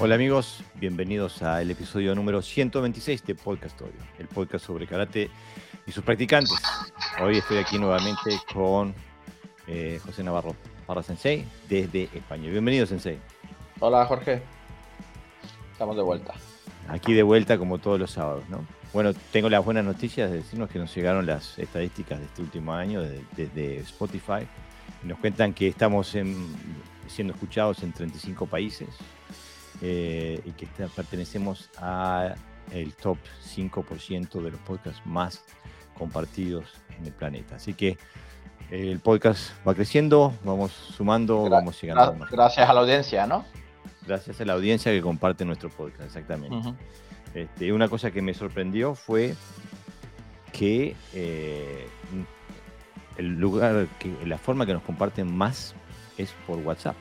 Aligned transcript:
Hola 0.00 0.14
amigos, 0.14 0.62
bienvenidos 0.76 1.42
al 1.42 1.68
episodio 1.72 2.14
número 2.14 2.40
126 2.40 3.26
de 3.26 3.34
Podcast 3.34 3.82
Audio, 3.82 4.00
el 4.20 4.28
podcast 4.28 4.64
sobre 4.64 4.86
karate 4.86 5.28
y 5.88 5.90
sus 5.90 6.04
practicantes. 6.04 6.54
Hoy 7.20 7.38
estoy 7.38 7.56
aquí 7.56 7.80
nuevamente 7.80 8.38
con 8.54 8.94
eh, 9.66 9.98
José 10.06 10.22
Navarro 10.22 10.54
Parra 10.86 11.02
Sensei 11.02 11.44
desde 11.68 12.04
España. 12.14 12.48
Bienvenido 12.48 12.86
Sensei. 12.86 13.18
Hola 13.80 14.06
Jorge, 14.06 14.40
estamos 15.72 15.96
de 15.96 16.02
vuelta. 16.02 16.32
Aquí 16.86 17.12
de 17.12 17.24
vuelta 17.24 17.58
como 17.58 17.78
todos 17.78 17.98
los 17.98 18.12
sábados, 18.12 18.48
¿no? 18.48 18.64
Bueno, 18.92 19.12
tengo 19.32 19.50
las 19.50 19.64
buenas 19.64 19.84
noticias 19.84 20.30
de 20.30 20.36
decirnos 20.36 20.70
que 20.70 20.78
nos 20.78 20.94
llegaron 20.94 21.26
las 21.26 21.58
estadísticas 21.58 22.20
de 22.20 22.26
este 22.26 22.42
último 22.42 22.72
año 22.72 23.02
desde 23.36 23.78
Spotify. 23.78 24.46
Nos 25.02 25.18
cuentan 25.18 25.52
que 25.52 25.66
estamos 25.66 26.06
siendo 26.06 27.32
escuchados 27.34 27.82
en 27.82 27.92
35 27.92 28.46
países, 28.46 28.88
eh, 29.82 30.40
y 30.44 30.50
que 30.52 30.66
pertenecemos 30.94 31.70
a 31.78 32.34
el 32.72 32.94
top 32.94 33.18
5% 33.56 34.42
de 34.42 34.50
los 34.50 34.60
podcasts 34.60 35.00
más 35.04 35.42
compartidos 35.96 36.64
en 36.98 37.06
el 37.06 37.12
planeta. 37.12 37.56
Así 37.56 37.74
que 37.74 37.98
eh, 38.70 38.90
el 38.90 39.00
podcast 39.00 39.50
va 39.66 39.74
creciendo, 39.74 40.32
vamos 40.44 40.72
sumando, 40.72 41.48
vamos 41.48 41.80
llegando. 41.80 42.14
más. 42.14 42.30
Gracias 42.30 42.68
a 42.68 42.72
la 42.72 42.80
audiencia, 42.80 43.26
¿no? 43.26 43.44
Gracias 44.06 44.40
a 44.40 44.44
la 44.44 44.54
audiencia 44.54 44.92
que 44.92 45.02
comparte 45.02 45.44
nuestro 45.44 45.70
podcast, 45.70 46.04
exactamente. 46.04 46.74
Este, 47.34 47.72
una 47.72 47.88
cosa 47.88 48.10
que 48.10 48.22
me 48.22 48.34
sorprendió 48.34 48.94
fue 48.94 49.34
que 50.52 50.96
eh, 51.12 51.86
el 53.16 53.38
lugar, 53.38 53.86
que 53.98 54.10
la 54.24 54.38
forma 54.38 54.64
que 54.66 54.72
nos 54.72 54.82
comparten 54.82 55.34
más 55.34 55.74
es 56.16 56.32
por 56.46 56.58
WhatsApp. 56.58 56.96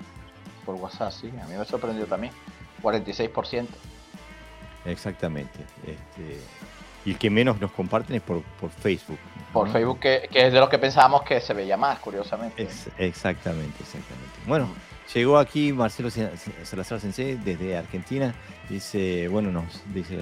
Por 0.65 0.75
WhatsApp, 0.75 1.11
sí, 1.11 1.31
a 1.41 1.47
mí 1.47 1.55
me 1.57 1.65
sorprendió 1.65 2.05
también. 2.05 2.33
46%. 2.81 3.67
Exactamente. 4.85 5.59
Este, 5.83 6.39
y 7.05 7.11
el 7.11 7.17
que 7.17 7.29
menos 7.29 7.59
nos 7.61 7.71
comparten 7.71 8.17
es 8.17 8.21
por, 8.21 8.41
Facebook. 8.81 9.17
Por 9.53 9.71
Facebook, 9.71 9.99
que, 9.99 10.27
es 10.29 10.51
de 10.51 10.59
lo 10.59 10.67
que 10.67 10.77
pensábamos 10.77 11.23
que 11.23 11.39
se 11.39 11.53
veía 11.53 11.77
más, 11.77 11.99
curiosamente. 11.99 12.67
exactamente, 12.97 13.77
exactamente. 13.79 14.39
Bueno, 14.45 14.67
llegó 15.13 15.37
aquí 15.37 15.71
Marcelo 15.71 16.09
Salazar 16.63 16.99
Sensei 16.99 17.35
desde 17.35 17.77
Argentina. 17.77 18.35
Dice, 18.69 19.29
bueno, 19.29 19.51
nos 19.51 19.81
dice, 19.93 20.17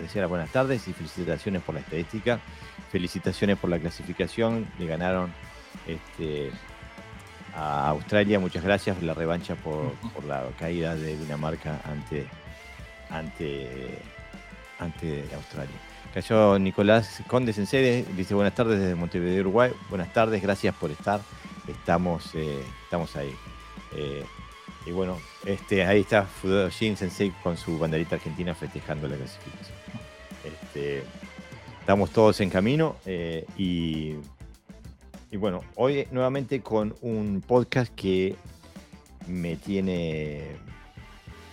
decía 0.00 0.26
buenas 0.26 0.50
tardes 0.50 0.88
y 0.88 0.94
felicitaciones 0.94 1.62
por 1.62 1.74
la 1.74 1.82
estadística. 1.82 2.40
Felicitaciones 2.90 3.58
por 3.58 3.68
la 3.68 3.78
clasificación. 3.78 4.66
Le 4.78 4.86
ganaron 4.86 5.32
este, 5.86 6.50
a 7.54 7.88
Australia. 7.88 8.38
Muchas 8.38 8.62
gracias 8.62 8.96
por 8.96 9.04
la 9.04 9.14
revancha 9.14 9.54
por, 9.56 9.92
la 10.26 10.44
caída 10.58 10.94
de 10.94 11.16
Dinamarca 11.16 11.80
ante, 11.84 12.26
ante, 13.10 13.98
ante 14.78 15.24
Australia. 15.34 15.76
Cayó 16.12 16.58
Nicolás 16.58 17.22
Conde 17.28 17.52
Sensede, 17.52 18.04
dice 18.16 18.34
buenas 18.34 18.54
tardes 18.54 18.80
desde 18.80 18.94
Montevideo, 18.94 19.40
Uruguay. 19.42 19.72
Buenas 19.88 20.12
tardes, 20.12 20.42
gracias 20.42 20.74
por 20.74 20.90
estar. 20.90 21.20
Estamos, 21.68 22.34
eh, 22.34 22.62
estamos 22.84 23.14
ahí. 23.16 23.32
Eh, 23.94 24.24
y 24.86 24.92
bueno, 24.92 25.18
este, 25.44 25.84
ahí 25.84 26.00
está 26.00 26.24
Fudoshin 26.24 26.96
Sensei 26.96 27.30
con 27.42 27.56
su 27.56 27.78
banderita 27.78 28.16
argentina 28.16 28.54
festejando 28.54 29.06
la 29.06 29.16
clasificación. 29.16 29.76
Este, 30.44 31.04
estamos 31.78 32.10
todos 32.10 32.40
en 32.40 32.50
camino 32.50 32.96
eh, 33.04 33.44
y 33.56 34.14
y 35.30 35.36
bueno, 35.36 35.60
hoy 35.76 36.06
nuevamente 36.10 36.60
con 36.60 36.94
un 37.02 37.42
podcast 37.46 37.94
que 37.94 38.34
me 39.28 39.56
tiene 39.56 40.56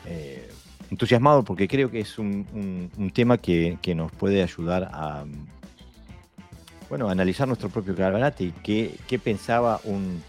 eh, 0.06 0.50
entusiasmado 0.90 1.44
porque 1.44 1.68
creo 1.68 1.91
que 1.91 2.00
es 2.00 2.18
un, 2.18 3.12
tema 3.13 3.38
que, 3.38 3.78
nos 3.96 4.12
puede 4.12 4.41
ayudar 4.41 4.90
a 4.91 5.25
bueno, 6.90 7.09
analizar 7.09 7.47
nuestro 7.47 7.69
propio 7.69 7.96
karate 7.96 8.46
y 8.46 8.51
qué, 8.51 9.19
pensaba 9.19 9.80
un, 9.84 10.24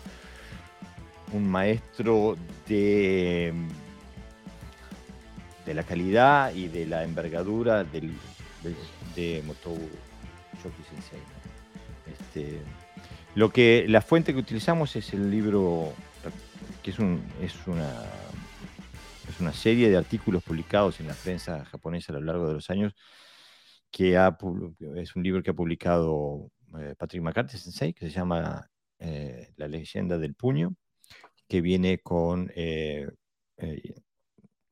un 1.33 1.51
maestro 1.51 2.37
de, 2.67 3.55
de 5.65 5.75
la 5.75 5.85
calidad 5.85 6.53
y 6.55 6.69
de 6.69 6.87
la 6.87 7.05
envergadura 7.05 7.85
del, 7.85 8.13
de, 9.15 9.43
Motou 9.47 9.79
Shoki 10.63 10.83
Sensei. 10.91 11.21
Este, 12.07 12.61
lo 13.39 13.51
que, 13.51 13.87
la 13.87 14.01
fuente 14.01 14.33
que 14.33 14.41
utilizamos 14.41 14.97
es 14.97 15.15
el 15.15 15.31
libro, 15.31 15.93
que 16.83 16.91
es, 16.91 16.99
un, 16.99 17.23
es, 17.41 17.55
una, 17.69 18.03
es 19.29 19.39
una 19.39 19.53
serie 19.53 19.89
de 19.89 19.97
artículos 19.97 20.43
publicados 20.43 20.99
en 20.99 21.07
la 21.07 21.15
prensa 21.15 21.65
japonesa 21.67 22.13
a 22.13 22.17
lo 22.17 22.23
largo 22.23 22.49
de 22.49 22.55
los 22.55 22.69
años, 22.69 22.97
que 23.93 24.19
es 24.97 25.15
un 25.15 25.23
libro 25.23 25.41
que 25.45 25.51
ha 25.51 25.55
publicado 25.55 26.51
eh, 26.81 26.97
Patrick 26.99 27.23
McCarthy 27.23 27.59
Sensei, 27.59 27.95
que 27.95 28.07
se 28.07 28.13
llama 28.13 28.69
eh, 28.99 29.53
La 29.57 29.69
leyenda 29.69 30.19
del 30.19 30.35
puño, 30.35 30.75
que 31.47 31.61
viene 31.61 32.01
con 32.01 32.51
eh, 32.57 33.07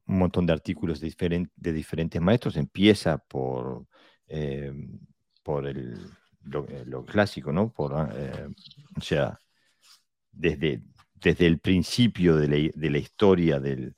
un 0.06 0.18
montón 0.18 0.44
de 0.44 0.54
artículos 0.54 0.98
de, 0.98 1.48
de, 1.54 1.72
diferentes 1.72 2.20
maestros. 2.20 2.56
Empieza 2.56 3.18
por, 3.18 3.86
por 5.44 5.68
el 5.68 6.10
eh, 6.46 6.84
lo, 6.86 7.04
clásico, 7.04 7.52
¿no? 7.52 7.72
Por, 7.72 7.94
ah, 7.94 8.08
eh, 8.14 8.48
o 8.96 9.00
sea, 9.00 9.38
desde, 10.30 10.82
desde 11.14 11.46
el 11.46 11.58
principio 11.58 12.36
de 12.36 12.72
la, 12.74 12.98
historia 12.98 13.58
del, 13.58 13.94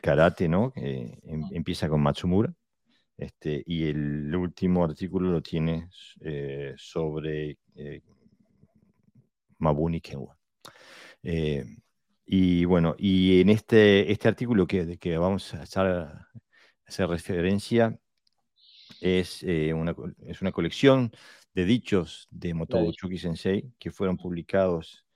karate, 0.00 0.48
¿no? 0.48 0.72
Em, 0.76 1.12
empieza 1.52 1.88
con 1.88 2.02
Matsumura. 2.02 2.52
Este, 3.16 3.62
y 3.66 3.88
el 3.88 4.34
último 4.34 4.84
artículo 4.84 5.30
lo 5.30 5.42
tiene 5.42 5.88
eh, 6.20 6.74
sobre 6.76 7.58
Mabuni 9.58 10.00
Kenwa. 10.00 10.36
y 12.26 12.64
bueno, 12.64 12.94
y 12.98 13.40
en 13.40 13.50
este, 13.50 14.10
este 14.12 14.28
artículo 14.28 14.66
que, 14.66 14.98
que 14.98 15.18
vamos 15.18 15.54
a 15.54 15.62
hacer 15.62 17.08
referencia 17.08 17.98
es, 19.00 19.42
una, 19.42 19.94
es 20.26 20.42
una 20.42 20.52
colección 20.52 21.12
de 21.56 21.64
dichos 21.64 22.28
de 22.30 22.52
Motobu 22.52 22.92
Chuki 22.92 23.16
Sensei 23.16 23.72
que 23.78 23.90
fueron 23.90 24.18
publicados 24.18 25.06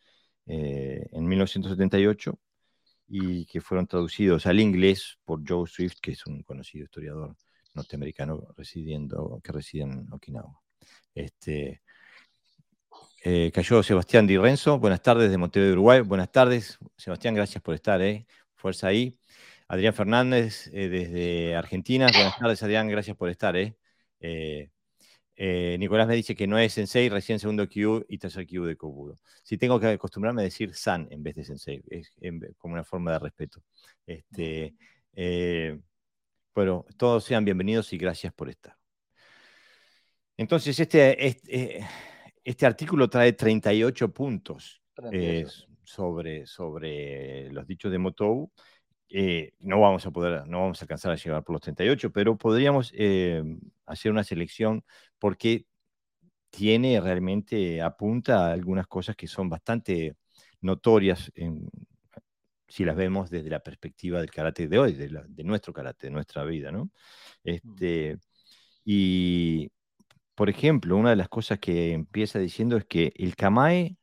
eh, 0.46 1.06
en 1.12 1.26
1978 1.26 2.38
y 3.08 3.44
que 3.44 3.60
fueron 3.60 3.86
traducidos 3.86 4.46
al 4.46 4.58
inglés 4.58 5.18
por 5.26 5.42
Joe 5.46 5.68
Swift, 5.68 5.98
que 6.00 6.12
es 6.12 6.24
un 6.24 6.42
conocido 6.42 6.84
historiador 6.84 7.36
norteamericano 7.74 8.48
residiendo, 8.56 9.38
que 9.44 9.52
reside 9.52 9.82
en 9.82 10.10
Okinawa. 10.10 10.58
Este, 11.14 11.82
eh, 13.22 13.50
cayó 13.52 13.82
Sebastián 13.82 14.26
Di 14.26 14.38
Renzo, 14.38 14.78
buenas 14.78 15.02
tardes 15.02 15.30
de 15.30 15.36
Montevideo, 15.36 15.74
Uruguay. 15.74 16.00
Buenas 16.00 16.32
tardes, 16.32 16.78
Sebastián, 16.96 17.34
gracias 17.34 17.62
por 17.62 17.74
estar, 17.74 18.00
eh. 18.00 18.26
fuerza 18.54 18.86
ahí. 18.86 19.18
Adrián 19.68 19.92
Fernández 19.92 20.70
desde 20.72 21.54
Argentina, 21.54 22.06
buenas 22.10 22.38
tardes, 22.38 22.62
Adrián, 22.62 22.88
gracias 22.88 23.14
por 23.14 23.28
estar. 23.28 23.56
Eh. 23.56 24.70
Eh, 25.42 25.78
Nicolás 25.78 26.06
me 26.06 26.14
dice 26.14 26.34
que 26.34 26.46
no 26.46 26.58
es 26.58 26.74
sensei, 26.74 27.08
recién 27.08 27.38
segundo 27.38 27.66
Q 27.66 28.04
y 28.10 28.18
tercer 28.18 28.46
Q 28.46 28.66
de 28.66 28.76
Kobudo. 28.76 29.18
Si 29.42 29.56
tengo 29.56 29.80
que 29.80 29.86
acostumbrarme 29.86 30.42
a 30.42 30.44
decir 30.44 30.74
san 30.74 31.08
en 31.10 31.22
vez 31.22 31.34
de 31.34 31.44
sensei, 31.44 31.82
es 31.88 32.12
como 32.58 32.74
una 32.74 32.84
forma 32.84 33.12
de 33.12 33.20
respeto. 33.20 33.62
Este, 34.06 34.74
eh, 35.14 35.80
bueno, 36.54 36.84
todos 36.98 37.24
sean 37.24 37.46
bienvenidos 37.46 37.90
y 37.94 37.96
gracias 37.96 38.34
por 38.34 38.50
estar. 38.50 38.76
Entonces, 40.36 40.78
este, 40.78 41.26
este, 41.26 41.88
este 42.44 42.66
artículo 42.66 43.08
trae 43.08 43.32
38 43.32 44.12
puntos 44.12 44.82
sobre, 45.82 46.46
sobre 46.46 47.50
los 47.50 47.66
dichos 47.66 47.90
de 47.90 47.96
Motou. 47.96 48.52
no 49.60 49.80
vamos 49.80 50.04
a 50.04 50.10
poder, 50.10 50.46
no 50.46 50.60
vamos 50.60 50.82
a 50.82 50.84
alcanzar 50.84 51.12
a 51.12 51.16
llegar 51.16 51.42
por 51.42 51.54
los 51.54 51.62
38, 51.62 52.12
pero 52.12 52.36
podríamos 52.36 52.92
hacer 53.86 54.12
una 54.12 54.22
selección 54.22 54.84
porque 55.20 55.66
tiene 56.50 57.00
realmente, 57.00 57.80
apunta 57.80 58.48
a 58.48 58.52
algunas 58.52 58.88
cosas 58.88 59.14
que 59.14 59.28
son 59.28 59.48
bastante 59.48 60.16
notorias 60.60 61.30
si 62.70 62.84
las 62.84 62.96
vemos 62.96 63.30
desde 63.30 63.50
la 63.50 63.60
perspectiva 63.60 64.20
del 64.20 64.30
karate 64.30 64.68
de 64.68 64.78
hoy, 64.78 64.92
de, 64.92 65.44
nuestro 65.44 65.72
karate, 65.72 66.06
de 66.06 66.12
nuestra 66.12 66.44
vida, 66.44 66.70
¿no? 66.70 66.84
Mm. 66.84 66.90
Este, 67.44 68.18
y, 68.84 69.70
por 70.36 70.48
ejemplo, 70.48 70.96
una 70.96 71.10
de 71.10 71.16
las 71.16 71.28
cosas 71.28 71.58
que 71.58 71.92
empieza 71.92 72.38
diciendo 72.38 72.76
es 72.76 72.84
que 72.84 73.12
el 73.16 73.34
kamae 73.34 73.96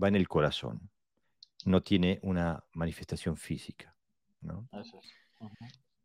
va 0.00 0.08
en 0.08 0.16
el 0.16 0.28
corazón, 0.28 0.90
no 1.64 1.82
tiene 1.82 2.20
una 2.22 2.62
manifestación 2.74 3.38
física, 3.38 3.96
¿no? 4.42 4.68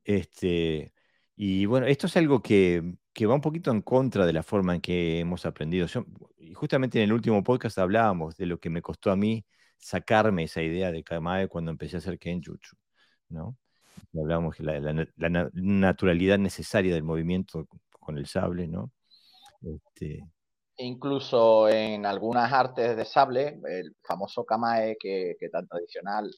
Este, 0.06 0.94
y 1.36 1.66
bueno, 1.66 1.88
esto 1.88 2.08
es 2.08 2.16
algo 2.18 2.42
que, 2.42 2.82
va 3.22 3.34
un 3.34 3.42
poquito 3.42 3.72
en 3.72 3.82
contra 3.82 4.26
de 4.26 4.34
la 4.34 4.44
forma 4.44 4.76
en 4.76 4.82
que 4.82 5.20
hemos 5.20 5.46
aprendido. 5.46 5.88
y 6.38 6.54
justamente 6.54 7.00
en 7.00 7.06
el 7.06 7.14
último 7.14 7.44
podcast 7.44 7.78
hablábamos 7.80 8.38
de 8.38 8.46
lo 8.46 8.60
que 8.60 8.70
me 8.70 8.82
costó 8.82 9.12
a 9.12 9.16
mí 9.16 9.46
sacarme 9.78 10.44
esa 10.44 10.62
idea 10.62 10.92
de 10.92 11.04
Kamae 11.04 11.48
cuando 11.48 11.72
empecé 11.72 11.98
a 11.98 12.00
hacer 12.00 12.20
Kenjutsu, 12.20 12.76
¿no? 13.30 13.58
Hablamos 14.16 14.58
de 14.58 14.64
la, 15.18 15.50
naturalidad 15.54 16.38
necesaria 16.38 16.94
del 16.94 17.04
movimiento 17.04 17.68
con 18.00 18.18
el 18.18 18.28
sable, 18.28 18.68
¿no? 18.68 18.92
Este... 19.62 20.24
Incluso 20.78 21.70
en 21.70 22.06
algunas 22.06 22.52
artes 22.52 22.96
de 22.96 23.06
sable, 23.06 23.60
el 23.68 23.96
famoso 24.04 24.44
kamae 24.44 24.98
que, 25.00 25.36
que 25.40 25.50
tan 25.50 25.68
tradicional, 25.68 26.32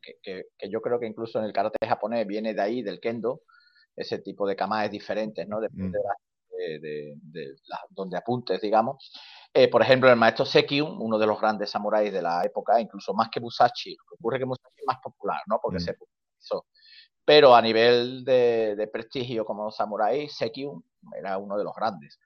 que, 0.00 0.44
que, 0.58 0.70
yo 0.70 0.80
creo 0.80 0.98
que 0.98 1.06
incluso 1.06 1.38
en 1.38 1.44
el 1.44 1.52
karate 1.52 1.78
japonés 1.86 2.26
viene 2.26 2.54
de 2.54 2.62
ahí, 2.62 2.82
del 2.82 3.00
kendo, 3.00 3.42
ese 3.96 4.18
tipo 4.18 4.46
de 4.46 4.56
kamaes 4.56 4.90
diferentes, 4.90 5.46
¿no? 5.48 5.58
Mm. 5.58 5.90
De, 5.90 6.78
de, 6.78 7.14
de, 7.20 7.56
donde 7.90 8.16
apuntes, 8.16 8.60
digamos. 8.60 9.12
Eh, 9.52 9.68
por 9.68 9.82
ejemplo, 9.82 10.10
el 10.10 10.16
maestro 10.16 10.44
Sekiun, 10.44 10.96
uno 11.00 11.18
de 11.18 11.26
los 11.26 11.40
grandes 11.40 11.70
samuráis 11.70 12.12
de 12.12 12.22
la 12.22 12.44
época, 12.44 12.80
incluso 12.80 13.14
más 13.14 13.28
que 13.28 13.40
Musashi, 13.40 13.96
ocurre 14.18 14.38
que 14.38 14.46
Musashi 14.46 14.74
es 14.78 14.84
más 14.86 14.98
popular, 15.02 15.42
¿no? 15.46 15.58
Porque 15.62 15.78
mm. 15.78 15.80
se 15.80 15.94
popularizó. 15.94 16.66
Pero 17.24 17.54
a 17.54 17.62
nivel 17.62 18.24
de, 18.24 18.88
prestigio 18.92 19.44
como 19.44 19.70
samurái, 19.70 20.28
Sekiun 20.28 20.84
era 21.16 21.38
uno 21.38 21.56
de 21.56 21.64
los 21.64 21.74
grandes. 21.74 22.18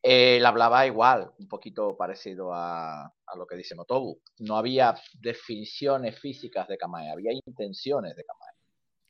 Él 0.00 0.46
hablaba 0.46 0.86
igual, 0.86 1.32
un 1.38 1.48
poquito 1.48 1.96
parecido 1.96 2.54
a, 2.54 3.04
a, 3.04 3.36
lo 3.36 3.46
que 3.46 3.56
dice 3.56 3.74
Motobu. 3.74 4.20
No 4.38 4.56
había 4.56 4.94
definiciones 5.20 6.18
físicas 6.18 6.68
de 6.68 6.78
Kamae, 6.78 7.10
había 7.10 7.32
intenciones 7.32 8.14
de 8.14 8.24
Kamae. 8.24 8.52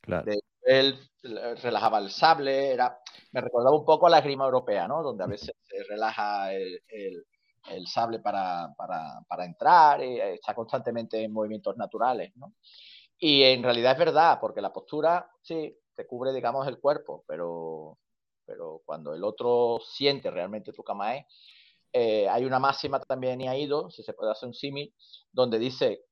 Claro. 0.00 0.32
Él 0.69 0.99
relajaba 1.62 1.99
el 1.99 2.11
sable, 2.11 2.73
era, 2.73 3.00
me 3.32 3.41
recordaba 3.41 3.76
un 3.76 3.85
poco 3.85 4.06
a 4.06 4.11
la 4.11 4.19
esgrima 4.19 4.44
europea, 4.44 4.87
¿no? 4.87 5.03
Donde 5.03 5.25
a 5.25 5.26
veces 5.26 5.53
se 5.62 5.82
relaja 5.85 6.53
el, 6.53 6.81
el, 6.88 7.25
el 7.70 7.87
sable 7.87 8.19
para, 8.20 8.75
para, 8.76 9.20
para 9.26 9.44
entrar, 9.47 10.03
y 10.03 10.20
está 10.20 10.55
constantemente 10.55 11.23
en 11.23 11.32
movimientos 11.32 11.76
naturales, 11.76 12.32
¿no? 12.37 12.55
Y 13.19 13.43
en 13.43 13.62
realidad 13.62 13.93
es 13.93 13.99
verdad, 13.99 14.38
porque 14.41 14.61
la 14.61 14.73
postura, 14.73 15.29
sí, 15.43 15.76
te 15.94 16.06
cubre, 16.06 16.32
digamos, 16.32 16.69
el 16.69 16.79
cuerpo, 16.79 17.25
pero, 17.26 17.99
pero 18.44 18.82
cuando 18.85 19.15
el 19.15 19.25
otro 19.25 19.81
siente 19.85 20.31
realmente 20.31 20.73
tu 20.73 20.85
kamae, 20.85 21.26
eh, 21.93 22.29
hay 22.29 22.44
una 22.44 22.59
máxima 22.59 23.00
también 23.00 23.41
y 23.41 23.49
ha 23.49 23.56
ido, 23.56 23.91
si 23.91 24.03
se 24.03 24.12
puede 24.12 24.32
hacer 24.32 24.49
un 24.49 24.55
símil, 24.55 24.94
donde 25.32 25.59
dice 25.59 26.05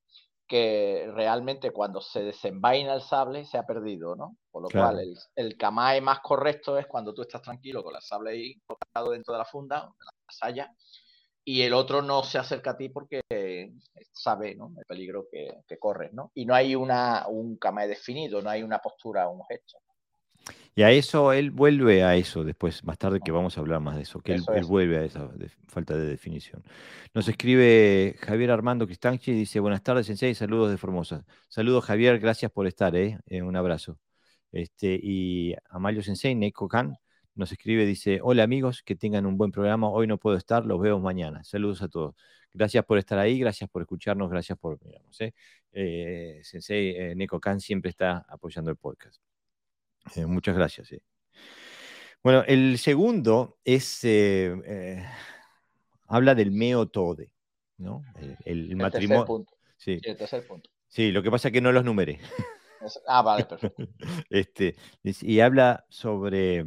que 0.46 1.10
realmente 1.12 1.70
cuando 1.70 2.00
se 2.00 2.22
desenvaina 2.22 2.94
el 2.94 3.00
sable 3.00 3.44
se 3.44 3.58
ha 3.58 3.66
perdido, 3.66 4.14
¿no? 4.14 4.36
Por 4.50 4.62
lo 4.62 4.68
cual 4.68 5.00
el, 5.00 5.16
el 5.34 5.56
kamae 5.56 6.00
más 6.00 6.20
correcto 6.20 6.78
es 6.78 6.86
cuando 6.86 7.12
tú 7.12 7.22
estás 7.22 7.42
tranquilo 7.42 7.82
con 7.82 7.94
el 7.94 8.02
sable 8.02 8.30
ahí 8.30 8.60
colocado 8.66 9.10
dentro 9.10 9.34
de 9.34 9.38
la 9.38 9.44
funda, 9.44 9.82
de 9.82 10.04
la 10.04 10.12
saya, 10.28 10.72
y 11.44 11.62
el 11.62 11.74
otro 11.74 12.02
no 12.02 12.24
se 12.24 12.38
acerca 12.38 12.72
a 12.72 12.76
ti 12.76 12.88
porque 12.88 13.20
sabe 14.12 14.56
¿no? 14.56 14.72
el 14.76 14.84
peligro 14.84 15.26
que, 15.30 15.62
que 15.68 15.78
corres, 15.78 16.12
¿no? 16.12 16.32
Y 16.34 16.44
no 16.44 16.54
hay 16.54 16.74
una, 16.74 17.26
un 17.28 17.56
kamae 17.56 17.86
definido, 17.86 18.42
no 18.42 18.50
hay 18.50 18.64
una 18.64 18.80
postura, 18.80 19.28
un 19.28 19.44
gesto. 19.46 19.78
Y 20.74 20.82
a 20.82 20.90
eso 20.90 21.32
él 21.32 21.50
vuelve 21.50 22.04
a 22.04 22.16
eso 22.16 22.44
después, 22.44 22.84
más 22.84 22.98
tarde 22.98 23.20
que 23.24 23.32
vamos 23.32 23.56
a 23.56 23.60
hablar 23.60 23.80
más 23.80 23.96
de 23.96 24.02
eso, 24.02 24.20
que 24.20 24.34
él, 24.34 24.44
vuelve 24.66 24.98
a 24.98 25.04
esa 25.04 25.30
falta 25.68 25.96
de 25.96 26.06
definición. 26.06 26.62
Nos 27.14 27.28
escribe 27.28 28.16
Javier 28.20 28.50
Armando 28.50 28.86
Cristanchi 28.86 29.30
y 29.30 29.34
dice, 29.34 29.58
buenas 29.58 29.82
tardes, 29.82 30.06
Sensei, 30.06 30.34
saludos 30.34 30.70
de 30.70 30.76
Formosa. 30.76 31.24
Saludos, 31.48 31.84
Javier, 31.86 32.18
gracias 32.18 32.52
por 32.52 32.66
estar, 32.66 32.94
¿eh? 32.94 33.18
eh 33.26 33.40
un 33.40 33.56
abrazo. 33.56 33.98
Este, 34.52 35.00
y 35.02 35.54
Amalio 35.70 36.02
Sensei, 36.02 36.34
Neko 36.34 36.68
Kan, 36.68 36.98
nos 37.34 37.52
escribe, 37.52 37.86
dice, 37.86 38.20
hola 38.22 38.42
amigos, 38.42 38.82
que 38.82 38.96
tengan 38.96 39.24
un 39.24 39.38
buen 39.38 39.52
programa, 39.52 39.88
hoy 39.88 40.06
no 40.06 40.18
puedo 40.18 40.36
estar, 40.36 40.66
los 40.66 40.80
veo 40.80 40.98
mañana. 40.98 41.42
Saludos 41.44 41.82
a 41.82 41.88
todos. 41.88 42.14
Gracias 42.52 42.84
por 42.84 42.98
estar 42.98 43.18
ahí, 43.18 43.38
gracias 43.38 43.68
por 43.70 43.82
escucharnos, 43.82 44.30
gracias 44.30 44.58
por 44.58 44.82
mirarnos. 44.84 45.20
¿eh? 45.20 45.34
Eh, 45.72 46.40
Sensei 46.42 46.90
eh, 46.96 47.14
Neko 47.14 47.38
Kan 47.40 47.60
siempre 47.60 47.90
está 47.90 48.24
apoyando 48.28 48.70
el 48.70 48.76
podcast. 48.76 49.20
Muchas 50.26 50.56
gracias. 50.56 50.88
Bueno, 52.22 52.42
el 52.46 52.78
segundo 52.78 53.58
es, 53.64 54.04
habla 56.06 56.34
del 56.34 56.50
meo 56.50 56.88
tode, 56.88 57.32
¿no? 57.78 58.02
El, 58.44 58.74
matrimonio. 58.76 59.46
Sí. 59.76 60.00
el 60.02 60.16
tercer 60.16 60.46
punto. 60.46 60.70
Sí, 60.88 61.12
lo 61.12 61.22
que 61.22 61.30
pasa 61.30 61.48
es 61.48 61.52
que 61.52 61.60
no 61.60 61.72
los 61.72 61.84
numeré. 61.84 62.20
Ah, 63.06 63.22
vale, 63.22 63.44
perfecto. 63.44 63.84
Este, 64.30 64.76
y 65.02 65.40
habla 65.40 65.84
sobre 65.88 66.60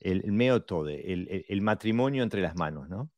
el, 0.00 0.22
el 0.24 1.44
el, 1.48 1.62
matrimonio 1.62 2.22
entre 2.22 2.42
las 2.42 2.54
manos, 2.56 2.88
¿no? 2.88 3.10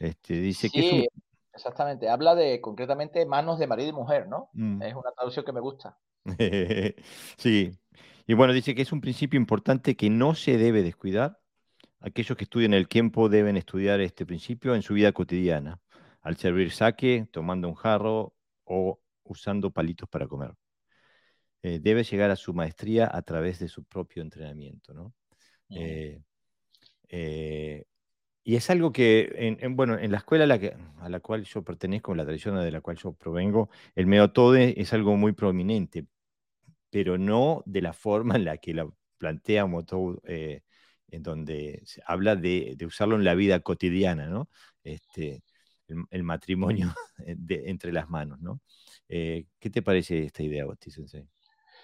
Este, 0.00 0.34
dice 0.34 0.68
que 0.70 1.08
exactamente. 1.52 2.08
Habla 2.08 2.34
de 2.34 2.60
concretamente 2.60 3.24
manos 3.24 3.58
de 3.58 3.66
marido 3.66 3.88
y 3.90 3.92
mujer, 3.92 4.28
¿no? 4.28 4.50
Mm. 4.52 4.82
Es 4.82 4.94
una 4.94 5.12
traducción 5.12 5.44
que 5.44 5.52
me 5.52 5.60
gusta. 5.60 5.98
sí. 7.38 7.72
Y 8.26 8.34
bueno, 8.34 8.52
dice 8.52 8.74
que 8.74 8.82
es 8.82 8.92
un 8.92 9.00
principio 9.00 9.38
importante 9.38 9.96
que 9.96 10.10
no 10.10 10.34
se 10.34 10.58
debe 10.58 10.82
descuidar. 10.82 11.38
Aquellos 12.00 12.36
que 12.36 12.44
estudian 12.44 12.74
el 12.74 12.88
tiempo 12.88 13.28
deben 13.28 13.56
estudiar 13.56 14.00
este 14.00 14.26
principio 14.26 14.74
en 14.74 14.82
su 14.82 14.94
vida 14.94 15.12
cotidiana, 15.12 15.80
al 16.22 16.36
servir 16.36 16.72
saque, 16.72 17.28
tomando 17.30 17.68
un 17.68 17.74
jarro 17.74 18.34
o 18.64 19.00
usando 19.22 19.70
palitos 19.70 20.08
para 20.08 20.26
comer. 20.26 20.52
Eh, 21.62 21.78
debe 21.80 22.04
llegar 22.04 22.30
a 22.30 22.36
su 22.36 22.52
maestría 22.52 23.08
a 23.12 23.22
través 23.22 23.58
de 23.58 23.68
su 23.68 23.84
propio 23.84 24.22
entrenamiento, 24.22 24.92
¿no? 24.92 25.14
Eh, 25.70 26.20
eh, 27.08 27.84
y 28.44 28.54
es 28.54 28.70
algo 28.70 28.92
que, 28.92 29.56
en, 29.60 29.74
bueno, 29.74 29.98
en 29.98 30.12
la 30.12 30.18
escuela 30.18 30.44
a 30.44 30.46
la, 30.46 30.58
que, 30.58 30.76
a 30.98 31.08
la 31.08 31.18
cual 31.18 31.44
yo 31.44 31.64
pertenezco, 31.64 32.12
en 32.12 32.18
la 32.18 32.24
tradición 32.24 32.56
de 32.56 32.70
la 32.70 32.80
cual 32.80 32.96
yo 32.96 33.12
provengo, 33.12 33.70
el 33.96 34.06
meotode 34.06 34.80
es 34.80 34.92
algo 34.92 35.16
muy 35.16 35.32
prominente, 35.32 36.06
pero 36.96 37.18
no 37.18 37.62
de 37.66 37.82
la 37.82 37.92
forma 37.92 38.36
en 38.36 38.46
la 38.46 38.56
que 38.56 38.72
la 38.72 38.88
plantea 39.18 39.66
Moto, 39.66 40.18
eh, 40.24 40.62
en 41.08 41.22
donde 41.22 41.82
se 41.84 42.00
habla 42.06 42.36
de, 42.36 42.74
usarlo 42.86 43.16
en 43.16 43.24
la 43.24 43.34
vida 43.34 43.60
cotidiana, 43.60 44.28
¿no? 44.28 44.48
Este, 44.82 45.42
el, 45.88 46.22
matrimonio 46.22 46.94
entre 47.18 47.92
las 47.92 48.08
manos, 48.08 48.40
¿no? 48.40 48.62
¿Qué 49.06 49.70
te 49.70 49.82
parece 49.82 50.24
esta 50.24 50.42
idea, 50.42 50.64
Basti 50.64 50.90
Sensei? 50.90 51.28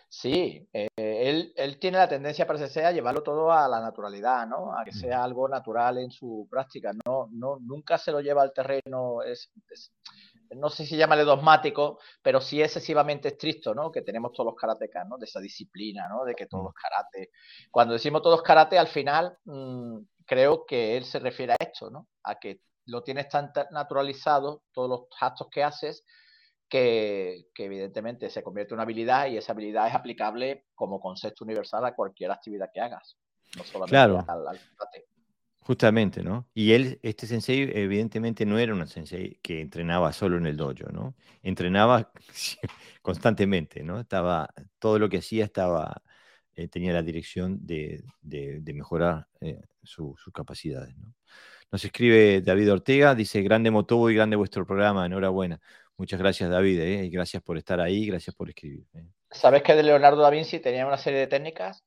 Sí, 0.09 0.67
eh, 0.73 0.89
él, 0.97 1.53
él, 1.57 1.79
tiene 1.79 1.99
la 1.99 2.09
tendencia, 2.09 2.47
parece 2.47 2.83
a 2.83 2.93
llevarlo 2.93 3.23
todo 3.23 3.53
a 3.53 3.69
la 3.69 3.81
naturalidad, 3.81 4.47
¿no? 4.47 4.75
A 4.75 4.83
que 4.83 4.93
sea 4.93 5.23
algo 5.23 5.47
natural 5.47 5.99
en 5.99 6.11
su 6.11 6.49
práctica. 6.51 6.93
No, 7.05 7.29
no, 7.33 7.59
nunca 7.61 7.99
se 7.99 8.13
lo 8.13 8.23
lleva 8.23 8.41
al 8.41 8.55
terreno, 8.55 9.23
es, 9.23 9.53
no 10.57 10.71
sé 10.71 10.87
si 10.87 10.97
llamarle 10.97 11.25
dogmático, 11.25 11.99
pero 12.23 12.41
sí 12.41 12.63
excesivamente 12.63 13.29
estricto, 13.29 13.75
¿no? 13.75 13.91
Que 13.91 14.03
tenemos 14.03 14.33
todos 14.33 14.47
los 14.53 14.61
karatecas, 14.61 15.07
¿no? 15.09 15.19
De 15.19 15.27
esa 15.27 15.41
disciplina, 15.41 16.09
¿no? 16.09 16.25
De 16.25 16.35
que 16.35 16.47
todos 16.47 16.65
los 16.65 16.75
karate. 16.75 17.31
Cuando 17.71 17.95
decimos 17.95 18.23
todos 18.23 18.43
karate, 18.43 18.79
al 18.79 18.89
final 18.89 19.37
mm, 19.45 19.99
creo 20.27 20.65
que 20.67 20.97
él 20.97 21.05
se 21.05 21.19
refiere 21.19 21.53
a 21.55 21.57
esto, 21.59 21.91
¿no? 21.91 22.09
A 22.25 22.39
que 22.39 22.61
lo 22.87 23.03
tienes 23.03 23.29
tan 23.29 23.53
naturalizado, 23.71 24.65
todos 24.73 24.89
los 24.89 25.01
actos 25.21 25.49
que 25.51 25.63
haces, 25.63 26.05
que, 26.69 27.51
evidentemente 27.59 28.31
se 28.31 28.43
convierte 28.43 28.73
en 28.73 28.77
una 28.77 28.85
habilidad 28.85 29.27
y 29.27 29.37
esa 29.37 29.53
habilidad 29.53 29.89
es 29.89 29.95
aplicable 29.95 30.67
como 30.75 31.01
concepto 31.01 31.45
universal 31.45 31.85
a 31.85 31.95
cualquier 31.95 32.31
actividad 32.31 32.71
que 32.73 32.81
hagas, 32.81 33.19
no 33.57 33.65
solamente 33.65 33.91
claro. 33.91 34.25
al, 34.27 34.59
Justamente, 35.63 36.23
¿no? 36.23 36.49
Y 36.55 36.73
él, 36.73 36.99
este 37.03 37.27
sensei, 37.27 37.71
evidentemente 37.75 38.45
no 38.45 38.59
era 38.59 38.75
un 38.75 38.87
sensei 38.89 39.39
que 39.43 39.61
entrenaba 39.61 40.13
solo 40.13 40.37
en 40.37 40.47
el 40.47 40.57
dojo, 40.57 40.91
¿no? 40.93 41.15
Entrenaba 41.43 42.13
constantemente, 43.03 43.83
¿no? 43.83 44.01
Estaba, 44.01 44.53
todo 44.79 44.99
lo 44.99 45.09
que 45.09 45.19
hacía 45.19 45.45
estaba, 45.45 46.03
eh, 46.57 46.69
tenía 46.69 46.93
la 46.93 47.03
dirección 47.03 47.59
de, 47.65 48.05
mejorar 48.75 49.29
eh, 49.41 49.61
sus 49.83 50.17
capacidades, 50.33 50.97
¿no? 50.97 51.15
Nos 51.73 51.87
escribe 51.87 52.43
David 52.43 52.71
Ortega, 52.71 53.15
dice, 53.15 53.41
grande 53.41 53.71
Motobo 53.71 54.11
y 54.11 54.15
grande 54.15 54.37
vuestro 54.37 54.67
programa, 54.67 55.07
enhorabuena. 55.07 55.59
Muchas 55.97 56.21
gracias, 56.21 56.51
David, 56.51 56.81
¿eh? 56.81 57.05
y 57.07 57.09
gracias 57.09 57.43
por 57.43 57.57
estar 57.57 57.81
ahí, 57.81 58.07
gracias 58.07 58.37
por 58.37 58.51
escribir. 58.51 58.85
¿eh? 58.93 59.07
Sabes 59.31 59.63
que 59.63 59.75
de 59.75 59.83
Leonardo 59.83 60.21
da 60.21 60.29
Vinci 60.29 60.61
tenía 60.61 60.87
una 60.87 60.99
serie 60.99 61.21
de 61.21 61.29
técnicas 61.29 61.83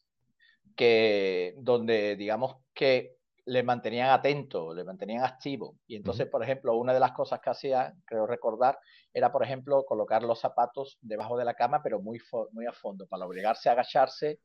que 0.76 1.54
donde 1.60 2.16
digamos 2.16 2.56
que 2.74 3.15
le 3.46 3.64
mantenían 3.64 4.10
atento, 4.10 4.74
le 4.74 4.84
mantenían 4.84 5.24
activo. 5.24 5.76
Y 5.88 5.96
entonces, 5.96 6.28
por 6.28 6.44
ejemplo, 6.44 6.76
una 6.76 6.94
de 6.94 7.00
las 7.00 7.12
cosas 7.12 7.40
que 7.40 7.50
hacía, 7.52 7.94
creo 8.06 8.26
recordar, 8.26 8.80
era, 9.14 9.32
por 9.32 9.44
ejemplo, 9.44 9.86
colocar 9.86 10.24
los 10.24 10.40
zapatos 10.40 10.98
debajo 11.02 11.38
de 11.38 11.46
la 11.46 11.54
cama, 11.54 11.82
pero 11.84 12.02
muy, 12.02 12.20
muy 12.52 12.66
a 12.66 12.72
fondo, 12.72 13.06
para 13.06 13.26
obligarse 13.26 13.70
a 13.70 13.74
agacharse 13.74 14.40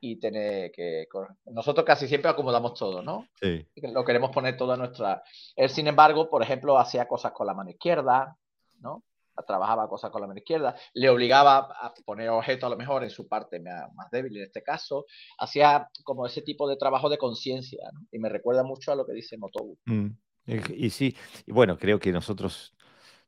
y 0.00 0.20
tener 0.20 0.70
que... 0.70 1.06
Nosotros 1.46 1.84
casi 1.84 2.06
siempre 2.06 2.30
acomodamos 2.30 2.74
todo, 2.74 3.02
¿no? 3.02 3.26
Sí. 3.40 3.66
Lo 3.76 4.04
queremos 4.04 4.30
poner 4.30 4.56
todo 4.56 4.72
a 4.72 4.76
nuestra... 4.76 5.22
Él, 5.56 5.68
sin 5.68 5.88
embargo, 5.88 6.30
por 6.30 6.42
ejemplo, 6.42 6.78
hacía 6.78 7.08
cosas 7.08 7.32
con 7.32 7.46
la 7.46 7.54
mano 7.54 7.70
izquierda, 7.70 8.36
¿no? 8.80 9.02
Trabajaba 9.46 9.88
cosas 9.88 10.10
con 10.10 10.20
la 10.20 10.26
mano 10.26 10.38
izquierda, 10.38 10.76
le 10.94 11.08
obligaba 11.08 11.68
a 11.80 11.92
poner 12.04 12.28
objetos 12.28 12.66
a 12.66 12.70
lo 12.70 12.76
mejor 12.76 13.02
en 13.02 13.10
su 13.10 13.28
parte 13.28 13.60
más 13.60 14.10
débil 14.10 14.36
en 14.36 14.44
este 14.44 14.62
caso, 14.62 15.06
hacía 15.38 15.88
como 16.04 16.26
ese 16.26 16.42
tipo 16.42 16.68
de 16.68 16.76
trabajo 16.76 17.08
de 17.08 17.18
conciencia 17.18 17.90
y 18.10 18.18
me 18.18 18.28
recuerda 18.28 18.62
mucho 18.62 18.92
a 18.92 18.96
lo 18.96 19.06
que 19.06 19.12
dice 19.12 19.36
Motobu. 19.36 19.78
Mm, 19.86 20.10
y, 20.46 20.90
sí, 20.90 21.16
y 21.46 21.52
bueno, 21.52 21.78
creo 21.78 21.98
que 21.98 22.12
nosotros, 22.12 22.74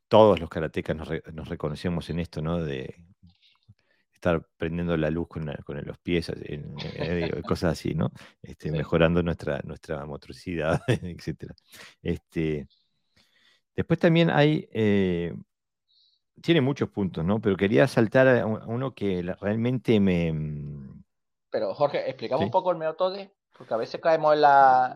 todos 0.07 0.39
los 0.39 0.49
karatecas 0.49 0.95
nos, 0.95 1.49
reconocemos 1.49 2.09
en 2.09 2.19
esto, 2.19 2.41
¿no? 2.41 2.63
De 2.63 2.95
estar 4.13 4.47
prendiendo 4.57 4.97
la 4.97 5.09
luz 5.09 5.27
con, 5.27 5.45
los 5.45 5.97
pies, 5.99 6.31
cosas 7.47 7.73
así, 7.73 7.93
¿no? 7.93 8.11
Este, 8.41 8.71
mejorando 8.71 9.21
nuestra, 9.23 9.61
nuestra 9.63 10.05
motricidad, 10.05 10.81
etc. 10.87 11.53
Este, 12.01 12.67
después 13.75 13.99
también 13.99 14.29
hay, 14.29 14.67
eh, 14.71 15.33
tiene 16.41 16.61
muchos 16.61 16.89
puntos, 16.89 17.23
¿no? 17.23 17.39
Pero 17.39 17.55
quería 17.55 17.87
saltar 17.87 18.27
a 18.27 18.45
uno 18.45 18.93
que 18.93 19.21
realmente 19.39 19.99
me... 19.99 20.31
Mm, 20.31 21.03
Pero 21.49 21.73
Jorge, 21.73 22.09
explicamos 22.09 22.45
un 22.45 22.51
poco 22.51 22.71
el 22.71 22.77
meotode, 22.77 23.31
porque 23.57 23.73
a 23.73 23.77
veces 23.77 23.99
caemos 24.01 24.33
en 24.35 24.41
la, 24.41 24.95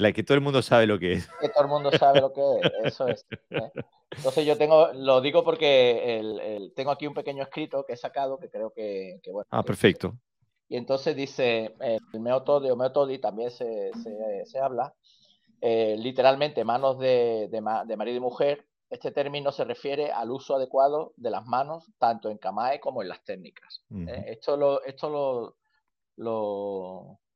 la 0.00 0.12
que 0.12 0.22
todo 0.22 0.34
el 0.34 0.40
mundo 0.40 0.62
sabe 0.62 0.86
lo 0.86 0.98
que 0.98 1.12
es. 1.12 1.28
Que 1.40 1.50
todo 1.50 1.64
el 1.64 1.68
mundo 1.68 1.90
sabe 1.92 2.20
lo 2.20 2.32
que 2.32 2.40
es, 2.40 2.72
eso 2.84 3.06
es. 3.06 3.26
¿eh? 3.50 3.70
Entonces 4.16 4.46
yo 4.46 4.56
tengo, 4.56 4.92
lo 4.94 5.20
digo 5.20 5.44
porque 5.44 6.18
el, 6.18 6.72
tengo 6.74 6.90
aquí 6.90 7.06
un 7.06 7.12
pequeño 7.12 7.42
escrito 7.42 7.84
que 7.86 7.92
he 7.92 7.96
sacado 7.96 8.38
que 8.38 8.48
creo 8.48 8.72
que, 8.72 9.20
bueno. 9.30 9.46
Ah, 9.50 9.62
perfecto. 9.62 10.16
Y 10.68 10.76
entonces 10.76 11.14
dice, 11.14 11.74
el 11.80 12.20
meotode 12.20 12.70
o 12.70 12.76
meotodi 12.76 13.18
también 13.18 13.50
se, 13.50 13.90
habla, 14.60 14.94
eh, 15.60 15.96
literalmente 15.98 16.64
manos 16.64 16.98
de, 16.98 17.48
de, 17.50 17.60
marido 17.60 18.16
y 18.16 18.20
mujer, 18.20 18.66
este 18.90 19.12
término 19.12 19.52
se 19.52 19.64
refiere 19.64 20.10
al 20.10 20.32
uso 20.32 20.56
adecuado 20.56 21.12
de 21.16 21.30
las 21.30 21.46
manos, 21.46 21.86
tanto 21.98 22.28
en 22.28 22.38
Kamae 22.38 22.80
como 22.80 23.02
en 23.02 23.08
las 23.08 23.22
técnicas. 23.22 23.84
¿eh? 23.88 24.24
Esto, 24.26 24.56
lo, 24.56 24.82
esto 24.82 25.08
lo, 25.08 25.56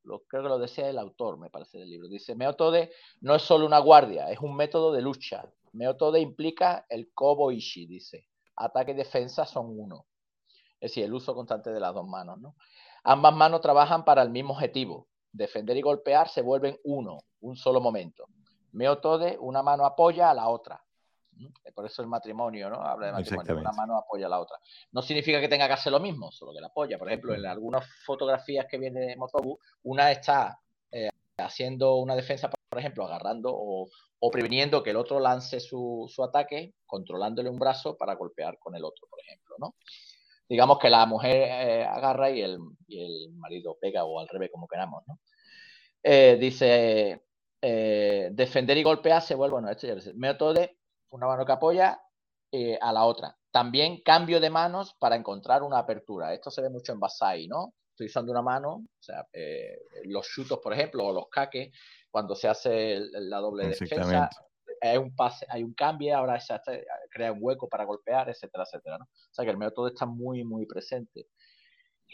lo, 0.03 0.23
creo 0.27 0.43
que 0.43 0.49
lo 0.49 0.59
decía 0.59 0.89
el 0.89 0.99
autor, 0.99 1.39
me 1.39 1.51
parece, 1.51 1.79
del 1.79 1.91
libro. 1.91 2.09
Dice, 2.09 2.35
Meotode 2.35 2.91
no 3.21 3.37
es 3.37 3.43
solo 3.43 3.67
una 3.67 3.79
guardia, 3.79 4.31
es 4.31 4.41
un 4.41 4.57
método 4.57 4.93
de 4.93 5.01
lucha. 5.01 5.49
Meotode 5.73 6.21
implica 6.21 6.87
el 6.89 7.13
kobo 7.15 7.53
ishi, 7.53 7.87
dice. 7.87 8.27
Ataque 8.57 8.91
y 8.91 8.95
defensa 8.95 9.47
son 9.47 9.79
uno. 9.79 10.07
Es 10.81 10.91
decir, 10.91 11.05
el 11.05 11.15
uso 11.15 11.37
constante 11.37 11.73
de 11.73 11.81
las 11.81 11.95
dos 11.95 12.07
manos. 12.07 12.41
¿no? 12.41 12.57
Ambas 13.05 13.35
manos 13.35 13.61
trabajan 13.61 14.05
para 14.05 14.23
el 14.23 14.31
mismo 14.31 14.55
objetivo. 14.55 15.07
Defender 15.31 15.77
y 15.77 15.83
golpear 15.83 16.29
se 16.29 16.43
vuelven 16.43 16.79
uno, 16.83 17.21
un 17.41 17.57
solo 17.57 17.81
momento. 17.81 18.27
Meotode, 18.73 19.39
una 19.39 19.63
mano 19.63 19.87
apoya 19.87 20.31
a 20.31 20.35
la 20.35 20.49
otra. 20.49 20.85
Por 21.75 21.87
eso 21.87 22.03
el 22.03 22.09
matrimonio, 22.09 22.71
¿no? 22.71 22.77
Habla 22.77 23.07
de 23.07 23.13
matrimonio, 23.13 23.59
una 23.59 23.73
mano 23.73 23.97
apoya 23.97 24.27
a 24.27 24.29
la 24.29 24.41
otra. 24.41 24.59
No 24.93 25.03
significa 25.03 25.41
que 25.41 25.49
tenga 25.49 25.67
que 25.67 25.73
hacer 25.73 25.93
lo 25.93 26.01
mismo, 26.01 26.31
solo 26.31 26.53
que 26.53 26.61
la 26.61 26.69
apoya. 26.69 26.99
Por 26.99 27.09
ejemplo, 27.09 27.35
en 27.35 27.45
algunas 27.47 27.85
fotografías 28.05 28.67
que 28.69 28.79
viene 28.79 29.01
de 29.01 29.17
Motobu, 29.17 29.59
una 29.83 30.13
está 30.13 30.61
eh, 30.93 31.09
haciendo 31.39 31.97
una 31.97 32.15
defensa, 32.15 32.49
por 32.49 32.79
ejemplo, 32.79 33.05
agarrando 33.05 33.51
o, 33.53 33.89
previniendo 34.31 34.83
que 34.83 34.91
el 34.91 34.97
otro 34.97 35.21
lance 35.21 35.61
su, 35.61 36.09
ataque, 36.27 36.75
controlándole 36.87 37.51
un 37.51 37.59
brazo 37.59 37.97
para 37.97 38.15
golpear 38.15 38.59
con 38.59 38.75
el 38.75 38.85
otro, 38.85 39.07
por 39.11 39.21
ejemplo, 39.21 39.57
¿no? 39.59 39.75
Digamos 40.49 40.79
que 40.79 40.89
la 40.89 41.05
mujer 41.05 41.43
eh, 41.43 41.85
agarra 41.85 42.31
y 42.31 42.41
el, 42.41 42.59
marido 43.35 43.77
pega 43.81 44.05
o 44.05 44.21
al 44.21 44.29
revés, 44.29 44.51
como 44.51 44.67
queramos, 44.67 45.03
¿no? 45.07 45.19
Eh, 46.03 46.37
dice, 46.39 47.23
defender 47.61 48.77
y 48.77 48.83
golpear 48.83 49.23
se 49.23 49.35
vuelve, 49.35 49.55
bueno, 49.55 49.71
esto 49.71 49.87
ya 49.87 49.95
es 49.95 50.15
método 50.15 50.55
de 50.55 50.77
una 51.15 51.29
mano 51.29 51.47
que 51.47 51.53
apoya 51.53 52.01
eh, 52.51 52.77
a 52.81 52.93
la 52.93 53.05
otra. 53.05 53.37
También 53.53 54.03
cambio 54.05 54.41
de 54.41 54.51
manos 54.51 54.95
para 54.99 55.15
encontrar 55.15 55.63
una 55.63 55.79
apertura. 55.79 56.35
Esto 56.35 56.51
se 56.51 56.61
ve 56.61 56.69
mucho 56.71 56.93
en 56.93 56.99
Basai, 56.99 57.47
¿no? 57.47 57.73
Estoy 57.91 58.07
usando 58.07 58.33
una 58.33 58.43
mano, 58.43 58.75
o 58.75 58.89
sea, 59.03 59.25
eh, 59.33 59.79
los 60.07 60.27
chutos, 60.27 60.59
por 60.59 60.73
ejemplo, 60.73 61.07
o 61.07 61.13
los 61.13 61.29
caques, 61.29 61.73
cuando 62.11 62.35
se 62.35 62.49
hace 62.49 62.99
la 63.13 63.39
doble 63.39 63.69
defensa, 63.69 64.29
hay 64.81 64.97
un 64.99 65.15
pase, 65.15 65.47
hay 65.49 65.63
un 65.63 65.73
cambio, 65.75 66.17
ahora 66.17 66.41
se 66.41 66.55
crea 67.11 67.33
un 67.33 67.39
hueco 67.41 67.69
para 67.69 67.85
golpear, 67.85 68.29
etcétera, 68.29 68.65
etcétera. 68.65 68.99
¿no? 68.99 69.05
O 69.05 69.35
sea 69.35 69.45
que 69.45 69.53
el 69.53 69.57
método 69.57 69.87
está 69.87 70.07
muy, 70.07 70.43
muy 70.43 70.67
presente. 70.67 71.29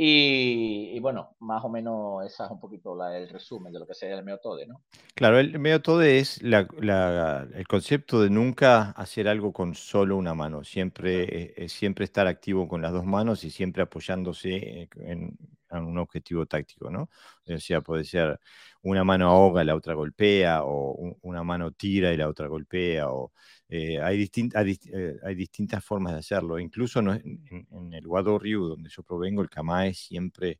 Y, 0.02 0.98
bueno, 1.00 1.36
más 1.40 1.62
o 1.62 1.68
menos 1.68 2.24
esa 2.24 2.46
es 2.46 2.50
un 2.50 2.58
poquito 2.58 2.96
el 3.06 3.28
resumen 3.28 3.70
de 3.70 3.80
lo 3.80 3.86
que 3.86 3.92
sería 3.92 4.16
el 4.16 4.24
meotode, 4.24 4.66
¿no? 4.66 4.80
Claro, 5.14 5.38
el 5.38 5.58
meotode 5.58 6.18
es 6.18 6.40
el 6.40 7.68
concepto 7.68 8.22
de 8.22 8.30
nunca 8.30 8.92
hacer 8.92 9.28
algo 9.28 9.52
con 9.52 9.74
solo 9.74 10.16
una 10.16 10.32
mano, 10.32 10.64
siempre, 10.64 11.52
eh, 11.54 11.68
siempre 11.68 12.06
estar 12.06 12.26
activo 12.26 12.66
con 12.66 12.80
las 12.80 12.92
dos 12.92 13.04
manos 13.04 13.44
y 13.44 13.50
siempre 13.50 13.82
apoyándose 13.82 14.88
en, 14.96 15.36
un 15.70 15.98
objetivo 15.98 16.46
táctico, 16.46 16.90
¿no? 16.90 17.10
O 17.46 17.58
sea, 17.58 17.82
puede 17.82 18.04
ser 18.04 18.40
una 18.80 19.04
mano 19.04 19.28
ahoga, 19.28 19.64
la 19.64 19.74
otra 19.74 19.92
golpea, 19.92 20.64
o 20.64 21.18
una 21.20 21.44
mano 21.44 21.72
tira 21.72 22.10
y 22.10 22.16
la 22.16 22.26
otra 22.26 22.46
golpea, 22.46 23.10
o 23.10 23.32
eh, 23.72 24.00
hay, 24.02 24.28
eh, 24.34 25.20
hay, 25.22 25.34
distintas 25.36 25.84
formas 25.84 26.12
de 26.14 26.18
hacerlo. 26.18 26.58
Incluso 26.58 26.98
en, 26.98 27.92
el 27.92 28.06
Wado 28.06 28.36
Ryu, 28.36 28.66
donde 28.66 28.90
yo 28.90 29.04
provengo, 29.04 29.42
el 29.42 29.48
Kamae 29.48 29.94
siempre, 29.94 30.58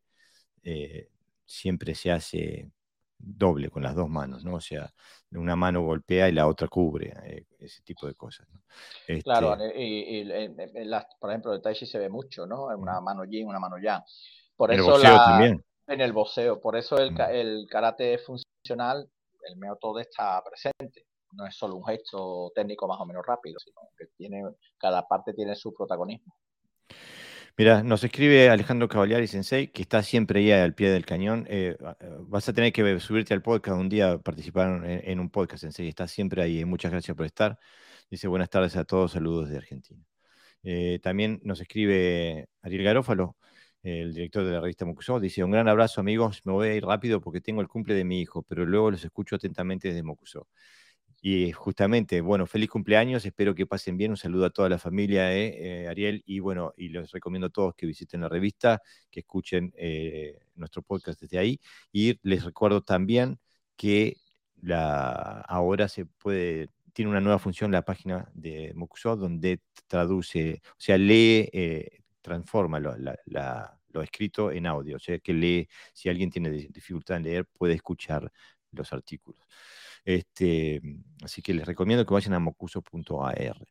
eh, 0.63 1.09
siempre 1.45 1.97
se 1.97 2.13
hace 2.13 2.71
doble 3.19 3.69
con 3.69 3.83
las 3.83 3.97
dos 3.97 4.09
manos, 4.09 4.45
¿no? 4.45 4.55
O 4.55 4.61
sea, 4.61 4.89
una 5.33 5.57
mano 5.57 5.83
golpea 5.83 6.29
y 6.29 6.33
la 6.33 6.47
otra 6.47 6.69
cubre, 6.69 7.13
ese 7.59 7.83
tipo 7.83 8.07
de 8.07 8.15
cosas. 8.15 8.47
Claro, 9.25 9.55
este 9.55 9.83
y, 9.83 10.25
por 11.19 11.31
ejemplo, 11.31 11.53
el 11.53 11.61
Taishi 11.61 11.87
se 11.87 11.99
ve 11.99 12.09
mucho, 12.09 12.47
¿no? 12.47 12.67
Una 12.67 13.01
mano 13.01 13.25
yin, 13.25 13.49
una 13.49 13.59
mano 13.59 13.77
yang. 13.79 14.05
Por 14.55 14.73
en 14.73 14.79
eso 14.79 14.95
el 14.95 15.03
también. 15.03 15.65
En 15.89 16.01
el 16.01 16.13
boxeo, 16.13 16.61
por 16.61 16.77
eso 16.77 16.97
el, 16.97 17.13
el 17.33 17.67
karate 17.69 18.19
funcional, 18.19 19.11
el 19.43 19.57
método 19.57 19.99
está 19.99 20.41
presente 20.45 21.10
no 21.33 21.47
es 21.47 21.57
solo 21.57 21.77
un 21.77 21.85
gesto 21.85 22.53
técnico 22.55 22.87
más 22.89 23.01
o 23.01 23.07
menos 23.07 23.25
rápido, 23.27 23.59
sino 23.59 23.81
que 23.97 24.07
tiene, 24.17 24.43
cada 24.79 25.07
parte 25.07 25.33
tiene 25.35 25.55
su 25.55 25.73
protagonismo. 25.73 26.35
Mira, 27.57 27.83
nos 27.83 28.03
escribe 28.05 28.49
Alejandro 28.49 28.89
Cavaliari 28.89 29.27
Sensei, 29.27 29.69
que 29.69 29.83
está 29.83 30.03
siempre 30.03 30.41
ahí 30.41 30.51
al 30.51 30.75
pie 30.75 30.91
del 30.91 31.05
cañón. 31.05 31.47
Eh, 31.49 31.77
vas 32.21 32.49
a 32.49 32.53
tener 32.55 32.73
que 32.73 32.99
subirte 33.01 33.35
al 33.35 33.43
podcast 33.43 33.79
un 33.79 33.89
día, 33.89 34.19
participar 34.19 34.83
en, 34.87 35.21
un 35.21 35.31
podcast, 35.31 35.63
Sensei. 35.63 35.89
Está 35.89 36.09
siempre 36.09 36.43
ahí. 36.43 36.65
Muchas 36.65 36.91
gracias 36.91 37.15
por 37.17 37.27
estar. 37.27 37.59
Dice 38.11 38.29
buenas 38.29 38.49
tardes 38.51 38.77
a 38.77 38.85
todos, 38.85 39.13
saludos 39.13 39.51
de 39.51 39.59
Argentina. 39.59 40.03
Eh, 40.63 41.01
también 41.03 41.41
nos 41.45 41.61
escribe 41.61 42.49
Ariel 42.63 42.83
Garófalo, 42.83 43.37
el 43.83 44.15
director 44.15 44.45
de 44.45 44.53
la 44.53 44.61
revista 44.61 44.85
Mocuso. 44.87 45.21
Dice, 45.21 45.45
un 45.45 45.51
gran 45.51 45.69
abrazo 45.69 46.01
amigos, 46.01 46.41
me 46.45 46.53
voy 46.53 46.69
a 46.69 46.75
ir 46.75 46.85
rápido 46.85 47.21
porque 47.21 47.41
tengo 47.41 47.61
el 47.61 47.69
cumple 47.69 47.95
de 47.95 48.05
mi 48.05 48.21
hijo, 48.21 48.43
pero 48.43 48.65
luego 48.65 48.91
los 48.91 49.05
escucho 49.05 49.37
atentamente 49.37 49.89
desde 49.89 50.03
Mocuso. 50.03 50.49
Y 51.23 51.53
justamente, 51.53 52.23
bueno, 52.23 52.47
feliz 52.47 52.71
cumpleaños, 52.71 53.27
espero 53.27 53.55
que 53.55 53.67
pasen 53.67 53.99
bien, 53.99 54.13
un 54.13 54.17
saludo 54.17 54.47
a 54.47 54.51
toda 54.51 54.71
la 54.71 54.79
familia, 54.79 55.35
eh, 55.37 55.83
eh, 55.83 55.89
Ariel, 55.89 56.23
y 56.25 56.41
bueno, 56.41 56.73
y 56.79 56.89
les 56.89 57.11
recomiendo 57.11 57.49
a 57.49 57.51
todos 57.51 57.75
que 57.75 57.85
visiten 57.87 58.23
la 58.23 58.29
revista, 58.31 58.81
que 59.11 59.21
escuchen 59.21 59.71
eh, 59.77 60.39
nuestro 60.55 60.81
podcast 60.83 61.21
desde 61.21 61.39
ahí, 61.39 61.61
y 61.93 62.19
les 62.23 62.43
recuerdo 62.45 62.81
también 62.81 63.39
que 63.77 64.17
la, 64.63 65.43
ahora 65.43 65.89
se 65.89 66.07
puede, 66.07 66.69
tiene 66.95 67.11
una 67.11 67.21
nueva 67.21 67.39
función 67.39 67.71
la 67.71 67.83
página 67.83 68.31
de 68.33 68.73
Mokuso, 68.75 69.15
donde 69.17 69.61
traduce, 69.89 70.63
o 70.71 70.75
sea, 70.81 70.97
lee, 70.97 71.51
transforma 72.23 72.81
lo, 72.81 72.95
lo 73.93 74.03
escrito 74.03 74.51
en 74.53 74.67
audio, 74.67 74.97
o 74.97 75.01
sea, 75.01 75.19
que 75.19 75.35
lee, 75.35 75.69
si 75.93 76.09
alguien 76.09 76.31
tiene 76.31 76.51
dificultad 76.51 77.19
en 77.19 77.25
leer, 77.25 77.47
puede 77.47 77.75
escuchar 77.75 78.33
los 78.73 78.93
artículos. 78.93 79.45
Este, 80.05 80.81
así 81.23 81.43
que 81.43 81.55
les 81.55 81.67
recomiendo 81.67 82.05
que 82.07 82.15
vayan 82.15 82.35
a 82.35 82.39
mocuso.ar. 82.39 83.67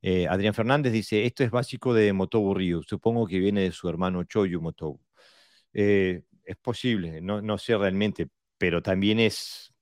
Eh, 0.00 0.26
Adrián 0.28 0.54
Fernández 0.54 0.92
dice, 0.92 1.24
esto 1.24 1.44
es 1.44 1.50
básico 1.50 1.94
de 1.94 2.12
Motobu 2.12 2.54
Ryu, 2.54 2.82
supongo 2.82 3.26
que 3.26 3.38
viene 3.38 3.62
de 3.62 3.72
su 3.72 3.88
hermano 3.88 4.24
Choyu 4.24 4.60
Motobu. 4.60 5.00
Eh, 5.72 6.22
es 6.44 6.56
posible, 6.56 7.20
no, 7.20 7.58
sé 7.58 7.76
realmente, 7.76 8.28
pero 8.58 8.82
también 8.82 9.20
es, 9.20 9.72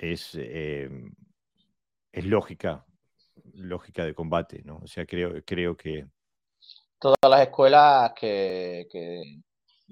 em, 0.00 1.12
es 2.12 2.24
lógica, 2.24 2.84
lógica 3.54 4.04
de 4.04 4.14
combate, 4.14 4.62
¿no? 4.64 4.78
O 4.82 4.86
sea, 4.86 5.06
creo, 5.06 5.42
creo 5.44 5.76
que... 5.76 6.06
Todas 6.98 7.18
las 7.28 7.42
escuelas 7.42 8.12
que, 8.18 8.86
que, 8.90 9.40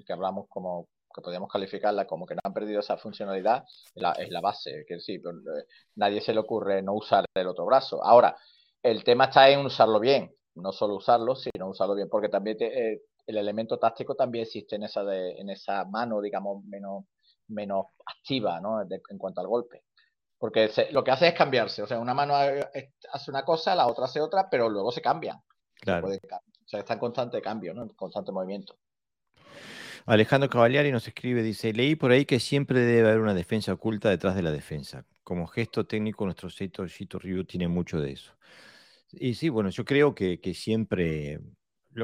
que 0.05 0.13
hablamos 0.13 0.47
como 0.49 0.87
que 1.13 1.21
podríamos 1.21 1.51
calificarla 1.51 2.05
como 2.05 2.25
que 2.25 2.35
no 2.35 2.41
han 2.43 2.53
perdido 2.53 2.79
esa 2.79 2.97
funcionalidad, 2.97 3.63
es 3.95 4.29
la, 4.29 4.41
base. 4.41 4.85
Que 4.87 4.99
sí, 4.99 5.19
pero, 5.19 5.37
eh, 5.37 5.65
nadie 5.95 6.21
se 6.21 6.33
le 6.33 6.39
ocurre 6.39 6.81
no 6.81 6.93
usar 6.93 7.25
el 7.33 7.47
otro 7.47 7.65
brazo. 7.65 8.03
Ahora, 8.03 8.35
el 8.81 9.03
tema 9.03 9.25
está 9.25 9.49
en 9.49 9.65
usarlo 9.65 9.99
bien, 9.99 10.33
no 10.55 10.71
solo 10.71 10.95
usarlo, 10.95 11.35
sino 11.35 11.69
usarlo 11.69 11.95
bien, 11.95 12.09
porque 12.09 12.29
también 12.29 12.57
eh, 12.61 13.01
el 13.27 13.37
elemento 13.37 13.77
táctico 13.77 14.15
también 14.15 14.43
existe 14.43 14.75
en 14.75 14.83
esa, 14.83 15.03
de, 15.03 15.39
en 15.39 15.49
esa 15.49 15.85
mano, 15.85 16.21
digamos, 16.21 16.63
menos, 16.65 17.05
menos 17.47 17.85
activa 18.05 18.59
¿no? 18.59 18.81
en 18.81 19.17
cuanto 19.17 19.41
al 19.41 19.47
golpe. 19.47 19.83
Porque 20.37 20.71
lo 20.91 21.03
que 21.03 21.11
hace 21.11 21.27
es 21.27 21.33
cambiarse. 21.35 21.83
O 21.83 21.87
sea, 21.87 21.99
una 21.99 22.15
mano 22.15 22.33
hace 22.35 23.29
una 23.29 23.45
cosa, 23.45 23.75
la 23.75 23.85
otra 23.85 24.05
hace 24.05 24.19
otra, 24.19 24.49
pero 24.49 24.69
luego 24.69 24.91
se 24.91 25.01
cambian. 25.01 25.39
Claro. 25.79 26.07
o 26.07 26.67
sea, 26.67 26.79
está 26.79 26.93
en 26.93 26.99
constante 26.99 27.41
cambio, 27.41 27.73
¿no? 27.73 27.83
en 27.83 27.89
constante 27.89 28.31
movimiento. 28.31 28.75
Alejandro 30.05 30.49
Cavaliari 30.49 30.91
nos 30.91 31.07
escribe, 31.07 31.43
dice, 31.43 31.73
leí 31.73 31.95
por 31.95 32.11
ahí 32.11 32.25
que 32.25 32.39
siempre 32.39 32.79
debe 32.79 33.09
haber 33.09 33.21
una 33.21 33.33
defensa 33.33 33.73
oculta 33.73 34.09
detrás 34.09 34.35
de 34.35 34.41
la 34.41 34.51
defensa. 34.51 35.05
Como 35.23 35.47
gesto 35.47 35.85
técnico, 35.85 36.25
nuestro 36.25 36.49
Seito 36.49 36.85
Shito 36.87 37.19
Ryu 37.19 37.43
tiene 37.45 37.67
mucho 37.67 38.01
de 38.01 38.13
eso. 38.13 38.35
Y 39.11 39.35
sí, 39.35 39.49
bueno, 39.49 39.69
yo 39.69 39.85
creo 39.85 40.15
que, 40.15 40.39
siempre, 40.55 41.39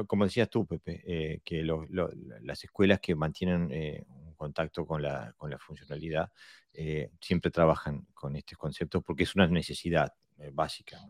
como 0.06 0.24
decías 0.24 0.48
tú, 0.48 0.66
Pepe, 0.66 1.02
eh, 1.06 1.40
que 1.44 1.64
las 2.42 2.64
escuelas 2.64 3.00
que 3.00 3.14
mantienen 3.14 3.68
eh, 3.72 4.04
un 4.08 4.34
contacto 4.34 4.86
con 4.86 5.02
la, 5.02 5.34
con 5.36 5.50
la 5.50 5.58
funcionalidad 5.58 6.30
siempre 7.20 7.50
trabajan 7.50 8.06
con 8.14 8.36
estos 8.36 8.56
conceptos 8.56 9.02
porque 9.04 9.24
es 9.24 9.34
una 9.34 9.48
necesidad 9.48 10.12
básica. 10.52 11.00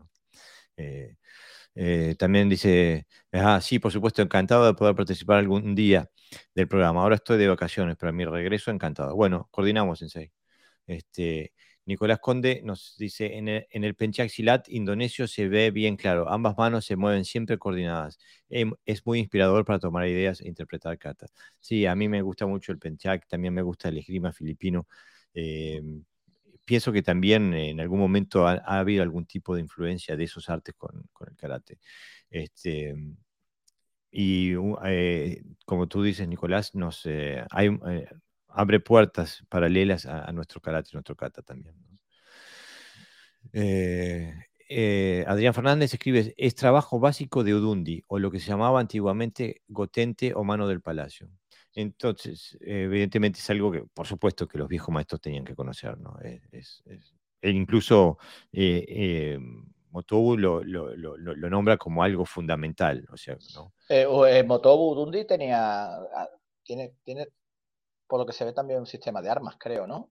También 2.19 2.49
dice, 2.49 3.07
ah, 3.33 3.61
sí, 3.61 3.79
por 3.79 3.93
supuesto, 3.93 4.23
encantado 4.23 4.67
de 4.67 4.75
poder 4.75 4.95
participar 4.97 5.39
algún 5.39 5.75
día 5.75 6.11
del 6.55 6.69
programa. 6.69 7.03
Ahora 7.03 7.17
estoy 7.17 7.39
de 7.39 7.49
vacaciones, 7.49 7.97
pero 7.99 8.11
a 8.11 8.13
mi 8.13 8.25
regreso 8.25 8.71
encantado. 8.71 9.15
Bueno, 9.15 9.49
coordinamos, 9.51 9.99
Sensei. 10.01 10.33
Este, 10.87 11.53
Nicolás 11.87 12.19
Conde 12.21 12.61
nos 12.65 12.97
dice, 12.99 13.37
en 13.39 13.49
el, 13.49 13.67
en 13.71 13.85
el 13.85 13.95
Penchaxilat 13.95 14.69
indonesio 14.69 15.27
se 15.29 15.49
ve 15.49 15.71
bien 15.71 15.97
claro, 15.97 16.29
ambas 16.31 16.57
manos 16.59 16.85
se 16.87 16.97
mueven 16.97 17.25
siempre 17.25 17.59
coordinadas. 17.59 18.19
Em, 18.49 18.73
es 18.85 19.07
muy 19.07 19.19
inspirador 19.21 19.65
para 19.65 19.79
tomar 19.79 20.07
ideas 20.09 20.41
e 20.41 20.49
interpretar 20.49 20.99
cartas. 20.99 21.33
Sí, 21.61 21.87
a 21.87 21.95
mí 21.95 22.09
me 22.09 22.23
gusta 22.23 22.47
mucho 22.47 22.73
el 22.73 22.79
Penchak, 22.79 23.27
también 23.29 23.55
me 23.55 23.63
gusta 23.63 23.89
el 23.89 23.99
esgrima 23.99 24.33
filipino. 24.33 24.87
Em, 25.35 26.05
pienso 26.69 26.93
que 26.93 27.03
también 27.03 27.55
en 27.55 27.81
algún 27.81 27.99
momento 27.99 28.47
ha, 28.47 28.57
habido 28.79 29.03
algún 29.03 29.25
tipo 29.25 29.55
de 29.55 29.63
influencia 29.63 30.19
de 30.19 30.25
esos 30.25 30.51
artes 30.51 30.75
con, 30.77 31.09
el 31.27 31.37
karate. 31.37 31.79
Este, 32.29 32.95
y 34.11 34.53
eh, 34.85 35.43
como 35.65 35.89
tú 35.89 36.03
dices, 36.03 36.29
Nicolás, 36.29 36.75
nos, 36.75 37.07
eh, 37.07 37.43
eh, 37.59 38.07
abre 38.49 38.81
puertas 38.81 39.45
paralelas 39.49 40.05
a, 40.05 40.31
nuestro 40.33 40.61
karate 40.61 40.91
y 40.93 40.97
nuestro 40.97 41.17
kata 41.17 41.41
también. 41.41 41.75
Eh, 43.55 44.35
eh, 44.69 45.25
Adrián 45.27 45.55
Fernández 45.55 45.95
escribe, 45.95 46.35
es 46.37 46.55
trabajo 46.55 47.01
básico 47.01 47.45
de 47.45 47.55
Udundi, 47.55 48.05
o 48.09 48.19
lo 48.19 48.31
que 48.31 48.41
se 48.41 48.49
llamaba 48.49 48.81
antiguamente 48.81 49.63
gotente 49.69 50.35
o 50.35 50.45
mano 50.45 50.69
del 50.69 50.83
palacio. 50.83 51.31
Entonces, 51.75 52.57
evidentemente 52.61 53.39
es 53.39 53.51
algo 53.51 53.71
que, 53.71 53.85
por 53.95 54.07
supuesto, 54.07 54.49
que 54.49 54.59
los 54.59 54.69
viejos 54.69 54.93
maestros 54.93 55.21
tenían 55.21 55.45
que 55.45 55.55
conocer, 55.55 55.99
¿no? 55.99 56.17
Es, 56.51 56.83
e 57.41 57.51
incluso 57.51 58.19
eh, 58.53 59.39
Motobu 59.91 60.37
lo, 60.37 60.63
nombra 61.51 61.77
como 61.77 62.03
algo 62.03 62.25
fundamental, 62.25 63.07
o 63.13 63.17
sea, 63.17 63.37
¿no? 63.55 63.73
Motobu 64.47 64.93
Udundi 64.93 65.25
tenía, 65.25 65.87
ah, 65.87 66.29
tiene, 66.65 66.95
tiene 67.05 67.29
por 68.07 68.19
lo 68.21 68.27
que 68.27 68.33
se 68.33 68.45
ve 68.45 68.53
también 68.53 68.81
un 68.81 68.87
sistema 68.87 69.23
de 69.23 69.31
armas, 69.31 69.57
creo, 69.59 69.87
¿no? 69.87 70.11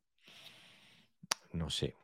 No 1.51 1.69
sé. 1.69 1.95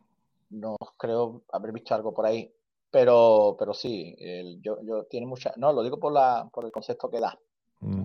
No 0.50 0.76
creo 0.98 1.44
haber 1.52 1.72
visto 1.72 1.96
algo 1.96 2.14
por 2.14 2.26
ahí. 2.26 2.54
Pero, 2.90 3.56
pero 3.58 3.74
sí, 3.74 4.16
yo, 4.62 4.78
tiene 5.10 5.26
mucha. 5.26 5.52
No, 5.58 5.74
lo 5.74 5.82
digo 5.82 6.00
por 6.00 6.14
la, 6.14 6.48
por 6.54 6.66
el 6.66 6.72
concepto 6.72 7.10
que 7.10 7.20
da. 7.20 7.36
Mm. 7.80 8.04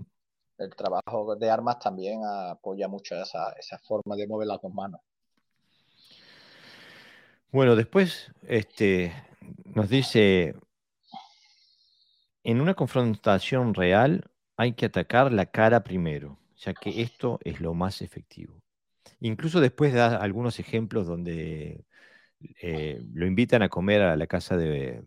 El 0.59 0.75
trabajo 0.75 1.37
de 1.37 1.51
armas 1.51 1.79
también 1.79 2.21
apoya 2.25 2.89
mucho 2.89 3.15
esa, 3.15 3.79
forma 3.87 4.17
de 4.17 4.27
mover 4.27 4.49
las 4.49 4.61
dos 4.61 4.75
manos. 4.75 5.01
Bueno, 7.51 7.77
después 7.77 8.31
este, 8.43 9.13
nos 9.65 9.89
dice, 9.89 10.55
en 12.43 12.61
una 12.61 12.75
confrontación 12.75 13.75
real 13.75 14.31
hay 14.57 14.73
que 14.73 14.87
atacar 14.87 15.33
la 15.33 15.47
cara 15.47 15.85
primero 15.85 16.39
ya 16.59 16.75
que 16.75 17.03
esto 17.03 17.39
es 17.45 17.61
lo 17.61 17.75
más 17.75 18.03
efectivo. 18.03 18.61
Incluso 19.21 19.61
después 19.61 19.95
da 19.95 20.17
algunos 20.17 20.59
ejemplos 20.59 21.07
donde 21.07 21.85
eh, 22.61 23.01
lo 23.13 23.27
invitan 23.27 23.63
a 23.63 23.69
comer 23.69 24.03
a 24.03 24.17
la 24.17 24.27
casa 24.27 24.57
de, 24.57 25.03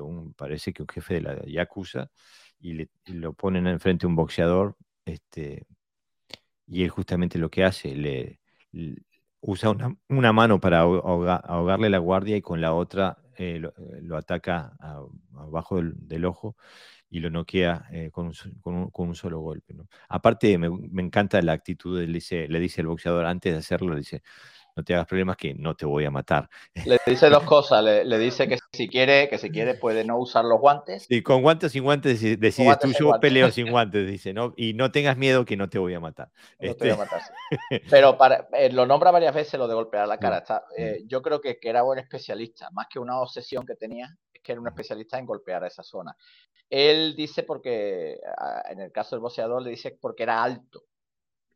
un, 0.00 0.32
parece 0.34 0.72
que 0.72 0.82
un 0.82 0.88
jefe 0.88 1.14
de 1.14 1.20
la 1.20 1.44
Yakuza, 1.46 2.10
y, 2.60 2.74
le, 2.74 2.88
lo 3.06 3.32
ponen 3.32 3.66
enfrente 3.66 4.06
a 4.06 4.08
un 4.08 4.16
boxeador, 4.16 4.76
este, 5.04 5.66
y 6.66 6.82
él 6.84 6.90
justamente 6.90 7.38
lo 7.38 7.50
que 7.50 7.64
hace, 7.64 7.94
le, 7.94 8.40
usa 9.40 9.70
una, 10.08 10.32
mano 10.32 10.60
para 10.60 10.80
ahogarle 10.80 11.90
la 11.90 11.98
guardia 11.98 12.36
y 12.36 12.42
con 12.42 12.60
la 12.60 12.74
otra 12.74 13.18
eh, 13.36 13.60
lo, 14.02 14.16
ataca 14.16 14.76
abajo 15.34 15.80
del, 15.80 16.24
ojo 16.24 16.56
y 17.08 17.20
lo 17.20 17.30
noquea 17.30 17.86
eh, 17.92 18.10
con, 18.10 18.26
un, 18.26 18.90
con, 18.90 19.08
un, 19.08 19.14
solo 19.14 19.40
golpe. 19.40 19.74
Aparte, 20.08 20.58
me, 20.58 20.68
me, 20.70 21.02
encanta 21.02 21.40
la 21.42 21.52
actitud, 21.52 22.00
le 22.00 22.12
dice, 22.12 22.48
le 22.48 22.60
dice 22.60 22.80
el 22.80 22.88
boxeador 22.88 23.26
antes 23.26 23.52
de 23.52 23.58
hacerlo, 23.58 23.90
le 23.94 24.00
dice, 24.00 24.22
no 24.78 24.84
te 24.84 24.94
hagas 24.94 25.08
problemas 25.08 25.36
que 25.36 25.54
no 25.54 25.74
te 25.74 25.84
voy 25.84 26.04
a 26.04 26.10
matar. 26.10 26.48
Le 26.86 26.98
dice 27.04 27.28
dos 27.28 27.42
cosas, 27.44 27.82
le, 27.82 28.18
dice 28.18 28.46
que 28.46 28.58
si 28.72 28.86
quiere, 28.88 29.28
que 29.28 29.36
si 29.36 29.50
quiere 29.50 29.74
puede 29.74 30.04
no 30.04 30.16
usar 30.18 30.44
los 30.44 30.60
guantes. 30.60 31.06
Sí, 31.08 31.20
con 31.20 31.42
guantes 31.42 31.72
sin 31.72 31.82
guantes 31.82 32.20
decides 32.38 32.78
tú, 32.78 32.92
yo 32.92 33.18
peleo 33.20 33.50
sin 33.50 33.70
guantes, 33.72 34.06
dice, 34.08 34.32
¿no? 34.32 34.54
Y 34.56 34.74
no 34.74 34.92
tengas 34.92 35.16
miedo 35.16 35.44
que 35.44 35.56
no 35.56 35.68
te 35.68 35.80
voy 35.80 35.94
a 35.94 36.00
matar. 36.00 36.30
No 36.60 36.76
te 36.76 36.92
voy 36.92 37.00
a 37.00 37.04
este 37.04 37.16
matar, 37.16 37.82
Pero 37.90 38.16
para, 38.16 38.48
eh, 38.52 38.70
lo 38.70 38.86
nombra 38.86 39.10
varias 39.10 39.34
veces 39.34 39.58
lo 39.58 39.66
de 39.66 39.74
golpear 39.74 40.06
la 40.06 40.18
cara. 40.18 40.44
Eh, 40.76 41.02
yo 41.06 41.22
creo 41.22 41.40
que, 41.40 41.58
que 41.58 41.68
era 41.68 41.82
buen 41.82 41.98
especialista, 41.98 42.70
más 42.70 42.86
que 42.88 43.00
una 43.00 43.18
obsesión 43.18 43.66
que 43.66 43.74
tenía, 43.74 44.16
es 44.32 44.40
que 44.40 44.52
era 44.52 44.60
un 44.60 44.68
especialista 44.68 45.18
en 45.18 45.26
golpear 45.26 45.64
a 45.64 45.66
esa 45.66 45.82
zona. 45.82 46.16
Él 46.70 47.16
dice 47.16 47.42
porque, 47.42 48.20
en 48.70 48.80
el 48.80 48.92
caso 48.92 49.16
del 49.16 49.22
boxeador, 49.22 49.60
le 49.60 49.70
dice 49.70 49.98
porque 50.00 50.22
era 50.22 50.40
alto 50.40 50.87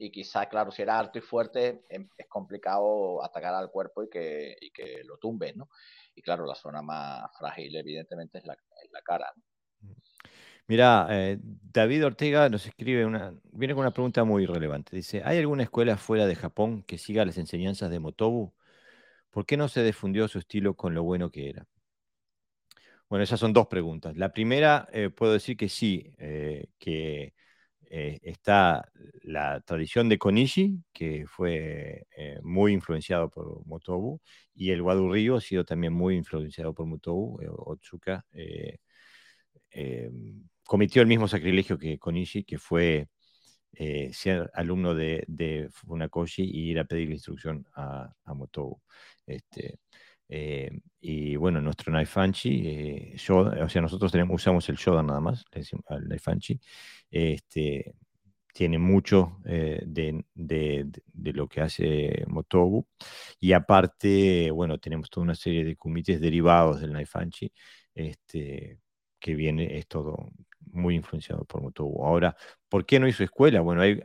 y 0.03 0.11
quizá, 0.11 0.47
claro, 0.47 0.73
si 0.73 0.83
era 0.83 0.99
alto 0.99 1.19
y 1.19 1.23
fuerte, 1.23 1.85
em, 1.89 2.09
es 2.17 2.27
complicado 2.27 3.23
atacar 3.23 3.55
al 3.55 3.71
cuerpo 3.71 4.03
y 4.03 4.11
que, 4.11 4.57
que 4.75 5.05
lo 5.05 5.17
tumbe, 5.17 5.53
¿no? 5.55 5.69
Y 6.15 6.23
claro, 6.23 6.45
la 6.45 6.57
zona 6.57 6.83
más 6.83 7.31
frágil, 7.39 7.77
evidentemente, 7.77 8.39
es 8.39 8.45
la, 8.45 8.57
cara. 9.05 9.33
Mira, 10.67 11.07
eh, 11.11 11.39
David 11.41 12.07
Ortega 12.07 12.49
nos 12.49 12.67
escribe 12.67 13.07
una, 13.07 13.33
viene 13.53 13.75
con 13.75 13.83
una 13.83 13.93
pregunta 13.93 14.25
muy 14.25 14.45
relevante. 14.45 14.97
Dice, 14.97 15.23
¿hay 15.25 15.39
alguna 15.39 15.63
escuela 15.63 15.97
fuera 15.97 16.27
de 16.27 16.35
Japón 16.35 16.83
que 16.83 16.99
siga 16.99 17.25
las 17.25 17.39
enseñanzas 17.39 17.89
de 17.89 18.01
Motobu? 18.01 18.53
¿Por 19.31 19.47
qué 19.47 19.57
no 19.57 19.69
se 19.69 19.85
difundió 19.85 20.27
su 20.27 20.41
estilo 20.41 20.75
con 20.75 20.95
lo 20.95 21.05
bueno 21.05 21.31
que 21.31 21.49
era? 21.49 21.67
Bueno, 23.09 23.23
esas 23.23 23.39
son 23.39 23.53
dos 23.53 23.69
preguntas. 23.69 24.17
La 24.17 24.33
primera, 24.33 24.89
eh, 24.93 25.11
puedo 25.11 25.33
decir 25.33 25.57
que 25.57 25.69
sí, 25.69 26.13
eh, 26.19 26.67
que 26.79 27.35
eh, 27.95 28.21
está 28.23 28.91
la 29.23 29.61
tradición 29.61 30.09
de 30.09 30.17
Konishi, 30.19 30.83
que 30.95 31.27
fue 31.27 32.07
eh, 32.17 32.39
muy 32.43 32.73
influenciado 32.73 33.29
por 33.29 33.67
Motobu, 33.67 34.19
y 34.55 34.71
el 34.71 34.81
Wadu 34.81 35.37
ha 35.37 35.41
sido 35.43 35.67
también 35.67 35.93
muy 35.93 36.17
influenciado 36.17 36.73
por 36.73 36.87
Motobu. 36.87 37.43
Eh, 37.43 37.49
Otsuka 37.51 38.25
cometió 40.65 41.03
el 41.03 41.09
mismo 41.09 41.29
sacrilegio 41.29 41.79
que 41.79 41.99
Konishi, 41.99 42.45
que 42.45 42.59
fue 42.59 43.09
ser 44.13 44.51
alumno 44.55 44.95
de, 44.95 45.69
Funakoshi 45.73 46.45
y 46.45 46.71
ir 46.71 46.79
a 46.79 46.85
pedir 46.85 47.11
instrucción 47.11 47.67
a, 47.75 48.11
a 48.25 48.35
Motobu. 48.35 48.81
Este, 49.27 49.81
y 51.01 51.37
bueno, 51.37 51.61
nuestro 51.61 51.93
Naifanchi, 51.93 53.15
o 53.29 53.69
sea, 53.69 53.83
nosotros 53.83 54.11
tenemos, 54.11 54.35
usamos 54.35 54.69
el 54.69 54.77
Shodan 54.77 55.07
nada 55.07 55.21
más, 55.21 55.45
le 55.53 55.61
decimos 55.61 55.85
al 55.89 56.09
Naifanchi, 56.09 56.59
este, 57.11 57.95
tiene 58.53 58.79
mucho 58.79 59.39
eh, 59.47 59.83
de, 59.85 60.23
lo 61.15 61.49
que 61.49 61.61
hace 61.61 62.25
Motobu. 62.29 62.87
Y 63.41 63.53
aparte, 63.53 64.51
bueno, 64.51 64.79
tenemos 64.79 65.11
toda 65.11 65.25
una 65.25 65.35
serie 65.35 65.65
de 65.65 65.77
comités 65.77 66.21
derivados 66.21 66.81
del 66.81 66.93
Naifanchi, 66.93 67.53
este, 67.95 68.81
que 69.19 69.35
viene, 69.35 69.79
es 69.79 69.87
todo 69.87 70.31
muy 70.73 70.95
influenciado 70.97 71.45
por 71.45 71.63
Motobu. 71.63 72.05
Ahora, 72.05 72.37
¿por 72.69 72.85
qué 72.87 73.01
no 73.01 73.09
hizo 73.09 73.25
escuela? 73.25 73.61
Bueno, 73.61 73.83
hay, 73.83 74.03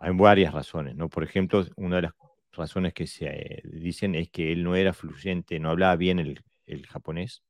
hay 0.00 0.14
varias 0.14 0.52
razones, 0.52 0.96
¿no? 0.96 1.08
Por 1.08 1.24
ejemplo, 1.24 1.64
una 1.76 1.96
de 1.96 2.02
las 2.02 2.14
razones 2.52 2.94
que 2.94 3.06
se 3.06 3.26
eh, 3.26 3.62
dicen 3.64 4.14
es 4.14 4.30
que 4.30 4.52
él 4.52 4.64
no 4.64 4.76
era 4.76 4.92
fluyente, 4.92 5.58
no 5.58 5.70
hablaba 5.70 5.96
bien 5.96 6.18
el, 6.18 6.42
el 6.66 6.86
japonés, 6.86 7.42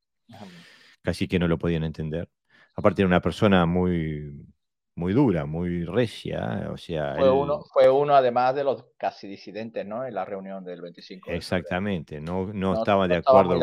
casi 1.02 1.28
que 1.28 1.38
no 1.38 1.48
lo 1.48 1.58
podían 1.58 1.84
entender 1.84 2.28
aparte 2.74 3.02
era 3.02 3.06
una 3.06 3.20
persona 3.20 3.66
muy, 3.66 4.32
muy 4.94 5.12
dura, 5.12 5.46
muy 5.46 5.84
recia, 5.84 6.68
o 6.72 6.76
sea... 6.76 7.14
Fue, 7.16 7.30
uno, 7.30 7.62
fue 7.72 7.90
uno 7.90 8.14
además 8.14 8.54
de 8.54 8.64
los 8.64 8.84
casi 8.96 9.26
disidentes, 9.26 9.86
¿no? 9.86 10.04
En 10.04 10.14
la 10.14 10.24
reunión 10.24 10.64
del 10.64 10.80
25. 10.80 11.30
Exactamente, 11.30 12.20
no, 12.20 12.52
no, 12.52 12.74
estaba 12.74 13.08
de 13.08 13.16
acuerdo. 13.16 13.58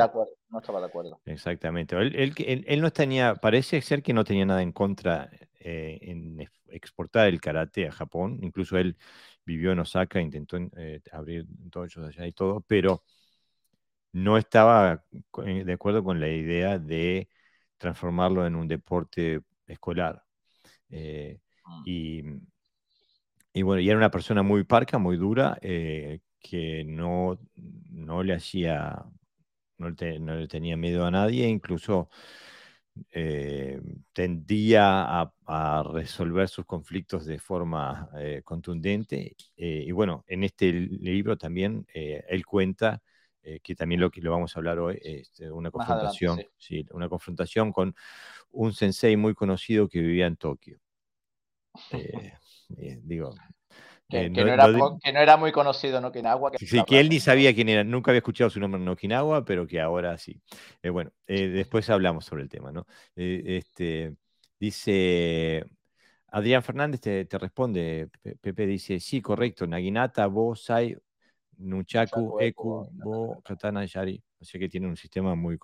No 0.50 0.60
estaba 0.60 0.80
de 0.80 0.88
acuerdo. 0.88 1.20
Exactamente. 1.26 1.96
Él, 1.96 2.34
él, 2.38 2.82
no 2.82 2.92
tenía, 2.92 3.36
parece 3.36 3.82
ser 3.82 4.02
que 4.02 4.14
no 4.14 4.24
tenía 4.24 4.46
nada 4.46 4.62
en 4.62 4.72
contra 4.72 5.30
eh, 5.60 6.00
en 6.02 6.48
exportar 6.70 7.28
el 7.28 7.42
karate 7.42 7.88
a 7.88 7.92
Japón, 7.92 8.40
incluso 8.42 8.78
él 8.78 8.98
vivió 9.46 9.72
en 9.72 9.80
Osaka, 9.80 10.22
intentó 10.22 10.58
eh, 10.78 11.02
abrir 11.12 11.46
todos 11.72 11.98
allá 11.98 12.28
y 12.28 12.34
todo, 12.34 12.62
pero 12.62 13.04
no 14.12 14.38
estaba 14.38 15.04
de 15.12 15.74
acuerdo 15.74 16.04
con 16.04 16.20
la 16.20 16.30
idea 16.30 16.80
de 16.80 17.30
transformarlo 17.78 18.46
en 18.46 18.56
un 18.56 18.68
deporte 18.68 19.42
escolar. 19.68 20.24
Eh, 20.90 21.40
ah. 21.66 21.82
y, 21.86 22.24
bueno, 23.62 23.82
y 23.82 23.90
era 23.90 23.98
una 23.98 24.12
persona 24.12 24.44
muy 24.44 24.64
parca, 24.64 24.98
muy 24.98 25.18
dura, 25.18 25.58
eh, 25.62 26.20
que 26.40 26.84
no, 26.86 27.40
no 27.56 28.24
le 28.24 28.34
hacía, 28.34 29.04
no 29.78 29.90
le, 29.90 30.48
tenía 30.48 30.78
miedo 30.78 31.06
a 31.06 31.12
nadie, 31.12 31.48
incluso 31.48 32.10
eh, 33.12 33.82
tendía 34.14 35.22
a, 35.22 35.84
resolver 35.92 36.48
sus 36.48 36.66
conflictos 36.66 37.26
de 37.26 37.40
forma 37.40 38.10
eh, 38.18 38.42
contundente. 38.44 39.36
Eh, 39.56 39.84
y 39.88 39.92
bueno, 39.92 40.24
en 40.28 40.44
este 40.44 40.72
libro 40.72 41.38
también 41.38 41.88
él 41.94 42.46
cuenta 42.46 43.02
que 43.64 43.74
también 43.74 44.00
lo 44.00 44.12
que 44.12 44.22
lo 44.22 44.30
vamos 44.30 44.56
a 44.56 44.60
hablar 44.60 44.78
hoy 44.78 45.00
es 45.02 45.32
una 45.52 45.72
confrontación, 45.72 46.40
sí. 46.58 46.86
una 46.92 47.10
confrontación 47.10 47.72
con 47.72 47.96
un 48.52 48.74
sensei 48.74 49.18
muy 49.18 49.34
conocido 49.34 49.88
que 49.88 50.02
vivía 50.02 50.28
en 50.28 50.36
Tokio. 50.36 50.80
digo, 53.02 53.34
que, 54.10 54.30
no, 54.30 55.20
era, 55.22 55.38
muy 55.38 55.52
conocido 55.52 56.00
en 56.00 56.06
Okinawa. 56.06 56.52
Que 56.52 56.66
sí, 56.66 56.84
que 56.84 57.00
él 57.00 57.10
ni 57.10 57.20
sabía 57.20 57.54
quién 57.54 57.70
era, 57.70 57.84
nunca 57.84 58.10
había 58.10 58.20
escuchado 58.20 58.50
su 58.50 58.60
nombre 58.60 58.82
en 58.82 58.88
Okinawa, 58.88 59.46
pero 59.46 59.68
que 59.68 59.80
ahora 59.80 60.18
sí. 60.18 60.42
Eh, 60.82 60.90
bueno, 60.90 61.12
eh, 61.28 61.48
después 61.48 61.88
hablamos 61.92 62.26
sobre 62.26 62.42
el 62.42 62.50
tema, 62.50 62.72
¿no? 62.72 62.88
Eh, 63.16 63.44
este, 63.46 64.16
dice, 64.60 65.64
Adrián 66.28 66.64
Fernández 66.64 67.02
te, 67.02 67.38
responde, 67.38 68.10
Pepe 68.42 68.66
dice, 68.66 69.00
sí, 69.00 69.22
correcto, 69.22 69.68
Naginata, 69.68 70.26
Bo, 70.26 70.56
Sai, 70.56 70.98
Nunchaku, 71.58 72.40
Eku, 72.40 72.90
Bo, 72.92 73.42
Katana, 73.44 73.86
Yari. 73.86 74.24
O 74.40 74.46
sea 74.46 74.60
que 74.60 74.70
tiene 74.70 74.88
un 74.88 74.98
sistema 74.98 75.36
muy, 75.36 75.60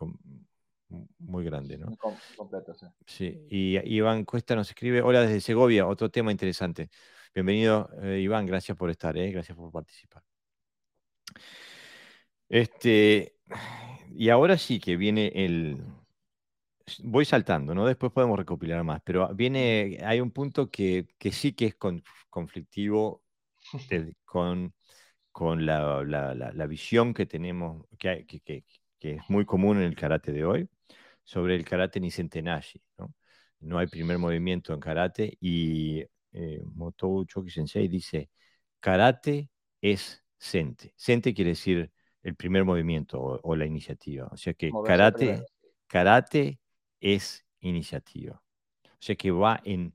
muy 1.17 1.43
grande, 1.45 1.79
¿no? 1.79 1.88
Muy 1.88 1.97
completo, 2.36 2.75
sí. 2.75 2.86
Sí, 3.08 3.47
y 3.49 3.95
Iván 3.95 4.23
Cuesta 4.23 4.55
nos 4.55 4.69
escribe, 4.69 5.01
hola 5.01 5.21
desde 5.21 5.41
Segovia, 5.41 5.88
otro 5.88 6.12
tema 6.12 6.31
interesante. 6.31 6.91
Bienvenido, 7.36 7.89
eh, 8.02 8.21
Iván, 8.21 8.45
gracias 8.45 8.78
por 8.78 8.89
estar, 8.89 9.17
eh, 9.17 9.30
gracias 9.30 9.58
por 9.58 9.69
participar. 9.69 10.24
Este, 12.48 13.36
y 14.12 14.30
ahora 14.30 14.58
sí 14.58 14.80
que 14.80 14.95
viene 14.95 15.32
el. 15.36 15.84
Voy 17.04 17.26
saltando, 17.26 17.76
¿no? 17.76 17.86
Después 17.86 18.12
podemos 18.13 18.38
recopilar 18.39 18.84
más, 18.86 19.02
pero 19.04 19.34
viene, 19.36 20.00
hay 20.06 20.21
un 20.21 20.32
punto 20.32 20.69
que, 20.71 21.08
sí 21.32 21.54
que 21.54 21.65
es 21.65 21.76
conflictivo 22.30 23.24
con, 24.26 24.74
con 25.32 25.65
la, 25.65 26.67
visión 26.69 27.13
que 27.13 27.26
tenemos, 27.26 27.86
que, 28.00 28.26
que, 28.28 28.63
es 29.02 29.21
muy 29.30 29.45
común 29.45 29.78
en 29.78 29.84
el 29.84 29.95
karate 29.95 30.32
de 30.32 30.45
hoy, 30.45 30.69
sobre 31.24 31.56
el 31.56 31.65
karate 31.65 32.00
Nisentenashi, 32.00 32.82
¿no? 32.98 33.13
No 33.60 33.80
hay 33.80 33.88
primer 33.88 34.19
movimiento 34.19 34.74
en 34.74 34.80
karate 34.80 35.38
y 35.41 36.06
eh, 36.36 36.62
Motou 36.74 37.26
Choki 37.26 37.50
Sensei 37.50 37.88
dice, 37.88 38.30
karate 38.80 39.50
es 39.82 40.24
sente. 40.38 40.93
Sente 40.98 41.34
quiere 41.34 41.52
decir 41.52 41.91
el 42.21 42.36
primer 42.36 42.65
movimiento 42.65 43.21
o, 43.21 43.56
la 43.56 43.65
iniciativa. 43.65 44.28
O 44.32 44.38
sea 44.38 44.54
que 44.54 44.69
karate, 44.86 45.45
karate 45.88 46.60
es 47.00 47.45
iniciativa. 47.62 48.41
O 48.84 49.00
sea 49.00 49.15
que 49.15 49.32
va 49.32 49.62
en, 49.63 49.93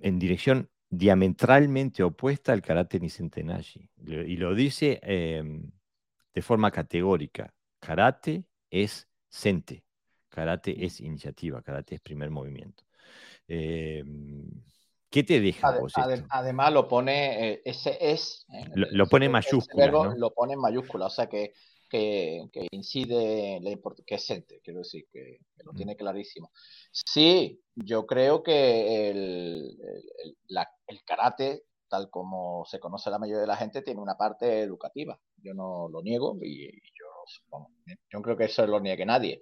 en 0.00 0.18
dirección 0.18 0.70
diametralmente 0.88 2.04
opuesta 2.04 2.52
al 2.52 2.62
karate 2.62 3.00
Nisentenashi. 3.00 3.90
Y 4.06 4.36
lo 4.36 4.54
dice 4.54 5.00
em, 5.02 5.72
de 6.32 6.42
forma 6.42 6.70
categórica. 6.70 7.52
Karate 7.80 8.44
es 8.70 9.08
sente. 9.28 9.84
Karate 10.28 10.84
es 10.84 11.00
iniciativa. 11.00 11.62
Karate 11.62 11.96
es 11.96 12.00
primer 12.00 12.30
movimiento. 12.30 12.84
Em, 13.48 14.50
¿Qué 15.08 15.22
te 15.22 15.40
deja 15.40 15.78
vos 15.78 15.92
Además 16.28 16.72
lo 16.72 16.88
pone, 16.88 17.52
eh, 17.52 17.62
ese 17.64 17.96
es... 18.00 18.44
Eh, 18.52 18.70
lo, 18.74 19.06
pone 19.06 19.26
en 19.26 19.32
mayúscula. 19.32 19.86
Lo 20.16 20.30
pone 20.34 20.54
en 20.54 20.60
mayúscula, 20.60 21.06
o 21.06 21.10
sea 21.10 21.28
que, 21.28 21.52
que, 21.88 22.66
incide, 22.70 23.60
que 24.04 24.14
es 24.16 24.30
ente, 24.30 24.60
quiero 24.62 24.80
decir, 24.80 25.06
que, 25.12 25.38
lo 25.64 25.72
mm. 25.72 25.76
tiene 25.76 25.96
clarísimo. 25.96 26.50
Sí, 26.90 27.62
yo 27.74 28.06
creo 28.06 28.42
que 28.42 29.10
el, 29.10 29.78
el, 30.86 31.04
karate, 31.04 31.64
tal 31.88 32.10
como 32.10 32.64
se 32.66 32.80
conoce 32.80 33.10
la 33.10 33.18
mayoría 33.18 33.42
de 33.42 33.46
la 33.46 33.56
gente, 33.56 33.82
tiene 33.82 34.00
una 34.00 34.16
parte 34.16 34.60
educativa. 34.60 35.18
Yo 35.36 35.54
no 35.54 35.88
lo 35.88 36.02
niego 36.02 36.36
y, 36.42 36.66
yo, 36.66 37.68
yo 38.10 38.22
creo 38.22 38.36
que 38.36 38.44
eso 38.44 38.66
lo 38.66 38.80
niegue 38.80 39.06
nadie. 39.06 39.40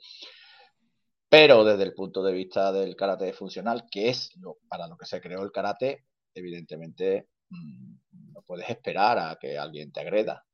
Pero 1.36 1.64
desde 1.64 1.82
el 1.82 1.94
punto 1.94 2.22
de 2.22 2.32
vista 2.32 2.70
del 2.70 2.94
karate 2.94 3.32
funcional, 3.32 3.86
que 3.90 4.08
es 4.08 4.30
para 4.68 4.86
lo 4.86 4.96
que 4.96 5.04
se 5.04 5.20
creó 5.20 5.42
el 5.42 5.50
karate, 5.50 6.04
evidentemente 6.32 7.26
mm, 7.50 8.32
no 8.34 8.42
puedes 8.42 8.70
esperar 8.70 9.18
a 9.18 9.36
que 9.40 9.58
alguien 9.58 9.90
te 9.90 9.98
agreda. 9.98 10.44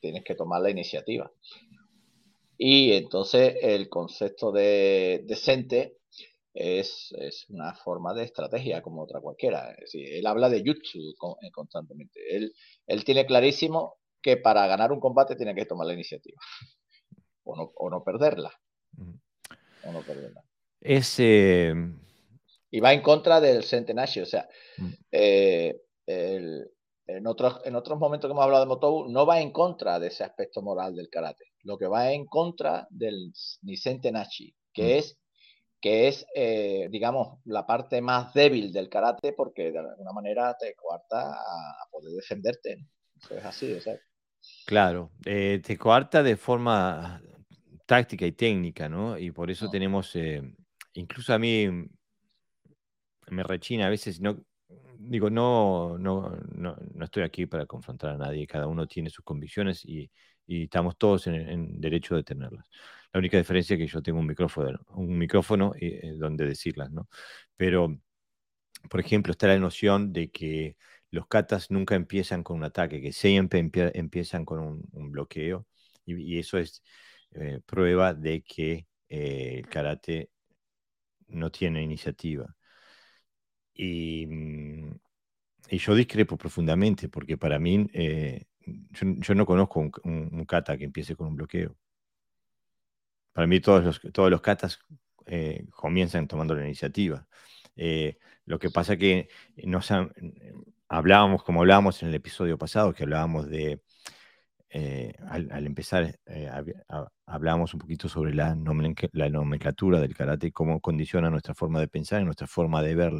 Tienes 0.00 0.24
que 0.24 0.34
tomar 0.34 0.62
la 0.62 0.70
iniciativa. 0.70 1.30
Y 2.56 2.92
entonces 2.92 3.56
el 3.60 3.90
concepto 3.90 4.52
de 4.52 5.22
decente 5.26 5.98
es, 6.54 7.14
una 7.50 7.74
forma 7.74 8.14
de 8.14 8.24
estrategia 8.24 8.80
como 8.80 9.02
otra 9.02 9.20
cualquiera. 9.20 9.76
Él 9.92 10.26
habla 10.26 10.48
de 10.48 10.62
jutsu 10.64 11.10
eh, 11.42 11.50
constantemente. 11.52 12.20
Él, 12.34 13.04
tiene 13.04 13.26
clarísimo 13.26 13.98
que 14.22 14.38
para 14.38 14.66
ganar 14.66 14.92
un 14.92 15.00
combate 15.00 15.36
tiene 15.36 15.54
que 15.54 15.66
tomar 15.66 15.86
la 15.86 15.92
iniciativa 15.92 16.40
o 17.44 17.90
no 17.90 18.02
perderla. 18.02 18.50
Ese... 20.80 21.74
Y 22.70 22.80
va 22.80 22.92
en 22.92 23.00
contra 23.00 23.40
del 23.40 23.64
Centenario, 23.64 24.24
o 24.24 24.26
sea, 24.26 24.48
mm. 24.78 24.92
eh, 25.12 25.80
en, 26.06 27.26
otros, 27.26 27.60
en 27.64 27.76
otros 27.76 27.98
momentos 27.98 28.28
que 28.28 28.32
hemos 28.32 28.44
hablado 28.44 28.64
de 28.64 28.68
Motobu, 28.68 29.08
no 29.08 29.24
va 29.24 29.40
en 29.40 29.50
contra 29.52 29.98
de 29.98 30.08
ese 30.08 30.24
aspecto 30.24 30.62
moral 30.62 30.94
del 30.94 31.08
karate. 31.08 31.52
Lo 31.62 31.78
que 31.78 31.86
va 31.86 32.12
en 32.12 32.26
contra 32.26 32.86
del 32.90 33.32
Nisente 33.62 34.12
Nashi, 34.12 34.54
que 34.72 34.82
mm. 34.82 34.98
es, 34.98 35.18
que 35.80 36.08
es 36.08 36.26
eh, 36.34 36.88
digamos, 36.90 37.38
la 37.44 37.66
parte 37.66 38.00
más 38.00 38.34
débil 38.34 38.72
del 38.72 38.88
karate 38.88 39.32
porque 39.32 39.70
de 39.70 39.78
alguna 39.78 40.12
manera 40.12 40.56
te 40.58 40.74
coarta 40.74 41.32
a, 41.32 41.88
poder 41.90 42.12
defenderte. 42.12 42.78
Eso 43.22 43.36
es 43.36 43.44
así. 43.44 43.78
Claro, 44.66 45.10
eh, 45.24 45.60
te 45.64 45.76
coarta 45.78 46.22
de 46.22 46.36
forma 46.36 47.22
táctica 47.86 48.26
y 48.26 48.32
técnica, 48.32 48.88
¿no? 48.88 49.18
Y 49.18 49.30
por 49.30 49.50
eso 49.50 49.70
tenemos, 49.70 50.14
eh, 50.16 50.42
incluso 50.94 51.32
a 51.34 51.38
mí 51.38 51.68
me 53.28 53.42
rechina 53.42 53.86
a 53.86 53.90
veces, 53.90 54.20
no, 54.20 54.44
digo, 54.98 55.30
no, 55.30 55.98
no, 55.98 56.36
no, 56.54 56.76
estoy 57.04 57.22
aquí 57.22 57.46
para 57.46 57.66
confrontar 57.66 58.10
a 58.14 58.18
nadie, 58.18 58.46
cada 58.46 58.66
uno 58.66 58.86
tiene 58.86 59.10
sus 59.10 59.24
convicciones 59.24 59.84
y, 59.84 60.10
estamos 60.48 60.96
todos 60.96 61.26
en, 61.26 61.80
derecho 61.80 62.14
de 62.14 62.22
tenerlas. 62.22 62.68
La 63.12 63.18
única 63.18 63.36
diferencia 63.38 63.74
es 63.74 63.80
que 63.80 63.86
yo 63.88 64.02
tengo 64.02 64.20
un 64.20 64.26
micrófono, 64.26 64.78
un 64.90 65.18
micrófono 65.18 65.72
eh, 65.80 66.12
donde 66.18 66.46
decirlas, 66.46 66.90
¿no? 66.92 67.08
Pero, 67.56 67.98
por 68.90 69.00
ejemplo, 69.00 69.32
está 69.32 69.48
la 69.48 69.58
noción 69.58 70.12
de 70.12 70.30
que 70.30 70.76
los 71.10 71.26
katas 71.28 71.70
nunca 71.70 71.94
empiezan 71.96 72.42
con 72.42 72.58
un 72.58 72.64
ataque, 72.64 73.00
que 73.00 73.12
siempre 73.12 73.58
empiezan 73.94 74.44
con 74.44 74.60
un, 74.92 75.10
bloqueo, 75.10 75.66
y, 76.04 76.38
eso 76.38 76.58
es 76.58 76.82
eh, 77.38 77.60
prueba 77.66 78.14
de 78.14 78.42
que 78.42 78.86
eh, 79.08 79.56
el 79.58 79.68
karate 79.68 80.30
no 81.28 81.50
tiene 81.50 81.82
iniciativa. 81.82 82.56
Y, 83.74 84.26
mm, 84.26 84.94
y, 85.70 85.78
yo 85.78 85.94
discrepo 85.94 86.38
profundamente 86.38 87.08
porque 87.08 87.36
para 87.36 87.58
mí 87.58 87.86
eh, 87.92 88.46
yo, 88.64 89.34
no 89.34 89.46
conozco 89.46 89.80
un, 90.04 90.44
kata 90.46 90.78
que 90.78 90.84
empiece 90.84 91.14
con 91.16 91.28
un 91.28 91.36
bloqueo. 91.36 91.76
Para 93.32 93.46
mí 93.46 93.60
todos 93.60 93.84
los, 93.84 94.00
todos 94.12 94.30
los 94.30 94.40
katas 94.40 94.78
comienzan 95.70 96.28
tomando 96.28 96.54
la 96.54 96.64
iniciativa. 96.64 97.26
lo 98.46 98.58
que 98.58 98.70
pasa 98.70 98.96
que 98.96 99.28
nos 99.64 99.90
hablábamos, 100.88 101.42
como 101.42 101.60
hablábamos 101.60 102.02
en 102.02 102.08
el 102.08 102.14
episodio 102.14 102.58
pasado, 102.58 102.94
que 102.94 103.02
hablábamos 103.02 103.48
de 103.48 103.82
eh, 104.78 105.14
al, 105.30 105.66
empezar, 105.66 106.20
eh, 106.26 106.50
hablamos 107.24 107.72
un 107.72 107.80
poquito 107.80 108.10
sobre 108.10 108.34
la, 108.34 108.54
nomenclatura 108.54 110.00
del 110.00 110.14
karate, 110.14 110.52
cómo 110.52 110.82
condiciona 110.82 111.30
nuestra 111.30 111.54
forma 111.54 111.80
de 111.80 111.88
pensar 111.88 112.22
nuestra 112.24 112.46
forma 112.46 112.82
de 112.82 112.94
ver 112.94 113.14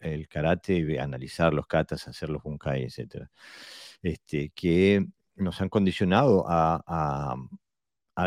el 0.00 0.28
karate, 0.28 0.78
y 0.78 0.96
analizar 0.96 1.52
los 1.52 1.66
katas, 1.66 2.08
hacer 2.08 2.30
los 2.30 2.42
bunkai, 2.42 2.84
etc. 2.84 3.28
Este, 4.00 4.48
que 4.54 5.06
nos 5.36 5.60
han 5.60 5.68
condicionado 5.68 6.46
a, 6.48 7.36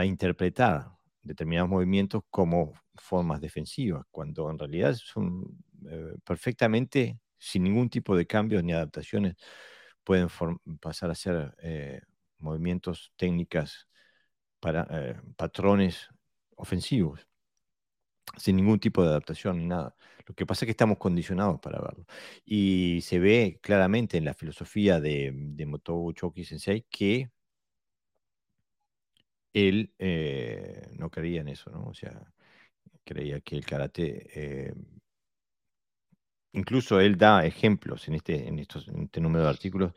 interpretar 0.05 0.91
determinados 1.23 1.69
movimientos 1.69 2.21
como 2.29 2.73
formas 2.95 3.41
defensivas, 3.41 4.05
cuando 4.11 4.51
en 4.51 4.59
realidad 4.59 4.93
son 4.93 5.63
eh, 5.89 6.13
perfectamente, 6.23 7.19
sin 7.39 7.63
ningún 7.63 7.89
tipo 7.89 8.15
de 8.15 8.27
cambios 8.27 8.63
ni 8.63 8.71
adaptaciones, 8.71 9.35
pueden 10.03 10.27
pasar 10.79 11.09
a 11.09 11.15
ser 11.15 11.55
movimientos, 12.41 13.13
técnicas, 13.17 13.87
para, 14.59 14.87
eh, 14.91 15.15
patrones 15.37 16.09
ofensivos, 16.55 17.27
sin 18.37 18.55
ningún 18.57 18.79
tipo 18.79 19.03
de 19.03 19.09
adaptación 19.09 19.59
ni 19.59 19.67
nada. 19.67 19.95
Lo 20.27 20.35
que 20.35 20.45
pasa 20.45 20.65
es 20.65 20.67
que 20.67 20.71
estamos 20.71 20.97
condicionados 20.97 21.59
para 21.59 21.81
verlo. 21.81 22.05
Y 22.45 23.01
se 23.03 23.19
ve 23.19 23.59
claramente 23.61 24.17
en 24.17 24.25
la 24.25 24.33
filosofía 24.33 24.99
de, 24.99 25.31
de 25.33 25.65
Motobu 25.65 26.13
Choki 26.13 26.45
Sensei 26.45 26.85
que 26.89 27.31
él 29.53 29.93
eh, 29.99 30.87
no 30.97 31.09
creía 31.09 31.41
en 31.41 31.49
eso, 31.49 31.69
¿no? 31.71 31.85
O 31.85 31.93
sea, 31.93 32.31
creía 33.03 33.41
que 33.41 33.55
el 33.57 33.65
karate, 33.65 34.29
eh, 34.35 34.73
incluso 36.53 36.99
él 36.99 37.17
da 37.17 37.45
ejemplos 37.45 38.07
en 38.07 38.15
este, 38.15 38.47
en, 38.47 38.59
estos, 38.59 38.87
este 38.87 39.21
número 39.21 39.43
de 39.45 39.49
artículos, 39.49 39.93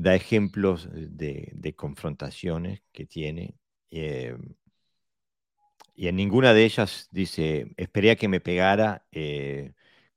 da 0.00 0.14
ejemplos 0.14 0.88
de, 0.92 1.74
confrontaciones 1.76 2.82
que 2.92 3.04
tiene. 3.06 3.54
Eh, 3.90 4.36
y 5.94 6.08
en 6.08 6.16
ninguna 6.16 6.54
de 6.54 6.64
ellas 6.64 7.08
dice, 7.12 7.72
esperé 7.76 8.12
a 8.12 8.16
que 8.16 8.28
me 8.28 8.40
pegara, 8.40 9.04
eh, 9.12 9.72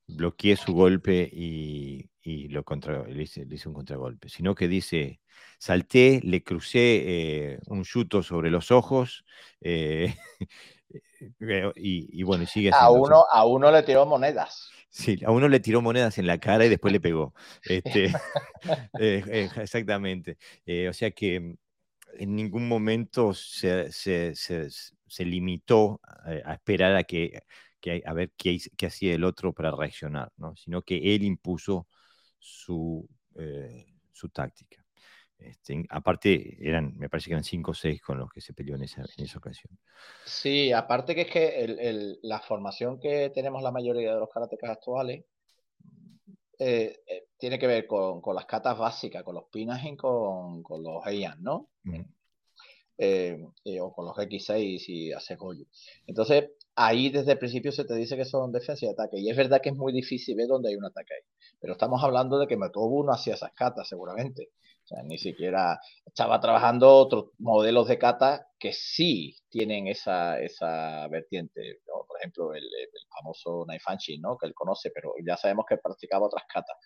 bloqueé 0.06 0.56
su 0.56 0.72
golpe 0.72 1.28
y, 1.30 2.08
lo 2.48 2.64
contra, 2.64 3.06
le, 3.06 3.22
hice, 3.24 3.46
un 3.66 3.74
contragolpe, 3.74 4.30
sino 4.30 4.54
que 4.54 4.68
dice, 4.68 5.20
salté, 5.58 6.20
le 6.24 6.42
crucé 6.42 7.58
un 7.66 7.84
chuto 7.84 8.22
sobre 8.22 8.50
los 8.50 8.70
ojos, 8.70 9.26
y, 11.76 12.22
bueno, 12.22 12.46
sigue 12.46 12.70
A 12.72 12.90
uno, 12.90 13.26
a 13.30 13.44
uno 13.44 13.70
le 13.70 13.82
tiró 13.82 14.06
monedas. 14.06 14.70
Sí, 14.96 15.18
a 15.26 15.32
uno 15.32 15.48
le 15.48 15.58
tiró 15.58 15.82
monedas 15.82 16.18
en 16.18 16.26
la 16.28 16.38
cara 16.38 16.64
y 16.64 16.68
después 16.68 16.92
le 16.92 17.00
pegó. 17.00 17.34
Este, 17.68 18.04
eh, 19.00 19.24
eh, 19.26 19.50
exactamente. 19.56 20.38
Eh, 20.64 20.88
o 20.88 20.92
sea 20.92 21.10
que 21.10 21.40
mm, 21.40 21.56
en 22.20 22.36
ningún 22.36 22.68
momento 22.68 23.34
se, 23.34 23.90
limitó 25.18 26.00
a, 26.04 26.54
esperar 26.54 26.94
a, 26.94 27.02
que, 27.02 27.42
a 28.04 28.12
ver 28.12 28.32
qué, 28.36 28.58
qué, 28.76 28.86
hacía 28.86 29.14
el 29.14 29.24
otro 29.24 29.52
para 29.52 29.72
reaccionar, 29.72 30.32
¿no? 30.36 30.54
sino 30.54 30.82
que 30.82 31.14
él 31.14 31.24
impuso 31.24 31.88
su, 32.38 33.08
su 34.12 34.28
táctica. 34.28 34.83
Este, 35.46 35.84
aparte, 35.90 36.56
eran, 36.60 36.96
me 36.96 37.08
parece 37.08 37.28
que 37.28 37.34
eran 37.34 37.44
cinco 37.44 37.72
o 37.72 37.74
seis 37.74 38.00
con 38.02 38.18
los 38.18 38.30
que 38.30 38.40
se 38.40 38.54
peleó 38.54 38.76
en 38.76 38.84
esa, 38.84 39.02
en 39.16 39.24
esa 39.24 39.38
ocasión. 39.38 39.78
Sí, 40.24 40.72
aparte 40.72 41.14
que 41.14 41.22
es 41.22 41.30
que 41.30 42.18
la 42.22 42.40
formación 42.40 42.98
que 42.98 43.30
tenemos 43.30 43.62
la 43.62 43.70
mayoría 43.70 44.14
de 44.14 44.20
los 44.20 44.30
karatecas 44.30 44.70
actuales 44.70 45.24
eh, 46.58 47.00
eh, 47.06 47.26
tiene 47.36 47.58
que 47.58 47.66
ver 47.66 47.86
con, 47.86 48.22
las 48.34 48.46
catas 48.46 48.78
básicas, 48.78 49.22
con 49.22 49.34
los 49.34 49.44
pinas 49.44 49.84
y 49.84 49.96
con, 49.96 50.62
los 50.82 51.06
Heian, 51.06 51.42
¿no? 51.42 51.68
Eh, 52.96 53.38
o 53.80 53.92
con 53.92 54.06
los 54.06 54.16
X6 54.16 54.84
y 54.88 55.12
Asegoyo. 55.12 55.66
Entonces, 56.06 56.50
ahí 56.76 57.10
desde 57.10 57.32
el 57.32 57.38
principio 57.38 57.72
se 57.72 57.84
te 57.84 57.94
dice 57.94 58.16
que 58.16 58.24
son 58.24 58.52
defensa 58.52 58.86
y 58.86 58.88
ataque. 58.88 59.18
Y 59.18 59.28
es 59.30 59.36
verdad 59.36 59.60
que 59.60 59.70
es 59.70 59.76
muy 59.76 59.92
difícil 59.92 60.36
ver 60.36 60.46
dónde 60.46 60.70
hay 60.70 60.76
un 60.76 60.84
ataque 60.84 61.14
ahí. 61.14 61.22
Pero 61.60 61.72
estamos 61.74 62.02
hablando 62.02 62.38
de 62.38 62.46
que 62.46 62.56
Metobu 62.56 63.04
no 63.04 63.12
hacía 63.12 63.34
esas 63.34 63.52
catas, 63.52 63.88
seguramente. 63.88 64.50
Ni 65.04 65.18
siquiera 65.18 65.80
estaba 66.04 66.40
trabajando 66.40 66.94
otros 66.94 67.30
modelos 67.38 67.88
de 67.88 67.98
kata 67.98 68.46
que 68.58 68.72
sí 68.72 69.34
tienen 69.48 69.88
esa, 69.88 70.40
esa 70.40 71.08
vertiente. 71.08 71.80
Por 71.86 72.18
ejemplo, 72.18 72.54
el, 72.54 72.64
famoso 73.08 73.64
Naifanchi, 73.66 74.18
¿no? 74.18 74.36
Que 74.36 74.46
él 74.46 74.54
conoce, 74.54 74.90
pero 74.90 75.14
ya 75.26 75.36
sabemos 75.36 75.64
que 75.68 75.78
practicaba 75.78 76.26
otras 76.26 76.44
katas. 76.52 76.76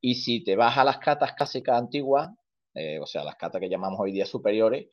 Y 0.00 0.14
si 0.14 0.42
te 0.42 0.56
vas 0.56 0.76
a 0.78 0.84
las 0.84 0.98
katas 0.98 1.34
clásicas 1.34 1.78
antiguas, 1.78 2.30
eh, 2.74 2.98
o 2.98 3.06
sea, 3.06 3.24
las 3.24 3.36
katas 3.36 3.60
que 3.60 3.68
llamamos 3.68 4.00
hoy 4.00 4.12
día 4.12 4.26
superiores, 4.26 4.88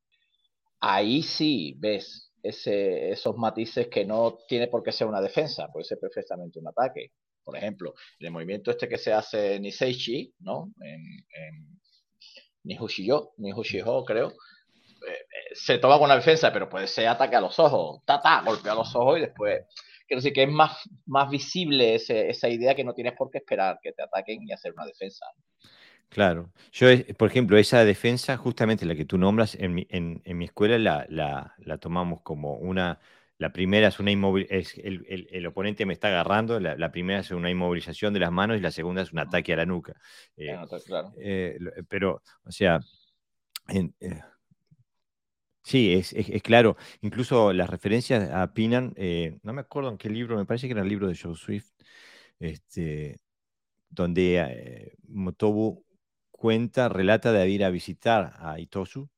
ahí 0.82 1.24
sí 1.24 1.76
ves 1.80 2.34
ese, 2.44 3.12
esos 3.12 3.36
matices 3.38 3.88
que 3.88 4.06
no 4.06 4.40
tiene 4.48 4.68
por 4.68 4.84
qué 4.84 4.92
ser 4.92 5.08
una 5.08 5.22
defensa, 5.22 5.70
puede 5.72 5.86
ser 5.86 6.00
perfectamente 6.00 6.60
un 6.60 6.68
ataque. 6.68 7.14
Por 7.44 7.58
ejemplo, 7.58 7.94
el 8.20 8.32
movimiento 8.32 8.72
este 8.72 8.88
que 8.88 8.98
se 8.98 9.14
hace 9.14 9.56
en 9.56 9.64
Niseichi, 9.64 10.36
¿no? 10.40 10.72
en 10.82 11.81
ni 12.64 12.78
Hushiyo, 12.78 13.32
ni 13.38 13.54
Hushiho, 13.54 14.06
creo, 14.06 14.30
eh, 14.30 15.12
eh, 15.12 15.54
se 15.54 15.78
toma 15.78 15.96
con 15.98 16.06
una 16.06 16.16
defensa, 16.16 16.52
pero 16.54 16.70
puede 16.70 16.88
ser 16.88 17.08
ataque 17.08 17.36
a 17.36 17.42
los 17.42 17.58
ojos, 17.60 18.02
ta, 18.06 18.22
ta, 18.22 18.42
golpea 18.46 18.76
los 18.76 18.96
ojos 18.96 19.18
y 19.18 19.22
después. 19.22 19.66
Quiero 20.08 20.20
decir 20.20 20.34
que 20.34 20.44
es 20.44 20.50
más, 20.50 20.78
más 21.06 21.30
visible 21.30 21.96
esa 21.96 22.50
idea 22.50 22.76
que 22.76 22.84
no 22.84 22.94
tienes 22.94 23.14
por 23.14 23.32
qué 23.32 23.38
esperar 23.38 23.80
que 23.82 23.94
te 23.94 24.04
ataquen 24.04 24.44
y 24.46 24.52
hacer 24.52 24.74
una 24.74 24.86
defensa. 24.86 25.26
Claro. 26.12 26.52
Yo, 26.74 26.88
por 27.18 27.30
ejemplo, 27.30 27.58
esa 27.58 27.86
defensa, 27.86 28.36
justamente 28.36 28.86
la 28.86 28.96
que 28.96 29.06
tú 29.06 29.18
nombras, 29.18 29.56
en 29.56 29.74
mi, 29.74 29.88
en, 29.90 30.22
mi 30.26 30.44
escuela 30.46 30.78
la, 30.78 31.06
la, 31.08 31.56
la, 31.60 31.78
tomamos 31.78 32.20
como 32.22 32.56
una. 32.56 33.00
La 33.42 33.52
primera 33.52 33.88
es 33.88 34.00
una 34.00 34.12
inmovil, 34.12 34.46
es 34.52 34.78
el, 34.78 35.28
el, 35.32 35.48
oponente 35.48 35.88
me 35.88 35.94
está 35.94 36.10
agarrando, 36.10 36.60
la, 36.60 36.92
primera 36.92 37.22
es 37.22 37.32
una 37.32 37.50
inmovilización 37.50 38.14
de 38.14 38.20
las 38.20 38.32
manos 38.32 38.56
y 38.56 38.60
la 38.60 38.70
segunda 38.70 39.02
es 39.02 39.12
un 39.12 39.18
ataque 39.18 39.52
a 39.54 39.56
la 39.56 39.66
nuca. 39.66 40.00
Eh, 40.38 40.56
claro. 40.86 41.12
pero, 41.90 42.22
o 42.44 42.52
sea, 42.52 42.80
Sí, 45.64 45.92
es, 45.94 46.14
claro. 46.44 46.78
Incluso 47.02 47.52
las 47.52 47.68
referencias 47.68 48.30
a 48.30 48.54
Pinan, 48.54 48.94
eh, 48.96 49.40
no 49.42 49.54
me 49.54 49.62
acuerdo 49.62 49.90
en 49.90 49.98
qué 49.98 50.10
libro, 50.12 50.38
me 50.38 50.46
parece 50.46 50.68
que 50.68 50.74
era 50.74 50.84
el 50.84 50.90
libro 50.90 51.08
de 51.08 51.18
Joe 51.18 51.36
Swift, 51.36 51.72
este, 52.40 53.20
donde 53.90 54.38
eh, 54.38 54.98
Motobu 55.08 55.84
cuenta, 56.30 56.90
relata 56.90 57.32
de 57.32 57.50
ir 57.50 57.64
a 57.64 57.72
visitar 57.72 58.34
a 58.38 58.60
Itosu, 58.60 59.10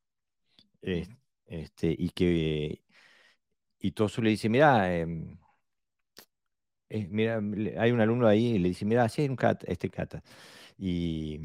este, 0.82 1.96
y 1.98 2.10
que 2.12 2.83
Itosu 3.84 4.22
le 4.22 4.32
dice, 4.32 4.50
mira, 4.50 4.72
em, 4.96 5.38
eh, 6.90 7.08
mira, 7.10 7.38
hay 7.80 7.92
un 7.92 8.02
alumno 8.02 8.28
ahí 8.28 8.56
y 8.56 8.60
le 8.60 8.70
dice, 8.70 8.86
mira, 8.86 9.08
sí 9.10 9.22
hay 9.24 9.30
un 9.30 9.36
kata, 9.36 9.66
este 9.70 9.90
kata. 9.90 10.24
Y, 10.78 11.40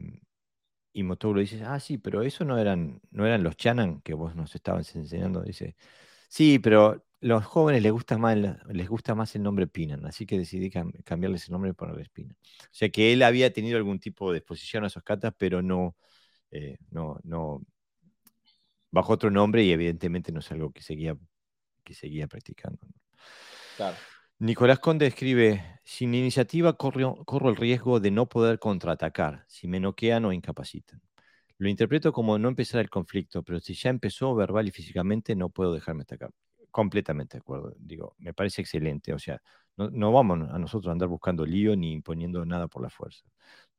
y 0.92 1.02
Motobu 1.04 1.34
le 1.36 1.42
dice, 1.42 1.62
ah, 1.64 1.80
sí, 1.80 1.98
pero 1.98 2.22
eso 2.22 2.44
no 2.44 2.58
eran, 2.58 3.00
no 3.10 3.26
eran 3.26 3.42
los 3.42 3.56
chanan 3.56 4.00
que 4.02 4.14
vos 4.14 4.34
nos 4.36 4.54
estabas 4.54 4.94
enseñando. 4.96 5.42
Dice, 5.42 5.76
sí, 6.28 6.58
pero 6.60 7.04
los 7.20 7.44
jóvenes 7.46 7.82
les 7.82 7.92
gusta 7.92 8.18
más, 8.18 8.36
les 8.68 8.88
gusta 8.88 9.14
más 9.14 9.34
el 9.36 9.42
nombre 9.44 9.66
Pinan, 9.68 10.06
así 10.06 10.26
que 10.26 10.38
decidí 10.38 10.70
cambiarles 11.04 11.46
el 11.48 11.52
nombre 11.52 11.70
y 11.72 11.74
ponerles 11.74 12.08
Pinan. 12.10 12.36
O 12.64 12.68
sea 12.72 12.90
que 12.90 13.12
él 13.12 13.22
había 13.22 13.52
tenido 13.52 13.78
algún 13.78 14.00
tipo 14.00 14.32
de 14.32 14.38
exposición 14.38 14.84
a 14.84 14.88
esos 14.88 15.02
katas, 15.04 15.34
pero 15.38 15.62
no, 15.62 15.96
eh, 16.52 16.78
no, 16.90 17.18
no, 17.24 17.62
bajo 18.90 19.12
otro 19.14 19.30
nombre 19.30 19.64
y 19.64 19.72
evidentemente 19.72 20.32
no 20.32 20.40
es 20.40 20.50
algo 20.52 20.72
que 20.72 20.82
seguía, 20.82 21.16
que 21.88 21.94
seguía 21.94 22.26
practicando. 22.26 22.86
Claro. 23.76 23.96
Nicolás 24.40 24.78
Conde 24.78 25.06
escribe, 25.06 25.80
sin 25.84 26.14
iniciativa 26.14 26.74
corro, 26.74 27.24
corro, 27.24 27.48
el 27.48 27.56
riesgo 27.56 27.98
de 27.98 28.10
no 28.10 28.28
poder 28.28 28.58
contraatacar 28.58 29.44
si 29.48 29.66
me 29.66 29.80
noquean 29.80 30.26
o 30.26 30.32
incapacitan. 30.32 31.00
Lo 31.56 31.68
interpreto 31.68 32.12
como 32.12 32.38
no 32.38 32.48
empezar 32.48 32.82
el 32.82 32.90
conflicto, 32.90 33.42
pero 33.42 33.58
si 33.58 33.74
ya 33.74 33.88
empezó 33.90 34.34
verbal 34.34 34.68
y 34.68 34.70
físicamente 34.70 35.34
no 35.34 35.48
puedo 35.48 35.72
dejarme 35.72 36.02
atacar. 36.02 36.30
Completamente 36.70 37.38
de 37.38 37.40
acuerdo. 37.40 37.74
Digo, 37.78 38.14
me 38.18 38.34
parece 38.34 38.60
excelente. 38.60 39.12
O 39.14 39.18
sea, 39.18 39.40
no, 39.76 40.12
vamos 40.12 40.48
a 40.50 40.58
nosotros 40.58 40.88
a 40.88 40.92
andar 40.92 41.08
buscando 41.08 41.44
lío 41.46 41.74
ni 41.74 41.92
imponiendo 41.92 42.44
nada 42.44 42.68
por 42.68 42.82
la 42.82 42.90
fuerza. 42.90 43.24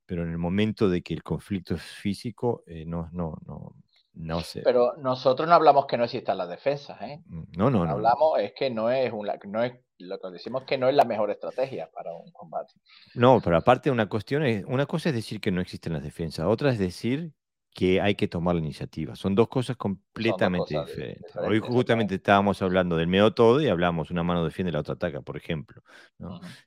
Pero 0.05 0.23
en 0.23 0.31
el 0.31 0.39
momento 0.39 0.89
de 0.89 1.01
que 1.03 1.13
el 1.13 1.23
conflicto 1.23 1.75
es 1.75 1.83
físico, 1.83 2.63
eh, 2.65 2.83
no, 2.85 3.09
no, 3.13 3.37
no, 3.45 3.75
no 4.19 4.41
sé. 4.41 4.61
Pero 4.63 4.95
nosotros 4.97 5.47
no 5.47 5.55
hablamos 5.55 5.85
que 5.85 5.97
no 5.97 6.03
existan 6.03 6.37
las 6.37 6.49
defensas, 6.49 7.01
¿eh? 7.01 7.21
Mm, 7.25 7.43
no, 7.57 7.69
no, 7.69 7.85
no. 7.85 7.91
Hablamos 7.91 8.37
es 8.39 8.51
que 8.53 8.69
no 8.69 8.91
es, 8.91 9.11
una, 9.13 9.39
no 9.45 9.63
es 9.63 9.73
lo 9.97 10.19
que 10.19 10.29
decimos 10.31 10.63
que 10.63 10.77
no 10.77 10.89
es 10.89 10.95
la 10.95 11.05
mejor 11.05 11.31
estrategia 11.31 11.89
para 11.89 12.13
un 12.13 12.29
combate. 12.31 12.73
No, 13.15 13.39
pero 13.41 13.55
aparte 13.55 13.89
una 13.89 14.09
cuestión 14.09 14.43
es, 14.43 14.65
una 14.67 14.85
cosa 14.85 15.09
es 15.09 15.15
decir 15.15 15.39
que 15.39 15.51
no 15.51 15.61
existen 15.61 15.93
las 15.93 16.03
defensas, 16.03 16.45
otra 16.47 16.69
es 16.69 16.79
decir 16.79 17.31
que 17.73 18.01
hay 18.01 18.15
que 18.15 18.27
tomar 18.27 18.55
la 18.55 18.61
iniciativa. 18.61 19.15
Son 19.15 19.35
dos 19.35 19.47
cosas 19.47 19.77
completamente 19.77 20.77
diferentes. 20.77 21.33
Hoy 21.37 21.59
justamente 21.59 22.15
estábamos 22.15 22.61
hablando 22.61 22.97
del 22.97 23.07
medio 23.07 23.33
todo 23.33 23.61
y 23.61 23.69
hablamos 23.69 24.11
una 24.11 24.23
mano 24.23 24.43
defiende, 24.43 24.73
la 24.73 24.81
otra 24.81 24.95
ataca, 24.95 25.21
por 25.21 25.37
ejemplo. 25.37 25.81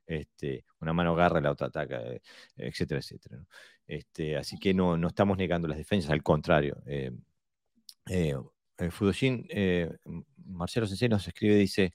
este, 0.06 0.64
una 0.80 0.94
mano 0.94 1.12
agarra, 1.12 1.42
la 1.42 1.50
otra 1.50 1.66
ataca, 1.66 2.00
eh, 2.00 2.22
etcétera, 2.56 3.00
etcétera. 3.00 3.44
Este, 3.86 4.38
así 4.38 4.58
que 4.58 4.72
no, 4.72 4.96
no 4.96 5.08
estamos 5.08 5.36
negando 5.36 5.68
las 5.68 5.76
defensas, 5.76 6.10
al 6.10 6.22
contrario. 6.22 6.78
Eh, 6.86 7.10
eh, 8.06 8.34
eh 8.78 8.90
Fudoshin, 8.90 9.46
Marcelo 10.36 10.86
Sensei 10.86 11.08
nos 11.08 11.26
escribe, 11.26 11.56
dice, 11.56 11.94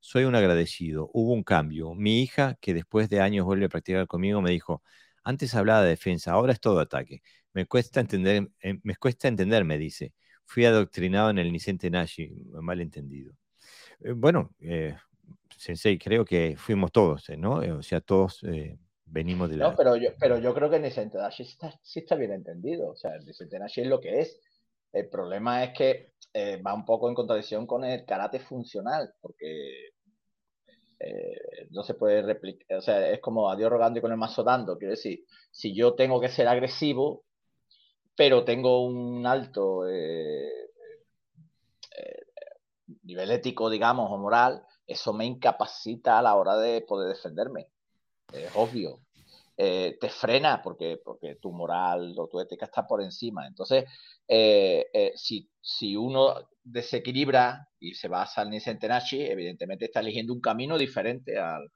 soy 0.00 0.24
un 0.24 0.34
agradecido, 0.34 1.10
hubo 1.12 1.32
un 1.32 1.44
cambio. 1.44 1.94
Mi 1.94 2.22
hija, 2.22 2.56
que 2.60 2.74
después 2.74 3.08
de 3.08 3.20
años 3.20 3.46
vuelve 3.46 3.66
a 3.66 3.68
practicar 3.68 4.06
conmigo, 4.08 4.42
me 4.42 4.50
dijo, 4.50 4.82
antes 5.22 5.54
hablaba 5.54 5.82
de 5.82 5.90
defensa, 5.90 6.32
ahora 6.32 6.52
es 6.52 6.60
todo 6.60 6.80
ataque. 6.80 7.22
Me 7.52 7.66
cuesta 7.66 8.00
entender, 8.00 8.48
eh, 8.60 8.78
me 8.82 8.96
cuesta 8.96 9.28
entender, 9.28 9.64
me 9.64 9.78
dice. 9.78 10.12
Fui 10.44 10.64
adoctrinado 10.64 11.30
en 11.30 11.38
el 11.38 11.52
Nicente 11.52 11.88
Nashi, 11.88 12.30
malentendido. 12.60 13.34
Eh, 14.00 14.12
bueno, 14.12 14.50
eh, 14.60 14.96
Sensei, 15.56 15.98
creo 15.98 16.24
que 16.24 16.56
fuimos 16.56 16.90
todos, 16.90 17.30
¿no? 17.38 17.60
O 17.78 17.82
sea, 17.82 18.00
todos 18.00 18.44
venimos 19.04 19.50
de 19.50 19.56
la... 19.56 19.70
No, 19.70 19.76
pero 19.76 19.96
yo, 19.96 20.10
pero 20.18 20.38
yo 20.38 20.52
creo 20.52 20.68
que 20.68 20.76
el 20.76 20.82
Nicente 20.82 21.18
Nashi 21.18 21.44
sí 21.44 22.00
está 22.00 22.16
bien 22.16 22.32
entendido. 22.32 22.90
O 22.90 22.96
sea, 22.96 23.14
el 23.14 23.24
Nicente 23.24 23.58
Nashi 23.58 23.82
es 23.82 23.86
lo 23.86 24.00
que 24.00 24.20
es. 24.20 24.40
El 24.92 25.08
problema 25.08 25.64
es 25.64 25.76
que 25.76 26.12
va 26.64 26.74
un 26.74 26.84
poco 26.84 27.08
en 27.08 27.14
contradicción 27.14 27.66
con 27.66 27.84
el 27.84 28.04
karate 28.04 28.40
funcional, 28.40 29.12
porque 29.20 29.92
eh, 31.04 31.66
no 31.70 31.82
se 31.82 31.94
puede 31.94 32.22
replicar, 32.22 32.78
o 32.78 32.80
sea, 32.80 33.10
es 33.10 33.20
como 33.20 33.50
a 33.50 33.56
Dios 33.56 33.68
rogando 33.70 33.98
y 33.98 34.02
con 34.02 34.12
el 34.12 34.18
mazo 34.18 34.44
dando, 34.44 34.78
quiero 34.78 34.92
decir, 34.92 35.24
si 35.50 35.74
yo 35.74 35.94
tengo 35.94 36.20
que 36.20 36.28
ser 36.28 36.46
agresivo, 36.46 37.24
pero 38.14 38.44
tengo 38.44 38.84
un 38.84 39.26
alto 39.26 39.88
eh, 39.88 40.70
eh, 41.98 42.22
nivel 43.02 43.32
ético, 43.32 43.68
digamos, 43.68 44.12
o 44.12 44.16
moral, 44.16 44.64
eso 44.86 45.12
me 45.12 45.24
incapacita 45.24 46.18
a 46.18 46.22
la 46.22 46.36
hora 46.36 46.56
de 46.56 46.82
poder 46.82 47.16
defenderme. 47.16 47.66
Es 48.32 48.50
obvio. 48.54 49.00
Eh, 49.54 49.98
te 50.00 50.08
frena 50.08 50.62
porque, 50.62 50.98
porque 51.04 51.36
tu 51.36 51.52
moral 51.52 52.14
o 52.16 52.26
tu 52.26 52.40
ética 52.40 52.64
está 52.64 52.86
por 52.86 53.02
encima. 53.02 53.46
Entonces, 53.46 53.84
eh, 54.26 54.86
eh, 54.92 55.12
si, 55.14 55.46
si, 55.60 55.94
uno 55.94 56.34
desequilibra 56.64 57.68
y 57.78 57.94
se 57.94 58.08
basa 58.08 58.42
en 58.42 58.50
Nissan 58.50 58.78
Tenashi, 58.78 59.20
evidentemente 59.20 59.84
está 59.84 60.00
eligiendo 60.00 60.32
un 60.32 60.40
camino 60.40 60.78
diferente 60.78 61.38
al, 61.38 61.68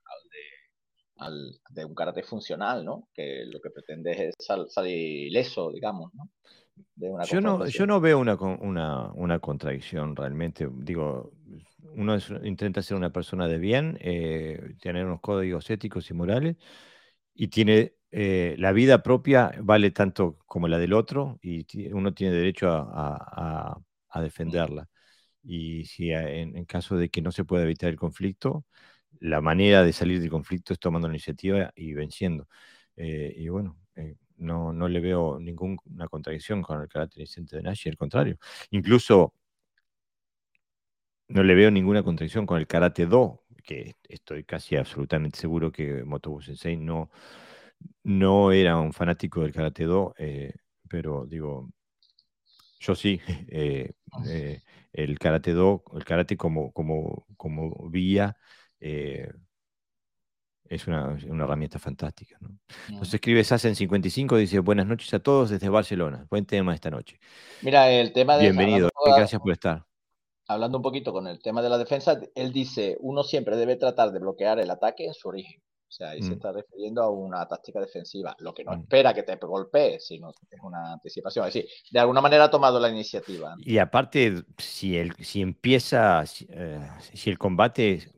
de, 1.70 1.84
un 1.84 1.94
karate 1.94 2.22
funcional, 2.22 2.82
¿no? 2.82 3.08
Que 3.12 3.44
lo 3.44 3.60
que 3.60 3.70
pretende 3.70 4.28
es 4.28 4.34
salir 4.38 5.26
ileso, 5.26 5.70
digamos, 5.70 6.14
¿no? 6.14 6.30
yo, 7.24 7.40
no, 7.40 7.66
yo 7.66 7.86
no 7.86 8.00
veo 8.00 8.18
una, 8.18 8.34
una, 8.34 9.12
una, 9.12 9.38
contradicción 9.38 10.14
realmente. 10.16 10.68
Digo, 10.70 11.32
uno 11.94 12.18
intenta 12.42 12.82
ser 12.82 12.96
una 12.96 13.10
persona 13.10 13.48
de 13.48 13.58
bien, 13.58 13.98
tener 14.80 15.06
unos 15.06 15.20
códigos 15.20 15.70
éticos 15.70 16.10
y 16.10 16.14
morales, 16.14 16.56
y 17.36 17.48
tiene 17.48 17.94
eh, 18.10 18.56
la 18.58 18.72
vida 18.72 19.02
propia 19.02 19.52
vale 19.60 19.90
tanto 19.90 20.38
como 20.46 20.68
la 20.68 20.78
del 20.78 20.94
otro 20.94 21.38
y 21.42 21.66
uno 21.92 22.14
tiene 22.14 22.34
derecho 22.34 22.68
a, 22.70 23.78
defenderla. 24.22 24.88
Y 25.42 25.84
si 25.86 26.10
en, 26.10 26.64
caso 26.66 26.96
de 26.96 27.10
que 27.10 27.22
no 27.22 27.32
se 27.32 27.44
pueda 27.44 27.64
evitar 27.64 27.90
el 27.90 27.96
conflicto, 27.98 28.64
la 29.20 29.40
manera 29.42 29.84
de 29.84 29.92
salir 29.92 30.20
del 30.20 30.30
conflicto 30.30 30.72
es 30.72 30.80
tomando 30.80 31.08
la 31.08 31.14
iniciativa 31.14 31.72
y 31.76 31.94
venciendo. 31.94 32.48
Eh, 32.96 33.34
y 33.36 33.48
bueno, 33.48 33.78
eh, 33.96 34.16
no, 34.38 34.72
no, 34.72 34.88
le 34.88 35.00
veo 35.00 35.38
ninguna 35.40 36.08
contradicción 36.08 36.62
con 36.62 36.80
el 36.82 36.88
carácter 36.88 37.20
inocente 37.20 37.56
de 37.56 37.62
Nashi, 37.62 37.90
al 37.90 37.96
contrario. 37.98 38.38
Incluso 38.70 39.34
no 41.28 41.42
le 41.42 41.54
veo 41.54 41.70
ninguna 41.70 42.02
contradicción 42.02 42.46
con 42.46 42.58
el 42.58 42.66
karate 42.66 43.06
do, 43.06 43.44
que 43.66 43.96
estoy 44.08 44.44
casi 44.44 44.76
absolutamente 44.76 45.38
seguro 45.38 45.70
que 45.70 46.04
Motobu 46.04 46.40
Sensei 46.40 46.76
no, 46.76 47.10
no 48.04 48.52
era 48.52 48.78
un 48.78 48.92
fanático 48.92 49.42
del 49.42 49.52
karate 49.52 49.84
do, 49.84 50.14
eh, 50.16 50.54
pero 50.88 51.26
digo, 51.26 51.68
yo 52.80 52.94
sí, 52.94 53.20
eh, 53.50 53.92
eh, 54.26 54.62
el 54.92 55.18
karate 55.18 55.52
do, 55.52 55.82
el 55.94 56.04
karate 56.04 56.36
como, 56.36 56.72
como, 56.72 57.26
como 57.36 57.90
vía, 57.90 58.36
es 60.68 60.86
una, 60.86 61.16
herramienta 61.16 61.78
fantástica. 61.78 62.38
¿no? 62.40 62.58
Nos 62.90 63.12
escribe 63.12 63.42
Sassen55, 63.42 64.36
dice, 64.36 64.60
buenas 64.60 64.86
noches 64.86 65.12
a 65.14 65.18
todos 65.18 65.50
desde 65.50 65.68
Barcelona. 65.68 66.26
Buen 66.30 66.46
tema 66.46 66.74
esta 66.74 66.90
noche. 66.90 67.18
Mira, 67.62 67.90
el 67.90 68.12
tema 68.12 68.36
de... 68.36 68.44
Bienvenido, 68.44 68.90
gracias 69.16 69.40
por 69.40 69.52
estar 69.52 69.85
hablando 70.48 70.78
un 70.78 70.82
poquito 70.82 71.12
con 71.12 71.26
el 71.26 71.40
tema 71.40 71.62
de 71.62 71.68
la 71.68 71.78
defensa, 71.78 72.20
él 72.34 72.52
dice, 72.52 72.96
uno 73.00 73.22
siempre 73.22 73.56
debe 73.56 73.76
tratar 73.76 74.12
de 74.12 74.18
bloquear 74.18 74.58
el 74.60 74.70
ataque 74.70 75.06
en 75.06 75.14
su 75.14 75.28
origen. 75.28 75.60
O 75.88 75.92
sea, 75.92 76.10
ahí 76.10 76.22
se 76.22 76.30
mm. 76.30 76.32
está 76.32 76.52
refiriendo 76.52 77.02
a 77.02 77.10
una 77.10 77.46
táctica 77.46 77.80
defensiva, 77.80 78.34
lo 78.40 78.52
que 78.52 78.64
no 78.64 78.72
mm. 78.72 78.80
espera 78.80 79.14
que 79.14 79.22
te 79.22 79.36
golpee, 79.36 80.00
sino 80.00 80.30
es 80.30 80.60
una 80.62 80.94
anticipación. 80.94 81.46
Es 81.46 81.54
decir, 81.54 81.70
de 81.90 82.00
alguna 82.00 82.20
manera 82.20 82.44
ha 82.44 82.50
tomado 82.50 82.80
la 82.80 82.90
iniciativa. 82.90 83.54
Y 83.58 83.78
aparte, 83.78 84.42
si, 84.58 84.96
el, 84.96 85.14
si 85.16 85.42
empieza, 85.42 86.26
si, 86.26 86.46
eh, 86.50 86.88
el 87.24 87.38
combate 87.38 88.12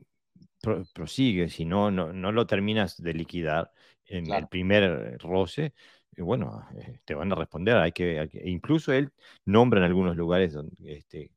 prosigue, 0.93 1.49
si 1.49 1.63
no, 1.63 1.91
no, 1.91 2.11
no, 2.11 2.31
lo 2.31 2.47
terminas 2.47 3.01
de 3.01 3.13
liquidar 3.13 3.71
en 4.05 4.31
el 4.33 4.47
primer 4.47 5.17
roce, 5.19 5.73
eh, 6.15 6.21
bueno, 6.21 6.67
eh, 6.75 6.99
te 7.05 7.13
van 7.13 7.31
a 7.31 7.35
responder. 7.35 7.77
Hay 7.77 7.91
que, 7.91 8.29
incluso 8.45 8.91
él 8.91 9.11
nombra 9.45 9.79
en 9.79 9.85
algunos 9.85 10.17
lugares 10.17 10.53
donde, 10.53 10.97
este, 10.97 11.31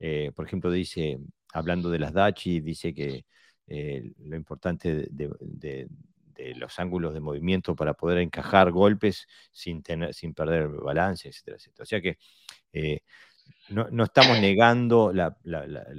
eh, 0.00 0.32
por 0.34 0.46
ejemplo, 0.46 0.70
dice, 0.70 1.18
hablando 1.52 1.90
de 1.90 1.98
las 1.98 2.12
Dachi, 2.12 2.60
dice 2.60 2.94
que 2.94 3.24
eh, 3.66 4.12
lo 4.18 4.36
importante 4.36 5.08
de, 5.10 5.88
los 6.54 6.78
ángulos 6.78 7.14
de 7.14 7.20
movimiento 7.20 7.74
para 7.74 7.94
poder 7.94 8.18
encajar 8.18 8.70
golpes 8.70 9.26
sin, 9.50 9.82
tener, 9.82 10.14
sin 10.14 10.34
perder 10.34 10.68
balance, 10.68 11.28
etcétera, 11.28 11.56
etcétera. 11.56 11.82
O 11.82 11.86
sea 11.86 12.00
que 12.00 12.18
eh, 12.72 13.00
no, 13.70 14.04
estamos 14.04 14.40
negando 14.40 15.12
la, 15.12 15.36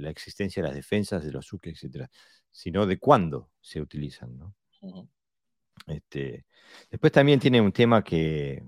existencia 0.08 0.62
de 0.62 0.68
las 0.68 0.76
defensas 0.76 1.22
de 1.24 1.30
los 1.30 1.46
suke, 1.46 1.68
etcétera, 1.68 2.10
sino 2.50 2.86
de 2.86 2.98
cuándo 2.98 3.50
se 3.60 3.80
utilizan. 3.80 4.54
este, 5.86 6.46
después 6.90 7.12
también 7.12 7.38
tiene 7.38 7.60
un 7.60 7.72
tema 7.72 8.02
que, 8.02 8.62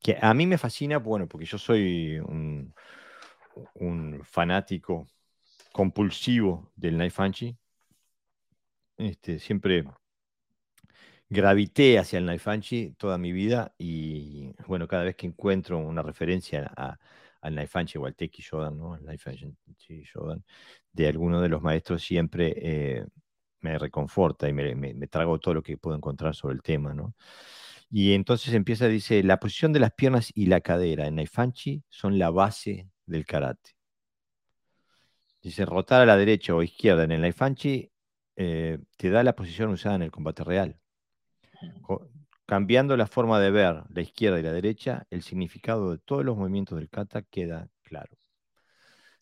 que 0.00 0.16
a 0.20 0.32
mí 0.32 0.46
me 0.46 0.58
fascina, 0.58 0.98
bueno, 0.98 1.28
porque 1.28 1.46
yo 1.46 1.58
soy 1.58 2.18
un, 2.20 2.74
un 3.74 4.20
fanático 4.24 5.06
compulsivo 5.72 6.72
del 6.76 6.96
Naifanchi. 6.98 7.56
Este, 8.96 9.38
siempre 9.38 9.84
gravité 11.30 11.98
hacia 11.98 12.18
el 12.18 12.26
Naifanchi 12.26 12.94
toda 12.96 13.18
mi 13.18 13.32
vida 13.32 13.74
y 13.78 14.52
bueno, 14.66 14.88
cada 14.88 15.04
vez 15.04 15.16
que 15.16 15.26
encuentro 15.26 15.78
una 15.78 16.02
referencia 16.02 16.72
al 17.40 17.54
Naifanchi 17.54 17.98
o 17.98 18.06
al 18.06 18.14
Teki 18.14 18.42
Shodan, 18.42 18.76
¿no? 18.78 18.96
El 18.96 19.04
Naifanchi 19.04 19.54
Shodan, 20.04 20.44
de 20.92 21.08
alguno 21.08 21.40
de 21.40 21.48
los 21.48 21.62
maestros 21.62 22.02
siempre 22.02 22.54
eh, 22.56 23.04
me 23.60 23.78
reconforta 23.78 24.48
y 24.48 24.52
me, 24.52 25.06
trago 25.08 25.38
todo 25.38 25.54
lo 25.54 25.62
que 25.62 25.76
puedo 25.78 25.96
encontrar 25.96 26.34
sobre 26.34 26.54
el 26.54 26.62
tema, 26.62 26.94
¿no? 26.94 27.14
Y 27.90 28.12
entonces 28.14 28.54
empieza, 28.54 28.86
dice, 28.88 29.22
la 29.22 29.40
posición 29.40 29.72
de 29.72 29.80
las 29.80 29.92
piernas 29.92 30.30
y 30.34 30.46
la 30.46 30.60
cadera 30.60 31.06
en 31.06 31.16
Naifanchi 31.16 31.82
son 31.88 32.18
la 32.18 32.30
base 32.30 32.88
del 33.08 33.26
karate. 33.26 33.72
Dice, 35.42 35.64
rotar 35.64 36.02
a 36.02 36.06
la 36.06 36.16
derecha 36.16 36.54
o 36.54 36.62
izquierda 36.62 37.04
en 37.04 37.12
el 37.12 37.20
Naifanchi 37.20 37.90
eh, 38.36 38.78
te 38.96 39.10
da 39.10 39.22
la 39.22 39.34
posición 39.34 39.70
usada 39.70 39.96
en 39.96 40.02
el 40.02 40.10
combate 40.10 40.44
real. 40.44 40.78
cambiando 42.46 42.96
la 42.96 43.06
forma 43.06 43.40
de 43.40 43.50
ver 43.50 43.82
la 43.90 44.00
izquierda 44.00 44.38
y 44.40 44.42
la 44.42 44.52
derecha, 44.52 45.06
el 45.10 45.22
significado 45.22 45.90
de 45.92 45.98
todos 45.98 46.24
los 46.24 46.36
movimientos 46.36 46.78
del 46.78 46.88
kata 46.88 47.22
queda 47.22 47.68
claro. 47.82 48.16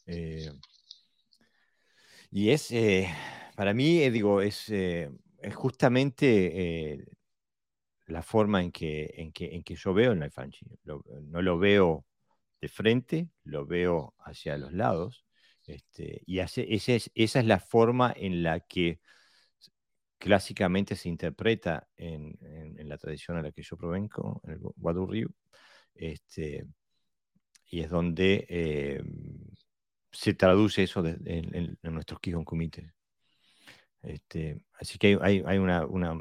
Eh, 0.07 0.51
y 2.31 2.51
es, 2.51 2.71
eh, 2.73 3.09
para 3.57 3.75
mí, 3.75 4.09
digo, 4.11 4.41
es, 4.43 4.73
justamente 5.55 7.07
la 8.07 8.23
forma 8.23 8.63
en 8.63 8.71
que, 8.73 9.13
en, 9.17 9.33
que, 9.33 9.75
yo 9.75 9.95
veo 9.95 10.13
el 10.13 10.19
Naifanchi. 10.19 10.67
no 10.85 11.43
lo 11.43 11.59
veo 11.59 12.05
de 12.61 12.69
frente, 12.69 13.29
lo 13.45 13.67
veo 13.67 14.15
hacia 14.19 14.57
los 14.59 14.73
lados, 14.73 15.27
este, 15.67 16.23
y 16.27 16.39
hace, 16.39 16.67
esa, 16.75 16.93
es, 16.93 17.11
esa 17.15 17.41
es 17.41 17.47
la 17.47 17.59
forma 17.59 18.13
en 18.17 18.43
la 18.43 18.61
que 18.61 19.01
clásicamente 20.19 20.97
se 20.97 21.09
interpreta 21.09 21.89
en, 21.97 22.37
la 22.89 22.99
tradición 22.99 23.37
a 23.37 23.43
la 23.43 23.53
que 23.53 23.63
yo 23.63 23.77
provengo, 23.77 24.41
en 24.45 24.53
el 24.53 24.61
Wadu 24.77 25.07
Ryu, 25.07 25.29
este, 25.95 26.67
y 27.67 27.81
es 27.81 27.91
donde 27.91 28.47
eh, 28.49 29.03
se 30.13 30.35
traduce 30.35 30.85
eso 30.85 31.05
en, 31.05 31.79
nuestros 31.83 32.21
Kumite. 32.45 32.93
Este, 34.03 34.61
así 34.75 34.99
que 34.99 35.19
hay, 35.21 35.43
hay 35.45 35.59
una, 35.59 35.85
una, 35.87 36.17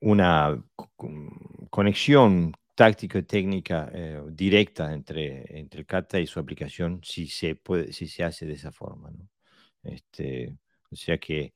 una 0.00 0.64
conexión 1.70 2.52
táctica 2.78 3.18
y 3.18 3.24
técnica 3.24 3.90
eh, 3.92 4.22
directa 4.30 4.92
entre, 4.94 5.58
entre 5.58 5.80
el 5.80 5.86
kata 5.86 6.20
y 6.20 6.28
su 6.28 6.38
aplicación 6.38 7.00
si 7.02 7.26
se, 7.26 7.60
si 7.90 8.06
se 8.06 8.22
hace 8.22 8.46
de 8.46 8.52
esa 8.52 8.70
forma. 8.70 9.10
¿no? 9.10 9.28
Este, 9.82 10.56
o 10.88 10.94
sea 10.94 11.18
que 11.18 11.54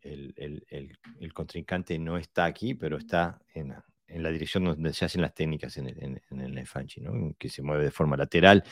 el, 0.00 0.34
el, 0.36 0.98
el, 1.20 1.32
contrincante 1.32 1.96
no 2.00 2.18
está 2.18 2.46
aquí, 2.46 2.74
pero 2.74 2.96
está 2.96 3.40
en, 3.54 3.76
en, 4.08 4.22
la 4.24 4.30
dirección 4.32 4.64
donde 4.64 4.92
se 4.92 5.04
hacen 5.04 5.22
las 5.22 5.34
técnicas 5.34 5.76
en 5.76 5.86
el, 5.86 6.02
en, 6.02 6.40
el 6.40 6.64
¿no? 7.00 7.34
que 7.38 7.48
se 7.48 7.62
mueve 7.62 7.84
de 7.84 7.92
forma 7.92 8.16
lateral. 8.16 8.64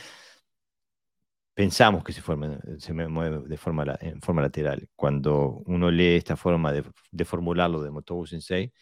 Pensamos 1.55 2.03
que 2.03 2.13
se, 2.13 2.23
forma, 2.23 2.59
se 2.79 2.93
mueve 2.93 3.47
de 3.47 3.57
forma, 3.57 3.97
en 4.01 4.21
forma 4.21 4.43
lateral. 4.43 4.89
Cuando 4.97 5.63
uno 5.67 5.93
lee 5.93 6.17
esta 6.17 6.37
forma 6.37 6.73
de, 6.73 6.83
de 7.13 7.25
formularlo 7.25 7.81
de 7.85 7.93
Motobu 7.93 8.27
Sensei, 8.27 8.73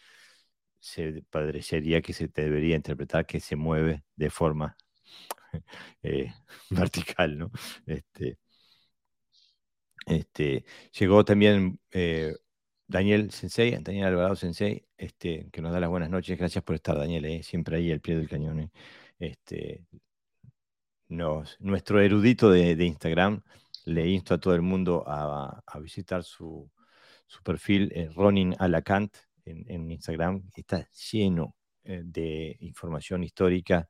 se 0.83 1.23
parecería 1.29 2.01
que 2.01 2.11
se 2.11 2.27
debería 2.27 2.75
interpretar 2.75 3.25
que 3.25 3.39
se 3.39 3.55
mueve 3.55 4.03
de 4.17 4.29
forma 4.29 4.75
eh, 6.03 6.33
vertical, 6.69 7.37
¿no? 7.37 7.51
Este, 7.85 8.37
este, 10.05 10.65
llegó 10.99 11.23
también 11.23 11.79
eh, 11.91 12.35
Daniel 12.85 13.31
Sensei, 13.31 13.77
Daniel 13.81 14.07
Alvarado 14.07 14.35
Sensei, 14.35 14.85
este, 14.97 15.49
que 15.53 15.61
nos 15.61 15.71
da 15.71 15.79
las 15.79 15.89
buenas 15.89 16.09
noches. 16.09 16.37
Gracias 16.37 16.63
por 16.65 16.75
estar, 16.75 16.97
Daniel, 16.97 17.25
eh, 17.25 17.43
siempre 17.43 17.77
ahí 17.77 17.89
al 17.89 18.01
pie 18.01 18.17
del 18.17 18.27
cañón. 18.27 18.69
Este, 19.19 19.85
nos, 21.07 21.55
nuestro 21.61 22.01
erudito 22.01 22.49
de, 22.51 22.71
Instagram, 22.83 23.41
le 23.85 24.09
insto 24.09 24.33
a 24.33 24.39
todo 24.39 24.53
el 24.53 24.61
mundo 24.61 25.05
a, 25.07 25.63
visitar 25.79 26.23
su, 26.25 26.69
su 27.25 27.41
perfil, 27.41 28.11
Ronin 28.15 28.53
Alacant, 28.59 29.15
en, 29.45 29.91
Instagram, 29.91 30.43
está 30.55 30.87
lleno 31.11 31.55
eh, 31.83 32.01
de 32.03 32.57
información 32.61 33.23
histórica 33.23 33.87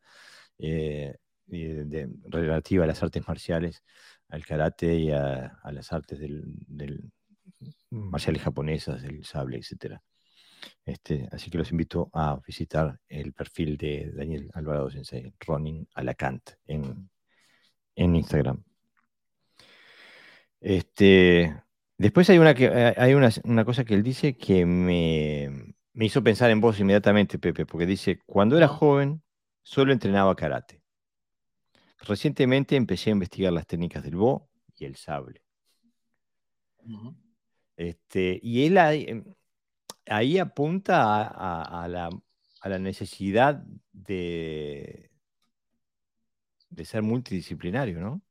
eh, 0.58 1.16
de, 1.46 2.10
relativa 2.30 2.84
a 2.84 2.88
las 2.88 3.04
artes 3.04 3.28
marciales. 3.28 3.84
al 4.30 4.46
karate 4.46 4.96
y 4.96 5.12
a, 5.12 5.60
las 5.72 5.94
artes 5.94 6.20
del, 6.20 7.12
marciales 7.92 8.42
japonesas, 8.42 9.02
del 9.02 9.24
sable, 9.26 9.58
etc. 9.58 10.00
Este, 10.86 11.28
así 11.32 11.52
que 11.52 11.58
los 11.58 11.72
invito 11.72 12.10
a 12.14 12.40
visitar 12.46 13.00
el 13.08 13.34
perfil 13.34 13.78
de 13.78 14.12
Daniel 14.14 14.50
Alvarado 14.54 14.90
Sensei, 14.90 15.34
Ronin 15.40 15.88
Alacant, 15.94 16.52
en, 16.66 17.10
en 17.96 18.16
Instagram. 18.16 18.64
Este, 20.60 21.62
después 22.04 22.30
hay, 22.30 22.38
una, 22.38 22.54
que, 22.54 22.66
eh, 22.66 22.94
hay 22.98 23.14
una, 23.14 23.66
cosa 23.66 23.86
que 23.86 23.94
él 23.94 24.04
dice 24.04 24.36
que 24.36 24.66
me, 24.66 25.74
me, 25.94 26.06
hizo 26.06 26.22
pensar 26.22 26.52
en 26.52 26.60
vos 26.60 26.80
inmediatamente, 26.80 27.40
Pepe, 27.40 27.66
porque 27.66 27.86
dice, 27.86 28.20
cuando 28.26 28.58
era 28.58 28.68
joven 28.68 29.24
solo 29.64 29.94
entrenaba 29.94 30.36
karate. 30.36 30.82
Recientemente 32.00 32.76
empecé 32.76 33.10
a 33.10 33.14
investigar 33.14 33.54
las 33.54 33.66
técnicas 33.66 34.04
del 34.04 34.18
bo 34.18 34.50
y 34.76 34.84
el 34.84 34.98
sable. 34.98 35.42
este, 37.78 38.38
y 38.44 38.66
él 38.66 38.78
ahí, 40.08 40.38
apunta 40.40 41.22
a, 41.24 41.88
la, 41.88 42.10
a, 42.60 42.70
la, 42.70 42.80
necesidad 42.80 43.64
de, 43.94 45.10
de 46.70 46.86
ser 46.86 47.02
multidisciplinario, 47.02 48.02
¿no? 48.02 48.22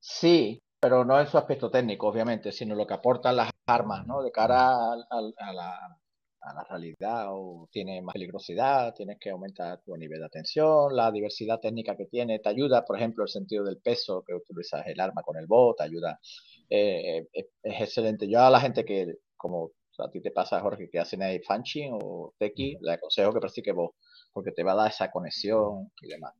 Sí, 0.00 0.63
pero 0.84 1.02
no 1.02 1.18
en 1.18 1.26
su 1.26 1.38
aspecto 1.38 1.70
técnico, 1.70 2.08
obviamente, 2.08 2.52
sino 2.52 2.74
lo 2.74 2.86
que 2.86 2.92
aportan 2.92 3.36
las 3.36 3.50
armas, 3.64 4.06
¿no? 4.06 4.22
De 4.22 4.30
cara 4.30 4.92
a, 4.92 5.52
la, 5.54 6.64
realidad, 6.68 7.28
o 7.30 7.66
tiene 7.72 8.02
más 8.02 8.12
peligrosidad, 8.12 8.92
tienes 8.92 9.16
que 9.18 9.30
aumentar 9.30 9.80
tu 9.82 9.96
nivel 9.96 10.20
de 10.20 10.26
atención, 10.26 10.94
la 10.94 11.10
diversidad 11.10 11.58
técnica 11.58 11.96
que 11.96 12.04
tiene, 12.04 12.38
te 12.38 12.50
ayuda, 12.50 12.84
por 12.84 12.98
ejemplo, 12.98 13.24
el 13.24 13.30
sentido 13.30 13.64
del 13.64 13.78
peso, 13.78 14.22
que 14.26 14.34
utilizas 14.34 14.86
el 14.86 15.00
arma 15.00 15.22
con 15.22 15.38
el 15.38 15.46
bot, 15.46 15.78
te 15.78 15.84
ayuda, 15.84 16.20
eh, 16.68 17.28
es, 17.32 17.46
excelente. 17.62 18.28
Yo 18.28 18.42
a 18.42 18.50
la 18.50 18.60
gente 18.60 18.84
que, 18.84 19.06
como 19.38 19.70
a 19.98 20.10
ti 20.10 20.20
te 20.20 20.32
pasa, 20.32 20.60
Jorge, 20.60 20.90
que 20.90 20.98
hacen 20.98 21.22
ahí 21.22 21.40
Fanching 21.40 21.92
o 21.94 22.34
Teki, 22.38 22.76
le 22.82 22.92
aconsejo 22.92 23.32
que 23.32 23.40
practique 23.40 23.72
vos, 23.72 23.92
porque 24.34 24.52
te 24.52 24.62
va 24.62 24.72
a 24.72 24.76
dar 24.76 24.90
esa 24.90 25.10
conexión 25.10 25.90
y 26.02 26.08
demás. 26.08 26.34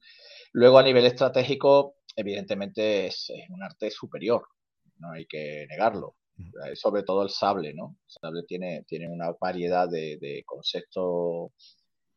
Luego, 0.53 0.79
a 0.79 0.83
nivel 0.83 1.07
estratégico, 1.07 1.97
evidentemente 2.17 3.07
es, 3.07 3.33
un 3.51 3.63
arte 3.63 3.91
superior, 3.91 4.47
no 4.99 5.13
hay 5.13 5.27
que 5.27 5.67
negarlo. 5.69 6.17
Sobre 6.75 7.05
todo 7.05 7.23
el 7.23 7.31
sable, 7.31 7.75
¿no? 7.75 7.97
El 8.09 8.11
sable 8.21 8.43
tiene, 8.43 8.85
tiene 8.89 9.09
una 9.09 9.33
variedad 9.41 9.89
de, 9.89 10.43
conceptos 10.45 11.53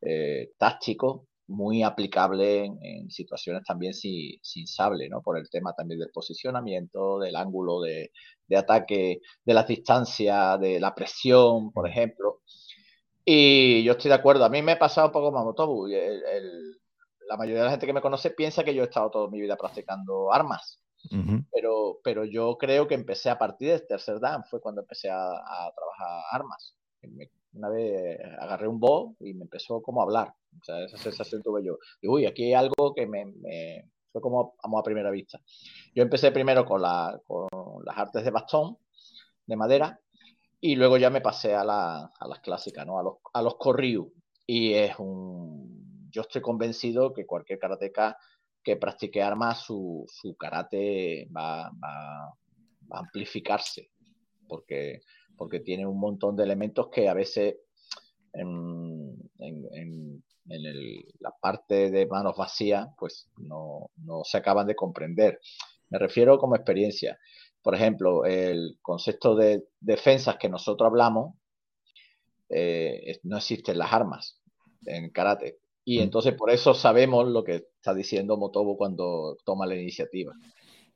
eh, 0.00 0.50
tácticos 0.58 1.22
muy 1.48 1.82
aplicable 1.82 2.64
en, 2.64 3.10
situaciones 3.10 3.62
también 3.64 3.94
sin, 3.94 4.66
sable, 4.66 5.08
¿no? 5.08 5.22
Por 5.22 5.38
el 5.38 5.48
tema 5.48 5.72
también 5.72 6.00
del 6.00 6.10
posicionamiento, 6.10 7.18
del 7.18 7.36
ángulo 7.36 7.80
de, 7.80 8.10
ataque, 8.56 9.20
de 9.44 9.54
las 9.54 9.66
distancias, 9.66 10.60
de 10.60 10.80
la 10.80 10.94
presión, 10.94 11.72
por 11.72 11.88
ejemplo. 11.88 12.42
Y 13.24 13.82
yo 13.84 13.92
estoy 13.92 14.08
de 14.10 14.16
acuerdo. 14.16 14.44
A 14.44 14.48
mí 14.48 14.62
me 14.62 14.72
ha 14.72 14.78
pasado 14.78 15.08
un 15.08 15.12
poco 15.12 15.32
Mamotobu. 15.32 15.86
el, 15.86 16.78
la 17.28 17.36
mayoría 17.36 17.60
de 17.60 17.64
la 17.66 17.70
gente 17.72 17.86
que 17.86 17.92
me 17.92 18.00
conoce 18.00 18.30
piensa 18.30 18.64
que 18.64 18.74
yo 18.74 18.82
he 18.82 18.86
estado 18.86 19.10
toda 19.10 19.30
mi 19.30 19.40
vida 19.40 19.56
practicando 19.56 20.32
armas. 20.32 20.80
pero, 21.52 22.00
pero 22.02 22.24
yo 22.24 22.56
creo 22.58 22.88
que 22.88 22.94
empecé 22.94 23.30
a 23.30 23.38
partir 23.38 23.70
del 23.70 23.86
tercer 23.86 24.18
dan, 24.18 24.44
fue 24.44 24.60
cuando 24.60 24.80
empecé 24.80 25.10
a, 25.10 25.72
trabajar 25.74 26.22
armas. 26.32 26.74
una 27.52 27.68
vez 27.68 28.18
agarré 28.40 28.66
un 28.66 28.80
bow 28.80 29.16
y 29.20 29.34
me 29.34 29.44
empezó 29.44 29.80
como 29.82 30.00
a 30.00 30.04
hablar. 30.04 30.34
O 30.60 30.64
sea, 30.64 30.82
esa 30.84 30.96
sensación 30.96 31.42
tuve 31.42 31.64
yo. 31.64 31.78
Y 32.00 32.08
uy, 32.08 32.26
aquí 32.26 32.44
hay 32.44 32.54
algo 32.54 32.94
que 32.94 33.06
me, 33.06 33.24
fue 34.10 34.20
como 34.20 34.56
a, 34.62 34.78
a 34.78 34.82
primera 34.82 35.10
vista. 35.10 35.40
Yo 35.94 36.02
empecé 36.02 36.32
primero 36.32 36.64
con, 36.64 36.82
la, 36.82 37.20
con 37.26 37.48
las 37.84 37.96
artes 37.96 38.24
de 38.24 38.30
bastón, 38.30 38.78
de 39.46 39.56
madera, 39.56 40.00
y 40.60 40.74
luego 40.74 40.96
ya 40.96 41.10
me 41.10 41.20
pasé 41.20 41.54
a, 41.54 41.62
la, 41.62 42.10
a 42.18 42.28
las 42.28 42.40
clásicas, 42.40 42.84
¿no? 42.86 42.98
A 42.98 43.02
los, 43.02 43.14
a 43.32 43.42
los 43.42 43.56
corriu. 43.56 44.12
Y 44.46 44.72
es 44.72 44.98
un, 44.98 45.87
yo 46.10 46.22
estoy 46.22 46.42
convencido 46.42 47.12
que 47.12 47.26
cualquier 47.26 47.58
karateca 47.58 48.16
que 48.62 48.76
practique 48.76 49.22
armas, 49.22 49.62
su, 49.62 50.06
karate 50.38 51.28
va, 51.34 51.68
a 51.68 52.34
amplificarse, 52.90 53.90
porque, 54.46 55.02
porque 55.36 55.60
tiene 55.60 55.86
un 55.86 55.98
montón 55.98 56.36
de 56.36 56.44
elementos 56.44 56.88
que 56.90 57.08
a 57.08 57.14
veces 57.14 57.56
en, 58.32 60.22
la 61.20 61.30
parte 61.40 61.90
de 61.90 62.06
manos 62.06 62.36
vacías 62.36 62.88
pues 62.98 63.30
no, 63.36 63.90
se 64.24 64.38
acaban 64.38 64.66
de 64.66 64.74
comprender. 64.74 65.40
Me 65.90 65.98
refiero 65.98 66.38
como 66.38 66.56
experiencia. 66.56 67.18
Por 67.62 67.74
ejemplo, 67.74 68.24
el 68.24 68.78
concepto 68.82 69.34
de 69.34 69.64
defensas 69.80 70.36
que 70.36 70.48
nosotros 70.48 70.86
hablamos, 70.86 71.34
eh, 72.50 73.18
no 73.24 73.36
existen 73.36 73.78
las 73.78 73.92
armas 73.92 74.40
en 74.86 75.10
karate. 75.10 75.58
Y 75.88 76.00
mm. 76.00 76.02
entonces 76.02 76.34
por 76.34 76.50
eso 76.50 76.74
sabemos 76.74 77.26
lo 77.28 77.42
que 77.42 77.54
está 77.54 77.94
diciendo 77.94 78.36
Motobo 78.36 78.76
cuando 78.76 79.38
toma 79.42 79.64
la 79.64 79.74
iniciativa, 79.74 80.34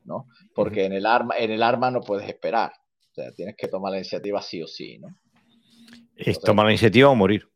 ¿no? 0.05 0.27
Porque 0.55 0.85
en 0.85 0.93
el 0.93 1.07
arma, 1.07 1.35
en 1.39 1.51
el 1.51 1.63
arma 1.63 1.91
no 1.91 2.03
puedes 2.03 2.29
esperar. 2.29 2.73
O 3.11 3.15
sea, 3.15 3.33
tienes 3.33 3.57
que 3.57 3.69
tomar 3.69 3.93
la 3.93 3.99
iniciativa 3.99 4.43
sí 4.43 4.61
o 4.63 4.67
sí, 4.67 4.99
¿no? 4.99 5.09
es 6.15 6.39
tomar 6.39 6.67
la 6.67 6.73
iniciativa 6.73 7.09
o 7.09 7.15
morir. 7.15 7.49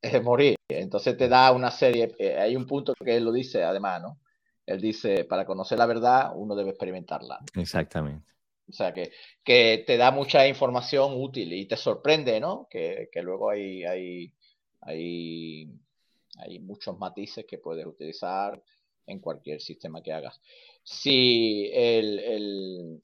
Es 0.00 0.20
morir. 0.24 0.56
Entonces 0.68 1.16
te 1.16 1.28
da 1.28 1.52
una 1.52 1.70
serie, 1.70 2.16
eh, 2.18 2.36
hay 2.36 2.56
un 2.56 2.66
punto 2.66 2.94
que 2.94 3.14
él 3.16 3.24
lo 3.26 3.30
dice 3.30 3.62
además, 3.62 4.02
¿no? 4.02 4.18
Él 4.66 4.80
dice, 4.80 5.24
para 5.24 5.46
conocer 5.46 5.78
la 5.78 5.86
verdad 5.86 6.32
uno 6.34 6.56
debe 6.56 6.70
experimentarla. 6.70 7.38
Exactamente. 7.54 8.26
O 8.68 8.72
sea, 8.72 8.92
que, 8.92 9.12
que 9.44 9.84
te 9.86 9.96
da 9.96 10.10
mucha 10.10 10.48
información 10.48 11.12
útil 11.14 11.52
y 11.52 11.66
te 11.66 11.76
sorprende, 11.76 12.40
¿no? 12.40 12.66
Que, 12.68 13.08
que 13.12 13.22
luego 13.22 13.50
hay, 13.50 13.84
hay, 13.84 14.34
hay 14.80 15.68
hay 16.38 16.58
muchos 16.58 16.98
matices 16.98 17.44
que 17.46 17.58
puedes 17.58 17.86
utilizar 17.86 18.62
en 19.06 19.20
cualquier 19.20 19.60
sistema 19.60 20.02
que 20.02 20.12
hagas. 20.12 20.40
Si 20.82 21.70
el, 21.72 23.02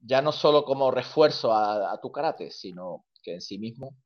ya 0.00 0.22
no 0.22 0.32
solo 0.32 0.64
como 0.64 0.90
refuerzo 0.90 1.52
a, 1.52 1.98
tu 2.00 2.10
karate, 2.12 2.50
sino 2.50 3.06
que 3.22 3.34
en 3.34 3.40
sí 3.40 3.58
mismo 3.58 3.96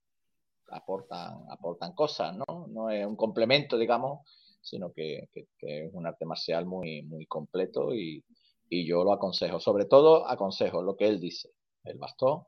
aportan, 0.68 1.44
aportan 1.50 1.92
cosas, 1.94 2.34
¿no? 2.36 2.66
No 2.68 2.90
es 2.90 3.04
un 3.04 3.16
complemento, 3.16 3.76
digamos, 3.76 4.20
sino 4.62 4.92
que, 4.92 5.28
es 5.58 5.90
un 5.92 6.06
arte 6.06 6.24
marcial 6.24 6.64
muy, 6.66 7.02
muy 7.02 7.26
completo 7.26 7.94
y, 7.94 8.24
yo 8.70 9.04
lo 9.04 9.12
aconsejo. 9.12 9.60
Sobre 9.60 9.84
todo 9.84 10.26
aconsejo 10.26 10.82
lo 10.82 10.96
que 10.96 11.06
él 11.06 11.20
dice, 11.20 11.50
el 11.84 11.98
bastón. 11.98 12.44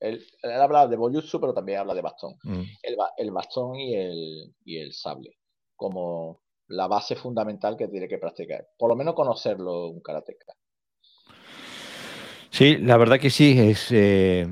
Él, 0.00 0.24
habla 0.42 0.86
de 0.86 0.96
boyutsu, 0.96 1.40
pero 1.40 1.54
también 1.54 1.78
habla 1.78 1.94
de 1.94 2.02
bastón. 2.02 2.34
Mm. 2.42 2.62
El, 2.82 2.96
el, 3.16 3.30
bastón 3.30 3.76
y 3.76 3.94
el, 3.94 4.54
y 4.64 4.78
el 4.78 4.92
sable 4.92 5.38
como 5.76 6.40
la 6.68 6.86
base 6.86 7.16
fundamental 7.16 7.76
que 7.76 7.88
tiene 7.88 8.08
que 8.08 8.18
practicar. 8.18 8.66
Por 8.78 8.88
lo 8.88 8.96
menos 8.96 9.14
conocerlo 9.14 9.88
un 9.88 10.00
karateca. 10.00 10.54
Sí, 12.50 12.78
la 12.78 12.96
verdad 12.96 13.18
que 13.18 13.30
sí, 13.30 13.58
es, 13.58 13.88
eh, 13.90 14.46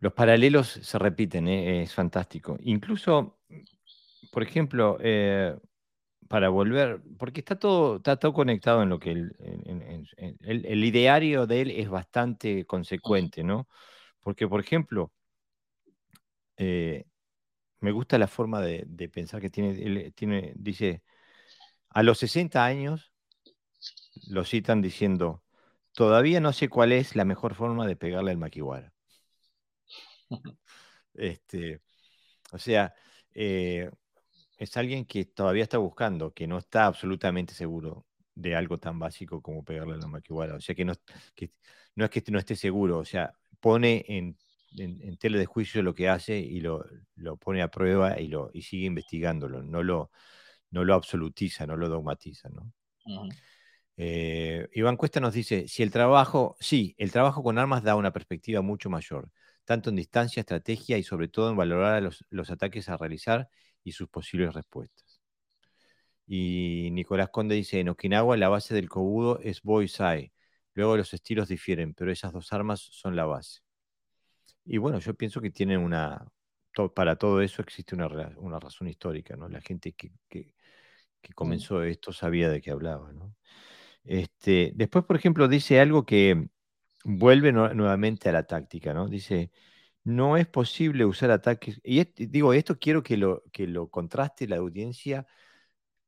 los 0.00 0.12
paralelos 0.12 0.68
se 0.68 0.98
repiten, 0.98 1.48
eh, 1.48 1.82
es 1.82 1.94
fantástico. 1.94 2.58
Incluso, 2.60 3.38
por 4.30 4.42
ejemplo, 4.42 4.98
eh, 5.00 5.56
para 6.28 6.50
volver, 6.50 7.00
porque 7.18 7.40
está 7.40 7.58
todo, 7.58 7.96
está 7.96 8.18
todo 8.18 8.34
conectado 8.34 8.82
en 8.82 8.90
lo 8.90 8.98
que 8.98 9.12
el, 9.12 9.34
el, 10.42 10.84
ideario 10.84 11.46
de 11.46 11.62
él 11.62 11.70
es 11.70 11.88
bastante 11.88 12.66
consecuente, 12.66 13.42
¿no? 13.42 13.66
Porque, 14.28 14.46
por 14.46 14.60
ejemplo, 14.60 15.10
me 16.58 17.92
gusta 17.92 18.18
la 18.18 18.28
forma 18.28 18.60
de, 18.60 19.08
pensar 19.08 19.40
que 19.40 19.48
tiene, 19.48 20.10
tiene, 20.10 20.52
dice, 20.54 21.02
a 21.88 22.02
los 22.02 22.18
60 22.18 22.62
años 22.62 23.10
lo 24.28 24.44
citan 24.44 24.82
diciendo, 24.82 25.42
todavía 25.92 26.40
no 26.40 26.52
sé 26.52 26.68
cuál 26.68 26.92
es 26.92 27.16
la 27.16 27.24
mejor 27.24 27.54
forma 27.54 27.86
de 27.86 27.96
pegarle 27.96 28.32
al 28.32 28.36
maquiwara. 28.36 28.92
este, 31.14 31.80
o 32.52 32.58
sea, 32.58 32.94
eh, 33.32 33.90
es 34.58 34.76
alguien 34.76 35.06
que 35.06 35.24
todavía 35.24 35.62
está 35.62 35.78
buscando, 35.78 36.34
que 36.34 36.46
no 36.46 36.58
está 36.58 36.84
absolutamente 36.84 37.54
seguro 37.54 38.04
de 38.34 38.54
algo 38.54 38.76
tan 38.76 38.98
básico 38.98 39.40
como 39.40 39.64
pegarle 39.64 39.94
al 39.94 40.06
maquiwara. 40.06 40.56
O 40.56 40.60
sea, 40.60 40.74
que 40.74 40.84
no, 40.84 40.92
que 41.34 41.50
no 41.94 42.04
es 42.04 42.10
que 42.10 42.22
no 42.30 42.38
esté 42.38 42.56
seguro, 42.56 42.98
o 42.98 43.06
sea, 43.06 43.32
pone 43.60 44.04
en 44.08 44.36
en, 44.76 45.16
tele 45.16 45.38
de 45.38 45.46
juicio 45.46 45.82
lo 45.82 45.94
que 45.94 46.08
hace 46.08 46.38
y 46.38 46.60
lo, 46.60 46.84
pone 47.40 47.62
a 47.62 47.68
prueba 47.68 48.20
y, 48.20 48.28
lo, 48.28 48.50
y 48.52 48.62
sigue 48.62 48.86
investigándolo, 48.86 49.62
no 49.62 49.82
lo, 49.82 50.10
no 50.70 50.84
lo 50.84 50.94
absolutiza, 50.94 51.66
no 51.66 51.76
lo 51.76 51.88
dogmatiza. 51.88 52.48
¿no? 52.50 52.72
Eh, 53.96 54.68
Iván 54.72 54.96
Cuesta 54.96 55.20
nos 55.20 55.34
dice, 55.34 55.68
si 55.68 55.82
el 55.82 55.90
trabajo, 55.90 56.56
sí, 56.60 56.94
el 56.98 57.12
trabajo 57.12 57.42
con 57.42 57.58
armas 57.58 57.82
da 57.82 57.96
una 57.96 58.12
perspectiva 58.12 58.62
mucho 58.62 58.90
mayor, 58.90 59.30
tanto 59.64 59.90
en 59.90 59.96
distancia, 59.96 60.40
estrategia 60.40 60.98
y 60.98 61.02
sobre 61.02 61.28
todo 61.28 61.50
en 61.50 61.56
valorar 61.56 62.02
los, 62.02 62.50
ataques 62.50 62.88
a 62.88 62.96
realizar 62.96 63.48
y 63.82 63.92
sus 63.92 64.08
posibles 64.08 64.54
respuestas. 64.54 65.20
Y 66.26 66.90
Nicolás 66.92 67.30
Conde 67.30 67.54
dice, 67.54 67.80
en 67.80 67.88
Okinawa 67.88 68.36
la 68.36 68.50
base 68.50 68.74
del 68.74 68.88
Kobudo 68.88 69.40
es 69.40 69.62
Boisai, 69.62 70.32
Luego 70.78 70.96
los 70.96 71.12
estilos 71.12 71.48
difieren, 71.48 71.92
pero 71.92 72.12
esas 72.12 72.32
dos 72.32 72.52
armas 72.52 72.78
son 72.78 73.16
la 73.16 73.24
base. 73.24 73.62
Y 74.64 74.78
bueno, 74.78 75.00
yo 75.00 75.12
pienso 75.12 75.40
que 75.40 75.50
tienen 75.50 75.80
una, 75.80 76.24
para 76.94 77.16
todo 77.16 77.40
eso 77.40 77.62
existe 77.62 77.96
una, 77.96 78.06
una 78.36 78.60
razón 78.60 78.86
histórica, 78.86 79.34
¿no? 79.34 79.48
La 79.48 79.60
gente 79.60 79.94
que, 79.94 80.12
que, 80.28 80.54
que 81.20 81.32
comenzó 81.32 81.82
esto 81.82 82.12
sabía 82.12 82.48
de 82.48 82.60
qué 82.60 82.70
hablaba, 82.70 83.12
¿no? 83.12 83.34
Este, 84.04 84.70
después, 84.76 85.04
por 85.04 85.16
ejemplo, 85.16 85.48
dice 85.48 85.80
algo 85.80 86.06
que 86.06 86.48
vuelve 87.02 87.50
nuevamente 87.50 88.28
a 88.28 88.32
la 88.32 88.44
táctica, 88.44 88.94
¿no? 88.94 89.08
Dice, 89.08 89.50
no 90.04 90.36
es 90.36 90.46
posible 90.46 91.04
usar 91.06 91.32
ataques, 91.32 91.80
y 91.82 92.04
digo, 92.28 92.52
esto 92.52 92.78
quiero 92.78 93.02
que 93.02 93.16
lo, 93.16 93.42
que 93.50 93.66
lo 93.66 93.88
contraste 93.90 94.46
la 94.46 94.58
audiencia 94.58 95.26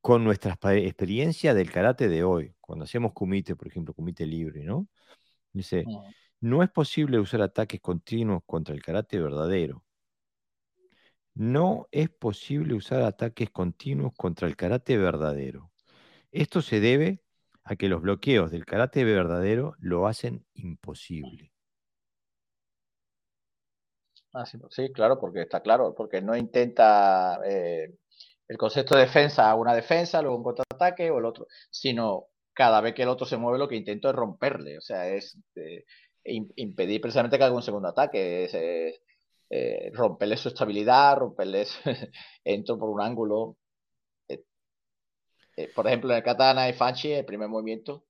con 0.01 0.25
nuestra 0.25 0.57
experiencia 0.77 1.55
del 1.55 1.71
karate 1.71 2.09
de 2.09 2.25
hoy, 2.25 2.55
cuando 2.61 2.85
hacemos 2.85 3.13
kumite, 3.13 3.57
por 3.57 3.69
ejemplo, 3.69 3.95
kumite 3.95 4.27
libre, 4.27 4.65
¿no? 4.65 4.89
Dice, 5.53 5.85
no 6.41 6.63
es 6.63 6.71
posible 6.71 7.19
usar 7.19 7.43
ataques 7.43 7.81
continuos 7.81 8.43
contra 8.47 8.75
el 8.75 8.83
karate 8.83 9.19
verdadero. 9.19 9.85
No 11.35 11.89
es 11.91 12.09
posible 12.11 12.75
usar 12.75 13.03
ataques 13.03 13.51
continuos 13.51 14.13
contra 14.17 14.49
el 14.49 14.57
karate 14.57 14.97
verdadero. 14.97 15.71
Esto 16.33 16.63
se 16.63 16.81
debe 16.81 17.23
a 17.65 17.77
que 17.77 17.89
los 17.89 18.03
bloqueos 18.03 18.51
del 18.51 18.65
karate 18.65 19.05
verdadero 19.05 19.75
lo 19.79 20.07
hacen 20.07 20.45
imposible. 20.55 21.53
Ah, 24.33 24.45
sí, 24.47 24.93
claro, 24.93 25.19
porque 25.19 25.43
está 25.43 25.61
claro, 25.61 25.93
porque 25.95 26.23
no 26.23 26.37
intenta 26.37 27.41
eh, 27.45 27.97
el 28.51 28.59
concepto 28.59 28.97
de 28.97 29.03
defensa, 29.03 29.55
una 29.55 29.73
defensa, 29.73 30.21
luego 30.21 30.37
un 30.37 30.43
contraataque 30.43 31.09
o 31.09 31.19
el 31.19 31.25
otro, 31.25 31.47
sino 31.71 32.25
cada 32.53 32.81
vez 32.81 32.95
que 32.95 33.05
el 33.05 33.09
otro 33.09 33.25
se 33.25 33.37
mueve 33.37 33.61
lo 33.61 33.69
que 33.69 33.77
intento 33.77 34.11
es 34.11 34.17
romperle, 34.17 34.77
o 34.77 34.81
sea, 34.81 35.09
es 35.09 35.39
eh, 35.55 35.85
impedir 36.25 37.01
precisamente 37.01 37.39
que 37.39 37.45
haga 37.45 37.55
un 37.55 37.63
segundo 37.63 37.87
ataque, 37.87 38.45
es, 38.45 39.01
eh, 39.51 39.93
romperle 39.95 40.37
su 40.37 40.49
estabilidad, 40.49 41.19
romperle, 41.19 41.65
entro 42.45 42.77
por 42.77 42.91
un 42.91 43.01
ángulo, 43.01 43.57
eh, 44.29 44.43
por 45.73 45.87
ejemplo, 45.87 46.11
en 46.11 46.17
el 46.17 46.25
katana 46.25 46.69
y 46.69 46.73
Fanchi, 46.73 47.13
el 47.13 47.25
primer 47.25 47.49
movimiento. 47.49 48.05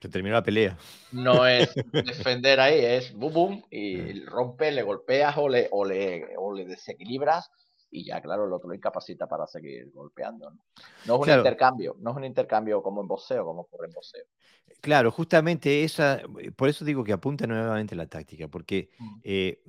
Se 0.00 0.08
terminó 0.08 0.36
la 0.36 0.42
pelea. 0.42 0.78
No 1.12 1.46
es 1.46 1.74
defender 1.92 2.58
ahí, 2.58 2.82
es 2.82 3.12
boom, 3.12 3.32
boom, 3.34 3.64
y 3.70 4.20
rompe, 4.24 4.72
le 4.72 4.82
golpeas 4.82 5.36
o 5.36 5.46
le, 5.46 5.68
o 5.70 5.84
le, 5.84 6.34
o 6.38 6.54
le 6.54 6.64
desequilibras 6.64 7.50
y 7.94 8.04
ya, 8.04 8.20
claro, 8.20 8.46
el 8.46 8.52
otro 8.52 8.68
lo 8.68 8.74
incapacita 8.74 9.28
para 9.28 9.46
seguir 9.46 9.92
golpeando. 9.92 10.50
No, 11.06 11.22
es 11.22 11.28
un 11.28 11.38
intercambio, 11.38 11.96
no 12.00 12.10
es 12.10 12.16
un 12.16 12.24
intercambio 12.24 12.82
como 12.82 13.00
en 13.00 13.06
boxeo, 13.06 13.44
como 13.44 13.62
ocurre 13.62 13.86
en 13.86 13.92
boxeo. 13.92 14.24
Claro, 14.80 15.12
justamente 15.12 15.84
esa, 15.84 16.20
por 16.56 16.68
eso 16.68 16.84
digo 16.84 17.04
que 17.04 17.12
apunta 17.12 17.46
nuevamente 17.46 17.94
la 17.94 18.08
táctica, 18.08 18.48
porque 18.48 18.90
mm. 18.98 19.20
eh, 19.22 19.62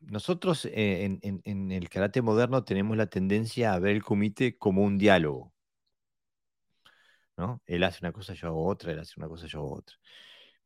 nosotros 0.00 0.68
en, 0.70 1.18
en, 1.22 1.72
el 1.72 1.88
karate 1.88 2.20
moderno 2.20 2.62
tenemos 2.62 2.94
la 2.96 3.06
tendencia 3.06 3.72
a 3.72 3.78
ver 3.78 3.96
el 3.96 4.02
kumite 4.02 4.58
como 4.58 4.82
un 4.82 4.98
diálogo. 4.98 5.52
Él 7.66 7.84
hace 7.84 8.00
una 8.02 8.12
cosa, 8.12 8.34
yo 8.34 8.48
hago 8.48 8.66
otra, 8.66 8.92
él 8.92 8.98
hace 8.98 9.14
una 9.16 9.28
cosa, 9.28 9.46
yo 9.46 9.60
hago 9.60 9.74
otra. 9.74 9.96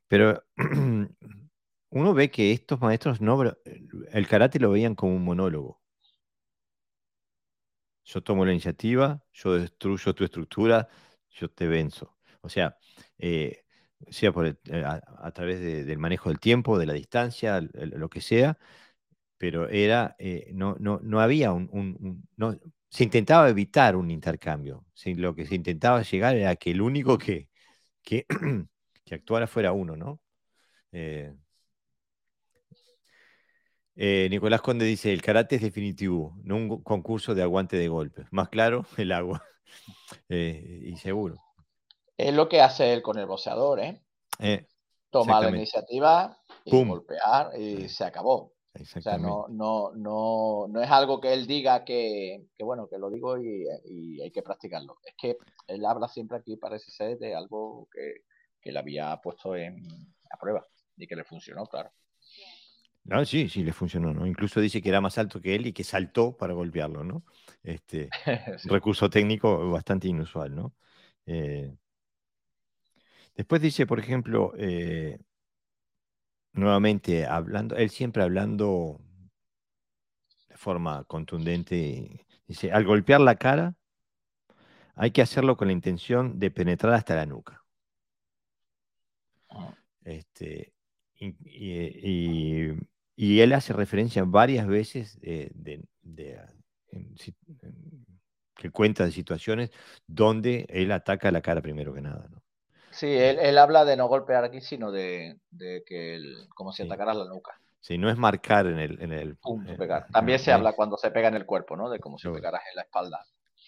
Pero 0.08 0.42
uno 1.90 2.14
ve 2.14 2.30
que 2.30 2.52
estos 2.52 2.80
maestros 2.80 3.20
no, 3.20 3.42
el 4.12 4.26
karate 4.26 4.58
lo 4.58 4.70
veían 4.70 4.94
como 4.94 5.14
un 5.14 5.24
monólogo. 5.24 5.81
Yo 8.04 8.22
tomo 8.22 8.44
la 8.44 8.52
iniciativa, 8.52 9.22
yo 9.32 9.54
destruyo 9.54 10.14
tu 10.14 10.24
estructura, 10.24 10.88
yo 11.30 11.48
te 11.50 11.66
venzo. 11.68 12.16
O 12.40 12.48
sea, 12.48 12.76
eh, 13.18 13.64
sea 14.10 14.32
por 14.32 14.46
eh, 14.46 14.56
a, 14.84 15.30
través 15.32 15.60
del 15.60 15.98
manejo 15.98 16.28
del 16.28 16.40
tiempo, 16.40 16.78
de 16.78 16.86
la 16.86 16.92
distancia, 16.94 17.60
lo 17.60 18.08
que 18.08 18.20
sea, 18.20 18.58
pero 19.38 19.68
era, 19.68 20.16
eh, 20.18 20.50
no, 20.54 20.76
no, 20.78 21.00
no 21.02 21.20
había 21.20 21.52
un, 21.52 22.28
se 22.90 23.04
intentaba 23.04 23.48
evitar 23.48 23.96
un 23.96 24.10
intercambio. 24.10 24.84
Lo 25.16 25.34
que 25.34 25.46
se 25.46 25.54
intentaba 25.56 26.02
llegar 26.02 26.36
era 26.36 26.56
que 26.56 26.70
el 26.70 26.80
único 26.80 27.18
que, 27.18 27.48
que, 28.02 28.26
actuara 29.10 29.46
fuera 29.46 29.72
uno, 29.72 29.96
¿no? 29.96 30.20
Eh, 30.92 31.34
eh, 33.96 34.28
Nicolás 34.30 34.62
Conde 34.62 34.84
dice, 34.84 35.12
el 35.12 35.22
karate 35.22 35.56
es 35.56 35.62
definitivo, 35.62 36.34
no 36.42 36.56
un 36.56 36.82
concurso 36.82 37.34
de 37.34 37.42
aguante 37.42 37.76
de 37.76 37.88
golpes. 37.88 38.26
Más 38.30 38.48
claro, 38.48 38.86
el 38.96 39.12
agua. 39.12 39.44
Eh, 40.28 40.80
y 40.84 40.96
seguro. 40.96 41.36
Es 42.16 42.34
lo 42.34 42.48
que 42.48 42.60
hace 42.60 42.92
él 42.92 43.02
con 43.02 43.18
el 43.18 43.26
boxeador, 43.26 43.80
¿eh? 43.80 44.02
Toma 45.10 45.40
la 45.40 45.50
iniciativa 45.50 46.38
y 46.64 46.84
golpear 46.84 47.58
y 47.58 47.88
se 47.88 48.04
acabó. 48.04 48.54
O 48.74 49.00
sea, 49.02 49.18
no, 49.18 49.46
no, 49.48 49.92
no, 49.92 50.66
no 50.68 50.82
es 50.82 50.90
algo 50.90 51.20
que 51.20 51.34
él 51.34 51.46
diga 51.46 51.84
que, 51.84 52.46
que 52.56 52.64
bueno, 52.64 52.88
que 52.88 52.96
lo 52.96 53.10
digo 53.10 53.36
y, 53.36 53.66
y, 53.84 54.22
hay 54.22 54.30
que 54.30 54.42
practicarlo. 54.42 54.98
Es 55.04 55.14
que 55.14 55.36
él 55.66 55.84
habla 55.84 56.08
siempre 56.08 56.38
aquí, 56.38 56.56
parece 56.56 56.90
ser, 56.90 57.18
de 57.18 57.34
algo 57.34 57.86
que, 57.92 58.22
que 58.62 58.72
le 58.72 58.78
había 58.78 59.14
puesto 59.18 59.54
en, 59.54 59.76
a 60.30 60.38
prueba 60.38 60.66
y 60.96 61.06
que 61.06 61.16
le 61.16 61.24
funcionó, 61.24 61.66
claro. 61.66 61.90
No, 63.04 63.24
sí, 63.24 63.48
sí, 63.48 63.64
le 63.64 63.72
funcionó, 63.72 64.14
¿no? 64.14 64.26
Incluso 64.26 64.60
dice 64.60 64.80
que 64.80 64.88
era 64.88 65.00
más 65.00 65.18
alto 65.18 65.40
que 65.40 65.54
él 65.54 65.66
y 65.66 65.72
que 65.72 65.82
saltó 65.82 66.36
para 66.36 66.54
golpearlo, 66.54 67.02
¿no? 67.02 67.24
Este 67.62 68.08
recurso 68.64 69.10
técnico 69.10 69.70
bastante 69.70 70.08
inusual, 70.08 70.54
¿no? 70.54 70.72
Eh, 71.26 71.74
después 73.34 73.60
dice, 73.60 73.86
por 73.86 73.98
ejemplo, 73.98 74.52
eh, 74.56 75.18
nuevamente 76.52 77.26
hablando, 77.26 77.76
él 77.76 77.90
siempre 77.90 78.22
hablando 78.22 79.00
de 80.48 80.56
forma 80.56 81.02
contundente, 81.04 82.26
dice, 82.46 82.70
al 82.70 82.84
golpear 82.84 83.20
la 83.20 83.34
cara, 83.34 83.74
hay 84.94 85.10
que 85.10 85.22
hacerlo 85.22 85.56
con 85.56 85.68
la 85.68 85.72
intención 85.72 86.38
de 86.38 86.50
penetrar 86.50 86.94
hasta 86.94 87.16
la 87.16 87.26
nuca. 87.26 87.64
Ah. 89.50 89.74
Este, 90.04 90.72
y, 91.16 92.72
él 93.40 93.52
hace 93.52 93.72
referencia 93.72 94.24
varias 94.24 94.66
veces 94.66 95.20
de, 95.20 95.82
que 98.56 98.70
cuenta 98.70 99.04
de 99.04 99.12
situaciones 99.12 99.70
donde 100.06 100.66
él 100.68 100.92
ataca 100.92 101.30
la 101.30 101.40
cara 101.40 101.60
primero 101.60 101.92
que 101.94 102.00
nada. 102.00 102.26
¿no? 102.30 102.42
Sí, 102.92 103.06
él, 103.08 103.56
habla 103.58 103.84
de 103.84 103.96
no 103.96 104.06
golpear 104.06 104.44
aquí, 104.44 104.60
sino 104.60 104.92
de, 104.92 105.38
que 105.86 106.14
el, 106.14 106.48
como 106.54 106.72
si 106.72 106.82
atacaras 106.82 107.16
la 107.16 107.24
nuca. 107.24 107.58
Sí, 107.80 107.98
no 107.98 108.10
es 108.10 108.16
marcar 108.16 108.66
en 108.66 108.78
el... 108.78 109.02
En 109.02 109.12
el 109.12 109.36
También 110.12 110.38
se 110.38 110.52
habla 110.52 110.74
cuando 110.74 110.96
se 110.96 111.10
pega 111.10 111.28
en 111.28 111.34
el 111.34 111.46
cuerpo, 111.46 111.76
¿no? 111.76 111.90
De 111.90 111.98
como 111.98 112.18
si 112.18 112.28
pegaras 112.28 112.62
en 112.70 112.76
la 112.76 112.82
espalda. 112.82 113.24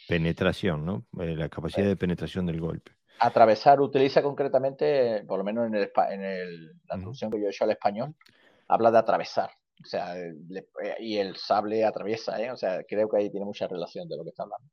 Penetración, 0.07 0.85
¿no? 0.85 1.05
Eh, 1.21 1.35
la 1.35 1.49
capacidad 1.49 1.87
de 1.87 1.97
penetración 1.97 2.47
del 2.47 2.61
golpe. 2.61 2.93
Atravesar 3.19 3.81
utiliza 3.81 4.23
concretamente, 4.23 5.25
por 5.27 5.39
lo 5.39 5.45
menos 5.45 5.67
en, 5.67 5.75
el, 5.75 5.91
en 6.11 6.67
la 6.87 6.97
traducción 6.97 7.31
que 7.31 7.41
yo 7.41 7.47
he 7.47 7.51
hecho 7.51 7.65
al 7.65 7.71
español, 7.71 8.15
habla 8.69 8.91
de 8.91 8.99
atravesar. 8.99 9.51
O 9.83 9.87
sea, 9.87 10.19
eh, 10.19 10.35
y 11.01 11.19
el 11.19 11.37
sable 11.37 11.85
atraviesa, 11.85 12.41
¿eh? 12.41 12.51
O 12.51 12.57
sea, 12.57 12.83
creo 12.85 13.09
que 13.09 13.19
ahí 13.19 13.31
tiene 13.31 13.47
mucha 13.47 13.67
relación 13.67 14.09
de 14.09 14.17
lo 14.17 14.25
que 14.25 14.31
está 14.31 14.45
hablando. 14.45 14.69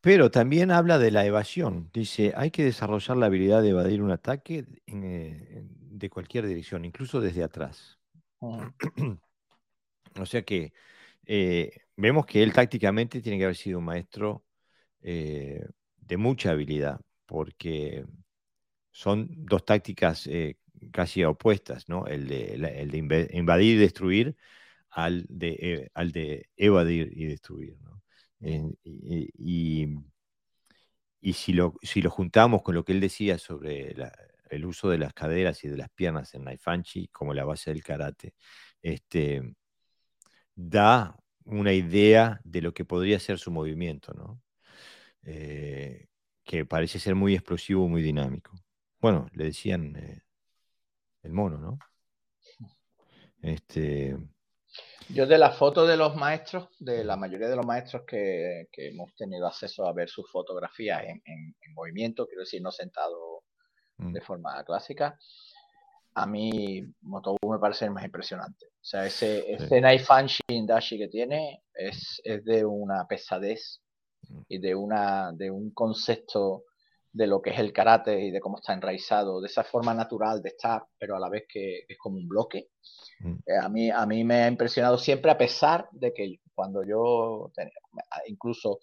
Pero 0.00 0.30
también 0.30 0.70
habla 0.70 0.98
de 0.98 1.10
la 1.10 1.26
evasión. 1.26 1.90
Dice, 1.92 2.32
hay 2.34 2.50
que 2.50 2.64
desarrollar 2.64 3.16
la 3.18 3.26
habilidad 3.26 3.62
de 3.62 3.70
evadir 3.70 4.02
un 4.02 4.10
ataque 4.10 4.64
eh, 4.86 5.62
de 5.62 6.10
cualquier 6.10 6.46
dirección, 6.46 6.84
incluso 6.84 7.20
desde 7.20 7.42
atrás. 7.42 7.98
o 8.40 10.26
sea 10.26 10.42
que 10.42 10.72
eh, 11.26 11.70
vemos 11.96 12.24
que 12.24 12.42
él 12.42 12.52
tácticamente 12.54 13.20
tiene 13.20 13.36
que 13.36 13.44
haber 13.44 13.56
sido 13.56 13.78
un 13.78 13.84
maestro 13.84 14.44
eh, 15.02 15.66
de 15.98 16.16
mucha 16.16 16.52
habilidad, 16.52 16.98
porque 17.26 18.06
son 18.90 19.28
dos 19.30 19.66
tácticas 19.66 20.26
casi 20.92 21.24
opuestas, 21.24 21.88
¿no? 21.88 22.06
El 22.06 22.26
de, 22.28 23.28
invadir 23.32 23.76
y 23.76 23.78
destruir 23.78 24.36
al 24.90 25.26
de, 25.28 25.90
al 25.94 26.12
de 26.12 26.48
evadir 26.56 27.10
y 27.12 27.26
destruir. 27.26 27.76
¿no? 27.80 28.02
y, 28.82 29.86
y 31.20 31.32
si, 31.34 31.52
lo, 31.52 31.74
si 31.82 32.02
lo 32.02 32.10
juntamos 32.10 32.62
con 32.62 32.74
lo 32.74 32.84
que 32.84 32.92
él 32.92 33.00
decía 33.00 33.38
sobre 33.38 33.94
el 34.50 34.64
uso 34.64 34.88
de 34.88 34.98
las 34.98 35.12
caderas 35.12 35.62
y 35.64 35.68
de 35.68 35.76
las 35.76 35.90
piernas 35.90 36.34
en 36.34 36.44
Naifanchi 36.44 37.08
como 37.08 37.34
la 37.34 37.44
base 37.44 37.70
del 37.70 37.82
karate, 37.84 38.34
este, 38.82 39.54
da 40.54 41.16
una 41.44 41.72
idea 41.72 42.40
de 42.44 42.62
lo 42.62 42.72
que 42.72 42.84
podría 42.84 43.18
ser 43.18 43.38
su 43.38 43.50
movimiento, 43.50 44.12
¿no? 44.14 44.40
Eh, 45.22 46.06
que 46.44 46.64
parece 46.64 46.98
ser 46.98 47.14
muy 47.14 47.34
explosivo, 47.34 47.88
muy 47.88 48.02
dinámico. 48.02 48.52
Bueno, 49.00 49.28
le 49.32 49.44
decían 49.44 49.96
eh, 49.96 50.22
el 51.22 51.32
mono, 51.32 51.58
¿no? 51.58 51.78
Este, 53.42 54.16
yo 55.08 55.26
de 55.26 55.38
las 55.38 55.56
fotos 55.56 55.88
de 55.88 55.96
los 55.96 56.14
maestros, 56.14 56.68
de 56.78 57.02
la 57.02 57.16
mayoría 57.16 57.48
de 57.48 57.56
los 57.56 57.66
maestros 57.66 58.04
que, 58.06 58.68
hemos 58.76 59.14
tenido 59.16 59.46
acceso 59.46 59.86
a 59.86 59.92
ver 59.92 60.08
sus 60.08 60.30
fotografías 60.30 61.02
en, 61.04 61.54
movimiento, 61.74 62.26
quiero 62.26 62.42
decir, 62.42 62.62
no 62.62 62.70
sentado 62.70 63.42
mm. 63.96 64.12
de 64.12 64.20
forma 64.20 64.62
clásica, 64.64 65.18
a 66.14 66.26
mí 66.26 66.84
Motobu 67.02 67.50
me 67.50 67.58
parece 67.58 67.86
el 67.86 67.92
más 67.92 68.04
impresionante. 68.04 68.66
O 68.66 68.84
sea, 68.84 69.06
ese, 69.06 69.52
ese 69.52 69.80
Knife 69.80 70.04
Fanshin 70.04 70.66
Dashi 70.66 70.98
que 70.98 71.08
tiene 71.08 71.62
es, 71.74 72.20
es, 72.24 72.44
de 72.44 72.64
una 72.64 73.06
pesadez 73.08 73.80
mm. 74.28 74.42
y 74.48 74.58
de, 74.58 74.74
una, 74.74 75.32
de 75.32 75.50
un 75.50 75.72
concepto 75.72 76.64
de 77.12 77.26
lo 77.26 77.42
que 77.42 77.50
es 77.50 77.58
el 77.58 77.72
karate 77.72 78.20
y 78.20 78.30
de 78.30 78.40
cómo 78.40 78.58
está 78.58 78.72
enraizado, 78.72 79.40
de 79.40 79.48
esa 79.48 79.64
forma 79.64 79.92
natural 79.94 80.42
de 80.42 80.50
estar, 80.50 80.84
pero 80.98 81.16
a 81.16 81.20
la 81.20 81.28
vez 81.28 81.44
que 81.48 81.84
es 81.88 81.98
como 81.98 82.18
un 82.18 82.28
bloque. 82.28 82.68
Mm. 83.20 83.34
Eh, 83.46 83.58
a, 83.60 83.68
mí, 83.68 83.90
a 83.90 84.06
mí 84.06 84.24
me 84.24 84.42
ha 84.42 84.48
impresionado 84.48 84.96
siempre, 84.98 85.30
a 85.30 85.38
pesar 85.38 85.88
de 85.92 86.12
que 86.12 86.40
cuando 86.54 86.84
yo 86.84 87.50
incluso 88.26 88.80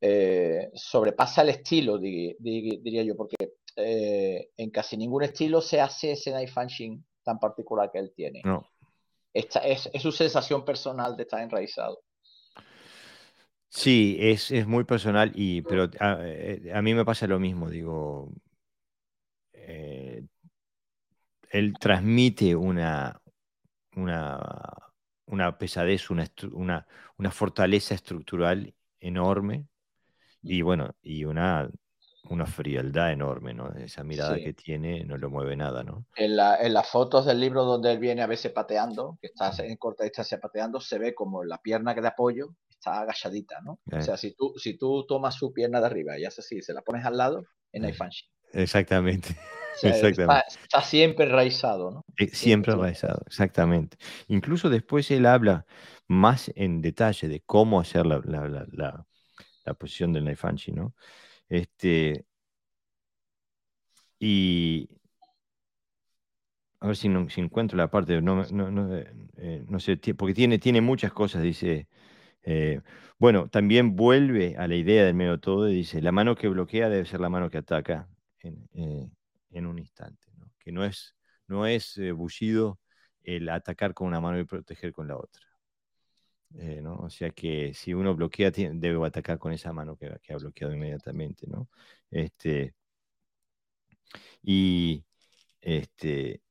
eh, 0.00 0.70
sobrepasa 0.74 1.42
el 1.42 1.50
estilo, 1.50 1.98
diría 1.98 3.02
yo, 3.02 3.16
porque 3.16 3.36
eh, 3.76 4.50
en 4.56 4.70
casi 4.70 4.96
ningún 4.96 5.22
estilo 5.22 5.60
se 5.60 5.80
hace 5.80 6.12
ese 6.12 6.32
punching 6.54 7.04
tan 7.22 7.38
particular 7.38 7.90
que 7.90 7.98
él 7.98 8.12
tiene. 8.14 8.42
No. 8.44 8.66
Esta 9.32 9.60
es, 9.60 9.90
su 10.00 10.12
sensación 10.12 10.64
personal 10.64 11.16
de 11.16 11.22
estar 11.24 11.40
enraizado. 11.40 12.02
Sí, 13.76 14.16
es, 14.20 14.66
muy 14.68 14.84
personal, 14.84 15.32
y, 15.34 15.62
pero 15.62 15.90
a, 15.98 16.80
mí 16.80 16.94
me 16.94 17.04
pasa 17.04 17.26
lo 17.26 17.40
mismo, 17.40 17.68
digo, 17.68 18.32
él 21.54 21.74
transmite 21.78 22.54
una, 22.54 23.20
una, 23.96 24.40
una 25.26 25.58
pesadez, 25.58 26.10
una, 26.10 26.26
una, 26.52 26.86
una, 27.16 27.30
fortaleza 27.30 27.94
estructural 27.94 28.74
enorme 29.00 29.66
y 30.42 30.62
bueno, 30.62 30.94
y 31.02 31.24
una, 31.24 31.68
una 32.28 32.46
frialdad 32.46 33.12
enorme, 33.12 33.54
¿no? 33.54 33.72
Esa 33.74 34.02
mirada 34.02 34.36
que 34.36 34.52
tiene 34.52 35.04
no 35.04 35.16
lo 35.16 35.30
mueve 35.30 35.56
nada, 35.56 35.84
¿no? 35.84 36.06
En, 36.16 36.36
la, 36.36 36.60
en, 36.60 36.74
las 36.74 36.88
fotos 36.88 37.24
del 37.24 37.38
libro 37.38 37.64
donde 37.64 37.92
él 37.92 37.98
viene 37.98 38.22
a 38.22 38.26
veces 38.26 38.50
pateando, 38.50 39.18
que 39.20 39.28
está 39.28 39.52
en 39.64 39.76
corta 39.76 40.04
distancia 40.04 40.40
pateando, 40.40 40.80
se 40.80 40.98
ve 40.98 41.14
como 41.14 41.44
la 41.44 41.58
pierna 41.58 41.94
que 41.94 42.02
de 42.02 42.08
apoyo 42.08 42.54
está 42.84 43.00
agachadita, 43.00 43.60
¿no? 43.62 43.80
O 43.90 44.00
sea, 44.00 44.16
si 44.16 44.34
tú, 44.34 44.54
si 44.56 44.76
tú 44.76 45.06
tomas 45.06 45.34
su 45.34 45.52
pierna 45.52 45.80
de 45.80 45.86
arriba 45.86 46.18
y 46.18 46.24
haces 46.24 46.44
así, 46.44 46.60
se 46.60 46.74
la 46.74 46.82
pones 46.82 47.04
al 47.04 47.16
lado, 47.16 47.44
en 47.72 47.84
hay 47.84 47.94
Exactamente. 48.52 49.36
Está, 49.82 50.82
siempre 50.82 51.24
enraizado, 51.26 51.90
¿no? 51.90 52.04
Eh, 52.16 52.28
siempre 52.28 52.72
enraizado, 52.72 53.22
exactamente. 53.26 53.96
Incluso 54.28 54.70
después 54.70 55.10
él 55.10 55.26
habla 55.26 55.66
más 56.06 56.52
en 56.54 56.80
detalle 56.80 57.26
de 57.26 57.40
cómo 57.40 57.80
hacer 57.80 58.06
la, 58.06 58.20
la, 58.24 59.74
posición 59.74 60.12
del 60.12 60.26
Naifanchi, 60.26 60.70
¿no? 60.70 60.94
Este, 61.48 62.24
y 64.20 64.88
a 66.78 66.86
ver 66.86 66.96
si, 66.96 67.08
no, 67.08 67.28
si 67.28 67.40
encuentro 67.40 67.76
la 67.76 67.90
parte, 67.90 68.22
no, 68.22 68.44
no, 68.44 68.70
no, 68.70 68.96
eh, 68.96 69.64
no 69.68 69.80
sé, 69.80 69.96
porque 70.16 70.34
tiene, 70.34 70.60
tiene 70.60 70.80
muchas 70.80 71.12
cosas, 71.12 71.42
dice. 71.42 71.88
Eh, 72.44 72.80
bueno, 73.18 73.48
también 73.48 73.96
vuelve 73.96 74.56
a 74.56 74.68
la 74.68 74.76
idea 74.76 75.04
del 75.04 75.14
medio 75.14 75.40
todo 75.40 75.68
y 75.68 75.74
dice, 75.74 76.02
la 76.02 76.12
mano 76.12 76.36
que 76.36 76.48
bloquea 76.48 76.88
debe 76.88 77.06
ser 77.06 77.20
la 77.20 77.30
mano 77.30 77.50
que 77.50 77.58
ataca 77.58 78.08
en 78.42 79.66
un 79.66 79.78
instante, 79.78 80.30
¿no? 80.36 80.50
que 80.58 80.72
no 80.72 80.84
es, 80.84 81.16
no 81.46 81.66
es 81.66 81.96
eh, 81.98 82.12
bullido 82.12 82.80
el 83.22 83.48
atacar 83.48 83.94
con 83.94 84.08
una 84.08 84.20
mano 84.20 84.38
y 84.38 84.44
proteger 84.44 84.92
con 84.92 85.08
la 85.08 85.16
otra. 85.16 85.42
Eh, 86.56 86.80
¿no? 86.82 86.96
O 86.96 87.10
sea 87.10 87.30
que 87.30 87.74
si 87.74 87.94
uno 87.94 88.14
bloquea, 88.14 88.50
debe 88.50 89.04
atacar 89.06 89.38
con 89.38 89.52
esa 89.52 89.72
mano 89.72 89.96
que, 89.96 90.06
ha 90.06 90.36
bloqueado 90.36 90.74
inmediatamente. 90.74 91.46
¿no? 91.48 91.68
Este, 92.10 92.74
y 94.42 95.04
este, 95.60 96.42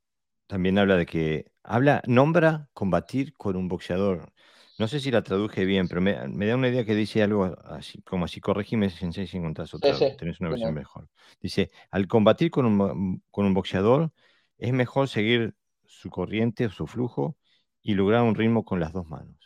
también 0.48 0.78
habla 0.78 0.98
de 0.98 1.06
que, 1.06 1.52
habla, 1.64 2.02
nombra 2.08 2.70
combatir 2.74 3.34
con 3.34 3.56
un 3.56 3.68
boxeador. 3.68 4.33
No 4.80 4.88
sé 4.88 5.00
si 5.00 5.12
la 5.12 5.22
traduje 5.22 5.66
bien, 5.66 5.88
pero 5.88 6.02
me, 6.02 6.14
da 6.14 6.56
una 6.56 6.68
idea 6.68 6.84
que 6.84 6.96
dice 6.96 7.22
algo 7.22 7.56
así, 7.66 8.02
como 8.02 8.26
así, 8.26 8.42
corregime 8.42 8.90
si 8.90 9.06
encontrás 9.38 9.74
otra, 9.74 9.96
tenés 10.18 10.40
una 10.40 10.50
versión 10.50 10.74
mejor. 10.74 11.08
Dice, 11.40 11.70
al 11.92 12.08
combatir 12.08 12.50
con 12.50 12.66
un, 12.66 13.24
con 13.30 13.46
un 13.46 13.54
boxeador, 13.54 14.12
es 14.58 14.74
mejor 14.74 15.08
seguir 15.08 15.56
su 15.86 16.10
corriente 16.10 16.66
o 16.66 16.70
su 16.70 16.88
flujo 16.88 17.38
y 17.84 17.94
lograr 17.94 18.24
un 18.24 18.34
ritmo 18.34 18.66
con 18.66 18.80
las 18.80 18.94
dos 18.94 19.08
manos. 19.08 19.38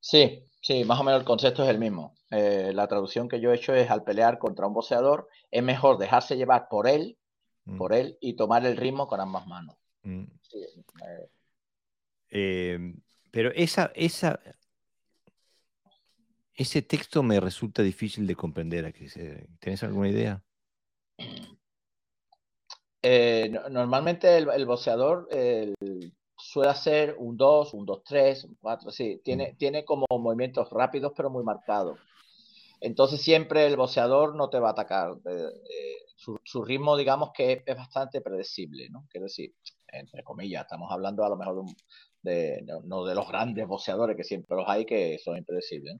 Sí, 0.00 0.44
sí, 0.60 0.84
más 0.84 0.98
o 1.00 1.04
menos 1.04 1.20
el 1.20 1.26
concepto 1.26 1.62
es 1.62 1.70
el 1.70 1.78
mismo. 1.78 2.14
Eh, 2.30 2.72
la 2.74 2.88
traducción 2.88 3.28
que 3.28 3.40
yo 3.40 3.52
he 3.52 3.56
hecho 3.56 3.74
es 3.74 3.90
al 3.90 4.02
pelear 4.02 4.38
contra 4.38 4.66
un 4.66 4.74
boxeador, 4.74 5.28
es 5.50 5.62
mejor 5.62 5.98
dejarse 5.98 6.36
llevar 6.36 6.68
por 6.68 6.88
él, 6.88 7.16
mm. 7.64 7.78
por 7.78 7.92
él 7.92 8.18
y 8.20 8.34
tomar 8.34 8.66
el 8.66 8.76
ritmo 8.76 9.06
con 9.06 9.20
ambas 9.20 9.46
manos. 9.46 9.76
Mm. 10.02 10.24
Eh. 10.52 11.28
Eh, 12.30 12.94
pero 13.34 13.50
esa, 13.52 13.90
esa, 13.96 14.38
ese 16.54 16.82
texto 16.82 17.20
me 17.24 17.40
resulta 17.40 17.82
difícil 17.82 18.28
de 18.28 18.36
comprender. 18.36 18.94
¿Tienes 19.58 19.82
alguna 19.82 20.08
idea? 20.08 20.40
Eh, 23.02 23.50
normalmente 23.72 24.36
el, 24.36 24.66
boxeador 24.66 25.28
suele 26.38 26.70
hacer 26.70 27.16
un 27.18 27.36
2, 27.36 27.74
un 27.74 27.84
2-3, 27.84 28.44
un 28.44 28.56
4, 28.60 28.92
sí. 28.92 29.20
Tiene, 29.24 29.52
mm. 29.52 29.56
tiene 29.56 29.84
como 29.84 30.06
movimientos 30.10 30.70
rápidos 30.70 31.12
pero 31.16 31.28
muy 31.28 31.42
marcados. 31.42 31.98
Entonces 32.80 33.20
siempre 33.20 33.66
el 33.66 33.76
boxeador 33.76 34.36
no 34.36 34.48
te 34.48 34.60
va 34.60 34.68
a 34.68 34.72
atacar. 34.72 35.16
su, 36.14 36.38
su, 36.44 36.62
ritmo, 36.62 36.96
digamos 36.96 37.32
que 37.34 37.64
es 37.66 37.76
bastante 37.76 38.20
predecible, 38.20 38.88
¿no? 38.90 39.08
Quiero 39.10 39.24
decir, 39.24 39.52
entre 39.88 40.22
comillas, 40.22 40.62
estamos 40.62 40.92
hablando 40.92 41.24
a 41.24 41.28
lo 41.30 41.36
mejor 41.36 41.54
de 41.54 41.60
un, 41.62 41.76
no, 42.24 43.04
de 43.04 43.14
los 43.14 43.28
grandes 43.28 43.66
boxeadores 43.66 44.16
que 44.16 44.24
siempre 44.24 44.56
los 44.56 44.68
hay 44.68 44.84
que 44.84 45.18
son 45.22 45.36
impredecibles. 45.36 45.96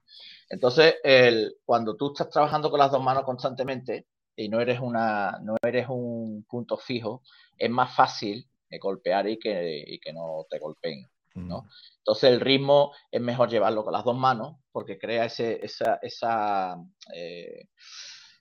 Entonces, 0.49 0.97
el, 1.03 1.57
cuando 1.65 1.97
tú 1.97 2.13
estás 2.13 2.31
trabajando 2.31 2.71
con 2.71 2.79
las 2.79 2.91
dos 2.91 3.03
manos 3.03 3.25
constantemente 3.25 4.07
y 4.37 4.49
no 4.49 4.61
eres, 4.61 4.81
una, 4.81 5.39
no 5.43 5.57
eres 5.63 5.87
un 5.89 6.45
punto 6.49 6.77
fijo, 6.77 7.23
es 7.57 7.71
más 7.71 7.95
fácil 7.95 8.47
golpear 8.79 9.29
y 9.29 9.39
que, 9.39 9.85
y 9.87 9.99
que 9.99 10.13
no 10.13 10.47
te 10.49 10.59
golpeen. 10.59 11.09
¿no? 11.35 11.63
Mm. 11.63 11.69
Entonces 11.99 12.31
el 12.31 12.41
ritmo 12.41 12.93
es 13.11 13.21
mejor 13.21 13.49
llevarlo 13.49 13.83
con 13.85 13.93
las 13.93 14.05
dos 14.05 14.17
manos 14.17 14.57
porque 14.71 14.99
crea 14.99 15.25
ese, 15.25 15.65
esa, 15.65 15.99
esa 16.03 16.77
eh, 17.13 17.69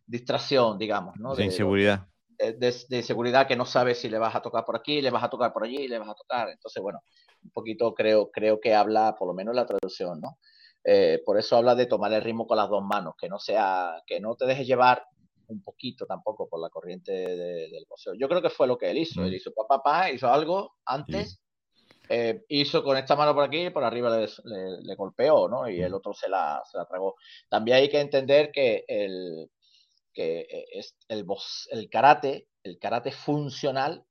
distracción, 0.06 0.78
digamos, 0.78 1.16
¿no? 1.18 1.36
De, 1.36 1.46
inseguridad. 1.46 2.08
De, 2.38 2.54
de, 2.54 3.04
seguridad 3.04 3.48
que 3.48 3.56
no 3.56 3.66
sabes 3.66 4.00
si 4.00 4.10
le 4.10 4.18
vas 4.18 4.36
a 4.36 4.42
tocar 4.42 4.66
por 4.66 4.76
aquí, 4.76 5.02
le 5.02 5.12
vas 5.12 5.24
a 5.24 5.30
tocar 5.30 5.54
por 5.54 5.64
allí, 5.64 5.88
le 5.88 5.98
vas 5.98 6.10
a 6.10 6.16
tocar. 6.16 6.50
Entonces, 6.50 6.82
bueno, 6.84 7.00
un 7.44 7.52
poquito 7.52 7.94
creo, 7.94 8.32
creo 8.32 8.60
que 8.60 8.74
habla, 8.74 9.16
por 9.18 9.28
lo 9.28 9.34
menos 9.34 9.56
la 9.56 9.66
traducción, 9.66 10.22
¿no? 10.22 10.38
Eh, 10.84 11.22
por 11.26 11.38
eso 11.40 11.56
habla 11.56 11.76
de 11.76 11.86
tomar 11.86 12.12
el 12.12 12.22
ritmo 12.22 12.46
con 12.46 12.58
las 12.58 12.70
dos 12.70 12.84
manos, 12.84 13.16
que 13.18 13.30
no 13.30 13.40
sea, 13.40 14.04
que 14.06 14.20
no 14.20 14.36
te 14.36 14.46
dejes 14.46 14.68
llevar 14.68 15.06
un 15.48 15.64
poquito 15.64 16.06
tampoco 16.06 16.50
por 16.50 16.60
la 16.60 16.70
corriente 16.70 17.12
del 17.12 17.86
boxeo. 17.88 18.14
Yo 18.16 18.28
creo 18.28 18.42
que 18.42 18.50
fue 18.50 18.68
lo 18.68 18.78
que 18.78 18.90
él 18.90 18.98
hizo. 18.98 19.22
Mm. 19.22 19.26
Él 19.26 19.36
hizo 19.36 19.54
papá, 19.54 19.82
papá, 19.82 20.12
hizo 20.12 20.28
algo 20.28 20.76
antes, 20.86 21.40
eh, 22.10 22.44
hizo 22.50 22.84
con 22.84 22.98
esta 22.98 23.16
mano 23.16 23.34
por 23.34 23.46
aquí 23.46 23.68
y 23.68 23.70
por 23.70 23.84
arriba 23.84 24.18
le, 24.20 24.96
golpeó, 24.96 25.48
¿no? 25.48 25.70
Y 25.70 25.82
el 25.82 25.92
mm. 25.92 25.96
otro 25.96 26.14
se 26.14 26.28
la, 26.28 26.62
se 26.70 26.78
la 26.78 26.86
tragó. 26.86 27.16
También 27.50 27.78
hay 27.78 27.90
que 27.90 28.02
entender 28.02 28.52
que 28.52 28.84
el, 28.88 29.50
que 30.14 30.42
eh, 30.42 30.66
es 30.74 30.98
el, 31.08 31.26
el 31.72 31.90
karate, 31.90 32.48
el 32.64 32.78
karate 32.78 33.12
funcional, 33.12 34.06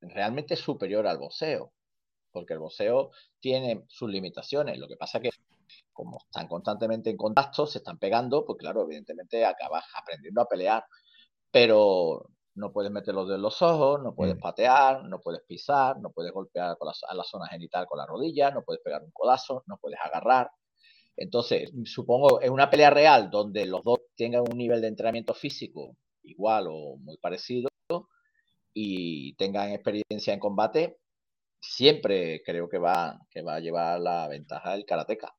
realmente 0.00 0.54
es 0.54 0.60
superior 0.60 1.06
al 1.06 1.18
boxeo 1.18 1.72
porque 2.34 2.52
el 2.54 2.58
boxeo 2.58 3.12
tiene 3.40 3.84
sus 3.88 4.10
limitaciones. 4.10 4.78
Lo 4.78 4.88
que 4.88 4.96
pasa 4.96 5.20
que 5.20 5.30
como 5.92 6.18
están 6.18 6.48
constantemente 6.48 7.08
en 7.08 7.16
contacto, 7.16 7.66
se 7.66 7.78
están 7.78 7.98
pegando, 7.98 8.44
pues 8.44 8.58
claro, 8.58 8.82
evidentemente 8.82 9.44
acabas 9.44 9.84
aprendiendo 9.96 10.42
a 10.42 10.48
pelear, 10.48 10.84
pero 11.50 12.26
no 12.56 12.72
puedes 12.72 12.90
meterlos 12.90 13.30
en 13.30 13.40
los 13.40 13.62
ojos, 13.62 14.02
no 14.02 14.14
puedes 14.14 14.36
mm. 14.36 14.40
patear, 14.40 15.04
no 15.04 15.20
puedes 15.20 15.42
pisar, 15.46 15.98
no 16.00 16.10
puedes 16.10 16.32
golpear 16.32 16.76
a 17.08 17.14
la 17.14 17.24
zona 17.24 17.46
genital 17.46 17.86
con 17.86 17.98
la 17.98 18.06
rodilla, 18.06 18.50
no 18.50 18.62
puedes 18.62 18.82
pegar 18.82 19.02
un 19.02 19.12
codazo, 19.12 19.62
no 19.66 19.78
puedes 19.78 19.98
agarrar. 20.00 20.50
Entonces, 21.16 21.70
supongo, 21.84 22.42
en 22.42 22.52
una 22.52 22.68
pelea 22.68 22.90
real 22.90 23.30
donde 23.30 23.66
los 23.66 23.84
dos 23.84 24.00
tengan 24.16 24.42
un 24.50 24.58
nivel 24.58 24.80
de 24.80 24.88
entrenamiento 24.88 25.32
físico 25.32 25.96
igual 26.22 26.66
o 26.68 26.96
muy 26.96 27.16
parecido 27.18 27.68
y 28.72 29.34
tengan 29.36 29.70
experiencia 29.70 30.34
en 30.34 30.40
combate, 30.40 30.98
siempre 31.68 32.42
creo 32.44 32.68
que 32.68 32.78
va, 32.78 33.18
que 33.30 33.42
va 33.42 33.56
a 33.56 33.60
llevar 33.60 34.00
la 34.00 34.28
ventaja 34.28 34.74
el 34.74 34.84
karateca. 34.84 35.34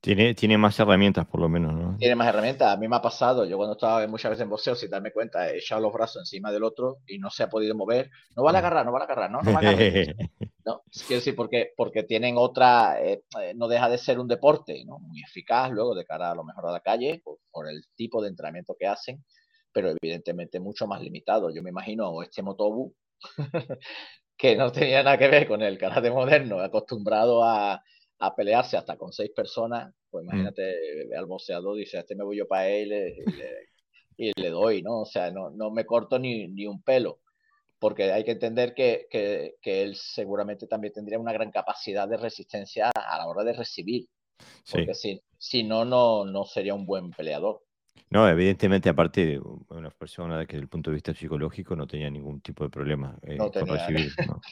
Tiene, 0.00 0.32
tiene 0.34 0.56
más 0.56 0.78
herramientas, 0.78 1.26
por 1.26 1.40
lo 1.40 1.48
menos, 1.48 1.74
¿no? 1.74 1.96
Tiene 1.96 2.14
más 2.14 2.28
herramientas. 2.28 2.72
A 2.72 2.76
mí 2.76 2.86
me 2.86 2.96
ha 2.96 3.02
pasado, 3.02 3.44
yo 3.44 3.56
cuando 3.56 3.72
estaba 3.72 4.06
muchas 4.06 4.30
veces 4.30 4.44
en 4.44 4.50
boxeo, 4.50 4.76
sin 4.76 4.90
darme 4.90 5.10
cuenta, 5.10 5.50
he 5.50 5.58
echado 5.58 5.80
los 5.80 5.92
brazos 5.92 6.22
encima 6.22 6.52
del 6.52 6.62
otro 6.62 6.98
y 7.04 7.18
no 7.18 7.30
se 7.30 7.42
ha 7.42 7.48
podido 7.48 7.74
mover. 7.74 8.08
No 8.36 8.44
van 8.44 8.54
a 8.54 8.58
agarrar, 8.60 8.86
no 8.86 8.92
van 8.92 9.02
a 9.02 9.04
agarrar, 9.06 9.30
no, 9.30 9.42
no 9.42 9.52
van 9.52 9.66
a 9.66 9.70
agarrar. 9.70 10.14
no, 10.64 10.82
quiero 10.92 11.18
decir, 11.18 11.34
porque, 11.34 11.72
porque 11.76 12.04
tienen 12.04 12.36
otra, 12.38 13.02
eh, 13.02 13.24
eh, 13.42 13.54
no 13.56 13.66
deja 13.66 13.88
de 13.88 13.98
ser 13.98 14.20
un 14.20 14.28
deporte, 14.28 14.84
¿no? 14.86 15.00
Muy 15.00 15.20
eficaz 15.20 15.72
luego 15.72 15.96
de 15.96 16.04
cara 16.04 16.30
a 16.30 16.34
lo 16.36 16.44
mejor 16.44 16.68
a 16.68 16.72
la 16.72 16.80
calle, 16.80 17.20
por, 17.24 17.38
por 17.50 17.68
el 17.68 17.82
tipo 17.96 18.22
de 18.22 18.28
entrenamiento 18.28 18.76
que 18.78 18.86
hacen 18.86 19.24
pero 19.70 19.90
evidentemente 19.90 20.58
mucho 20.58 20.86
más 20.88 21.00
limitado. 21.00 21.50
Yo 21.50 21.62
me 21.62 21.70
imagino 21.70 22.22
este 22.22 22.42
Motobu, 22.42 22.94
que 24.38 24.56
no 24.56 24.70
tenía 24.70 25.02
nada 25.02 25.18
que 25.18 25.28
ver 25.28 25.48
con 25.48 25.60
el 25.62 25.76
karate 25.76 26.10
moderno, 26.10 26.60
acostumbrado 26.60 27.42
a, 27.42 27.82
a 28.20 28.36
pelearse 28.36 28.76
hasta 28.76 28.96
con 28.96 29.12
seis 29.12 29.30
personas, 29.34 29.92
pues 30.10 30.24
mm. 30.24 30.28
imagínate 30.28 31.16
al 31.16 31.26
boxeador, 31.26 31.76
dice, 31.76 31.98
este 31.98 32.14
me 32.14 32.24
voy 32.24 32.38
yo 32.38 32.46
para 32.46 32.68
él 32.68 32.92
y 34.16 34.32
le, 34.40 34.50
doy, 34.50 34.82
¿no? 34.82 35.00
O 35.00 35.06
sea, 35.06 35.30
no, 35.30 35.50
no 35.50 35.70
me 35.70 35.84
corto 35.84 36.18
ni, 36.18 36.46
ni, 36.48 36.66
un 36.66 36.82
pelo, 36.82 37.20
porque 37.78 38.12
hay 38.12 38.24
que 38.24 38.32
entender 38.32 38.74
que, 38.74 39.06
que, 39.10 39.56
que, 39.60 39.82
él 39.82 39.96
seguramente 39.96 40.66
también 40.66 40.92
tendría 40.92 41.18
una 41.18 41.32
gran 41.32 41.50
capacidad 41.50 42.08
de 42.08 42.16
resistencia 42.16 42.90
a 42.94 43.18
la 43.18 43.26
hora 43.26 43.44
de 43.44 43.52
recibir, 43.52 44.08
porque 44.70 44.94
si, 44.94 45.20
si 45.36 45.64
no, 45.64 45.84
no, 45.84 46.24
no 46.24 46.44
sería 46.44 46.74
un 46.74 46.86
buen 46.86 47.10
peleador. 47.10 47.62
No, 48.10 48.26
evidentemente, 48.28 48.88
aparte, 48.88 49.38
una 49.68 49.90
persona 49.90 50.46
que 50.46 50.54
desde 50.54 50.62
el 50.62 50.68
punto 50.68 50.90
de 50.90 50.94
vista 50.94 51.12
psicológico 51.12 51.76
no 51.76 51.86
tenía 51.86 52.08
ningún 52.08 52.40
tipo 52.40 52.64
de 52.64 52.70
problema 52.70 53.18
eh, 53.22 53.36
con 53.36 53.66
recibir. 53.66 54.12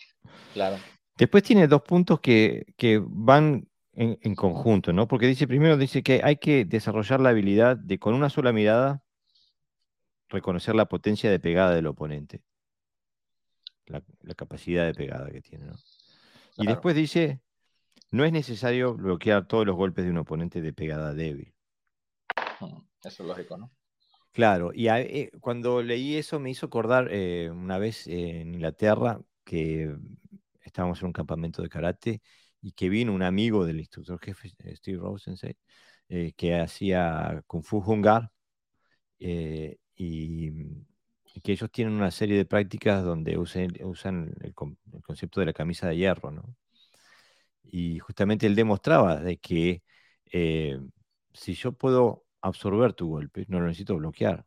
claro. 0.52 0.76
Después 1.16 1.42
tiene 1.42 1.66
dos 1.66 1.82
puntos 1.82 2.20
que, 2.20 2.66
van 3.06 3.66
en, 3.94 4.34
conjunto, 4.34 4.92
¿no? 4.92 5.08
Porque 5.08 5.26
dice, 5.26 5.48
primero 5.48 5.78
dice 5.78 6.02
que 6.02 6.20
hay 6.22 6.36
que 6.36 6.66
desarrollar 6.66 7.20
la 7.20 7.30
habilidad 7.30 7.78
de 7.78 7.98
con 7.98 8.12
una 8.12 8.28
sola 8.28 8.52
mirada 8.52 9.02
reconocer 10.28 10.74
la 10.74 10.86
potencia 10.86 11.30
de 11.30 11.40
pegada 11.40 11.74
del 11.74 11.86
oponente. 11.86 12.42
La, 13.86 14.02
capacidad 14.34 14.84
de 14.84 14.92
pegada 14.92 15.30
que 15.30 15.40
tiene, 15.40 15.66
¿no? 15.66 15.76
Y 16.58 16.66
después 16.66 16.94
dice, 16.94 17.40
no 18.10 18.24
es 18.24 18.32
necesario 18.32 18.94
bloquear 18.94 19.46
todos 19.46 19.64
los 19.64 19.76
golpes 19.76 20.04
de 20.04 20.10
un 20.10 20.18
oponente 20.18 20.60
de 20.60 20.72
pegada 20.72 21.14
débil. 21.14 21.54
Eso 23.02 23.22
es 23.22 23.28
lógico, 23.28 23.56
¿no? 23.56 23.70
Claro, 24.32 24.70
y 24.74 24.88
eh, 24.88 25.30
cuando 25.40 25.82
leí 25.82 26.16
eso 26.16 26.38
me 26.38 26.50
hizo 26.50 26.66
acordar 26.66 27.08
eh, 27.10 27.50
una 27.50 27.78
vez 27.78 28.06
en 28.06 28.54
Inglaterra 28.54 29.18
que 29.44 29.96
estábamos 30.60 31.00
en 31.00 31.06
un 31.06 31.12
campamento 31.12 31.62
de 31.62 31.68
karate 31.70 32.20
y 32.60 32.72
que 32.72 32.88
vino 32.88 33.14
un 33.14 33.22
amigo 33.22 33.64
del 33.64 33.78
instructor 33.80 34.18
jefe, 34.20 34.52
eh, 34.58 34.76
Steve 34.76 34.98
Rosensei, 34.98 35.56
eh, 36.08 36.32
que 36.36 36.56
hacía 36.56 37.42
Kung 37.46 37.62
Fu 37.64 37.78
Hungar 37.78 38.30
eh, 39.20 39.78
y, 39.96 40.52
que 41.42 41.52
ellos 41.52 41.70
tienen 41.70 41.94
una 41.94 42.10
serie 42.10 42.36
de 42.36 42.46
prácticas 42.46 43.04
donde 43.04 43.38
usan, 43.38 43.68
usan 43.84 44.34
el, 44.40 44.54
concepto 44.54 45.40
de 45.40 45.46
la 45.46 45.52
camisa 45.52 45.86
de 45.88 45.96
hierro, 45.96 46.30
¿no? 46.30 46.56
Y 47.64 47.98
justamente 47.98 48.46
él 48.46 48.54
demostraba 48.54 49.16
de 49.16 49.38
que 49.38 49.82
si 51.32 51.54
yo 51.54 51.72
puedo 51.72 52.25
absorber 52.46 52.92
tu 52.94 53.08
golpe, 53.08 53.46
no 53.48 53.60
lo 53.60 53.66
necesito 53.66 53.96
bloquear. 53.96 54.46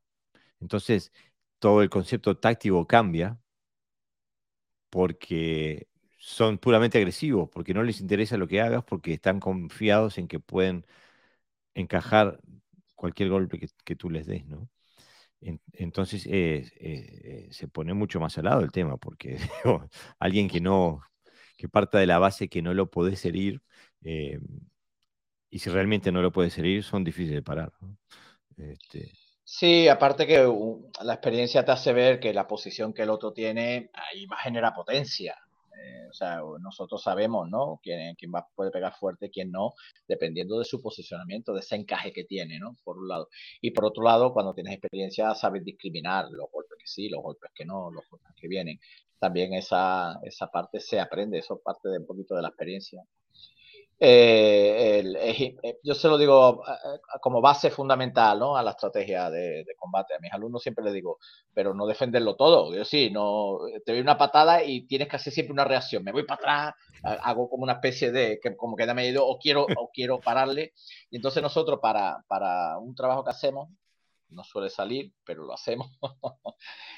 Entonces, 0.60 1.12
todo 1.60 1.82
el 1.84 1.90
concepto 1.90 2.38
táctico 2.38 2.88
cambia 2.88 3.40
porque 4.90 5.88
son 6.18 6.58
puramente 6.58 6.98
agresivos, 6.98 7.50
porque 7.52 7.74
no 7.74 7.84
les 7.84 8.02
interesa 8.02 8.38
lo 8.38 8.48
que 8.48 8.62
hagas, 8.62 8.84
porque 8.84 9.14
están 9.14 9.40
confiados 9.40 10.18
en 10.18 10.28
que 10.28 10.40
pueden 10.40 10.86
encajar 11.76 12.40
cualquier 12.96 13.30
golpe 13.30 13.60
que, 13.86 13.96
tú 13.96 14.10
les 14.10 14.28
des, 14.28 14.46
¿no? 14.46 14.70
entonces 15.74 16.26
eh, 16.28 16.70
eh, 16.80 17.48
se 17.52 17.70
pone 17.70 17.94
mucho 17.94 18.20
más 18.20 18.38
al 18.38 18.46
lado 18.46 18.62
el 18.62 18.72
tema, 18.72 18.98
porque 18.98 19.38
alguien 20.20 20.50
que 20.50 20.62
no, 20.62 21.02
que 21.58 21.70
parta 21.70 22.00
de 22.00 22.08
la 22.08 22.20
base 22.20 22.50
que 22.50 22.62
no 22.62 22.74
lo 22.74 22.90
podés 22.92 23.24
herir, 23.26 23.62
eh, 24.04 24.40
y 25.50 25.60
si 25.60 25.70
realmente 25.70 26.12
no 26.12 26.22
lo 26.22 26.32
puedes 26.32 26.58
herir, 26.58 26.84
son 26.84 27.04
difíciles 27.04 27.36
de 27.36 27.44
parar. 27.44 27.72
Este 28.58 29.12
Sí, 29.52 29.88
aparte 29.88 30.28
que 30.28 30.48
la 31.02 31.14
experiencia 31.14 31.66
te 31.66 31.72
hace 31.72 31.92
ver 31.92 32.20
que 32.20 32.36
la 32.36 32.48
posición 32.48 32.94
que 32.94 33.02
el 33.02 33.10
otro 33.10 33.34
tiene 33.34 33.90
ahí 33.94 34.28
va 34.28 34.36
a 34.36 34.42
generar 34.42 34.76
potencia. 34.76 35.36
Eh, 35.76 36.08
o 36.08 36.14
sea, 36.14 36.42
nosotros 36.62 37.02
sabemos, 37.02 37.50
¿no? 37.50 37.80
Quién, 37.82 38.14
quién 38.16 38.32
va, 38.32 38.48
puede 38.54 38.70
pegar 38.70 38.94
fuerte, 38.94 39.32
quién 39.32 39.50
no, 39.50 39.74
dependiendo 40.08 40.60
de 40.60 40.66
su 40.66 40.80
posicionamiento, 40.80 41.52
de 41.54 41.62
ese 41.62 41.76
encaje 41.78 42.14
que 42.14 42.26
tiene, 42.26 42.60
¿no? 42.60 42.78
Por 42.84 43.00
un 43.00 43.08
lado. 43.08 43.30
Y 43.60 43.72
por 43.72 43.86
otro 43.86 44.04
lado, 44.04 44.34
cuando 44.34 44.54
tienes 44.54 44.74
experiencia, 44.74 45.34
sabes 45.34 45.66
discriminar 45.66 46.26
los 46.30 46.52
golpes 46.52 46.78
que 46.78 46.88
sí, 46.88 47.10
los 47.10 47.24
golpes 47.24 47.50
que 47.56 47.66
no, 47.66 47.90
los 47.90 48.08
golpes 48.08 48.32
que 48.40 48.48
vienen. 48.48 48.80
También 49.18 49.54
esa, 49.54 50.20
esa 50.22 50.52
parte 50.52 50.80
se 50.80 51.00
aprende, 51.00 51.40
eso 51.40 51.60
parte 51.60 51.90
de 51.90 51.98
un 51.98 52.06
poquito 52.06 52.36
de 52.36 52.44
la 52.44 52.50
experiencia. 52.50 53.04
Eh, 54.02 55.04
eh, 55.62 55.80
yo 55.84 55.94
se 55.94 56.08
lo 56.08 56.18
digo 56.18 56.64
eh, 56.66 57.00
como 57.22 57.42
base 57.42 57.70
fundamental 57.70 58.42
a 58.56 58.64
la 58.64 58.72
estrategia 58.72 59.30
de, 59.30 59.66
combate. 59.78 60.16
A 60.16 60.20
mis 60.20 60.32
alumnos 60.32 60.64
siempre 60.64 60.84
les 60.86 60.94
digo, 60.94 61.20
pero 61.54 61.74
no 61.74 61.86
defenderlo 61.86 62.36
todo. 62.36 62.74
Yo 62.74 62.86
sí, 62.86 63.10
no, 63.12 63.60
te 63.86 63.92
doy 63.92 64.02
una 64.02 64.18
patada 64.18 64.64
y 64.64 64.88
tienes 64.88 65.10
que 65.10 65.18
hacer 65.18 65.34
siempre 65.34 65.54
una 65.54 65.66
reacción. 65.66 66.04
Me 66.04 66.12
voy 66.14 66.24
para 66.24 66.36
atrás, 66.40 66.76
hago 67.24 67.50
como 67.50 67.64
una 67.64 67.74
especie 67.74 68.12
de, 68.12 68.40
que, 68.42 68.56
como 68.56 68.76
que 68.78 68.86
da 68.86 68.94
medio 68.94 69.26
o 69.28 69.38
quiero, 69.38 69.66
o 69.78 69.90
quiero 69.94 70.20
pararle. 70.20 70.74
Y 71.10 71.18
entonces 71.18 71.44
nosotros 71.44 71.80
para, 71.82 72.24
para 72.28 72.78
un 72.78 72.96
trabajo 72.96 73.24
que 73.24 73.32
hacemos, 73.32 73.70
no 74.30 74.44
suele 74.44 74.70
salir, 74.70 75.14
pero 75.26 75.44
lo 75.44 75.54
hacemos, 75.54 75.90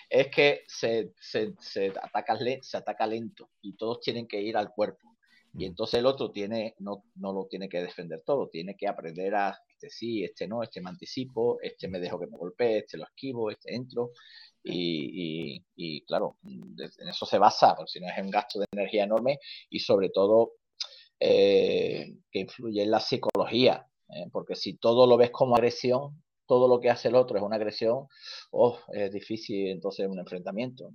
es 0.10 0.28
que 0.28 0.64
se, 0.68 1.14
se, 1.20 1.54
se, 1.60 1.88
ataca, 2.02 2.38
se 2.62 2.78
ataca 2.78 3.08
lento 3.08 3.49
y 3.62 3.76
todos 3.76 4.02
tienen 4.02 4.28
que 4.28 4.41
ir 4.41 4.58
al 4.58 4.72
cuerpo. 4.72 5.11
Y 5.54 5.66
entonces 5.66 5.99
el 5.99 6.06
otro 6.06 6.32
tiene, 6.32 6.76
no, 6.80 7.04
no 7.16 7.34
lo 7.34 7.45
tiene 7.47 7.68
que 7.68 7.82
defender 7.82 8.24
todo, 8.26 8.47
tiene 8.47 8.76
que 8.78 8.88
aprender 8.88 9.36
a, 9.36 9.58
este 9.74 9.89
sí, 9.89 10.24
este 10.24 10.47
no, 10.47 10.64
este 10.64 10.82
me 10.82 10.89
anticipo, 10.89 11.60
este 11.62 11.88
me 11.88 11.99
dejo 11.99 12.20
que 12.20 12.28
me 12.28 12.38
golpee, 12.38 12.80
este 12.80 12.97
lo 12.97 13.06
esquivo, 13.06 13.52
este 13.52 13.76
entro. 13.76 14.12
Y, 14.64 15.64
y, 15.76 16.06
claro, 16.06 16.38
en 16.43 17.08
eso 17.10 17.26
se 17.26 17.39
basa, 17.39 17.76
porque 17.76 17.91
si 17.93 17.99
no 17.99 18.08
es 18.08 18.18
un 18.22 18.30
gasto 18.30 18.60
de 18.60 18.68
energía 18.72 19.06
enorme 19.06 19.39
y 19.70 19.80
sobre 19.80 20.10
todo 20.10 20.54
eh, 21.20 22.16
que 22.32 22.39
influye 22.39 22.84
en 22.84 22.91
la 22.91 22.99
psicología, 22.99 23.88
¿eh? 24.10 24.28
porque 24.32 24.56
si 24.56 24.76
todo 24.78 25.08
lo 25.08 25.18
ves 25.18 25.32
como 25.32 25.56
agresión, 25.56 26.24
todo 26.45 26.68
lo 26.68 26.80
que 26.80 26.89
hace 26.89 27.08
el 27.08 27.16
otro 27.16 27.38
es 27.38 27.43
una 27.43 27.56
agresión, 27.56 28.08
oh, 28.52 28.78
es 28.93 29.12
difícil 29.12 29.70
entonces 29.70 30.08
un 30.08 30.20
enfrentamiento. 30.20 30.91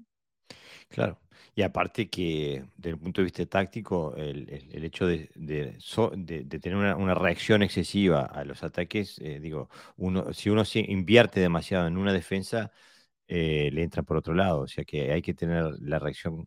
Claro. 0.88 1.18
Y 1.54 1.62
aparte 1.62 2.08
que, 2.08 2.64
desde 2.76 2.90
el 2.90 2.98
punto 2.98 3.20
de 3.20 3.24
vista 3.24 3.46
táctico, 3.46 4.14
el, 4.16 4.46
hecho 4.84 5.06
de, 5.06 5.30
tener 6.60 6.76
una, 6.76 7.14
reacción 7.14 7.62
excesiva 7.62 8.22
a 8.26 8.44
los 8.44 8.62
ataques, 8.62 9.18
eh, 9.20 9.40
digo, 9.40 9.70
uno, 9.96 10.32
si 10.34 10.50
uno 10.50 10.64
invierte 10.74 11.40
demasiado 11.40 11.86
en 11.86 11.96
una 11.96 12.12
defensa, 12.12 12.72
eh, 13.26 13.70
le 13.72 13.82
entra 13.82 14.02
por 14.02 14.18
otro 14.18 14.34
lado. 14.34 14.60
O 14.60 14.68
sea 14.68 14.84
que 14.84 15.12
hay 15.12 15.22
que 15.22 15.34
tener 15.34 15.64
la 15.80 15.98
reacción 15.98 16.46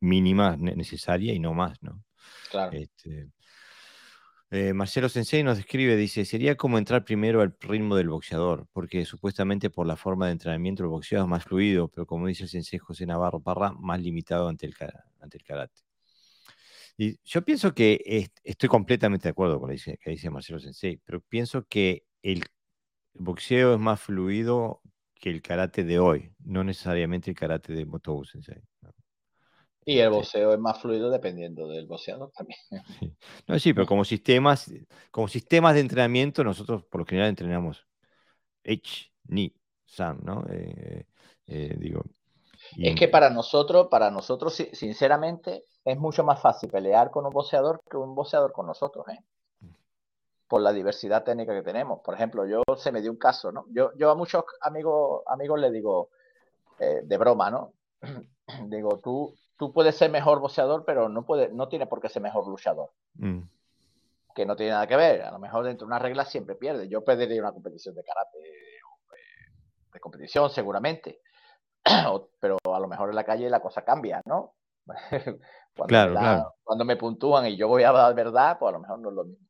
mínima 0.00 0.56
necesaria 0.56 1.32
y 1.32 1.38
no 1.38 1.54
más, 1.54 1.82
¿no? 1.82 2.02
Claro. 2.50 2.72
Este, 2.72 3.28
eh, 4.50 4.72
Marcelo 4.72 5.10
Sensei 5.10 5.42
nos 5.42 5.58
describe, 5.58 5.94
dice, 5.94 6.24
sería 6.24 6.56
como 6.56 6.78
entrar 6.78 7.04
primero 7.04 7.42
al 7.42 7.54
ritmo 7.60 7.96
del 7.96 8.08
boxeador, 8.08 8.66
porque 8.72 9.04
supuestamente 9.04 9.68
por 9.68 9.86
la 9.86 9.96
forma 9.96 10.26
de 10.26 10.32
entrenamiento 10.32 10.82
el 10.82 10.88
boxeo 10.88 11.22
es 11.22 11.28
más 11.28 11.44
fluido, 11.44 11.88
pero 11.88 12.06
como 12.06 12.26
dice 12.26 12.44
el 12.44 12.48
Sensei 12.48 12.78
José 12.78 13.04
Navarro 13.04 13.40
Parra, 13.40 13.72
más 13.72 14.00
limitado 14.00 14.48
ante 14.48 14.66
el, 14.66 14.74
karate. 15.44 15.82
Y 16.96 17.18
yo 17.24 17.42
pienso 17.44 17.74
que 17.74 18.30
estoy 18.42 18.68
completamente 18.68 19.24
de 19.24 19.30
acuerdo 19.30 19.60
con 19.60 19.70
lo 19.70 19.76
que 19.76 20.10
dice, 20.10 20.30
Marcelo 20.30 20.58
Sensei, 20.60 20.98
pero 21.04 21.20
pienso 21.20 21.66
que 21.66 22.04
el, 22.22 22.42
boxeo 23.14 23.74
es 23.74 23.80
más 23.80 24.00
fluido 24.00 24.80
que 25.14 25.30
el 25.30 25.42
karate 25.42 25.84
de 25.84 25.98
hoy, 25.98 26.32
no 26.44 26.64
necesariamente 26.64 27.30
el 27.30 27.36
karate 27.36 27.72
de 27.72 27.84
Motobu 27.84 28.24
Sensei. 28.24 28.62
Y 29.88 30.00
el 30.00 30.10
boxeo 30.10 30.52
es 30.52 30.58
más 30.58 30.78
fluido 30.78 31.08
dependiendo 31.08 31.66
del 31.66 31.86
boxeador 31.86 32.30
también. 32.32 32.58
Sí. 33.00 33.16
No, 33.46 33.58
sí, 33.58 33.72
pero 33.72 33.86
como 33.86 34.04
sistemas, 34.04 34.70
como 35.10 35.28
sistemas 35.28 35.72
de 35.72 35.80
entrenamiento, 35.80 36.44
nosotros 36.44 36.84
por 36.84 37.00
lo 37.00 37.06
general 37.06 37.30
entrenamos 37.30 37.86
H, 38.66 39.10
Ni, 39.28 39.50
San, 39.86 40.20
¿no? 40.22 40.44
Eh, 40.50 41.06
eh, 41.46 41.74
digo. 41.78 42.02
Es 42.76 42.94
que 42.96 43.08
para 43.08 43.30
nosotros, 43.30 43.88
para 43.90 44.10
nosotros, 44.10 44.54
sinceramente, 44.72 45.64
es 45.82 45.96
mucho 45.96 46.22
más 46.22 46.38
fácil 46.38 46.68
pelear 46.68 47.10
con 47.10 47.24
un 47.24 47.32
boxeador 47.32 47.80
que 47.90 47.96
un 47.96 48.14
boxeador 48.14 48.52
con 48.52 48.66
nosotros, 48.66 49.06
¿eh? 49.08 49.24
Por 50.46 50.60
la 50.60 50.72
diversidad 50.74 51.24
técnica 51.24 51.54
que 51.54 51.62
tenemos. 51.62 52.00
Por 52.00 52.14
ejemplo, 52.14 52.44
yo 52.46 52.62
se 52.76 52.92
me 52.92 53.00
dio 53.00 53.10
un 53.10 53.16
caso, 53.16 53.52
¿no? 53.52 53.64
Yo, 53.70 53.92
yo 53.96 54.10
a 54.10 54.14
muchos 54.14 54.44
amigos, 54.60 55.22
amigos 55.26 55.58
les 55.60 55.72
digo, 55.72 56.10
de 56.78 57.16
broma, 57.16 57.50
¿no? 57.50 57.72
digo, 58.68 58.98
tú, 59.02 59.34
tú 59.58 59.72
puedes 59.72 59.96
ser 59.96 60.10
mejor 60.10 60.40
boxeador, 60.40 60.84
pero 60.86 61.08
no, 61.08 61.26
puede, 61.26 61.50
no 61.50 61.68
tiene 61.68 61.86
por 61.86 62.00
qué 62.00 62.08
ser 62.08 62.22
mejor 62.22 62.46
luchador. 62.46 62.90
Mm. 63.14 63.40
Que 64.34 64.46
no 64.46 64.56
tiene 64.56 64.72
nada 64.72 64.86
que 64.86 64.96
ver. 64.96 65.22
A 65.22 65.32
lo 65.32 65.38
mejor 65.38 65.64
dentro 65.64 65.86
de 65.86 65.88
una 65.88 65.98
regla 65.98 66.24
siempre 66.24 66.54
pierde. 66.54 66.88
Yo 66.88 67.04
perdería 67.04 67.42
una 67.42 67.52
competición 67.52 67.94
de 67.94 68.04
karate 68.04 68.38
de 69.92 70.00
competición, 70.00 70.50
seguramente. 70.50 71.20
pero 72.40 72.58
a 72.72 72.80
lo 72.80 72.88
mejor 72.88 73.10
en 73.10 73.16
la 73.16 73.24
calle 73.24 73.50
la 73.50 73.60
cosa 73.60 73.82
cambia, 73.84 74.22
¿no? 74.24 74.54
cuando, 75.76 75.86
claro, 75.86 76.12
claro. 76.12 76.54
cuando 76.62 76.84
me 76.84 76.96
puntúan 76.96 77.46
y 77.46 77.56
yo 77.56 77.68
voy 77.68 77.82
a 77.82 77.92
dar 77.92 78.14
verdad, 78.14 78.58
pues 78.58 78.70
a 78.70 78.72
lo 78.72 78.80
mejor 78.80 78.98
no 79.00 79.08
es 79.10 79.14
lo 79.14 79.24
mismo. 79.24 79.46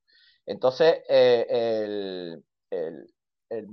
Entonces, 0.47 1.03
eh, 1.09 2.41
el, 2.71 3.69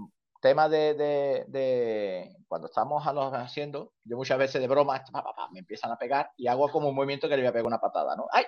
tema 0.45 0.69
de, 0.69 2.35
cuando 2.47 2.67
estamos 2.67 3.07
a 3.07 3.11
los 3.11 3.33
haciendo, 3.33 3.93
yo 4.03 4.15
muchas 4.15 4.37
veces 4.37 4.61
de 4.61 4.67
broma 4.67 5.03
me 5.51 5.59
empiezan 5.59 5.91
a 5.91 5.97
pegar 5.97 6.29
y 6.37 6.45
hago 6.45 6.69
como 6.69 6.89
un 6.89 6.95
movimiento 6.95 7.27
que 7.27 7.35
le 7.35 7.41
voy 7.41 7.49
a 7.49 7.51
pegar 7.51 7.65
una 7.65 7.79
patada, 7.79 8.15
¿no? 8.15 8.27
¡Ay! 8.31 8.45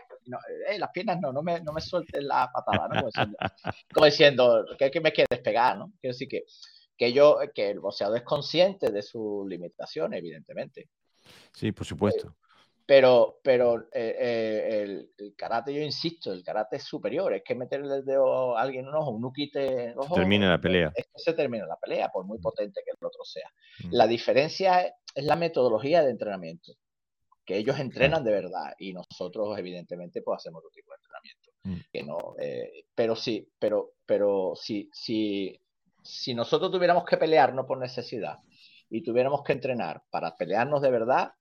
Eh, 0.69 0.77
las 0.77 0.91
piernas 0.91 1.19
no, 1.19 1.33
no 1.33 1.41
me, 1.41 1.59
no 1.61 1.73
me 1.73 1.81
suelten 1.81 2.27
la 2.27 2.51
patada, 2.53 2.87
¿no? 2.87 3.09
Como 3.91 4.05
diciendo, 4.05 4.63
que, 4.77 5.01
me 5.01 5.11
quieres 5.11 5.39
pegar, 5.43 5.79
¿no? 5.79 5.91
Quiero 5.99 6.13
decir 6.13 6.27
que, 6.27 6.43
que 6.95 7.11
yo, 7.11 7.39
que 7.55 7.71
el 7.71 7.79
boxeador 7.79 8.17
es 8.17 8.23
consciente 8.23 8.91
de 8.91 9.01
sus 9.01 9.47
limitaciones, 9.47 10.19
evidentemente. 10.19 10.89
Sí, 11.51 11.71
por 11.71 11.87
supuesto. 11.87 12.35
Pero, 12.87 13.41
pero 13.43 13.81
eh, 13.91 14.15
eh, 14.17 15.09
el, 15.17 15.35
karate, 15.35 15.73
yo 15.73 15.81
insisto, 15.81 16.31
el 16.31 16.41
karate 16.41 16.77
es 16.77 16.85
superior. 16.85 17.33
Es 17.33 17.43
que 17.43 17.53
meterle 17.53 17.97
el 17.97 18.05
dedo 18.05 18.57
a 18.57 18.61
alguien 18.61 18.85
en 18.85 18.89
un 18.89 18.95
ojo, 18.95 19.11
un 19.11 19.21
nuquite 19.21 19.89
en 19.89 19.99
ojo. 19.99 20.15
Termina 20.15 20.49
la 20.49 20.61
pelea. 20.61 20.93
Es 20.95 21.05
que 21.05 21.19
se 21.19 21.33
termina 21.33 21.65
la 21.67 21.75
pelea, 21.75 22.07
por 22.07 22.25
muy 22.25 22.37
mm. 22.37 22.41
potente 22.41 22.81
que 22.85 22.91
el 22.91 23.05
otro 23.05 23.25
sea. 23.25 23.49
Mm. 23.83 23.89
La 23.91 24.07
diferencia 24.07 24.83
es, 24.83 24.93
la 25.15 25.35
metodología 25.35 26.01
de 26.01 26.11
entrenamiento. 26.11 26.71
Que 27.45 27.57
ellos 27.57 27.77
entrenan 27.77 28.23
de 28.23 28.31
verdad 28.31 28.73
y 28.79 28.93
nosotros, 28.93 29.57
evidentemente, 29.59 30.21
pues 30.21 30.37
hacemos 30.37 30.59
otro 30.59 30.71
tipo 30.71 30.91
de 30.91 30.95
entrenamiento. 30.95 31.51
Mm. 31.63 31.91
Que 31.91 32.03
no, 32.03 32.35
eh, 32.39 32.85
pero 32.95 33.17
sí, 33.17 33.51
pero, 33.59 33.95
pero 34.05 34.53
si, 34.55 34.89
si, 34.93 35.59
si 36.01 36.33
nosotros 36.33 36.71
tuviéramos 36.71 37.03
que 37.03 37.17
pelear 37.17 37.53
no 37.53 37.67
por 37.67 37.79
necesidad 37.79 38.37
y 38.89 39.03
tuviéramos 39.03 39.43
que 39.43 39.51
entrenar 39.51 40.03
para 40.09 40.37
pelearnos 40.37 40.81
de 40.81 40.89
verdad, 40.89 41.33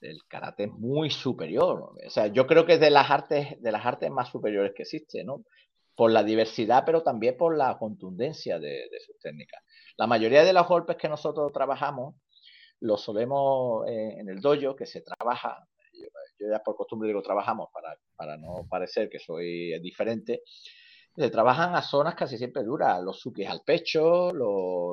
el, 0.00 0.24
karate 0.28 0.64
es 0.64 0.72
muy 0.72 1.10
superior. 1.10 1.94
O 2.06 2.10
sea, 2.10 2.26
yo 2.28 2.46
creo 2.46 2.66
que 2.66 2.74
es 2.74 2.80
de 2.80 2.90
las 2.90 3.10
artes, 3.10 3.60
de 3.60 3.72
las 3.72 3.84
artes 3.84 4.10
más 4.10 4.28
superiores 4.30 4.72
que 4.74 4.82
existe, 4.82 5.24
¿no? 5.24 5.44
Por 5.94 6.12
la 6.12 6.22
diversidad, 6.22 6.84
pero 6.86 7.02
también 7.02 7.36
por 7.36 7.56
la 7.56 7.76
contundencia 7.78 8.58
de, 8.58 8.88
sus 9.04 9.18
técnicas. 9.18 9.62
La 9.96 10.06
mayoría 10.06 10.44
de 10.44 10.52
los 10.52 10.66
golpes 10.66 10.96
que 10.96 11.08
nosotros 11.08 11.52
trabajamos 11.52 12.14
los 12.80 13.02
solemos 13.02 13.86
eh, 13.88 14.16
en 14.18 14.28
el 14.30 14.40
dojo, 14.40 14.74
que 14.74 14.86
se 14.86 15.02
trabaja, 15.02 15.66
yo, 15.92 16.46
ya 16.50 16.62
por 16.62 16.76
costumbre 16.76 17.08
digo 17.08 17.20
trabajamos 17.20 17.68
para, 17.74 17.94
para 18.16 18.38
no 18.38 18.66
parecer 18.70 19.10
que 19.10 19.18
soy 19.18 19.78
diferente, 19.80 20.42
se 21.20 21.30
trabajan 21.30 21.74
a 21.74 21.82
zonas 21.82 22.14
casi 22.14 22.38
siempre 22.38 22.64
duras, 22.64 23.02
los 23.02 23.20
sukis 23.20 23.46
al 23.46 23.60
pecho, 23.62 24.32
lo, 24.32 24.92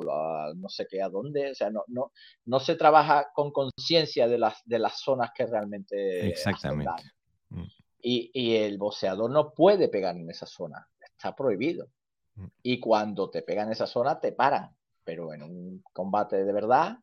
no 0.54 0.68
sé 0.68 0.86
qué 0.86 1.00
a 1.00 1.08
dónde, 1.08 1.52
o 1.52 1.54
sea, 1.54 1.70
no, 1.70 1.84
no, 1.86 2.12
no 2.44 2.60
se 2.60 2.74
trabaja 2.74 3.30
con 3.34 3.50
conciencia 3.50 4.28
de 4.28 4.36
las, 4.36 4.62
de 4.66 4.78
las 4.78 5.00
zonas 5.00 5.30
que 5.34 5.46
realmente... 5.46 6.28
Exactamente. 6.28 7.02
Mm. 7.48 7.64
Y, 8.00 8.30
y, 8.34 8.56
el 8.56 8.76
boxeador 8.76 9.30
no 9.30 9.52
puede 9.54 9.88
pegar 9.88 10.16
en 10.16 10.28
esa 10.30 10.46
zona, 10.46 10.86
está 11.00 11.34
prohibido. 11.34 11.88
Mm. 12.34 12.46
Y 12.62 12.78
cuando 12.78 13.30
te 13.30 13.42
pegan 13.42 13.68
en 13.68 13.72
esa 13.72 13.86
zona, 13.86 14.20
te 14.20 14.32
paran. 14.32 14.70
Pero 15.04 15.32
en 15.32 15.42
un 15.42 15.82
combate 15.92 16.44
de 16.44 16.52
verdad, 16.52 16.98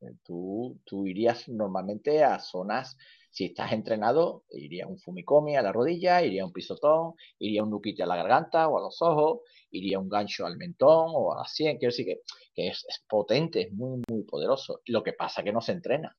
eh, 0.00 0.14
tú, 0.24 0.78
tú 0.84 1.06
irías 1.06 1.48
normalmente 1.48 2.24
a 2.24 2.40
zonas 2.40 2.98
si 3.30 3.46
estás 3.46 3.72
entrenado, 3.72 4.44
iría 4.50 4.86
un 4.86 4.98
fumikomi 4.98 5.56
a 5.56 5.62
la 5.62 5.72
rodilla, 5.72 6.22
iría 6.22 6.44
un 6.44 6.52
pisotón, 6.52 7.14
iría 7.38 7.62
un 7.62 7.70
nuquite 7.70 8.02
a 8.02 8.06
la 8.06 8.16
garganta 8.16 8.68
o 8.68 8.78
a 8.78 8.80
los 8.80 9.00
ojos, 9.02 9.40
iría 9.70 9.98
un 10.00 10.08
gancho 10.08 10.46
al 10.46 10.56
mentón 10.56 11.10
o 11.14 11.32
a 11.32 11.38
la 11.38 11.44
sien. 11.44 11.78
Quiero 11.78 11.92
decir 11.92 12.06
que, 12.54 12.68
es, 12.68 12.84
potente, 13.08 13.62
es 13.62 13.72
muy, 13.72 14.02
muy 14.08 14.24
poderoso. 14.24 14.80
Lo 14.86 15.02
que 15.02 15.12
pasa 15.12 15.40
es 15.40 15.44
que 15.44 15.52
no 15.52 15.60
se 15.60 15.72
entrena. 15.72 16.16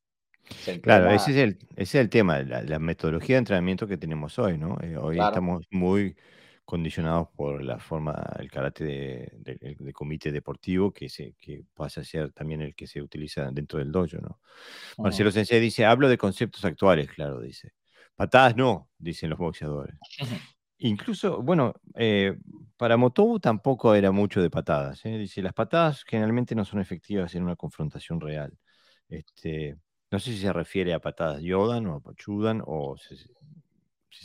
Claro, 0.81 1.11
ese 1.11 1.31
es 1.31 1.37
el, 1.37 1.57
ese 1.75 1.99
es 1.99 2.03
el 2.03 2.09
tema, 2.09 2.41
la, 2.41 2.79
metodología 2.79 3.35
de 3.35 3.39
entrenamiento 3.39 3.87
que 3.87 3.97
tenemos 3.97 4.39
hoy, 4.39 4.57
¿no? 4.57 4.77
Eh, 4.81 4.97
hoy 4.97 5.19
estamos 5.19 5.65
muy 5.69 6.15
condicionados 6.71 7.27
por 7.35 7.61
la 7.61 7.79
forma, 7.79 8.15
el 8.39 8.49
karate 8.49 8.85
de, 8.85 9.75
de, 9.77 9.91
comité 9.91 10.31
deportivo 10.31 10.93
que, 10.93 11.09
se, 11.09 11.33
que 11.37 11.65
pasa 11.73 11.99
a 11.99 12.05
ser 12.05 12.31
también 12.31 12.61
el 12.61 12.73
que 12.75 12.87
se 12.87 13.01
utiliza 13.01 13.51
dentro 13.51 13.79
del 13.79 13.91
dojo, 13.91 14.19
¿no? 14.21 14.39
Marcelo 14.97 15.31
Sensei 15.31 15.59
dice, 15.59 15.83
hablo 15.83 16.07
de 16.07 16.17
conceptos 16.17 16.63
actuales, 16.63 17.11
claro, 17.11 17.41
dice. 17.41 17.73
Patadas 18.15 18.55
no, 18.55 18.89
dicen 18.97 19.29
los 19.31 19.37
boxeadores. 19.37 19.97
Incluso, 20.77 21.41
bueno, 21.41 21.73
eh, 21.95 22.37
para 22.77 22.95
Motobu 22.95 23.41
tampoco 23.41 23.93
era 23.93 24.11
mucho 24.13 24.41
de 24.41 24.49
patadas. 24.49 25.05
¿eh? 25.05 25.17
Dice, 25.17 25.41
las 25.41 25.53
patadas 25.53 26.05
generalmente 26.05 26.55
no 26.55 26.63
son 26.63 26.79
efectivas 26.79 27.35
en 27.35 27.43
una 27.43 27.57
confrontación 27.57 28.21
real. 28.21 28.57
Este, 29.09 29.75
no 30.09 30.19
sé 30.19 30.31
si 30.31 30.37
se 30.37 30.53
refiere 30.53 30.93
a 30.93 30.99
patadas 30.99 31.41
Yodan 31.41 31.85
o 31.87 31.95
a 31.95 31.99
Pachudan 31.99 32.63
o 32.65 32.95
si 32.97 33.17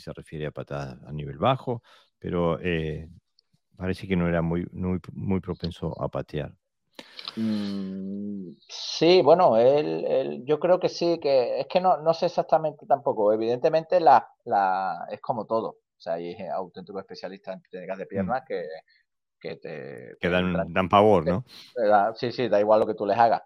se 0.01 0.13
refiere 0.13 0.45
a 0.45 0.51
patadas 0.51 0.97
a 1.05 1.11
nivel 1.11 1.37
bajo 1.37 1.83
pero 2.19 2.59
eh, 2.59 3.09
parece 3.75 4.07
que 4.07 4.15
no 4.15 4.27
era 4.27 4.41
muy, 4.41 4.67
muy, 4.71 4.99
muy 5.13 5.39
propenso 5.39 5.99
a 6.01 6.07
patear. 6.07 6.51
Mm, 7.35 8.53
sí, 8.67 9.21
bueno, 9.21 9.57
él, 9.57 10.43
yo 10.45 10.59
creo 10.59 10.79
que 10.79 10.89
sí, 10.89 11.19
que 11.21 11.59
es 11.59 11.67
que 11.67 11.79
no, 11.79 11.97
no 11.97 12.13
sé 12.13 12.25
exactamente 12.25 12.85
tampoco. 12.87 13.31
Evidentemente 13.31 13.99
la, 13.99 14.27
la, 14.45 15.07
es 15.11 15.21
como 15.21 15.45
todo. 15.45 15.69
O 15.69 15.99
sea, 15.99 16.13
hay 16.13 16.35
auténticos 16.53 17.01
especialistas 17.01 17.55
en 17.55 17.61
técnicas 17.69 17.97
de 17.99 18.05
mm. 18.05 18.07
piernas 18.07 18.43
que, 18.47 18.65
que 19.39 19.55
te... 19.57 20.17
Que 20.19 20.29
dan, 20.29 20.73
dan 20.73 20.89
pavor, 20.89 21.25
¿no? 21.25 21.45
sí, 22.15 22.31
sí, 22.31 22.47
da 22.47 22.59
igual 22.59 22.79
lo 22.79 22.87
que 22.87 22.95
tú 22.95 23.05
les 23.05 23.17
hagas. 23.17 23.43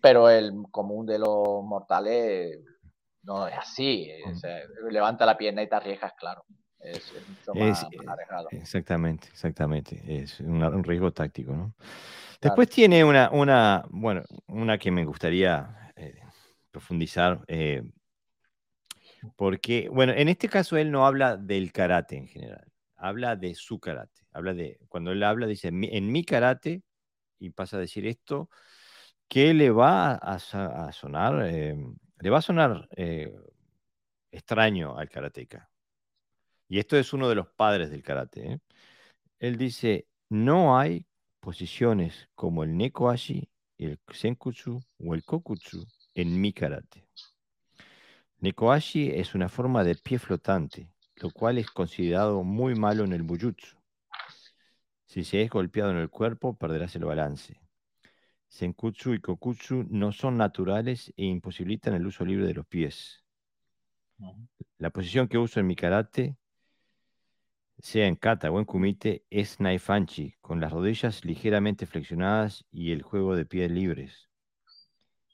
Pero 0.00 0.30
el 0.30 0.52
común 0.70 1.06
de 1.06 1.18
los 1.18 1.62
mortales 1.62 2.58
no 3.22 3.46
es 3.46 3.56
así. 3.58 4.10
Mm. 4.24 4.88
levanta 4.88 5.26
la 5.26 5.36
pierna 5.36 5.62
y 5.62 5.68
te 5.68 5.74
arriesgas, 5.74 6.14
claro 6.14 6.44
es, 6.80 7.12
mucho 7.28 7.54
más, 7.54 7.82
eh, 7.84 8.56
Exactamente, 8.56 9.28
exactamente. 9.28 10.02
Es 10.06 10.40
un 10.40 10.84
riesgo 10.84 11.12
táctico, 11.12 11.52
¿no? 11.54 11.74
Después 12.40 12.68
tiene 12.68 13.02
una, 13.04 13.30
una, 13.30 13.84
bueno, 13.88 14.22
una 14.46 14.78
que 14.78 14.90
me 14.90 15.04
gustaría 15.04 15.92
eh, 15.96 16.20
profundizar, 16.70 17.42
eh, 17.48 17.82
porque, 19.36 19.88
bueno, 19.90 20.12
en 20.12 20.28
este 20.28 20.48
caso 20.48 20.76
él 20.76 20.90
no 20.92 21.06
habla 21.06 21.36
del 21.36 21.72
karate 21.72 22.16
en 22.16 22.28
general, 22.28 22.70
habla 22.96 23.36
de 23.36 23.54
su 23.54 23.80
karate, 23.80 24.22
habla 24.32 24.54
de, 24.54 24.78
cuando 24.88 25.12
él 25.12 25.22
habla, 25.22 25.46
dice, 25.46 25.68
en 25.68 26.12
mi 26.12 26.24
karate, 26.24 26.82
y 27.38 27.50
pasa 27.50 27.78
a 27.78 27.80
decir 27.80 28.06
esto, 28.06 28.48
que 29.28 29.54
le 29.54 29.70
va 29.70 30.12
a, 30.12 30.38
sonar, 30.92 31.34
le 31.34 32.30
va 32.30 32.38
a 32.38 32.42
sonar 32.42 32.88
extraño 34.30 34.96
al 34.96 35.08
karateka 35.08 35.68
y 36.68 36.78
esto 36.78 36.96
es 36.96 37.12
uno 37.12 37.28
de 37.28 37.34
los 37.34 37.48
padres 37.48 37.90
del 37.90 38.02
karate, 38.02 38.52
¿eh? 38.52 38.60
él 39.38 39.56
dice, 39.56 40.06
no 40.28 40.78
hay 40.78 41.06
posiciones 41.40 42.28
como 42.34 42.64
el 42.64 42.76
nekoashi, 42.76 43.48
el 43.78 43.98
senkutsu 44.12 44.80
o 44.98 45.14
el 45.14 45.24
kokutsu 45.24 45.86
en 46.14 46.40
mi 46.40 46.52
karate. 46.52 47.06
Nekoashi 48.38 49.10
es 49.10 49.34
una 49.34 49.48
forma 49.48 49.84
de 49.84 49.94
pie 49.94 50.18
flotante, 50.18 50.90
lo 51.16 51.30
cual 51.30 51.58
es 51.58 51.70
considerado 51.70 52.42
muy 52.42 52.74
malo 52.74 53.04
en 53.04 53.12
el 53.12 53.22
bujutsu. 53.22 53.76
Si 55.06 55.24
se 55.24 55.42
es 55.42 55.50
golpeado 55.50 55.90
en 55.90 55.98
el 55.98 56.10
cuerpo, 56.10 56.56
perderás 56.56 56.96
el 56.96 57.04
balance. 57.04 57.60
Senkutsu 58.48 59.14
y 59.14 59.20
kokutsu 59.20 59.86
no 59.88 60.12
son 60.12 60.36
naturales 60.36 61.12
e 61.16 61.24
imposibilitan 61.24 61.94
el 61.94 62.06
uso 62.06 62.24
libre 62.24 62.46
de 62.46 62.54
los 62.54 62.66
pies. 62.66 63.24
La 64.78 64.90
posición 64.90 65.28
que 65.28 65.38
uso 65.38 65.60
en 65.60 65.66
mi 65.66 65.76
karate 65.76 66.36
sea 67.78 68.06
en 68.06 68.16
kata 68.16 68.50
o 68.50 68.58
en 68.58 68.64
kumite, 68.64 69.24
es 69.30 69.60
naifanchi, 69.60 70.34
con 70.40 70.60
las 70.60 70.72
rodillas 70.72 71.24
ligeramente 71.24 71.86
flexionadas 71.86 72.64
y 72.70 72.92
el 72.92 73.02
juego 73.02 73.36
de 73.36 73.46
pies 73.46 73.70
libres. 73.70 74.28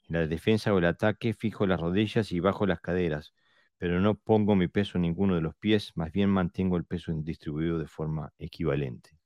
En 0.09 0.15
la 0.15 0.27
defensa 0.27 0.73
o 0.73 0.77
el 0.77 0.85
ataque 0.85 1.33
fijo 1.33 1.65
las 1.65 1.79
rodillas 1.79 2.31
y 2.31 2.39
bajo 2.39 2.65
las 2.65 2.81
caderas, 2.81 3.33
pero 3.77 3.99
no 3.99 4.15
pongo 4.15 4.55
mi 4.55 4.67
peso 4.67 4.97
en 4.97 5.03
ninguno 5.03 5.35
de 5.35 5.41
los 5.41 5.55
pies, 5.55 5.91
más 5.95 6.11
bien 6.11 6.29
mantengo 6.29 6.77
el 6.77 6.85
peso 6.85 7.11
distribuido 7.13 7.79
de 7.79 7.87
forma 7.87 8.31
equivalente. 8.37 9.17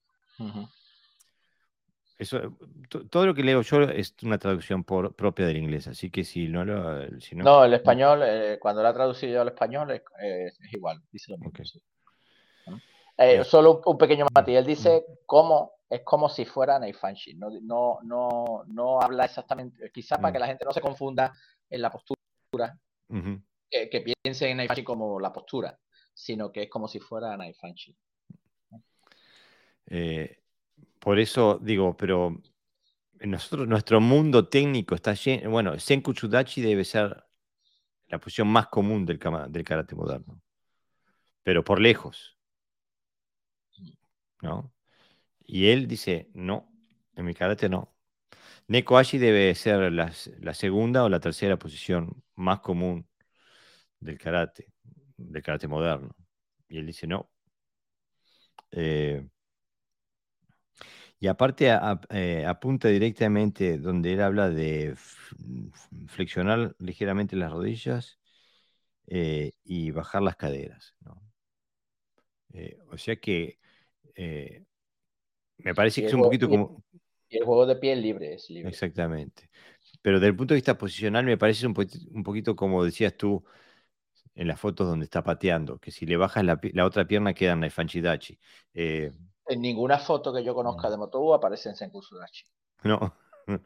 Eso, 2.18 2.58
todo 3.12 3.28
lo 3.28 3.36
que 3.36 3.44
leo 3.44 3.62
yo 3.62 3.84
es 3.84 4.16
una 4.24 4.40
traducción 4.40 4.84
propia 4.84 5.46
del 5.46 5.58
inglés, 5.58 5.88
así 5.88 6.10
que 6.10 6.24
si 6.24 6.48
no 6.48 6.66
lo... 6.66 7.06
no, 7.36 7.64
el 7.64 7.74
español, 7.74 8.22
eh, 8.24 8.58
cuando 8.60 8.82
lo 8.82 8.88
ha 8.88 8.94
traducido 8.94 9.42
al 9.42 9.50
español 9.50 9.92
es, 9.92 10.58
igual, 10.72 11.02
dice 11.12 11.32
lo 11.32 11.38
mismo. 11.38 11.54
Eh, 13.18 13.44
solo 13.44 13.82
un, 13.86 13.98
pequeño 13.98 14.28
matiz. 14.34 14.58
Él 14.58 14.66
dice 14.66 15.06
cómo 15.26 15.74
es 15.90 16.02
como 16.04 16.30
si 16.30 16.46
fuera 16.46 16.78
Naifanshi. 16.78 17.34
No, 17.34 17.50
no, 17.62 18.00
no, 18.04 18.64
no 18.68 19.02
habla 19.02 19.26
exactamente, 19.26 19.92
quizás 19.92 20.20
para 20.20 20.32
que 20.32 20.40
la 20.40 20.48
gente 20.48 20.66
no 20.66 20.72
se 20.72 20.82
confunda 20.82 21.34
en 21.70 21.82
la 21.82 21.92
postura, 21.92 22.78
que, 23.70 24.16
piense 24.24 24.50
en 24.50 24.58
Naifanshi 24.58 24.84
como 24.84 25.20
la 25.20 25.34
postura, 25.34 25.78
sino 26.14 26.52
que 26.52 26.64
es 26.64 26.70
como 26.70 26.88
si 26.88 27.00
fuera 27.00 27.36
Naifanshi. 27.36 27.96
Eh, 29.88 30.42
por 31.00 31.18
eso 31.18 31.58
digo, 31.62 31.96
pero 31.98 32.38
nosotros, 33.22 33.68
nuestro 33.68 34.00
mundo 34.00 34.48
técnico 34.48 34.94
está 34.94 35.14
lleno, 35.14 35.50
bueno, 35.50 35.80
Senkuchudachi 35.80 36.62
debe 36.62 36.84
ser 36.84 37.24
la 38.08 38.20
posición 38.20 38.48
más 38.50 38.68
común 38.68 39.06
del, 39.06 39.20
del 39.50 39.64
karate 39.64 39.96
moderno, 39.96 40.40
pero 41.44 41.64
por 41.64 41.80
lejos. 41.80 42.37
¿No? 44.42 44.74
Y 45.46 45.68
él 45.70 45.88
dice, 45.88 46.30
no, 46.34 46.72
En 47.16 47.26
mi 47.26 47.34
karate 47.34 47.70
no. 47.70 47.96
Neko 48.68 48.98
Ashi 48.98 49.18
debe 49.20 49.56
ser 49.56 49.92
la, 49.94 50.12
segunda 50.54 51.04
o 51.06 51.10
la 51.10 51.20
tercera 51.22 51.58
posición 51.60 52.24
más 52.36 52.62
común 52.62 53.08
del 54.00 54.18
karate, 54.20 54.74
del 55.18 55.44
karate 55.44 55.68
moderno. 55.68 56.16
Y 56.70 56.80
él 56.80 56.88
dice 56.88 57.08
no. 57.08 57.32
Eh, 58.72 59.28
y 61.20 61.28
aparte 61.28 61.70
eh, 62.10 62.46
apunta 62.46 62.90
directamente 62.90 63.78
donde 63.80 64.14
él 64.14 64.22
habla 64.22 64.50
de 64.50 64.96
flexionar 66.08 66.76
ligeramente 66.80 67.36
las 67.36 67.52
rodillas 67.52 68.20
eh, 69.08 69.54
y 69.64 69.92
bajar 69.92 70.22
las 70.22 70.36
caderas. 70.36 70.96
o 72.92 72.98
sea 72.98 73.16
que 73.18 73.60
me 74.18 75.76
parece 75.76 76.02
que 76.02 76.08
es 76.08 76.14
un 76.14 76.22
poquito 76.22 76.50
como... 76.50 76.84
Y 77.30 77.38
el 77.38 77.46
juego 77.46 77.66
de 77.66 77.76
pie 77.76 77.96
libre 77.96 78.36
es 78.36 78.50
libre. 78.50 78.70
Exactamente. 78.70 79.50
Pero 80.02 80.20
desde 80.20 80.30
el 80.30 80.36
punto 80.36 80.54
de 80.54 80.58
vista 80.58 80.78
posicional 80.78 81.26
me 81.26 81.38
parece 81.38 81.68
un, 81.68 81.74
poquito 81.74 82.56
como 82.56 82.84
decías 82.84 83.16
tú 83.16 83.44
en 84.36 84.48
las 84.48 84.60
fotos 84.60 84.88
donde 84.88 85.06
está 85.06 85.24
pateando, 85.24 85.80
que 85.80 85.92
si 85.92 86.06
le 86.06 86.16
bajas 86.16 86.44
la, 86.44 86.86
otra 86.86 87.06
pierna 87.06 87.34
queda 87.34 87.54
en 87.54 87.62
Naifanchidachi. 87.62 88.40
Eh, 88.74 89.12
en 89.48 89.62
ninguna 89.62 89.98
foto 89.98 90.34
que 90.34 90.44
yo 90.44 90.54
conozca 90.54 90.90
de 90.90 90.98
Motobu 90.98 91.34
aparece 91.34 91.70
en 91.70 91.76
Senkusudachi. 91.76 92.46
No. 92.84 93.14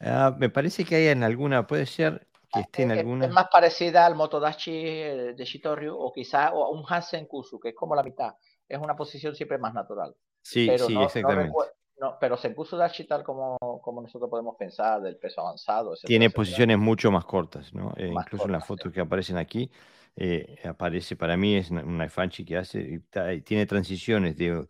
Ah, 0.00 0.34
me 0.36 0.50
parece 0.50 0.84
que 0.84 0.96
hay 0.96 1.06
en 1.06 1.22
alguna, 1.22 1.64
puede 1.64 1.86
ser 1.86 2.26
que 2.52 2.58
ah, 2.58 2.60
esté 2.62 2.82
en 2.82 2.90
alguna. 2.90 3.26
Es 3.26 3.30
más 3.30 3.46
parecida 3.48 4.04
al 4.04 4.16
Motodachi 4.16 4.72
eh, 4.72 5.34
de 5.36 5.44
Shitoryu 5.44 5.94
o 5.94 6.12
quizá 6.12 6.52
un 6.52 6.84
Hansen 6.88 7.26
Kusu, 7.26 7.60
que 7.60 7.68
es 7.68 7.74
como 7.76 7.94
la 7.94 8.02
mitad. 8.02 8.34
Es 8.70 8.80
una 8.80 8.94
posición 8.94 9.34
siempre 9.34 9.58
más 9.58 9.74
natural. 9.74 10.14
Sí, 10.42 10.70
sí, 10.78 10.96
exactamente. 10.96 11.52
No, 12.00 12.16
pero 12.18 12.36
Senkusu 12.38 12.78
Dashi, 12.78 13.04
tal 13.04 13.22
como, 13.22 13.58
como 13.82 14.00
nosotros 14.00 14.30
podemos 14.30 14.56
pensar, 14.56 15.02
del 15.02 15.18
peso 15.18 15.42
avanzado. 15.42 15.94
Tiene 16.06 16.30
posiciones 16.30 16.78
mucho 16.78 17.10
más 17.10 17.26
cortas, 17.26 17.74
¿no? 17.74 17.92
Eh, 17.96 18.10
incluso 18.10 18.46
en 18.46 18.52
las 18.52 18.66
fotos 18.66 18.90
que 18.90 19.00
aparecen 19.00 19.36
aquí, 19.36 19.70
eh, 20.16 20.56
aparece, 20.64 21.16
para 21.16 21.36
mí 21.36 21.56
es 21.56 21.70
un 21.70 21.98
Naifanchi 21.98 22.44
que 22.46 22.56
hace, 22.56 23.02
tiene 23.44 23.66
transiciones 23.66 24.34
de, 24.38 24.66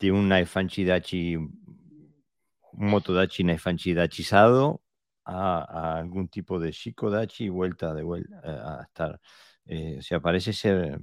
de 0.00 0.10
un 0.10 0.28
Naifanchi 0.28 0.84
Dachi, 0.84 1.36
un 1.36 1.52
Motodachi 2.72 3.44
Naifanchi 3.44 3.94
Dachizado 3.94 4.82
a, 5.24 5.58
a, 5.60 5.98
algún 5.98 6.26
tipo 6.28 6.58
de 6.58 6.72
Shiko 6.72 7.10
Dachi 7.10 7.44
y 7.44 7.48
vuelta 7.48 7.94
de 7.94 8.02
vuelta 8.02 8.40
eh, 8.42 8.60
a 8.64 8.82
estar. 8.82 9.20
o 9.98 10.02
sea, 10.02 10.18
parece 10.18 10.52
ser 10.52 10.98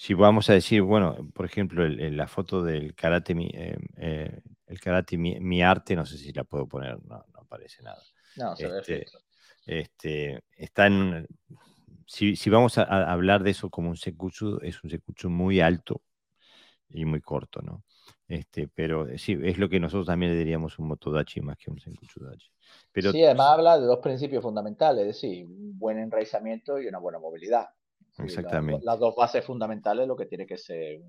si 0.00 0.14
vamos 0.14 0.48
a 0.48 0.54
decir, 0.54 0.80
bueno, 0.80 1.28
por 1.34 1.44
ejemplo, 1.44 1.86
la 1.86 2.26
foto 2.26 2.62
del 2.62 2.94
karate, 2.94 3.34
mi, 3.34 3.50
eh, 3.52 3.76
eh, 3.98 4.40
el 4.66 4.80
karate 4.80 5.18
mi, 5.18 5.62
arte, 5.62 5.94
no 5.94 6.06
sé 6.06 6.16
si 6.16 6.32
la 6.32 6.42
puedo 6.42 6.66
poner, 6.66 6.96
no, 7.04 7.22
no 7.34 7.40
aparece 7.40 7.82
nada. 7.82 8.00
No, 8.36 8.56
se 8.56 8.78
este, 8.78 9.04
este, 9.66 10.42
está 10.56 10.86
en, 10.86 11.28
si, 12.06 12.34
si 12.34 12.48
vamos 12.48 12.78
a, 12.78 12.84
hablar 13.12 13.42
de 13.42 13.50
eso 13.50 13.68
como 13.68 13.90
un 13.90 13.98
sekutsu, 13.98 14.58
es 14.62 14.82
un 14.82 14.88
sekutsu 14.88 15.28
muy 15.28 15.60
alto 15.60 16.00
y 16.88 17.04
muy 17.04 17.20
corto, 17.20 17.60
¿no? 17.60 17.84
Este, 18.26 18.68
pero 18.68 19.06
eh, 19.06 19.18
sí, 19.18 19.38
es 19.42 19.58
lo 19.58 19.68
que 19.68 19.80
nosotros 19.80 20.06
también 20.06 20.32
le 20.32 20.38
diríamos 20.38 20.78
un 20.78 20.88
motodachi 20.88 21.42
más 21.42 21.58
que 21.58 21.70
un 21.70 21.78
senkutsu 21.78 22.24
dachi. 22.24 22.50
Pero, 22.90 23.12
sí, 23.12 23.22
además 23.22 23.48
habla 23.48 23.78
de 23.78 23.84
dos 23.84 23.98
principios 23.98 24.42
fundamentales, 24.42 25.02
es 25.02 25.20
decir, 25.20 25.44
un 25.44 25.78
buen 25.78 25.98
enraizamiento 25.98 26.80
y 26.80 26.86
una 26.86 26.98
buena 27.00 27.18
movilidad. 27.18 27.68
Exactamente. 28.18 28.84
las 28.84 28.98
dos 28.98 29.14
bases 29.16 29.44
fundamentales, 29.44 30.06
lo 30.06 30.16
que 30.16 30.26
tiene 30.26 30.46
que 30.46 30.58
ser 30.58 31.00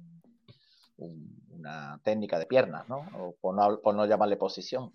una 0.97 1.99
técnica 2.03 2.37
de 2.37 2.45
piernas, 2.45 2.87
¿no? 2.87 3.05
O 3.17 3.35
por 3.39 3.55
no, 3.55 3.79
por 3.81 3.95
no 3.95 4.05
llamarle 4.05 4.37
posición. 4.37 4.93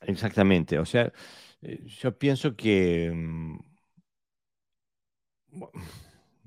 Exactamente. 0.00 0.78
O 0.78 0.84
sea, 0.84 1.12
eh, 1.62 1.84
yo 1.86 2.16
pienso 2.16 2.56
que. 2.56 3.10
Mm, 3.14 3.58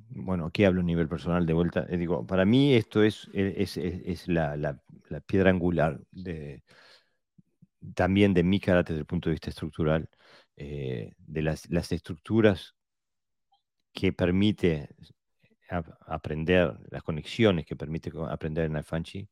bueno, 0.10 0.46
aquí 0.46 0.64
hablo 0.64 0.82
a 0.82 0.84
nivel 0.84 1.08
personal 1.08 1.46
de 1.46 1.54
vuelta. 1.54 1.86
Eh, 1.90 1.98
digo, 1.98 2.26
para 2.26 2.46
mí 2.46 2.74
esto 2.74 3.04
es, 3.04 3.30
es, 3.34 3.78
es, 3.78 4.28
la, 4.28 4.56
la, 4.56 4.80
piedra 5.26 5.50
angular 5.50 6.00
de, 6.12 6.64
también 7.96 8.34
de 8.34 8.44
mi 8.44 8.60
carácter 8.60 8.96
desde 8.96 9.02
el 9.02 9.08
punto 9.08 9.30
de 9.30 9.34
vista 9.34 9.50
estructural, 9.50 10.10
eh, 10.56 11.14
de 11.18 11.42
las, 11.42 11.70
las 11.70 11.92
estructuras 11.92 12.76
que 13.94 14.12
permite 14.12 14.90
aprender, 16.08 16.76
las 16.90 17.04
conexiones 17.04 17.66
que 17.66 17.76
permite 17.76 18.12
aprender 18.30 18.66
en 18.66 18.76
Alfanchi 18.76 19.30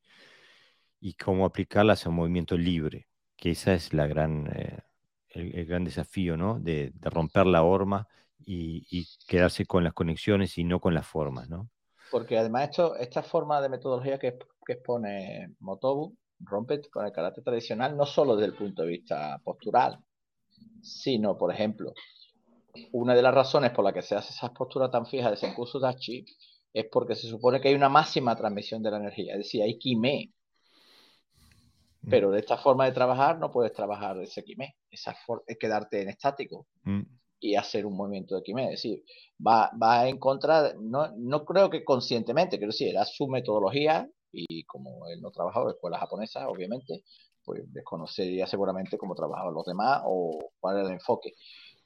y 0.99 1.13
cómo 1.13 1.45
aplicarlas 1.45 2.05
a 2.05 2.09
un 2.09 2.15
movimiento 2.15 2.57
libre, 2.57 3.07
que 3.35 3.51
esa 3.51 3.73
es 3.73 3.93
la 3.93 4.07
gran, 4.07 4.47
eh, 4.55 4.79
el, 5.29 5.65
gran 5.65 5.83
desafío, 5.83 6.37
¿no? 6.37 6.59
De, 6.59 6.93
romper 7.01 7.47
la 7.47 7.63
horma 7.63 8.07
y, 8.39 9.07
quedarse 9.27 9.65
con 9.65 9.83
las 9.83 9.93
conexiones 9.93 10.57
y 10.57 10.63
no 10.63 10.79
con 10.79 10.93
las 10.93 11.07
formas, 11.07 11.49
¿no? 11.49 11.69
Porque 12.11 12.37
además 12.37 12.69
esto, 12.69 12.95
esta 12.97 13.23
forma 13.23 13.61
de 13.61 13.69
metodología 13.69 14.19
que, 14.19 14.37
que 14.65 14.73
expone 14.73 15.55
Motobu 15.59 16.15
rompe 16.39 16.81
con 16.89 17.05
el 17.05 17.11
carácter 17.11 17.43
tradicional 17.43 17.95
no 17.95 18.05
solo 18.05 18.35
desde 18.35 18.51
el 18.51 18.57
punto 18.57 18.81
de 18.81 18.89
vista 18.89 19.39
postural, 19.43 19.99
sino, 20.81 21.37
por 21.37 21.53
ejemplo, 21.53 21.93
una 22.91 23.15
de 23.15 23.21
las 23.21 23.33
razones 23.33 23.71
por 23.71 23.83
las 23.83 23.93
que 23.93 24.01
se 24.01 24.15
hace 24.15 24.33
esa 24.33 24.53
postura 24.53 24.89
tan 24.89 25.05
fija 25.05 25.29
de 25.29 25.37
Senkusu 25.37 25.79
Dachi 25.79 26.25
es 26.73 26.85
porque 26.91 27.15
se 27.15 27.27
supone 27.27 27.59
que 27.59 27.69
hay 27.69 27.75
una 27.75 27.89
máxima 27.89 28.35
transmisión 28.35 28.81
de 28.81 28.91
la 28.91 28.97
energía, 28.97 29.33
es 29.33 29.39
decir, 29.39 29.61
hay 29.61 29.77
Kime. 29.77 30.33
Mm. 32.01 32.09
Pero 32.09 32.31
de 32.31 32.39
esta 32.39 32.57
forma 32.57 32.85
de 32.85 32.93
trabajar 32.93 33.37
no 33.39 33.51
puedes 33.51 33.73
trabajar 33.73 34.17
ese 34.21 34.43
Kime, 34.43 34.75
esa 34.89 35.15
es 35.45 35.57
quedarte 35.57 36.01
en 36.01 36.09
estático 36.09 36.67
mm. 36.83 37.01
y 37.39 37.55
hacer 37.55 37.85
un 37.85 37.95
movimiento 37.95 38.35
de 38.35 38.43
Kime. 38.43 38.65
Es 38.65 38.83
decir, 38.83 39.03
va, 39.45 39.71
va 39.81 40.07
en 40.07 40.17
contra, 40.17 40.73
no, 40.79 41.11
no 41.17 41.45
creo 41.45 41.69
que 41.69 41.83
conscientemente, 41.83 42.57
quiero 42.57 42.71
decir, 42.71 42.89
era 42.89 43.05
su 43.05 43.27
metodología 43.27 44.09
y 44.31 44.63
como 44.63 45.07
él 45.07 45.21
no 45.21 45.31
trabajaba 45.31 45.65
en 45.65 45.75
escuelas 45.75 45.99
japonesas, 45.99 46.45
obviamente, 46.47 47.03
pues 47.43 47.61
desconocería 47.73 48.47
seguramente 48.47 48.97
cómo 48.97 49.15
trabajaban 49.15 49.53
los 49.53 49.65
demás 49.65 50.01
o 50.05 50.39
cuál 50.59 50.77
era 50.77 50.87
el 50.87 50.93
enfoque. 50.93 51.33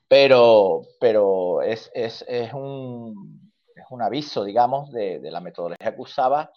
Pero, 0.07 0.81
pero 0.99 1.61
es, 1.61 1.91
es, 1.93 2.23
es, 2.27 2.53
un, 2.53 3.51
es 3.75 3.85
un 3.89 4.01
aviso, 4.01 4.43
digamos, 4.43 4.91
de, 4.91 5.19
de, 5.19 5.31
la 5.31 5.41
metodología 5.41 5.95
que 5.95 6.01
usaba 6.01 6.51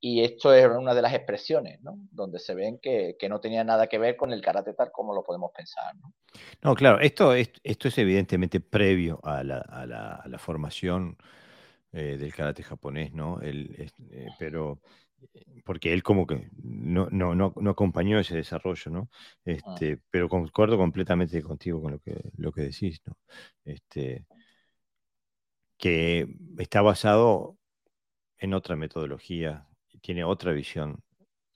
y 0.00 0.22
esto 0.22 0.52
es 0.52 0.66
una 0.66 0.94
de 0.94 1.02
las 1.02 1.14
expresiones, 1.14 1.80
¿no? 1.80 1.96
Donde 2.10 2.38
se 2.38 2.54
ven 2.54 2.78
que, 2.78 3.16
que, 3.18 3.28
no 3.28 3.40
tenía 3.40 3.64
nada 3.64 3.86
que 3.86 3.98
ver 3.98 4.16
con 4.16 4.32
el 4.32 4.42
karate 4.42 4.74
tal 4.74 4.92
como 4.92 5.14
lo 5.14 5.22
podemos 5.22 5.50
pensar, 5.56 5.96
¿no? 5.96 6.12
No, 6.62 6.74
claro, 6.74 7.00
esto, 7.00 7.32
esto, 7.32 7.58
esto 7.64 7.88
es 7.88 7.98
evidentemente 7.98 8.60
previo 8.60 9.18
a 9.24 9.42
la, 9.42 9.58
a 9.58 9.86
la, 9.86 10.16
a 10.16 10.28
la 10.28 10.38
formación 10.38 11.16
eh, 11.92 12.16
del 12.18 12.34
karate 12.34 12.62
japonés, 12.62 13.12
¿no? 13.12 13.40
El, 13.40 13.74
eh, 14.10 14.26
pero 14.38 14.80
porque 15.64 15.92
él 15.92 16.02
como 16.02 16.26
que 16.26 16.48
no, 16.62 17.08
no, 17.10 17.34
no, 17.34 17.54
no 17.56 17.70
acompañó 17.70 18.18
ese 18.18 18.36
desarrollo, 18.36 18.90
¿no? 18.90 19.08
Ah. 19.12 19.30
Este, 19.44 20.00
Pero 20.10 20.28
concuerdo 20.28 20.76
completamente 20.76 21.42
contigo 21.42 21.80
con 21.82 21.92
lo 21.92 21.98
que, 22.00 22.30
lo 22.36 22.52
que 22.52 22.62
decís, 22.62 23.00
¿no? 23.06 23.16
Este, 23.64 24.26
que 25.78 26.26
está 26.58 26.82
basado 26.82 27.58
en 28.38 28.54
otra 28.54 28.76
metodología, 28.76 29.66
tiene 30.00 30.24
otra 30.24 30.52
visión 30.52 31.02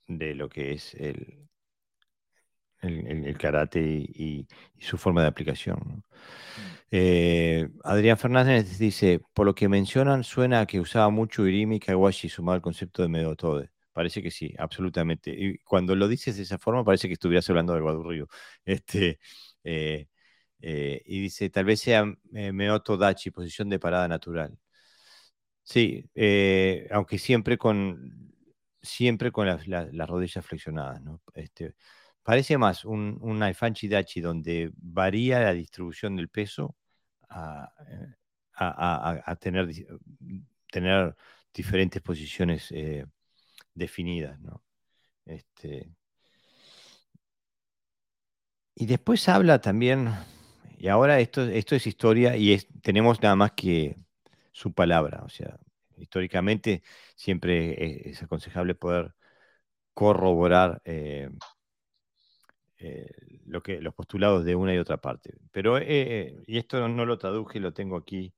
de 0.07 0.35
lo 0.35 0.49
que 0.49 0.73
es 0.73 0.95
el, 0.95 1.48
el, 2.83 3.37
karate 3.39 3.81
y, 3.81 4.47
su 4.79 4.99
forma 4.99 5.22
de 5.22 5.29
aplicación. 5.29 5.79
¿no? 5.85 5.95
Mm. 5.97 6.03
Eh, 6.91 7.68
Adrián 7.85 8.18
Fernández 8.18 8.79
dice, 8.79 9.20
por 9.35 9.47
lo 9.47 9.55
que 9.55 9.68
mencionan, 9.68 10.24
suena 10.24 10.61
a 10.61 10.66
que 10.66 10.81
usaba 10.81 11.11
mucho 11.11 11.47
Irimi 11.47 11.81
Kawashi 11.81 12.29
sumado 12.29 12.57
al 12.57 12.62
concepto 12.62 13.03
de 13.03 13.09
Medotode. 13.09 13.70
Parece 13.93 14.22
que 14.22 14.31
sí, 14.31 14.55
absolutamente. 14.59 15.31
Y 15.37 15.59
cuando 15.59 15.95
lo 15.97 16.09
dices 16.09 16.37
de 16.37 16.45
esa 16.45 16.59
forma, 16.59 16.85
parece 16.85 17.09
que 17.09 17.14
estuvieras 17.14 17.49
hablando 17.51 17.74
del 17.74 17.83
Guadurrío. 17.83 18.29
Este, 18.64 19.18
eh, 19.64 20.09
eh, 20.61 21.03
y 21.07 21.20
dice, 21.22 21.51
tal 21.51 21.64
vez 21.64 21.81
sea 21.81 22.05
Meoto 22.31 22.97
Dachi, 22.97 23.31
posición 23.31 23.68
de 23.68 23.79
parada 23.79 24.09
natural. 24.09 24.59
Sí, 25.62 26.05
aunque 26.91 27.18
siempre 27.18 27.59
con, 27.59 28.33
siempre 28.83 29.31
con 29.33 29.47
las, 29.47 29.66
rodillas 30.09 30.45
flexionadas. 30.47 31.03
¿no? 31.03 31.20
Este, 31.35 31.74
Parece 32.29 32.59
más 32.59 32.85
un, 32.85 33.16
un 33.22 33.41
Dachi 33.41 34.20
donde 34.20 34.70
varía 34.76 35.41
la 35.41 35.55
distribución 35.55 36.14
del 36.14 36.29
peso 36.29 36.76
a, 37.31 37.72
eh, 37.89 39.37
tener, 39.41 39.66
tener 40.70 41.16
diferentes 41.55 42.03
posiciones 42.03 42.70
eh, 42.72 43.07
definidas. 43.72 44.39
Este, 45.24 45.91
y 48.74 48.85
después 48.85 49.26
habla 49.31 49.62
también, 49.62 50.11
y 50.76 50.89
ahora 50.89 51.20
esto, 51.20 51.45
esto 51.49 51.76
es 51.76 51.87
historia 51.87 52.37
y 52.37 52.59
tenemos 52.83 53.22
nada 53.22 53.37
más 53.37 53.53
que 53.53 53.97
su 54.53 54.74
palabra, 54.74 55.22
o 55.24 55.31
sea, 55.31 55.59
históricamente 55.97 56.83
siempre 57.16 58.11
es 58.11 58.22
aconsejable 58.22 58.74
poder 58.74 59.14
corroborar 59.95 60.83
eh, 60.85 61.31
eh, 62.79 63.07
lo 63.47 63.62
que, 63.62 63.81
los 63.81 63.95
postulados 63.95 64.45
de 64.45 64.55
una 64.55 64.74
y 64.74 64.79
otra 64.79 64.99
parte. 64.99 65.35
Pero, 65.53 65.79
y 65.81 66.59
esto 66.59 66.89
no, 66.89 67.05
lo 67.05 67.18
traduje, 67.18 67.61
lo 67.61 67.72
tengo 67.72 67.97
aquí 67.97 68.33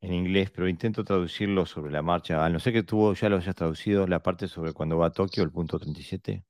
en 0.00 0.12
inglés, 0.14 0.50
pero 0.50 0.68
intento 0.68 1.04
traducirlo 1.04 1.66
sobre 1.66 1.92
la 1.92 2.02
marcha. 2.02 2.44
A 2.44 2.48
no 2.48 2.58
sé 2.58 2.72
que 2.72 2.82
tú 2.82 3.14
ya 3.14 3.28
lo 3.28 3.36
hayas 3.36 3.54
traducido, 3.54 4.06
la 4.06 4.22
parte 4.22 4.48
sobre 4.48 4.72
cuando 4.72 4.98
va 4.98 5.06
a 5.06 5.12
Tokio, 5.12 5.42
el 5.42 5.50
punto 5.50 5.78
37. 5.78 6.44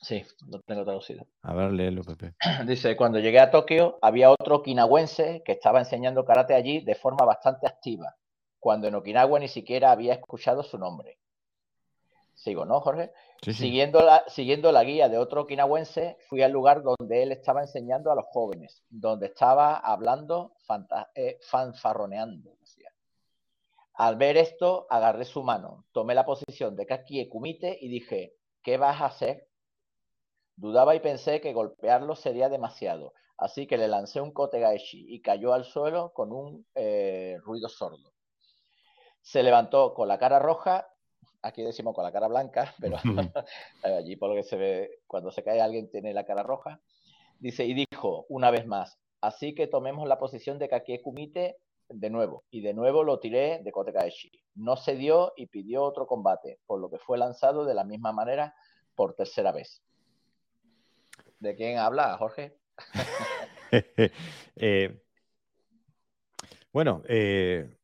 Sí, 0.00 0.24
lo 0.48 0.60
tengo 0.60 0.84
traducido. 0.84 1.26
A 1.42 1.54
ver, 1.54 1.72
léelo, 1.72 2.02
Pepe. 2.04 2.34
Dice, 2.66 2.96
cuando 2.96 3.18
llegué 3.18 3.40
a 3.40 3.50
Tokio 3.50 3.98
había 4.02 4.30
otro 4.30 4.56
okinawense 4.56 5.42
que 5.44 5.52
estaba 5.52 5.80
enseñando 5.80 6.24
karate 6.24 6.54
allí 6.54 6.80
de 6.80 6.94
forma 6.94 7.24
bastante 7.24 7.66
activa, 7.66 8.16
cuando 8.60 8.86
en 8.86 8.94
Okinawa 8.94 9.40
ni 9.40 9.48
siquiera 9.48 9.90
había 9.90 10.14
escuchado 10.14 10.62
su 10.62 10.78
nombre. 10.78 11.18
Sigo, 12.34 12.64
¿no, 12.64 12.80
Jorge? 12.80 13.10
Siguiendo, 13.42 14.02
la, 14.02 14.24
siguiendo 14.28 14.72
la 14.72 14.82
guía 14.82 15.08
de 15.08 15.18
otro 15.18 15.42
okinawense, 15.42 16.16
fui 16.28 16.42
al 16.42 16.52
lugar 16.52 16.82
donde 16.82 17.22
él 17.22 17.32
estaba 17.32 17.60
enseñando 17.60 18.10
a 18.10 18.14
los 18.14 18.24
jóvenes, 18.26 18.82
donde 18.88 19.26
estaba 19.26 19.76
hablando, 19.76 20.54
eh, 21.14 21.38
fanfarroneando. 21.42 22.56
Al 23.98 24.16
ver 24.16 24.36
esto, 24.36 24.86
agarré 24.90 25.24
su 25.24 25.42
mano, 25.42 25.86
tomé 25.92 26.14
la 26.14 26.26
posición 26.26 26.76
de 26.76 26.84
Kakie 26.84 27.30
Kumite 27.30 27.78
y 27.80 27.88
dije, 27.88 28.34
¿qué 28.62 28.76
vas 28.76 29.00
a 29.00 29.06
hacer? 29.06 29.48
Dudaba 30.54 30.94
y 30.94 31.00
pensé 31.00 31.40
que 31.40 31.54
golpearlo 31.54 32.14
sería 32.14 32.50
demasiado, 32.50 33.14
así 33.38 33.66
que 33.66 33.78
le 33.78 33.88
lancé 33.88 34.20
un 34.20 34.32
kotegaeshi 34.32 35.06
y 35.08 35.22
cayó 35.22 35.54
al 35.54 35.64
suelo 35.64 36.12
con 36.12 36.30
un 36.30 36.66
eh, 36.74 37.38
ruido 37.42 37.70
sordo. 37.70 38.12
Se 39.22 39.42
levantó 39.42 39.94
con 39.94 40.08
la 40.08 40.18
cara 40.18 40.40
roja, 40.40 40.88
aquí 41.42 41.62
decimos 41.62 41.94
con 41.94 42.04
la 42.04 42.12
cara 42.12 42.28
blanca, 42.28 42.74
pero 42.80 42.96
allí 43.82 44.16
por 44.16 44.30
lo 44.30 44.36
que 44.36 44.42
se 44.42 44.56
ve, 44.56 45.00
cuando 45.06 45.30
se 45.30 45.42
cae 45.42 45.60
alguien 45.60 45.90
tiene 45.90 46.12
la 46.12 46.24
cara 46.24 46.42
roja. 46.42 46.80
Dice, 47.38 47.64
y 47.64 47.74
dijo 47.74 48.24
una 48.28 48.50
vez 48.50 48.66
más, 48.66 48.98
así 49.20 49.54
que 49.54 49.66
tomemos 49.66 50.08
la 50.08 50.18
posición 50.18 50.58
de 50.58 50.68
Kakie 50.68 51.02
Kumite 51.02 51.58
de 51.88 52.10
nuevo, 52.10 52.44
y 52.50 52.62
de 52.62 52.74
nuevo 52.74 53.04
lo 53.04 53.20
tiré 53.20 53.60
de 53.62 53.72
Kotegaeshi. 53.72 54.32
No 54.56 54.76
se 54.76 54.96
dio 54.96 55.32
y 55.36 55.46
pidió 55.46 55.82
otro 55.82 56.06
combate, 56.06 56.58
por 56.66 56.80
lo 56.80 56.90
que 56.90 56.98
fue 56.98 57.18
lanzado 57.18 57.64
de 57.64 57.74
la 57.74 57.84
misma 57.84 58.12
manera 58.12 58.54
por 58.94 59.14
tercera 59.14 59.52
vez. 59.52 59.82
¿De 61.38 61.54
quién 61.54 61.78
habla, 61.78 62.16
Jorge? 62.18 62.56
Eh, 64.58 65.02
bueno, 66.72 67.02
eh, 67.08 67.75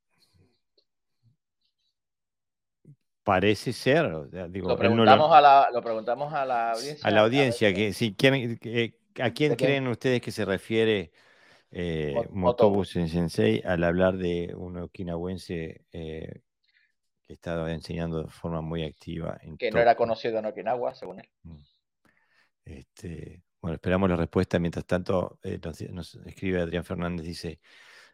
parece 3.22 3.72
ser. 3.72 4.04
lo, 4.04 4.76
preguntamos 4.76 5.32
a 5.32 5.40
la, 5.40 5.68
lo 5.72 5.82
preguntamos 5.82 6.32
a 6.32 6.44
la 6.44 6.72
audiencia. 6.72 7.08
A 7.08 7.10
la 7.10 7.20
audiencia, 7.20 7.74
que, 7.74 7.92
si 7.92 8.14
quieren, 8.14 8.58
¿a 9.20 9.30
quién 9.30 9.54
creen 9.56 9.88
ustedes 9.88 10.20
que 10.20 10.30
se 10.30 10.44
refiere 10.44 11.12
eh, 11.70 12.14
Motobu 12.30 12.84
Sensei 12.84 13.62
al 13.64 13.84
hablar 13.84 14.16
de 14.16 14.52
un 14.56 14.78
okinawense 14.78 15.84
eh, 15.92 16.40
que 17.26 17.32
estaba 17.32 17.72
enseñando 17.72 18.24
de 18.24 18.28
forma 18.28 18.60
muy 18.60 18.84
activa? 18.84 19.38
En 19.42 19.56
que 19.56 19.70
no 19.70 19.80
era 19.80 19.94
conocido 19.94 20.38
en 20.38 20.46
Okinawa, 20.46 20.94
según 20.94 21.20
él. 21.20 21.28
Mm. 21.42 21.56
Este, 22.64 23.42
bueno, 23.60 23.76
esperamos 23.76 24.10
la 24.10 24.16
respuesta. 24.16 24.58
Mientras 24.58 24.84
tanto, 24.84 25.38
eh, 25.42 25.60
nos, 25.90 26.14
escribe 26.26 26.60
Adrián 26.60 26.84
Fernández, 26.84 27.24
dice, 27.24 27.60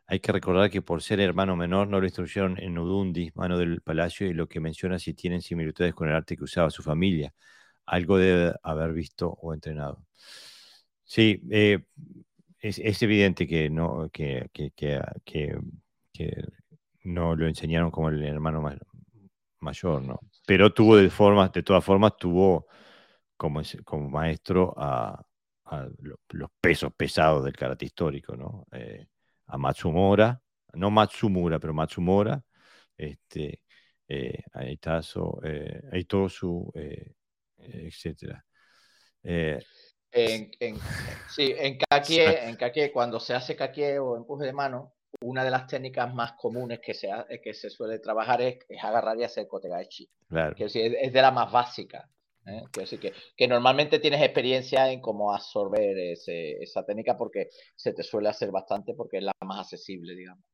hay 0.09 0.21
que 0.21 0.33
recordar 0.33 0.71
que 0.71 0.81
por 0.81 1.03
ser 1.03 1.21
hermano 1.21 1.55
menor 1.55 1.87
no 1.89 2.01
lo 2.01 2.07
instruyeron 2.07 2.59
en 2.59 2.79
Udundi, 2.79 3.31
mano 3.35 3.59
del 3.59 3.83
palacio, 3.83 4.27
y 4.27 4.33
lo 4.33 4.49
que 4.49 4.59
menciona 4.59 4.99
si 4.99 5.13
tienen 5.13 5.43
similitudes 5.43 5.95
con 5.95 6.09
el 6.09 6.15
arte 6.15 6.37
que 6.37 6.45
usaba 6.45 6.71
su 6.71 6.83
familia. 6.83 7.35
Algo 7.87 8.17
debe 8.19 8.55
haber 8.63 8.95
visto 8.95 9.29
o 9.29 9.53
entrenado. 9.53 10.07
Sí, 11.05 11.43
eh, 11.51 11.85
es, 12.61 13.03
evidente 13.03 13.47
que 13.47 13.69
no, 13.71 14.09
que, 14.11 14.49
no 17.05 17.37
lo 17.37 17.47
enseñaron 17.47 17.91
como 17.91 18.09
el 18.09 18.25
hermano 18.25 18.63
mayor, 19.61 20.03
¿no? 20.03 20.21
Pero 20.47 20.73
tuvo 20.73 20.97
de 20.97 21.11
formas, 21.11 21.53
de 21.53 21.63
todas 21.63 21.85
formas, 21.85 22.17
tuvo 22.17 22.67
como, 23.37 23.61
como 23.85 24.11
maestro 24.11 24.75
a, 24.77 25.23
los 26.31 26.51
pesos 26.61 26.93
pesados 26.95 27.45
del 27.45 27.55
karate 27.55 27.85
histórico, 27.85 28.37
¿no? 28.37 28.67
Eh, 28.73 29.07
a 29.49 29.59
Matsumura, 29.59 30.41
no 30.75 30.91
Matsumura, 30.91 31.59
pero 31.59 31.75
Matsumura, 31.75 32.43
este, 32.97 33.63
eh, 34.07 34.43
a 34.53 34.65
Itazo, 34.67 35.41
eh, 35.45 35.81
Aitosu, 35.93 36.71
eh, 36.75 37.15
etc. 37.59 38.43
Eh, 39.23 39.59
en, 40.11 40.51
en, 40.61 40.79
sí, 41.29 41.55
en 41.57 41.79
kakie, 41.79 42.49
en 42.49 42.93
cuando 42.93 43.21
se 43.21 43.35
hace 43.35 43.55
kakie 43.55 43.99
o 43.99 44.17
empuje 44.17 44.47
de 44.47 44.53
mano, 44.53 44.95
una 45.21 45.45
de 45.45 45.51
las 45.51 45.67
técnicas 45.67 46.13
más 46.15 46.33
comunes 46.33 46.81
que 46.81 46.95
se, 46.95 47.11
que 47.43 47.53
se 47.53 47.71
suele 47.71 47.99
trabajar 47.99 48.41
es, 48.41 48.59
agarrar 48.83 49.19
y 49.19 49.25
hacer 49.25 49.47
kotegaechi. 49.47 50.09
Claro. 50.29 50.55
Que 50.55 50.65
es, 50.65 50.77
es 50.77 51.13
de 51.13 51.23
la 51.23 51.31
más 51.31 51.51
básica. 51.51 52.09
¿Eh? 52.49 52.63
Que, 52.73 53.13
que, 53.37 53.49
normalmente 53.49 53.99
tienes 53.99 54.23
experiencia 54.23 54.91
en 54.91 55.01
cómo 55.01 55.33
absorber 55.33 55.97
esa 55.99 56.85
técnica 56.85 57.17
porque 57.17 57.49
se 57.77 57.93
te 57.93 58.03
suele 58.03 58.29
hacer 58.29 58.51
bastante 58.51 58.95
porque 58.95 59.19
es 59.19 59.25
la 59.25 59.33
más 59.45 59.61
accesible, 59.61 60.15
digamos. 60.15 60.45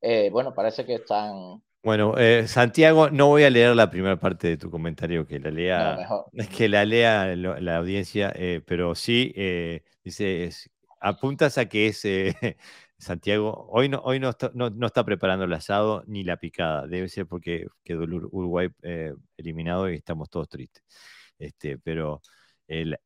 Eh, 0.00 0.30
bueno, 0.30 0.52
parece 0.54 0.84
que 0.84 0.94
están... 0.94 1.62
Bueno, 1.82 2.16
eh, 2.16 2.46
Santiago, 2.46 3.10
no 3.10 3.28
voy 3.28 3.42
a 3.42 3.50
leer 3.50 3.74
la 3.74 3.90
primera 3.90 4.18
parte 4.18 4.48
de 4.48 4.56
tu 4.56 4.70
comentario, 4.70 5.26
que 5.26 5.40
la 5.40 5.50
lea, 5.50 6.08
es 6.32 6.48
que 6.48 6.68
la 6.68 6.84
lea 6.84 7.34
la 7.34 7.76
audiencia, 7.76 8.32
pero 8.66 8.94
sí, 8.94 9.32
dice, 10.04 10.50
apuntas 11.00 11.58
a 11.58 11.68
que 11.68 11.88
es 11.88 12.02
Santiago, 12.98 13.66
hoy, 13.68 13.88
no, 13.88 14.00
hoy 14.04 14.20
no, 14.20 14.30
está, 14.30 14.52
no, 14.54 14.68
está, 14.86 15.04
preparando 15.04 15.44
el 15.44 15.52
asado 15.52 16.04
ni 16.06 16.22
la 16.22 16.36
picada, 16.36 16.86
debe 16.86 17.08
ser 17.08 17.26
porque 17.26 17.66
quedó 17.82 18.04
Uruguay 18.04 18.68
eliminado 19.36 19.90
y 19.90 19.96
estamos 19.96 20.30
todos 20.30 20.48
tristes. 20.48 20.84
Este, 21.42 21.76
pero 21.78 22.22
él, 22.68 22.96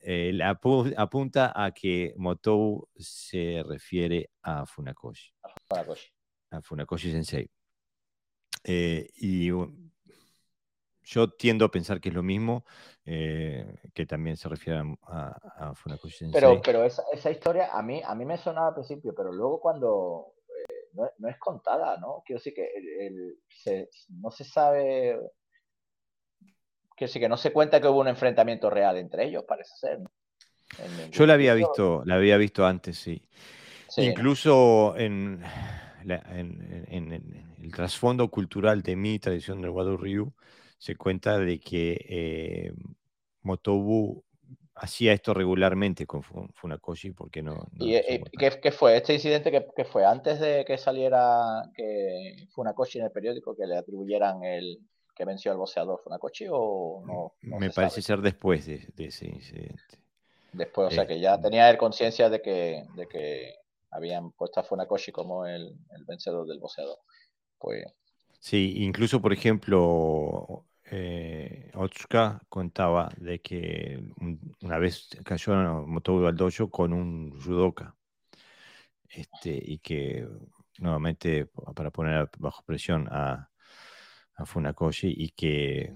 apunta 0.43 1.53
a 1.55 1.73
que 1.73 2.13
Motou 2.17 2.89
se 2.95 3.63
refiere 3.67 4.31
a 4.43 4.67
Funakoshi. 4.67 5.33
A 6.51 6.61
Funakoshi 6.61 7.11
Sensei. 7.11 7.51
Eh, 8.63 9.09
y 9.17 9.49
yo 11.03 11.31
tiendo 11.39 11.65
a 11.65 11.71
pensar 11.71 11.99
que 11.99 12.11
es 12.11 12.15
lo 12.15 12.23
mismo, 12.23 12.67
eh, 13.07 13.75
que 13.95 14.05
también 14.05 14.37
se 14.37 14.51
refiere 14.51 14.83
a, 15.05 15.73
Funakoshi 15.75 16.19
Sensei. 16.19 16.41
Pero, 16.41 16.61
pero 16.63 16.85
esa, 16.85 17.05
esa, 17.13 17.31
historia 17.31 17.71
a 17.73 17.83
mí, 17.83 18.03
a 18.05 18.15
mí 18.15 18.27
me 18.27 18.37
sonaba 18.37 18.69
al 18.69 18.75
principio, 18.75 19.15
pero 19.15 19.33
luego 19.33 19.61
cuando 19.61 20.35
eh, 20.49 20.93
no, 20.93 21.29
es 21.29 21.39
contada, 21.39 21.97
¿no? 21.97 22.23
Quiero 22.27 22.39
decir 22.39 22.53
que 22.53 23.89
no 24.11 24.31
se 24.31 24.45
sabe 24.45 25.19
que 26.97 27.09
sí 27.09 27.20
que 27.20 27.28
no 27.28 27.36
se 27.36 27.52
cuenta 27.52 27.81
que 27.81 27.89
hubo 27.89 28.01
un 28.01 28.09
enfrentamiento 28.09 28.70
real 28.70 28.97
entre 28.97 29.27
ellos, 29.27 29.44
parece 29.47 29.77
ser. 29.77 30.01
Yo 31.10 31.27
la 31.27 31.35
había 31.35 31.55
visto, 31.55 32.02
la 32.05 32.16
había 32.16 32.36
visto 32.39 32.66
antes, 32.66 32.98
sí. 32.98 33.23
Incluso 33.98 34.94
en, 34.97 35.43
el 36.05 37.73
trasfondo 37.73 38.28
cultural 38.31 38.82
de 38.82 38.97
mi 38.97 39.18
tradición 39.18 39.60
del 39.60 39.70
Wado 39.70 39.97
Ryu, 39.97 40.32
se 40.78 40.97
cuenta 40.97 41.39
de 41.39 41.60
que 41.60 42.05
eh, 42.09 42.73
Motobu 43.43 44.24
hacía 44.74 45.12
esto 45.12 45.32
regularmente 45.32 46.06
con 46.06 46.23
Funakoshi 46.23 47.12
porque 47.12 47.43
no... 47.43 47.66
¿Y, 47.78 47.94
eh, 47.94 48.23
¿qué, 48.39 48.73
fue? 48.73 48.97
¿Este 48.97 49.14
incidente 49.14 49.51
que, 49.51 49.85
fue 49.85 50.05
antes 50.05 50.39
de 50.39 50.64
que 50.66 50.77
saliera 50.77 51.62
que 51.74 52.48
Funakoshi 52.51 52.98
en 52.98 53.06
el 53.06 53.10
periódico, 53.10 53.56
que 53.56 53.66
le 53.66 53.78
atribuyeran 53.78 54.44
el, 54.44 54.78
que 55.16 55.24
venció 55.24 55.51
al 55.51 55.56
boxeador 55.56 56.01
Funakoshi 56.05 56.47
o 56.51 57.02
no? 57.06 57.32
Me 57.59 57.70
parece 57.70 58.02
ser 58.02 58.20
después 58.20 58.66
de, 58.66 58.86
ese 58.98 59.26
incidente. 59.26 59.98
Después, 60.52 60.88
o 60.88 60.90
sea 60.90 61.06
que 61.06 61.18
ya 61.18 61.34
eh, 61.34 61.38
tenía 61.43 61.70
él 61.70 61.78
conciencia 61.78 62.28
de 62.28 62.43
que, 62.43 62.84
de 62.94 63.09
que 63.09 63.55
habían 63.90 64.30
puesto 64.32 64.60
a 64.60 64.62
Funakoshi 64.62 65.12
como 65.12 65.47
el, 65.47 65.74
vencedor 66.06 66.47
del 66.47 66.60
boxeador. 66.60 66.98
Pues... 67.59 67.86
Sí, 68.38 68.74
incluso 68.76 69.22
por 69.22 69.32
ejemplo, 69.32 70.66
eh, 70.84 71.70
Otsuka 71.74 72.43
contaba 72.51 73.09
de 73.16 73.40
que 73.40 73.98
una 74.60 74.78
vez 74.78 75.09
cayó 75.24 75.55
en 75.55 75.90
Motobu 75.90 76.26
al 76.26 76.36
dojo 76.36 76.70
con 76.70 76.93
un 76.93 77.40
judoka. 77.40 77.97
Este, 79.09 79.59
y 79.64 79.78
que 79.78 80.28
nuevamente 80.78 81.47
para 81.74 81.90
poner 81.90 82.28
bajo 82.38 82.62
presión 82.64 83.09
a, 83.10 83.48
a 84.37 84.47
Funakoshi 84.47 85.13
y 85.17 85.31
que, 85.31 85.95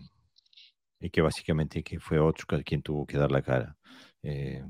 y 1.00 1.10
que 1.10 1.22
básicamente 1.22 1.82
que 1.82 2.00
fue 2.00 2.18
Otsuka 2.18 2.62
quien 2.62 2.82
tuvo 2.82 3.06
que 3.06 3.18
dar 3.18 3.30
la 3.30 3.42
cara. 3.42 3.76
Eh, 4.22 4.64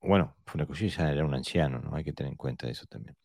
bueno, 0.00 0.36
Funakoshi 0.46 0.88
ya 0.88 1.10
era 1.10 1.24
un 1.24 1.34
anciano, 1.34 1.78
¿no? 1.80 1.94
Hay 1.96 2.04
que 2.04 2.12
tener 2.12 2.32
en 2.32 2.36
cuenta 2.36 2.68
eso 2.68 2.86
también. 2.86 3.16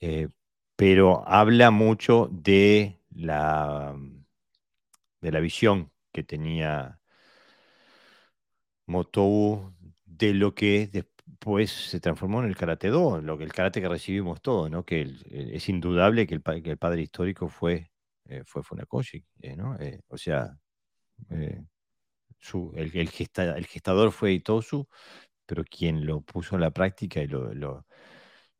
Eh, 0.00 0.28
pero 0.76 1.26
habla 1.28 1.70
mucho 1.70 2.28
de 2.30 3.00
la, 3.10 3.96
de 5.20 5.32
la 5.32 5.40
visión 5.40 5.90
que 6.12 6.22
tenía 6.22 7.00
Motou 8.86 9.72
de 10.06 10.34
lo 10.34 10.54
que 10.54 10.88
después 10.88 11.70
se 11.70 12.00
transformó 12.00 12.40
en 12.42 12.48
el 12.48 12.56
Karate 12.56 12.88
Do, 12.88 13.20
lo 13.20 13.38
que, 13.38 13.44
el 13.44 13.52
karate 13.52 13.80
que 13.80 13.88
recibimos 13.88 14.40
todos, 14.42 14.70
¿no? 14.70 14.84
que 14.84 15.02
es 15.30 15.68
indudable 15.68 16.26
que 16.26 16.34
el, 16.34 16.42
que 16.62 16.70
el, 16.70 16.78
padre 16.78 17.02
histórico 17.02 17.48
fue, 17.48 17.90
eh, 18.28 18.42
fue 18.44 18.62
Funakoshi, 18.62 19.24
eh, 19.40 19.56
¿no? 19.56 19.76
Eh, 19.78 20.00
o 20.08 20.16
sea, 20.16 20.56
su, 22.38 22.72
el, 22.76 22.90
el, 22.94 23.10
el, 23.56 23.66
gestador 23.66 24.12
fue 24.12 24.32
Itosu, 24.32 24.86
pero 25.46 25.64
quien 25.64 26.06
lo 26.06 26.20
puso 26.20 26.54
en 26.54 26.60
la 26.62 26.70
práctica 26.70 27.20
y 27.22 27.26
lo, 27.26 27.52
lo 27.54 27.86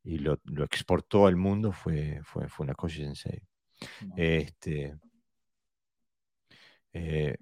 y 0.02 0.18
lo, 0.18 0.40
lo, 0.44 0.64
exportó 0.64 1.26
al 1.26 1.36
mundo 1.36 1.72
fue, 1.72 2.20
fue 2.24 2.48
Funakoshi 2.48 3.04
Sensei. 3.04 3.42
Este, 4.16 4.96
eh, 6.92 7.36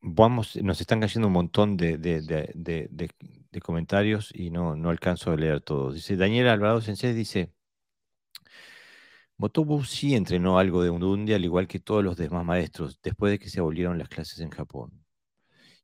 vamos, 0.00 0.56
nos 0.56 0.80
están 0.80 1.00
cayendo 1.00 1.28
un 1.28 1.34
montón 1.34 1.76
de, 1.76 1.98
de, 1.98 2.20
de, 2.22 2.88
de 3.56 3.60
comentarios 3.60 4.30
y 4.34 4.50
no, 4.50 4.76
no 4.76 4.90
alcanzo 4.90 5.32
a 5.32 5.36
leer 5.36 5.60
todos. 5.62 5.94
Dice 5.94 6.16
Daniel 6.16 6.48
Alvarado 6.48 6.80
Sensei, 6.80 7.14
dice, 7.14 7.52
Motobu 9.38 9.82
sí 9.84 10.14
entrenó 10.14 10.58
algo 10.58 10.82
de 10.82 10.90
Undundi, 10.90 11.32
al 11.34 11.44
igual 11.44 11.66
que 11.68 11.78
todos 11.80 12.02
los 12.04 12.16
demás 12.16 12.44
maestros, 12.44 13.00
después 13.02 13.30
de 13.32 13.38
que 13.38 13.48
se 13.50 13.60
abolieron 13.60 13.98
las 13.98 14.08
clases 14.08 14.40
en 14.40 14.50
Japón. 14.50 14.92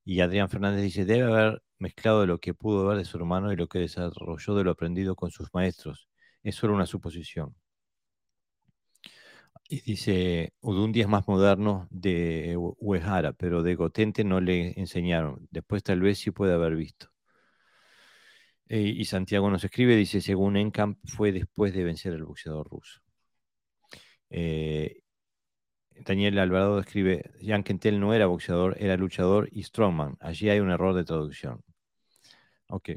Y 0.05 0.20
Adrián 0.20 0.49
Fernández 0.51 0.83
dice, 0.83 1.05
debe 1.05 1.24
haber 1.33 1.62
mezclado 1.79 2.27
lo 2.27 2.39
que 2.41 2.55
pudo 2.55 2.87
ver 2.89 2.99
de 2.99 3.05
su 3.05 3.16
hermano 3.19 3.53
y 3.53 3.57
lo 3.57 3.69
que 3.69 3.79
desarrolló 3.81 4.55
de 4.55 4.65
lo 4.65 4.70
aprendido 4.73 5.16
con 5.16 5.31
sus 5.31 5.49
maestros. 5.55 6.09
Es 6.43 6.57
solo 6.57 6.74
una 6.74 6.87
suposición. 6.87 7.55
Y 9.69 9.81
dice, 9.81 10.53
Udundi 10.61 11.01
es 11.01 11.09
más 11.09 11.27
moderno 11.27 11.89
de 11.91 12.57
Uehara, 12.79 13.33
pero 13.33 13.62
de 13.62 13.74
Gotente 13.74 14.23
no 14.24 14.41
le 14.41 14.79
enseñaron. 14.79 15.49
Después 15.51 15.83
tal 15.83 16.01
vez 16.01 16.19
sí 16.19 16.31
puede 16.31 16.53
haber 16.55 16.77
visto. 16.77 17.09
Eh, 18.69 18.81
y 18.81 19.05
Santiago 19.05 19.51
nos 19.51 19.62
escribe, 19.65 19.95
dice, 19.97 20.20
según 20.20 20.57
Encamp 20.57 20.99
fue 21.05 21.31
después 21.33 21.73
de 21.74 21.85
vencer 21.85 22.12
al 22.15 22.24
boxeador 22.24 22.69
ruso. 22.69 23.02
Eh, 24.35 25.03
Daniel 26.05 26.39
Alvarado 26.39 26.79
escribe, 26.81 27.31
Jan 27.43 27.63
Kentel 27.63 28.01
no 28.01 28.15
era 28.15 28.27
boxeador, 28.27 28.77
era 28.79 28.97
luchador 28.97 29.49
y 29.53 29.63
strongman. 29.63 30.17
Allí 30.21 30.49
hay 30.49 30.61
un 30.61 30.71
error 30.71 30.95
de 30.95 31.05
traducción. 31.05 31.63
Ok, 32.69 32.91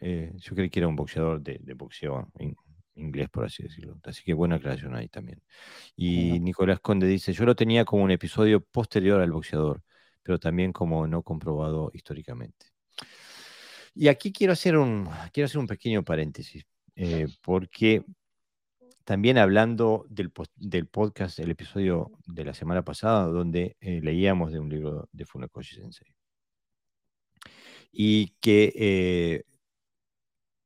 eh, 0.00 0.32
yo 0.36 0.54
creí 0.54 0.70
que 0.70 0.78
era 0.80 0.88
un 0.88 0.94
boxeador 0.96 1.40
de, 1.42 1.74
boxeo 1.74 2.30
inglés, 2.94 3.28
por 3.28 3.44
así 3.44 3.64
decirlo. 3.64 3.98
Así 4.04 4.22
que 4.22 4.32
buena 4.32 4.56
aclaración 4.56 4.94
ahí 4.94 5.08
también. 5.08 5.42
Y 5.96 6.38
Nicolás 6.40 6.80
Conde 6.80 7.06
dice, 7.08 7.32
yo 7.32 7.44
lo 7.44 7.56
tenía 7.56 7.84
como 7.84 8.04
un 8.04 8.12
episodio 8.12 8.60
posterior 8.60 9.20
al 9.20 9.32
boxeador, 9.32 9.82
pero 10.22 10.38
también 10.38 10.72
como 10.72 11.06
no 11.08 11.22
comprobado 11.22 11.90
históricamente. 11.92 12.66
Y 13.94 14.08
aquí 14.08 14.32
quiero 14.32 14.52
hacer 14.52 14.76
un, 14.76 15.08
quiero 15.32 15.46
hacer 15.46 15.58
un 15.58 15.66
pequeño 15.66 16.04
paréntesis, 16.04 16.64
eh, 16.94 17.26
porque 17.42 18.04
también 19.06 19.38
hablando 19.38 20.04
del, 20.10 20.32
del, 20.56 20.88
podcast, 20.88 21.38
el 21.38 21.52
episodio 21.52 22.10
de 22.26 22.44
la 22.44 22.52
semana 22.54 22.82
pasada, 22.82 23.26
donde 23.26 23.76
eh, 23.80 24.00
leíamos 24.02 24.50
de 24.50 24.58
un 24.58 24.68
libro 24.68 25.08
de 25.12 25.24
Funakoshi 25.24 25.76
Sensei. 25.76 26.12
Y 27.92 28.30
que 28.40 28.72
eh, 28.74 29.44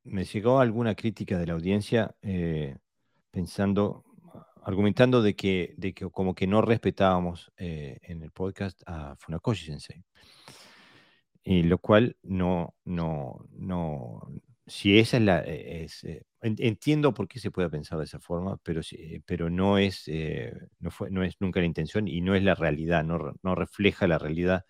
me 0.03 0.25
llegó 0.25 0.59
alguna 0.59 0.95
crítica 0.95 1.37
de 1.37 1.45
la 1.45 1.53
audiencia 1.53 2.15
eh, 2.23 2.77
pensando, 3.29 4.05
argumentando 4.63 5.21
de 5.21 5.35
que, 5.35 5.75
de 5.77 5.93
que 5.93 6.09
como 6.09 6.33
que 6.33 6.47
no 6.47 6.63
respetábamos 6.63 7.51
en 7.57 8.23
el 8.23 8.31
podcast 8.31 8.81
a 8.87 9.15
Funakoshi 9.17 9.67
Sensei. 9.67 10.03
Y 11.43 11.61
lo 11.61 11.77
cual 11.77 12.17
no, 12.23 12.73
no, 12.85 13.45
no, 13.51 14.19
si 14.65 14.99
esa 14.99 15.17
es 15.17 15.23
la... 15.23 15.39
Es, 15.39 16.05
entiendo 16.41 17.13
por 17.13 17.27
qué 17.27 17.39
se 17.39 17.51
puede 17.51 17.69
pensar 17.69 17.97
de 17.97 18.05
esa 18.05 18.19
forma, 18.19 18.57
pero, 18.63 18.81
pero 19.25 19.49
no, 19.49 19.77
es, 19.77 20.03
eh, 20.07 20.53
no, 20.79 20.89
fue, 20.89 21.11
no 21.11 21.23
es 21.23 21.35
nunca 21.39 21.59
la 21.59 21.67
intención 21.67 22.07
y 22.07 22.21
no 22.21 22.35
es 22.35 22.43
la 22.43 22.55
realidad, 22.55 23.03
no, 23.03 23.33
no 23.43 23.55
refleja 23.55 24.07
la 24.07 24.17
realidad 24.17 24.65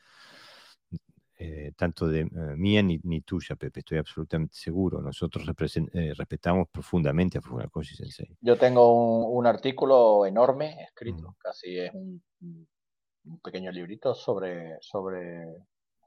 eh, 1.43 1.71
tanto 1.75 2.07
de 2.07 2.19
eh, 2.19 2.27
mía 2.55 2.83
ni, 2.83 2.99
ni, 3.03 3.21
tuya, 3.21 3.55
Pepe, 3.55 3.79
estoy 3.79 3.97
absolutamente 3.97 4.53
seguro. 4.53 5.01
Nosotros 5.01 5.43
respetamos 5.43 6.67
profundamente 6.69 7.39
a 7.39 7.41
Funakoshi 7.41 7.95
Sensei. 7.95 8.37
Yo 8.41 8.55
tengo 8.59 9.27
un, 9.27 9.47
artículo 9.47 10.27
enorme 10.27 10.83
escrito, 10.83 11.35
casi 11.39 11.79
es 11.79 11.91
un, 11.95 12.21
un, 12.41 13.39
pequeño 13.39 13.71
librito 13.71 14.13
sobre, 14.13 14.77
sobre 14.81 15.47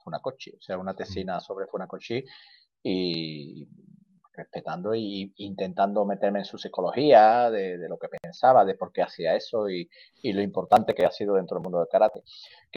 Funakoshi, 0.05 0.53
o 0.53 0.61
sea, 0.61 0.79
una 0.79 0.95
tesina 0.95 1.41
sobre 1.41 1.67
Funakoshi 1.67 2.25
y 2.85 3.67
respetando 4.35 4.93
e 4.93 5.33
intentando 5.37 6.05
meterme 6.05 6.41
en 6.41 6.45
su 6.45 6.59
psicología, 6.59 7.51
de, 7.51 7.89
lo 7.89 7.99
que 7.99 8.09
pensaba, 8.09 8.65
de 8.65 8.75
por 8.75 8.93
qué 8.93 9.03
hacía 9.03 9.35
eso 9.35 9.69
y, 9.71 9.89
lo 10.23 10.43
importante 10.43 10.95
que 10.95 11.07
ha 11.07 11.11
sido 11.11 11.35
dentro 11.35 11.57
del 11.57 11.63
mundo 11.63 11.79
del 11.79 11.89
karate. 11.89 12.23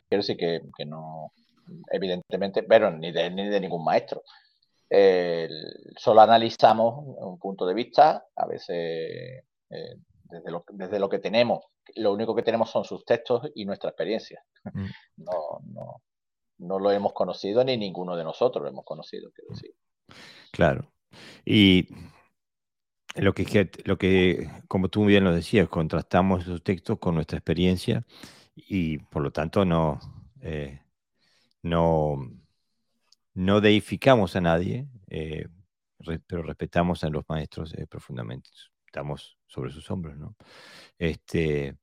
Quiero 0.07 0.21
decir 0.21 0.38
que, 0.38 0.85
no, 0.85 1.34
evidentemente, 1.91 2.63
pero 2.63 2.91
ni 2.91 3.11
de, 3.11 3.29
ni 3.31 3.47
de 3.49 3.59
ningún 3.59 3.84
maestro. 3.84 4.23
solo 5.97 6.21
analizamos 6.21 7.03
un 7.05 7.38
punto 7.38 7.65
de 7.65 7.73
vista, 7.73 8.25
a 8.35 8.45
veces 8.45 9.43
eh, 9.69 9.95
desde, 10.23 10.51
lo, 10.51 10.63
desde 10.69 10.99
lo 10.99 11.09
que 11.09 11.19
tenemos. 11.19 11.65
Lo 11.95 12.13
único 12.13 12.35
que 12.35 12.43
tenemos 12.43 12.69
son 12.69 12.85
sus 12.85 13.03
textos 13.03 13.49
y 13.55 13.65
nuestra 13.65 13.89
experiencia. 13.89 14.43
Mm. 14.63 14.85
No, 15.17 15.59
no, 15.65 16.01
no 16.59 16.79
lo 16.79 16.91
hemos 16.91 17.13
conocido 17.13 17.63
ni 17.63 17.77
ninguno 17.77 18.15
de 18.15 18.23
nosotros 18.23 18.63
lo 18.63 18.69
hemos 18.69 18.85
conocido, 18.85 19.31
quiero 19.31 19.49
decir. 19.53 19.73
Claro. 20.51 20.91
Y 21.45 21.88
lo 23.15 23.34
que, 23.34 23.69
lo 23.85 23.97
que, 23.97 24.49
como 24.67 24.89
tú 24.89 25.05
bien 25.05 25.23
lo 25.23 25.34
decías, 25.34 25.67
contrastamos 25.69 26.43
esos 26.43 26.63
textos 26.63 26.99
con 26.99 27.15
nuestra 27.15 27.38
experiencia 27.38 28.05
y 28.55 28.99
por 28.99 29.23
lo 29.23 29.31
tanto 29.31 29.65
no, 29.65 29.99
eh, 30.41 30.81
no, 31.63 32.17
no 33.34 33.61
deificamos 33.61 34.35
a 34.35 34.41
nadie, 34.41 34.88
eh, 35.09 35.47
pero 36.27 36.43
respetamos 36.43 37.03
a 37.03 37.09
los 37.09 37.23
maestros 37.29 37.73
eh, 37.73 37.88
profundamente. 37.88 38.49
Estamos 38.85 39.38
sobre 39.47 39.71
sus 39.71 39.89
hombros, 39.91 40.17
¿no? 40.17 40.35
Este, 40.97 41.77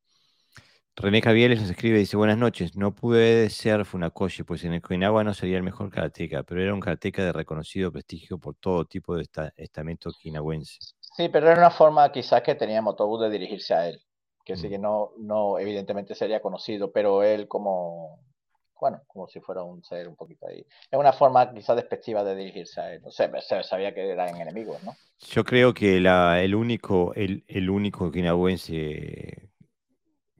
René 0.96 1.20
Javieres 1.20 1.60
nos 1.60 1.70
escribe, 1.70 1.98
dice, 1.98 2.16
buenas 2.16 2.38
noches, 2.38 2.76
no 2.76 2.94
pude 2.94 3.50
ser 3.50 3.84
Funakoshi, 3.84 4.44
pues 4.44 4.62
en 4.62 4.74
el 4.74 4.78
Okinawa 4.78 5.24
no 5.24 5.34
sería 5.34 5.56
el 5.56 5.64
mejor 5.64 5.90
karateka, 5.90 6.44
pero 6.44 6.62
era 6.62 6.72
un 6.72 6.78
karateka 6.78 7.24
de 7.24 7.32
reconocido 7.32 7.90
prestigio 7.90 8.38
por 8.38 8.54
todo 8.54 8.84
tipo 8.84 9.16
de 9.16 9.26
estamento 9.56 10.10
okinawense. 10.10 10.78
Sí, 11.00 11.28
pero 11.28 11.50
era 11.50 11.58
una 11.58 11.70
forma 11.70 12.10
quizás 12.12 12.42
que 12.42 12.54
tenía 12.54 12.80
Motobu 12.80 13.18
de 13.18 13.28
dirigirse 13.28 13.74
a 13.74 13.88
él, 13.88 14.00
que 14.44 14.56
sí 14.56 14.68
mm. 14.68 14.70
que 14.70 14.78
no, 14.78 15.10
no 15.18 15.58
evidentemente 15.58 16.14
sería 16.14 16.40
conocido, 16.40 16.92
pero 16.92 17.24
él 17.24 17.48
como, 17.48 18.20
bueno, 18.80 19.02
como 19.08 19.26
si 19.26 19.40
fuera 19.40 19.64
un 19.64 19.82
ser 19.82 20.06
un 20.06 20.14
poquito 20.14 20.46
ahí. 20.46 20.64
Es 20.88 20.98
una 20.98 21.12
forma 21.12 21.52
quizás 21.52 21.74
despectiva 21.74 22.22
de 22.22 22.36
dirigirse 22.36 22.80
a 22.80 22.94
él, 22.94 23.02
no 23.02 23.10
sé, 23.10 23.28
sabía 23.64 23.92
que 23.92 24.10
eran 24.10 24.40
enemigos, 24.40 24.80
¿no? 24.84 24.94
Yo 25.18 25.42
creo 25.42 25.74
que 25.74 26.00
la, 26.00 26.40
el 26.40 26.54
único, 26.54 27.12
el, 27.14 27.44
el 27.48 27.68
único 27.68 28.12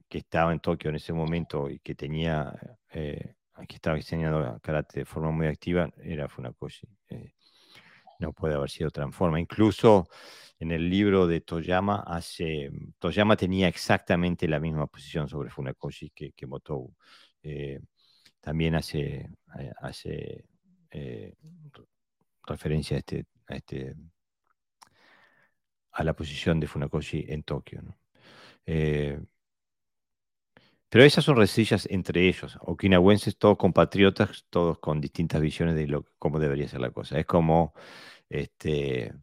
que 0.07 0.19
estaba 0.19 0.51
en 0.53 0.59
Tokio 0.59 0.89
en 0.89 0.95
ese 0.97 1.13
momento 1.13 1.69
y 1.69 1.79
que 1.79 1.95
tenía, 1.95 2.53
eh, 2.91 3.35
que 3.67 3.75
estaba 3.75 3.97
enseñando 3.97 4.59
karate 4.61 4.99
de 4.99 5.05
forma 5.05 5.31
muy 5.31 5.47
activa, 5.47 5.89
era 5.97 6.27
Funakoshi. 6.29 6.87
Eh, 7.09 7.33
no 8.19 8.33
puede 8.33 8.55
haber 8.55 8.69
sido 8.69 8.89
otra 8.89 9.09
forma. 9.11 9.39
Incluso 9.39 10.07
en 10.59 10.71
el 10.71 10.89
libro 10.89 11.27
de 11.27 11.41
Toyama, 11.41 12.03
hace, 12.07 12.71
Toyama 12.99 13.35
tenía 13.35 13.67
exactamente 13.67 14.47
la 14.47 14.59
misma 14.59 14.87
posición 14.87 15.27
sobre 15.27 15.49
Funakoshi 15.49 16.11
que, 16.11 16.31
que 16.33 16.47
Motobu. 16.47 16.95
Eh, 17.43 17.79
también 18.39 18.75
hace, 18.75 19.29
hace 19.81 20.45
referencia 22.45 22.95
a 22.97 22.99
este, 22.99 23.25
a 23.47 23.55
este 23.55 23.95
a 25.95 26.03
la 26.03 26.13
posición 26.13 26.59
de 26.59 26.67
Funakoshi 26.67 27.25
en 27.27 27.43
Tokio. 27.43 27.81
Pero 30.95 31.03
esas 31.03 31.25
son 31.25 31.35
resillas 31.35 31.89
entre 31.91 32.25
ellos, 32.25 32.57
okinawenses, 32.61 33.37
todos 33.37 33.57
compatriotas, 33.57 34.45
todos 34.49 34.79
con 34.79 35.01
distintas 35.01 35.41
visiones 35.41 35.75
de 35.75 35.87
lo, 35.87 36.05
cómo 36.17 36.39
debería 36.39 36.69
ser 36.69 36.79
la 36.79 36.91
cosa. 36.91 37.19
Es 37.19 37.25
como, 37.25 37.73
este, 38.29 39.13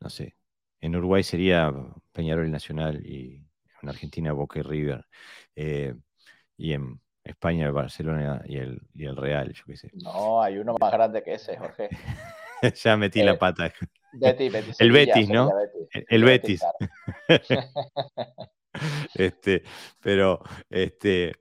no 0.00 0.08
sé, 0.08 0.38
en 0.80 0.96
Uruguay 0.96 1.22
sería 1.22 1.70
Peñarol 2.12 2.50
Nacional 2.50 3.04
y 3.04 3.44
en 3.82 3.88
Argentina 3.90 4.32
Boca 4.32 4.60
y 4.60 4.62
River. 4.62 5.06
Eh, 5.54 5.94
y 6.56 6.72
en 6.72 6.98
España 7.24 7.66
el 7.66 7.72
Barcelona 7.72 8.40
y 8.46 8.56
el, 8.56 8.80
y 8.94 9.04
el 9.04 9.16
Real, 9.16 9.52
yo 9.52 9.64
qué 9.66 9.76
sé. 9.76 9.90
No, 10.02 10.42
hay 10.42 10.56
uno 10.56 10.76
más 10.80 10.92
grande 10.92 11.22
que 11.22 11.34
ese, 11.34 11.58
Jorge. 11.58 11.90
ya 12.74 12.96
metí 12.96 13.22
la 13.22 13.32
eh, 13.32 13.36
pata. 13.36 13.70
el 14.78 14.92
Betis, 14.92 15.28
¿no? 15.28 15.50
El, 15.92 16.24
Betis. 16.24 16.62
este, 19.14 19.62
pero, 20.00 20.42
este, 20.70 21.34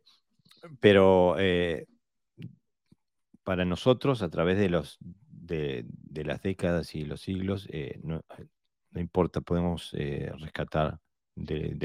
pero 0.79 1.35
eh, 1.39 1.85
para 3.43 3.65
nosotros, 3.65 4.21
a 4.21 4.29
través 4.29 4.57
de, 4.57 4.69
los, 4.69 4.97
de, 4.99 5.85
las 6.23 6.41
décadas 6.41 6.95
y 6.95 7.05
los 7.05 7.21
siglos, 7.21 7.67
eh, 7.71 7.99
no, 8.03 8.23
importa, 8.95 9.41
podemos 9.41 9.91
rescatar 9.91 10.99
de, 11.35 11.77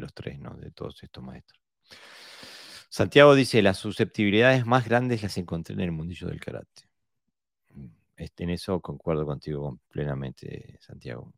los 0.00 0.14
tres, 0.14 0.38
¿no? 0.38 0.54
de 0.54 0.70
todos 0.70 1.02
estos 1.02 1.24
maestros. 1.24 1.60
Santiago 2.90 3.34
dice, 3.34 3.62
las 3.62 3.78
susceptibilidades 3.78 4.64
más 4.66 4.86
grandes 4.86 5.22
las 5.22 5.36
encontré 5.36 5.74
en 5.74 5.80
el 5.80 5.92
mundillo 5.92 6.28
del 6.28 6.40
karate. 6.40 6.88
Este, 8.16 8.44
en 8.44 8.50
eso 8.50 8.80
concuerdo 8.80 9.24
contigo 9.26 9.78
plenamente, 9.88 10.78
Santiago. 10.80 11.32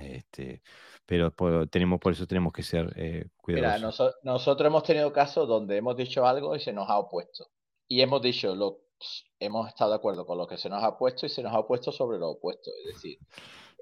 Este, 0.00 0.62
pero 1.06 1.30
por, 1.30 1.68
tenemos, 1.68 2.00
por 2.00 2.12
eso 2.12 2.26
tenemos 2.26 2.52
que 2.52 2.62
ser 2.62 2.92
eh, 2.96 3.26
cuidadosos. 3.36 3.98
Mira, 4.00 4.32
nosotros 4.32 4.66
hemos 4.66 4.82
tenido 4.82 5.12
casos 5.12 5.48
donde 5.48 5.76
hemos 5.76 5.96
dicho 5.96 6.26
algo 6.26 6.54
y 6.54 6.60
se 6.60 6.72
nos 6.72 6.88
ha 6.88 6.98
opuesto. 6.98 7.46
Y 7.86 8.00
hemos 8.02 8.20
dicho, 8.20 8.54
lo, 8.54 8.80
hemos 9.38 9.68
estado 9.68 9.92
de 9.92 9.96
acuerdo 9.96 10.26
con 10.26 10.38
lo 10.38 10.46
que 10.46 10.58
se 10.58 10.68
nos 10.68 10.82
ha 10.82 10.90
opuesto 10.90 11.26
y 11.26 11.28
se 11.28 11.42
nos 11.42 11.52
ha 11.52 11.60
opuesto 11.60 11.92
sobre 11.92 12.18
lo 12.18 12.30
opuesto. 12.30 12.70
Es 12.84 12.94
decir, 12.94 13.18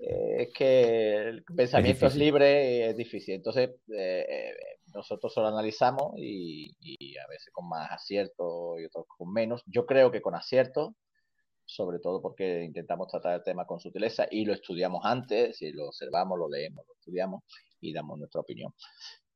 eh, 0.00 0.42
es 0.42 0.54
que 0.54 1.16
el 1.16 1.44
pensamiento 1.44 2.06
es, 2.06 2.14
libre 2.14 2.76
y 2.76 2.82
es 2.82 2.96
difícil. 2.96 3.34
Entonces, 3.34 3.70
eh, 3.96 4.54
nosotros 4.94 5.32
solo 5.32 5.48
analizamos 5.48 6.14
y, 6.16 6.70
y, 6.80 7.16
a 7.18 7.26
veces 7.26 7.52
con 7.52 7.68
más 7.68 7.90
acierto 7.90 8.78
y 8.78 8.84
otros 8.84 9.06
con 9.08 9.32
menos. 9.32 9.62
Yo 9.66 9.86
creo 9.86 10.10
que 10.10 10.22
con 10.22 10.34
acierto 10.34 10.94
sobre 11.66 11.98
todo 11.98 12.22
porque 12.22 12.62
intentamos 12.64 13.08
tratar 13.08 13.34
el 13.34 13.42
tema 13.42 13.66
con 13.66 13.80
sutileza 13.80 14.26
y 14.30 14.44
lo 14.44 14.54
estudiamos 14.54 15.04
antes, 15.04 15.60
y 15.62 15.72
lo 15.72 15.88
observamos, 15.88 16.38
lo 16.38 16.48
leemos, 16.48 16.86
lo 16.86 16.94
estudiamos 16.94 17.42
y 17.80 17.92
damos 17.92 18.18
nuestra 18.18 18.40
opinión, 18.40 18.72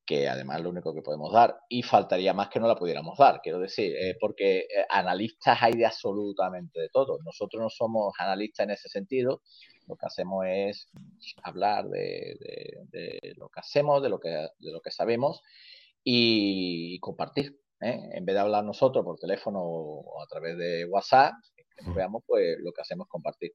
que 0.07 0.29
además 0.29 0.59
es 0.59 0.65
lo 0.65 0.71
único 0.71 0.95
que 0.95 1.03
podemos 1.03 1.33
dar, 1.33 1.59
y 1.69 1.83
faltaría 1.83 2.33
más 2.33 2.49
que 2.49 2.61
no 2.61 2.69
la 2.69 2.77
pudiéramos 2.77 3.19
dar, 3.19 3.41
quiero 3.43 3.59
decir, 3.59 3.95
eh, 3.97 4.17
porque 4.21 4.61
eh, 4.61 4.87
analistas 4.89 5.59
hay 5.61 5.73
de 5.73 5.87
absolutamente 5.87 6.81
de 6.81 6.89
todo. 6.89 7.19
Nosotros 7.25 7.61
no 7.61 7.71
somos 7.71 8.15
analistas 8.19 8.65
en 8.65 8.71
ese 8.71 8.89
sentido, 8.89 9.43
lo 9.91 9.97
que 9.97 10.07
hacemos 10.07 10.45
es 10.47 10.89
hablar 11.43 11.89
de, 11.89 13.35
lo 13.37 13.49
que 13.49 13.61
hacemos, 13.61 14.03
de 14.03 14.09
lo 14.09 14.21
que, 14.21 14.29
de 14.29 14.73
lo 14.73 14.81
que 14.81 14.93
sabemos 14.93 15.43
y 16.05 16.99
compartir. 17.01 17.61
¿eh? 17.81 17.99
En 18.13 18.25
vez 18.25 18.35
de 18.35 18.41
hablar 18.41 18.65
nosotros 18.65 19.05
por 19.05 19.19
teléfono 19.19 19.61
o 19.63 20.23
a 20.23 20.27
través 20.27 20.57
de 20.57 20.85
WhatsApp, 20.85 21.35
veamos, 21.95 22.23
pues 22.27 22.59
lo 22.61 22.73
que 22.73 22.83
hacemos 22.83 23.09
compartir. 23.09 23.53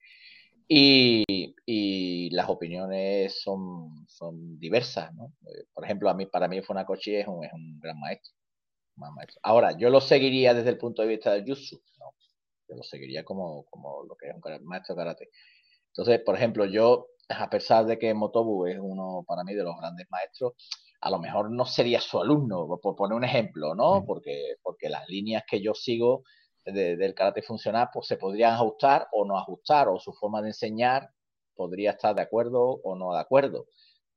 Y, 0.68 1.24
y, 1.66 2.30
las 2.32 2.50
opiniones 2.50 3.40
son, 3.42 4.06
son 4.08 4.58
diversas, 4.60 5.14
¿no? 5.14 5.34
Eh, 5.48 5.66
por 5.74 5.86
ejemplo, 5.86 6.10
a 6.10 6.16
mí, 6.16 6.26
para 6.26 6.48
mí 6.48 6.62
Funakoshi 6.62 7.18
es 7.18 7.28
un, 7.28 7.46
es 7.46 7.54
un 7.54 7.80
gran 7.80 8.00
maestro, 8.00 8.34
maestro. 8.96 9.40
Ahora, 9.44 9.78
yo 9.78 9.90
lo 9.90 10.02
seguiría 10.02 10.54
desde 10.56 10.72
el 10.72 10.78
punto 10.80 11.04
de 11.04 11.10
vista 11.10 11.32
del 11.34 11.46
Jutsu, 11.46 11.82
¿no? 12.00 12.16
Yo 12.68 12.76
lo 12.78 12.84
seguiría 12.84 13.24
como, 13.24 13.66
como 13.66 14.04
lo 14.06 14.16
que 14.16 14.30
es 14.30 14.36
un 14.36 14.66
maestro 14.66 14.96
de 14.96 15.00
karate. 15.00 15.30
Entonces, 15.90 16.22
por 16.26 16.36
ejemplo, 16.36 16.66
yo, 16.66 17.10
a 17.30 17.50
pesar 17.50 17.86
de 17.86 18.00
que 18.00 18.14
Motobu 18.14 18.66
es 18.66 18.78
uno 18.80 19.24
para 19.28 19.44
mí 19.44 19.54
de 19.54 19.64
los 19.64 19.78
grandes 19.78 20.08
maestros, 20.10 20.54
a 21.02 21.10
lo 21.12 21.20
mejor 21.20 21.52
no 21.52 21.66
sería 21.66 22.02
su 22.02 22.20
alumno, 22.20 22.68
por 22.82 22.96
poner 22.96 23.16
un 23.16 23.24
ejemplo, 23.24 23.76
¿no? 23.76 24.04
Porque, 24.06 24.56
porque 24.64 24.90
las 24.90 25.08
líneas 25.08 25.44
que 25.48 25.62
yo 25.62 25.76
sigo 25.76 26.24
del 26.66 27.14
karate 27.14 27.42
funcional, 27.42 27.90
pues 27.94 28.08
se 28.08 28.18
podrían 28.18 28.54
ajustar 28.54 29.08
o 29.12 29.26
no 29.26 29.38
ajustar, 29.38 29.88
o 29.88 30.00
su 30.00 30.14
forma 30.14 30.42
de 30.42 30.50
enseñar 30.50 31.10
podría 31.56 31.92
estar 31.92 32.16
de 32.16 32.24
acuerdo 32.24 32.82
o 32.84 32.96
no 32.96 33.14
de 33.14 33.20
acuerdo. 33.20 33.68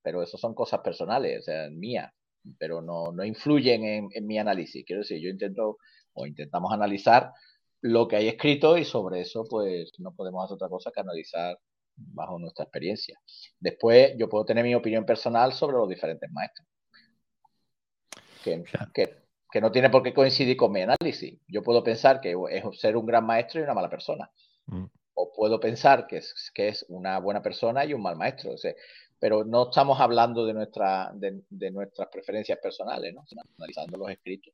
Pero 0.03 0.23
eso 0.23 0.39
son 0.39 0.55
cosas 0.55 0.81
personales, 0.81 1.41
o 1.41 1.43
sea, 1.43 1.69
mías, 1.71 2.11
pero 2.59 2.81
no, 2.81 3.13
no 3.13 3.25
influyen 3.25 3.85
en, 3.85 4.09
en, 4.13 4.27
mi 4.27 4.39
análisis. 4.39 4.85
Quiero 4.87 5.03
decir, 5.03 5.21
yo 5.21 5.29
intento 5.29 5.79
o 6.15 6.27
intentamos 6.27 6.73
analizar 6.73 7.33
lo 7.81 8.09
que 8.09 8.17
hay 8.17 8.29
escrito 8.29 8.77
y 8.77 8.85
sobre 8.85 9.21
eso 9.21 9.45
pues 9.49 9.93
no 9.99 10.13
podemos 10.15 10.45
hacer 10.45 10.55
otra 10.57 10.69
cosa 10.69 10.91
que 10.91 11.01
analizar 11.01 11.59
bajo 11.97 12.39
nuestra 12.39 12.65
experiencia. 12.65 13.21
Después 13.59 14.15
yo 14.19 14.29
puedo 14.29 14.45
tener 14.45 14.65
mi 14.65 14.75
opinión 14.75 15.05
personal 15.05 15.53
sobre 15.53 15.77
los 15.77 15.89
diferentes 15.89 16.31
maestros. 16.31 16.67
Que, 18.43 18.63
que 18.95 19.28
que 19.51 19.61
no 19.61 19.73
tiene 19.73 19.91
por 19.91 20.03
qué 20.03 20.13
coincidir 20.13 20.57
con 20.57 20.73
mi 20.73 20.83
análisis. 20.83 21.39
Yo 21.49 21.63
puedo 21.63 21.83
pensar 21.83 22.21
que 22.21 22.37
es 22.51 22.79
ser 22.79 22.97
un 22.97 23.07
gran 23.07 23.25
maestro 23.25 23.61
y 23.61 23.65
una 23.65 23.75
mala 23.75 23.89
persona. 23.89 24.31
Mm. 24.67 24.85
O 25.15 25.33
puedo 25.33 25.59
pensar 25.59 26.07
que 26.07 26.19
es, 26.19 26.51
que 26.55 26.69
es 26.69 26.85
una 26.89 27.19
buena 27.19 27.43
persona 27.43 27.85
y 27.85 27.95
un 27.95 28.03
mal 28.03 28.17
maestro. 28.17 28.55
pero 29.19 29.45
no 29.45 29.71
estamos 29.71 29.99
hablando 30.01 30.47
de, 30.47 30.55
nuestra, 30.55 31.11
de, 31.15 31.71
nuestras 31.71 32.09
preferencias 32.09 32.59
personales, 32.59 33.15
¿no? 33.15 33.25
sino 33.27 33.43
analizando 33.59 33.97
los 33.97 34.11
escritos. 34.11 34.53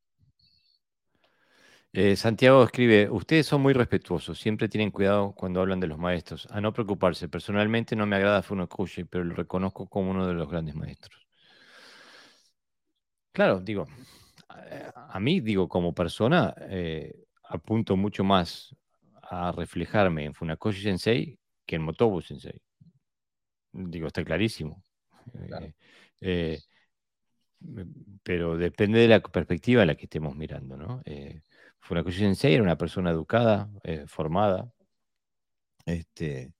Eh, 1.92 2.16
Santiago 2.16 2.64
escribe, 2.64 3.08
ustedes 3.08 3.46
son 3.46 3.62
muy 3.62 3.72
respetuosos, 3.72 4.40
siempre 4.40 4.68
tienen 4.68 4.90
cuidado 4.90 5.32
cuando 5.32 5.60
hablan 5.60 5.78
de 5.78 5.86
los 5.86 5.98
maestros. 5.98 6.48
A 6.50 6.60
no 6.60 6.72
preocuparse, 6.72 7.28
personalmente 7.28 7.94
no 7.94 8.04
me 8.04 8.16
agrada 8.16 8.42
Funakoshi, 8.42 9.04
pero 9.04 9.22
lo 9.22 9.34
reconozco 9.34 9.86
como 9.88 10.10
uno 10.10 10.26
de 10.26 10.34
los 10.34 10.50
grandes 10.50 10.74
maestros. 10.74 11.24
Claro, 13.32 13.60
digo, 13.60 13.86
a 14.94 15.20
mí, 15.20 15.40
digo, 15.40 15.68
como 15.68 15.94
persona, 15.94 16.54
eh, 16.68 17.14
apunto 17.44 17.96
mucho 17.96 18.24
más 18.24 18.74
a 19.22 19.52
reflejarme 19.52 20.24
en 20.24 20.34
Funakoshi 20.34 20.82
Sensei 20.82 21.38
que 21.66 21.76
en 21.76 21.82
Motobu 21.82 22.20
Sensei. 22.20 22.60
Digo, 23.72 24.06
está 24.06 24.24
clarísimo. 24.24 24.82
Eh, 25.34 25.74
eh, 26.20 26.60
pero 28.22 28.56
depende 28.56 29.00
de 29.00 29.08
la 29.08 29.20
perspectiva 29.20 29.82
en 29.82 29.88
la 29.88 29.94
que 29.94 30.04
estemos 30.04 30.36
mirando, 30.36 30.76
¿no? 30.76 31.02
Funakoshi 31.80 32.18
Sensei 32.18 32.54
era 32.54 32.62
una 32.62 32.76
persona 32.76 33.10
educada, 33.10 33.70
formada, 34.06 34.70
este, 35.86 36.52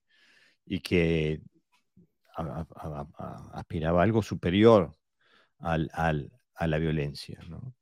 y 0.65 0.79
que 0.79 1.41
aspiraba 3.53 4.01
a 4.01 4.03
algo 4.03 4.21
superior 4.21 4.95
al, 5.59 5.89
a 6.55 6.67
la 6.67 6.77
violencia, 6.77 7.39
¿no? 7.47 7.73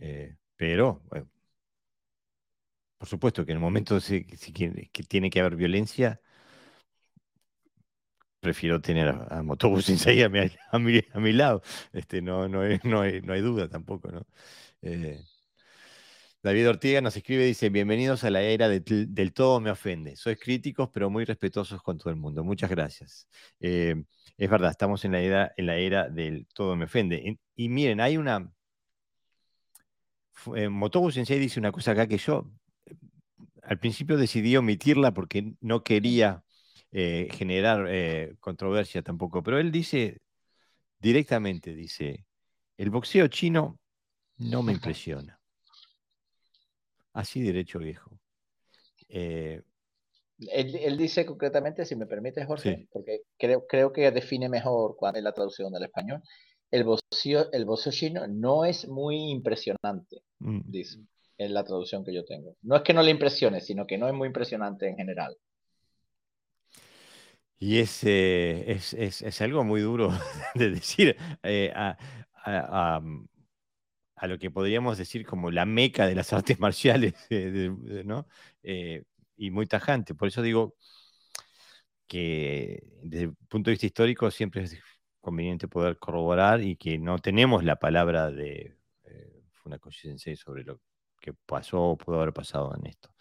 Eh, 0.00 0.36
pero, 0.56 1.02
por 2.98 3.08
supuesto 3.08 3.44
que 3.44 3.52
en 3.52 3.58
el 3.58 3.62
momento 3.62 4.00
si, 4.00 4.24
que 4.24 5.02
tiene 5.04 5.30
que 5.30 5.40
haber 5.40 5.56
violencia, 5.56 6.20
prefiero 8.40 8.80
tener 8.80 9.08
a, 9.08 9.38
a 9.38 9.42
Motobu 9.42 9.78
a 10.22 10.28
mi, 10.78 11.00
a, 11.12 11.20
mi, 11.20 11.32
lado. 11.32 11.62
Este, 11.92 12.20
no, 12.22 12.48
no, 12.48 12.60
hay, 12.60 12.78
no, 12.84 13.02
no 13.02 13.32
hay 13.32 13.40
duda 13.40 13.68
tampoco, 13.68 14.10
¿no? 14.12 14.26
Eh, 14.82 15.20
David 16.42 16.68
Ortiga 16.68 17.00
nos 17.00 17.16
escribe, 17.16 17.46
dice, 17.46 17.70
bienvenidos 17.70 18.22
a 18.22 18.28
la 18.30 18.42
era 18.42 18.68
del 18.68 19.32
todo 19.32 19.60
me 19.60 19.70
ofende. 19.70 20.14
Sois 20.14 20.38
críticos, 20.38 20.90
pero 20.92 21.08
muy 21.08 21.24
respetuosos 21.24 21.82
con 21.82 21.96
todo 21.96 22.10
el 22.10 22.16
mundo. 22.16 22.44
Muchas 22.44 22.68
gracias. 22.68 23.26
Eh, 23.60 24.04
es 24.36 24.50
verdad, 24.50 24.70
estamos 24.70 25.06
en 25.06 25.12
la 25.12 25.20
era, 25.20 25.54
en 25.56 25.66
la 25.66 25.76
era 25.76 26.10
del 26.10 26.46
todo 26.54 26.76
me 26.76 26.84
ofende. 26.84 27.38
y 27.56 27.68
miren, 27.70 28.00
hay 28.02 28.18
una, 28.18 28.52
eh, 30.56 30.68
Motobu 30.68 31.10
Sensei 31.10 31.38
dice 31.38 31.60
una 31.60 31.72
cosa 31.72 31.92
acá 31.92 32.06
que 32.06 32.18
yo 32.18 32.50
eh, 32.86 32.94
al 33.62 33.78
principio 33.78 34.16
decidí 34.16 34.56
omitirla 34.56 35.12
porque 35.12 35.54
no 35.60 35.82
quería 35.82 36.44
eh, 36.92 37.28
generar 37.32 37.88
controversia 38.38 39.02
tampoco, 39.02 39.42
pero 39.42 39.58
él 39.58 39.72
dice 39.72 40.20
directamente, 40.98 41.74
dice, 41.74 42.26
el 42.76 42.90
boxeo 42.90 43.26
chino 43.28 43.78
no 44.38 44.62
me 44.62 44.72
impresiona. 44.72 45.40
Así 47.12 47.42
derecho 47.42 47.78
viejo. 47.78 48.18
Él, 49.08 50.96
dice 50.98 51.24
concretamente, 51.24 51.84
si 51.84 51.96
me 51.96 52.06
permite, 52.06 52.44
Jorge, 52.44 52.88
porque 52.92 53.22
creo, 53.38 53.66
creo 53.66 53.92
que 53.92 54.10
define 54.10 54.48
mejor 54.48 54.96
cuál 54.96 55.16
es 55.16 55.22
la 55.22 55.32
traducción 55.32 55.72
del 55.72 55.84
español 55.84 56.22
el 56.74 56.84
el 57.52 57.66
chino 57.90 58.26
no 58.26 58.64
es 58.64 58.88
muy 58.88 59.30
impresionante, 59.30 60.22
mm. 60.40 60.60
dice, 60.64 60.98
en 61.38 61.54
la 61.54 61.64
traducción 61.64 62.04
que 62.04 62.12
yo 62.12 62.24
tengo. 62.24 62.56
No 62.62 62.76
es 62.76 62.82
que 62.82 62.92
no 62.92 63.02
le 63.02 63.12
impresione, 63.12 63.60
sino 63.60 63.86
que 63.86 63.96
no 63.96 64.08
es 64.08 64.14
muy 64.14 64.26
impresionante 64.26 64.88
en 64.88 64.96
general. 64.96 65.36
Y 67.60 67.78
es, 67.78 68.02
es, 68.04 69.40
algo 69.40 69.62
muy 69.62 69.80
duro 69.80 70.10
de 70.54 70.70
decir 70.70 71.16
eh, 71.44 71.72
a, 71.74 73.00
lo 74.22 74.38
que 74.38 74.50
podríamos 74.50 74.98
decir 74.98 75.24
como 75.24 75.50
la 75.50 75.66
meca 75.66 76.06
de 76.06 76.14
las 76.14 76.32
artes 76.32 76.58
marciales, 76.58 77.14
¿no? 78.04 78.26
Eh, 78.62 79.04
y 79.36 79.50
muy 79.50 79.66
tajante. 79.66 80.14
Por 80.14 80.28
eso 80.28 80.42
digo 80.42 80.74
que 82.08 82.82
desde 83.02 83.24
el 83.26 83.34
punto 83.48 83.70
de 83.70 83.74
vista 83.74 83.86
histórico 83.86 84.30
siempre 84.30 84.64
es 84.64 84.76
conveniente 85.24 85.66
poder 85.68 85.98
corroborar 85.98 86.62
y 86.62 86.76
que 86.76 86.98
no 86.98 87.18
tenemos 87.18 87.64
la 87.64 87.76
palabra 87.76 88.30
de 88.30 88.76
eh, 89.04 89.42
Funakoshi 89.52 90.08
Sensei 90.08 90.36
sobre 90.36 90.62
lo 90.64 90.80
que 91.20 91.32
pasó 91.32 91.82
o 91.82 91.98
pudo 91.98 92.20
haber 92.20 92.32
pasado 92.32 92.74
en 92.76 92.86
esto. 92.86 93.14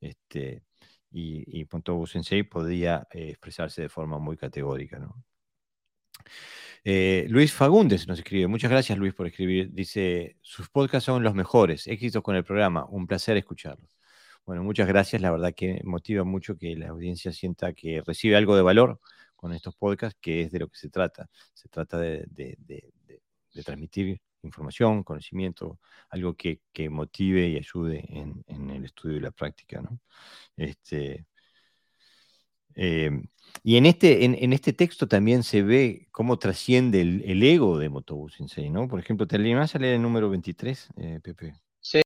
Este, 0.00 0.64
y, 1.10 1.62
y 1.62 1.66
Sensei 2.06 2.42
podía 2.42 3.06
eh, 3.12 3.30
expresarse 3.30 3.82
de 3.82 3.88
forma 3.88 4.18
muy 4.18 4.36
categórica. 4.36 5.00
Eh, 6.84 7.26
Luis 7.28 7.52
Fagundes 7.52 8.06
nos 8.08 8.18
escribe, 8.18 8.46
muchas 8.48 8.70
gracias 8.70 8.98
Luis 8.98 9.14
por 9.14 9.26
escribir, 9.26 9.72
dice, 9.72 10.36
sus 10.42 10.68
podcasts 10.68 11.06
son 11.06 11.22
los 11.22 11.34
mejores, 11.34 11.86
éxitos 11.86 12.22
con 12.22 12.36
el 12.36 12.44
programa, 12.44 12.84
un 12.86 13.06
placer 13.06 13.36
escucharlos. 13.36 13.96
Bueno, 14.44 14.62
muchas 14.62 14.86
gracias, 14.88 15.22
la 15.22 15.30
verdad 15.30 15.54
que 15.54 15.80
motiva 15.84 16.24
mucho 16.24 16.58
que 16.58 16.76
la 16.76 16.88
audiencia 16.88 17.32
sienta 17.32 17.72
que 17.72 18.02
recibe 18.06 18.36
algo 18.36 18.56
de 18.56 18.62
valor 18.62 19.00
con 19.44 19.52
estos 19.52 19.76
podcasts, 19.76 20.18
que 20.22 20.40
es 20.40 20.52
de 20.52 20.60
lo 20.60 20.68
que 20.68 20.78
se 20.78 20.88
trata. 20.88 21.28
Se 21.52 21.68
trata 21.68 21.98
de, 21.98 22.26
transmitir 23.62 24.18
información, 24.40 25.02
conocimiento, 25.02 25.80
algo 26.08 26.34
que, 26.34 26.60
motive 26.88 27.48
y 27.48 27.58
ayude 27.58 28.06
en, 28.08 28.70
el 28.70 28.86
estudio 28.86 29.18
y 29.18 29.20
la 29.20 29.32
práctica. 29.32 29.82
¿no? 29.82 30.00
Este, 30.56 31.26
eh, 32.74 33.10
y 33.62 33.76
en 33.76 33.84
este, 33.84 34.24
en, 34.24 34.52
este 34.54 34.72
texto 34.72 35.06
también 35.06 35.42
se 35.42 35.62
ve 35.62 36.08
cómo 36.10 36.38
trasciende 36.38 37.02
el, 37.02 37.42
ego 37.42 37.78
de 37.78 37.90
Motobu 37.90 38.30
Sensei, 38.30 38.70
¿no? 38.70 38.88
Por 38.88 38.98
ejemplo, 38.98 39.26
¿te 39.26 39.36
animás 39.36 39.74
a 39.74 39.78
leer 39.78 39.96
el 39.96 40.02
número 40.02 40.30
23, 40.30 40.88
eh, 40.96 41.20
Pepe? 41.22 41.52
Sí, 41.80 42.00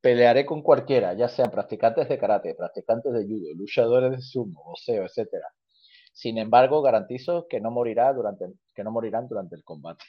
pelearé 0.00 0.46
con 0.46 0.62
cualquiera, 0.62 1.12
ya 1.12 1.28
sean 1.28 1.50
practicantes 1.50 2.08
de 2.08 2.16
karate, 2.16 2.54
practicantes 2.54 3.12
de 3.12 3.26
judo, 3.26 3.52
luchadores 3.56 4.10
de 4.12 4.22
sumo, 4.22 4.64
boxeo, 4.64 5.04
etcétera. 5.04 5.48
Sin 6.16 6.38
embargo, 6.38 6.80
garantizo 6.80 7.46
que 7.46 7.60
no 7.60 7.70
morirá 7.70 8.10
durante, 8.14 8.46
que 8.74 8.82
no 8.82 8.90
morirán 8.90 9.28
durante 9.28 9.54
el 9.54 9.62
combate. 9.62 10.02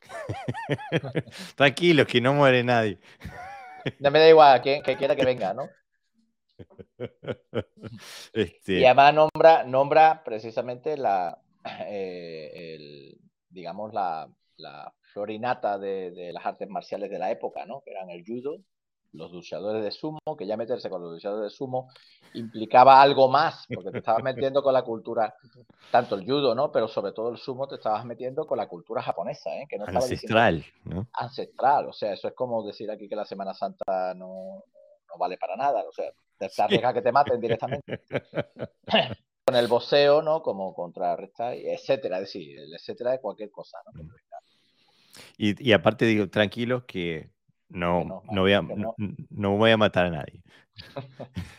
Tranquilo, 1.54 2.06
que 2.06 2.18
no 2.22 2.32
muere 2.32 2.64
nadie. 2.64 2.98
No 4.00 4.10
me 4.10 4.20
da 4.20 4.28
igual, 4.30 4.62
que, 4.62 4.80
que 4.80 4.96
quiera 4.96 5.14
que 5.14 5.26
venga, 5.26 5.52
¿no? 5.52 5.68
Este... 8.32 8.72
Y 8.72 8.84
además 8.86 9.12
nombra, 9.12 9.64
nombra 9.64 10.24
precisamente 10.24 10.96
la, 10.96 11.38
eh, 11.88 13.14
digamos, 13.50 13.92
la, 13.92 14.26
florinata 15.12 15.78
de, 15.78 16.30
las 16.32 16.46
artes 16.46 16.70
marciales 16.70 17.10
de 17.10 17.18
la 17.18 17.30
época, 17.30 17.66
¿no? 17.66 17.82
Que 17.84 17.90
eran 17.90 18.08
el 18.08 18.24
judo, 18.24 18.62
los 19.14 19.32
luchadores 19.32 19.82
de 19.82 19.90
sumo, 19.90 20.18
que 20.36 20.46
ya 20.46 20.56
meterse 20.56 20.90
con 20.90 21.02
los 21.02 21.12
luchadores 21.12 21.52
de 21.52 21.56
sumo 21.56 21.88
implicaba 22.34 23.00
algo 23.00 23.28
más, 23.28 23.66
porque 23.72 23.90
te 23.92 23.98
estabas 23.98 24.22
metiendo 24.22 24.62
con 24.62 24.74
la 24.74 24.82
cultura, 24.82 25.34
tanto 25.90 26.16
el 26.16 26.24
judo, 26.24 26.54
¿no? 26.54 26.72
Pero 26.72 26.88
sobre 26.88 27.12
todo 27.12 27.30
el 27.30 27.38
sumo 27.38 27.68
te 27.68 27.76
estabas 27.76 28.04
metiendo 28.04 28.46
con 28.46 28.58
la 28.58 28.66
cultura 28.66 29.02
japonesa, 29.02 29.50
¿eh? 29.54 29.66
Que 29.68 29.78
no 29.78 29.86
ancestral, 29.86 30.64
¿no? 30.84 31.06
Ancestral, 31.12 31.88
o 31.88 31.92
sea, 31.92 32.12
eso 32.12 32.28
es 32.28 32.34
como 32.34 32.66
decir 32.66 32.90
aquí 32.90 33.08
que 33.08 33.16
la 33.16 33.24
Semana 33.24 33.54
Santa 33.54 34.14
no, 34.14 34.64
no 35.08 35.18
vale 35.18 35.38
para 35.38 35.56
nada, 35.56 35.84
o 35.88 35.92
sea, 35.92 36.10
te 36.36 36.62
arriesga 36.62 36.92
que 36.92 37.02
te 37.02 37.12
maten 37.12 37.40
directamente. 37.40 38.00
Con 39.46 39.56
el 39.56 39.68
boxeo, 39.68 40.22
¿no? 40.22 40.42
Como 40.42 40.74
contrarrestar, 40.74 41.54
etcétera, 41.54 42.16
es 42.16 42.22
decir, 42.22 42.58
el 42.58 42.74
etcétera 42.74 43.12
de 43.12 43.20
cualquier 43.20 43.50
cosa, 43.50 43.78
¿no? 43.92 44.02
Y, 45.36 45.68
y 45.68 45.72
aparte 45.72 46.06
digo, 46.06 46.28
tranquilos 46.28 46.84
que 46.84 47.33
no, 47.74 48.22
no, 48.30 48.40
voy 48.42 48.52
a, 48.52 48.62
no. 48.62 49.56
voy 49.56 49.70
a 49.70 49.76
matar 49.76 50.06
a 50.06 50.10
nadie. 50.10 50.42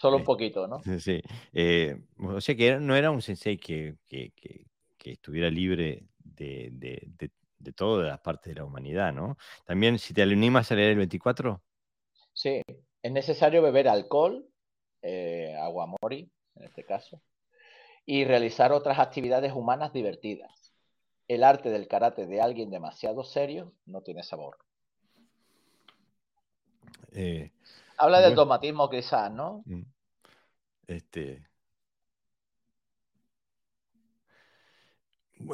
Solo 0.00 0.16
un 0.16 0.24
poquito, 0.24 0.66
¿no? 0.66 0.82
Sí. 0.98 1.22
Eh, 1.52 1.96
o 2.18 2.40
sea 2.40 2.56
que 2.56 2.78
no 2.80 2.96
era 2.96 3.10
un 3.10 3.22
sensei 3.22 3.56
que, 3.56 3.96
que, 4.08 4.32
que, 4.34 4.66
estuviera 5.04 5.48
libre 5.48 6.04
de, 6.18 6.70
de, 6.72 7.02
de, 7.06 7.30
de, 7.58 7.72
todas 7.72 8.08
las 8.08 8.20
partes 8.20 8.52
de 8.52 8.60
la 8.60 8.64
humanidad, 8.64 9.12
¿no? 9.12 9.36
También, 9.64 9.98
si 9.98 10.12
te 10.12 10.22
animas 10.22 10.70
a 10.72 10.74
leer 10.74 10.90
el 10.90 10.98
24. 10.98 11.62
Sí, 12.32 12.62
es 13.02 13.12
necesario 13.12 13.62
beber 13.62 13.88
alcohol, 13.88 14.44
eh, 15.02 15.56
agua 15.60 15.86
mori 15.86 16.30
en 16.56 16.64
este 16.64 16.84
caso, 16.84 17.22
y 18.04 18.24
realizar 18.24 18.72
otras 18.72 18.98
actividades 18.98 19.52
humanas 19.52 19.92
divertidas. 19.92 20.72
El 21.28 21.44
arte 21.44 21.70
del 21.70 21.86
karate 21.86 22.26
de 22.26 22.40
alguien 22.40 22.70
demasiado 22.70 23.22
serio 23.22 23.72
no 23.86 24.02
tiene 24.02 24.22
sabor. 24.22 24.58
Eh, 27.14 27.52
habla 27.98 28.20
del 28.20 28.34
dogmatismo 28.34 28.88
quizás, 28.88 29.30
¿no? 29.30 29.62
Mm, 29.66 29.82
este. 30.86 31.46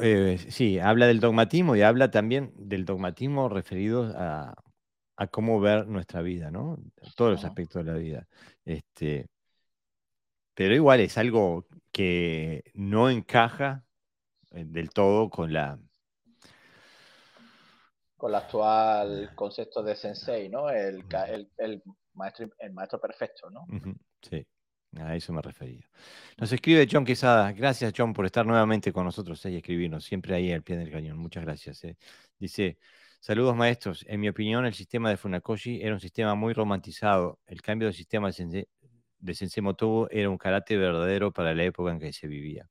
Eh, 0.03 0.39
sí, 0.51 0.79
habla 0.79 1.07
del 1.07 1.21
dogmatismo 1.21 1.75
y 1.75 1.83
habla 1.83 2.11
también 2.11 2.53
del 2.57 2.85
dogmatismo 2.85 3.49
referido 3.49 4.13
a, 4.17 4.55
a 5.17 5.27
cómo 5.27 5.61
ver 5.61 5.87
nuestra 5.89 6.23
vida, 6.23 6.51
¿no? 6.51 6.79
Todos 7.17 7.33
los 7.33 7.45
aspectos 7.45 7.85
de 7.85 7.93
la 7.93 7.99
vida. 7.99 8.29
Este, 8.65 9.27
pero 10.55 10.75
igual 10.75 11.01
es 11.01 11.17
algo 11.19 11.67
que 11.93 12.65
no 12.75 13.11
encaja 13.11 13.85
eh, 14.51 14.65
del 14.67 14.91
todo 14.91 15.31
con 15.31 15.53
la... 15.53 15.79
Con 18.19 18.33
el 18.33 18.35
actual 18.35 19.31
concepto 19.35 19.83
de 19.83 19.97
sensei, 19.97 20.51
¿no? 20.51 20.69
El, 20.69 21.03
maestro, 22.13 22.51
el 22.59 22.73
maestro 22.73 23.01
perfecto, 23.01 23.49
¿no? 23.49 23.65
Sí, 24.21 24.47
a 24.99 25.17
eso 25.17 25.33
me 25.33 25.41
refería. 25.41 25.89
Nos 26.37 26.53
escribe 26.53 26.87
John 26.91 27.07
Quesada. 27.07 27.53
Gracias, 27.53 27.95
John, 27.97 28.13
por 28.13 28.27
estar 28.27 28.45
nuevamente 28.45 28.93
con 28.93 29.07
nosotros 29.07 29.43
y 29.47 29.57
escribirnos. 29.57 30.05
Siempre 30.05 30.35
ahí 30.35 30.53
al 30.53 30.63
pie 30.63 30.77
del 30.77 30.91
cañón. 30.91 31.17
Muchas 31.17 31.45
gracias. 31.45 31.83
Eh. 31.85 31.97
Dice, 32.39 32.77
Saludos 33.21 33.57
maestros. 33.57 34.05
En 34.09 34.21
mi 34.21 34.29
opinión, 34.29 34.65
el 34.65 34.75
sistema 34.75 35.11
de 35.11 35.17
Funakoshi 35.17 35.83
era 35.83 35.93
un 35.93 36.01
sistema 36.01 36.35
muy 36.35 36.53
romantizado. 36.53 37.41
El 37.47 37.61
cambio 37.63 37.89
del 37.89 37.95
sistema 37.95 38.29
de 38.29 38.33
Sensei, 38.33 38.67
de 39.21 39.63
Motobu 39.63 40.07
era 40.11 40.31
un 40.31 40.39
carácter 40.39 40.79
verdadero 40.79 41.33
para 41.33 41.53
la 41.55 41.65
época 41.65 41.91
en 41.91 41.99
que 41.99 42.13
se 42.13 42.29
vivía. 42.29 42.69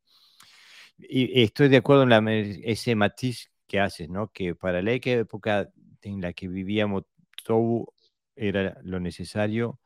Y 0.97 1.43
estoy 1.43 1.67
de 1.69 1.77
acuerdo 1.77 2.03
en 2.03 2.27
ese 2.63 2.95
matiz 2.95 3.51
que 3.67 3.79
haces, 3.79 4.09
¿no? 4.09 4.29
Que 4.31 4.55
para 4.55 4.81
la 4.81 4.93
época 4.93 5.69
en 6.01 6.21
la 6.21 6.33
que 6.33 6.47
vivía 6.47 6.87
Motobu 6.87 7.93
era 8.35 8.77
lo 8.83 8.99
necesario 8.99 9.79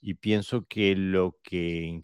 y 0.00 0.14
pienso 0.14 0.66
que 0.66 0.94
lo 0.96 1.38
que 1.42 2.02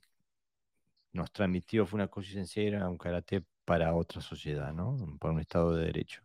nos 1.13 1.33
transmitió 1.33 1.87
Funakoshi 1.87 2.33
Sensei 2.33 2.69
era 2.69 2.89
un 2.89 2.99
carácter 2.99 3.45
para 3.65 3.95
otra 3.95 4.21
sociedad, 4.21 4.73
¿no? 4.73 4.97
Para 5.21 5.35
un 5.35 5.41
Estado 5.41 5.75
de 5.75 5.87
Derecho. 5.87 6.23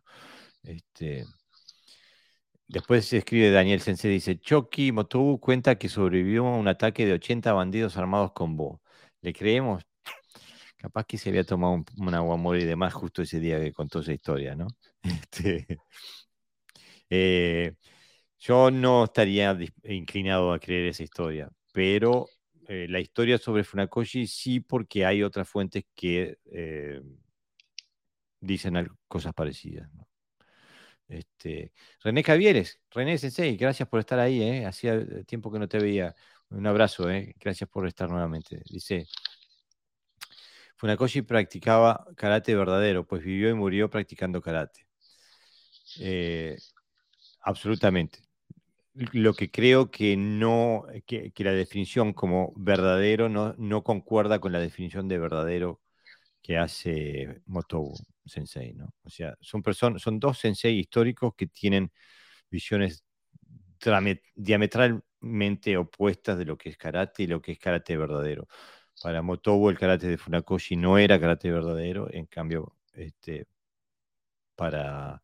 Este, 0.62 1.26
Después 2.66 3.04
se 3.06 3.18
escribe 3.18 3.50
Daniel 3.50 3.80
Sensei, 3.80 4.10
dice, 4.10 4.38
Choki 4.38 4.90
Motobu 4.90 5.38
cuenta 5.38 5.76
que 5.76 5.88
sobrevivió 5.88 6.46
a 6.46 6.56
un 6.56 6.66
ataque 6.68 7.04
de 7.06 7.12
80 7.12 7.52
bandidos 7.52 7.96
armados 7.96 8.32
con 8.32 8.56
Bo. 8.56 8.80
¿Le 9.20 9.32
creemos? 9.32 9.84
Capaz 10.84 11.06
que 11.06 11.16
se 11.16 11.30
había 11.30 11.44
tomado 11.44 11.72
un, 11.72 11.84
un 11.96 12.14
aguamori 12.14 12.64
de 12.64 12.76
más 12.76 12.92
justo 12.92 13.22
ese 13.22 13.40
día 13.40 13.58
que 13.58 13.72
contó 13.72 14.00
esa 14.00 14.12
historia, 14.12 14.54
¿no? 14.54 14.66
Este, 15.02 15.66
eh, 17.08 17.74
yo 18.38 18.70
no 18.70 19.04
estaría 19.04 19.56
inclinado 19.84 20.52
a 20.52 20.58
creer 20.58 20.88
esa 20.88 21.02
historia, 21.04 21.50
pero 21.72 22.28
eh, 22.68 22.86
la 22.90 23.00
historia 23.00 23.38
sobre 23.38 23.64
Funakoshi 23.64 24.26
sí 24.26 24.60
porque 24.60 25.06
hay 25.06 25.22
otras 25.22 25.48
fuentes 25.48 25.84
que 25.94 26.36
eh, 26.52 27.00
dicen 28.40 28.86
cosas 29.08 29.32
parecidas. 29.32 29.88
Este, 31.08 31.72
René 32.02 32.22
Javieres, 32.22 32.80
René 32.90 33.16
Sensei, 33.18 33.56
gracias 33.56 33.88
por 33.88 34.00
estar 34.00 34.18
ahí, 34.18 34.64
hacía 34.64 35.24
tiempo 35.24 35.50
que 35.50 35.58
no 35.58 35.68
te 35.68 35.78
veía. 35.78 36.14
Un 36.50 36.66
abrazo, 36.66 37.06
gracias 37.40 37.68
por 37.70 37.86
estar 37.86 38.10
nuevamente. 38.10 38.62
Dice, 38.70 39.06
Funakoshi 40.76 41.22
practicaba 41.22 42.06
karate 42.16 42.54
verdadero, 42.54 43.06
pues 43.06 43.22
vivió 43.22 43.48
y 43.50 43.54
murió 43.54 43.88
practicando 43.90 44.40
karate. 44.40 44.86
absolutamente. 47.40 48.20
Lo 48.94 49.34
que 49.34 49.50
creo 49.50 49.90
que 49.90 50.16
no, 50.16 50.84
que, 51.06 51.32
la 51.38 51.52
definición 51.52 52.12
como 52.12 52.52
verdadero 52.56 53.28
no, 53.28 53.82
concuerda 53.82 54.38
con 54.38 54.52
la 54.52 54.60
definición 54.60 55.08
de 55.08 55.18
verdadero 55.18 55.80
que 56.42 56.58
hace 56.58 57.42
Motobu 57.46 57.94
Sensei, 58.24 58.74
¿no? 58.74 58.94
O 59.02 59.10
sea, 59.10 59.36
son, 59.40 59.62
son 59.98 60.20
dos 60.20 60.38
sensei 60.38 60.78
históricos 60.78 61.34
que 61.36 61.46
tienen 61.46 61.90
visiones 62.50 63.04
diametralmente 64.34 65.76
opuestas 65.76 66.38
de 66.38 66.44
lo 66.44 66.56
que 66.56 66.70
es 66.70 66.76
karate 66.76 67.24
y 67.24 67.26
lo 67.26 67.40
que 67.42 67.52
es 67.52 67.58
karate 67.58 67.96
verdadero. 67.96 68.46
Para 69.04 69.20
Motobu 69.20 69.68
el 69.68 69.78
karate 69.78 70.06
de 70.06 70.16
Funakoshi 70.16 70.76
no 70.76 70.96
era 70.96 71.20
karate 71.20 71.50
verdadero, 71.50 72.08
en 72.10 72.24
cambio, 72.24 72.72
este, 72.94 73.46
para 74.56 75.22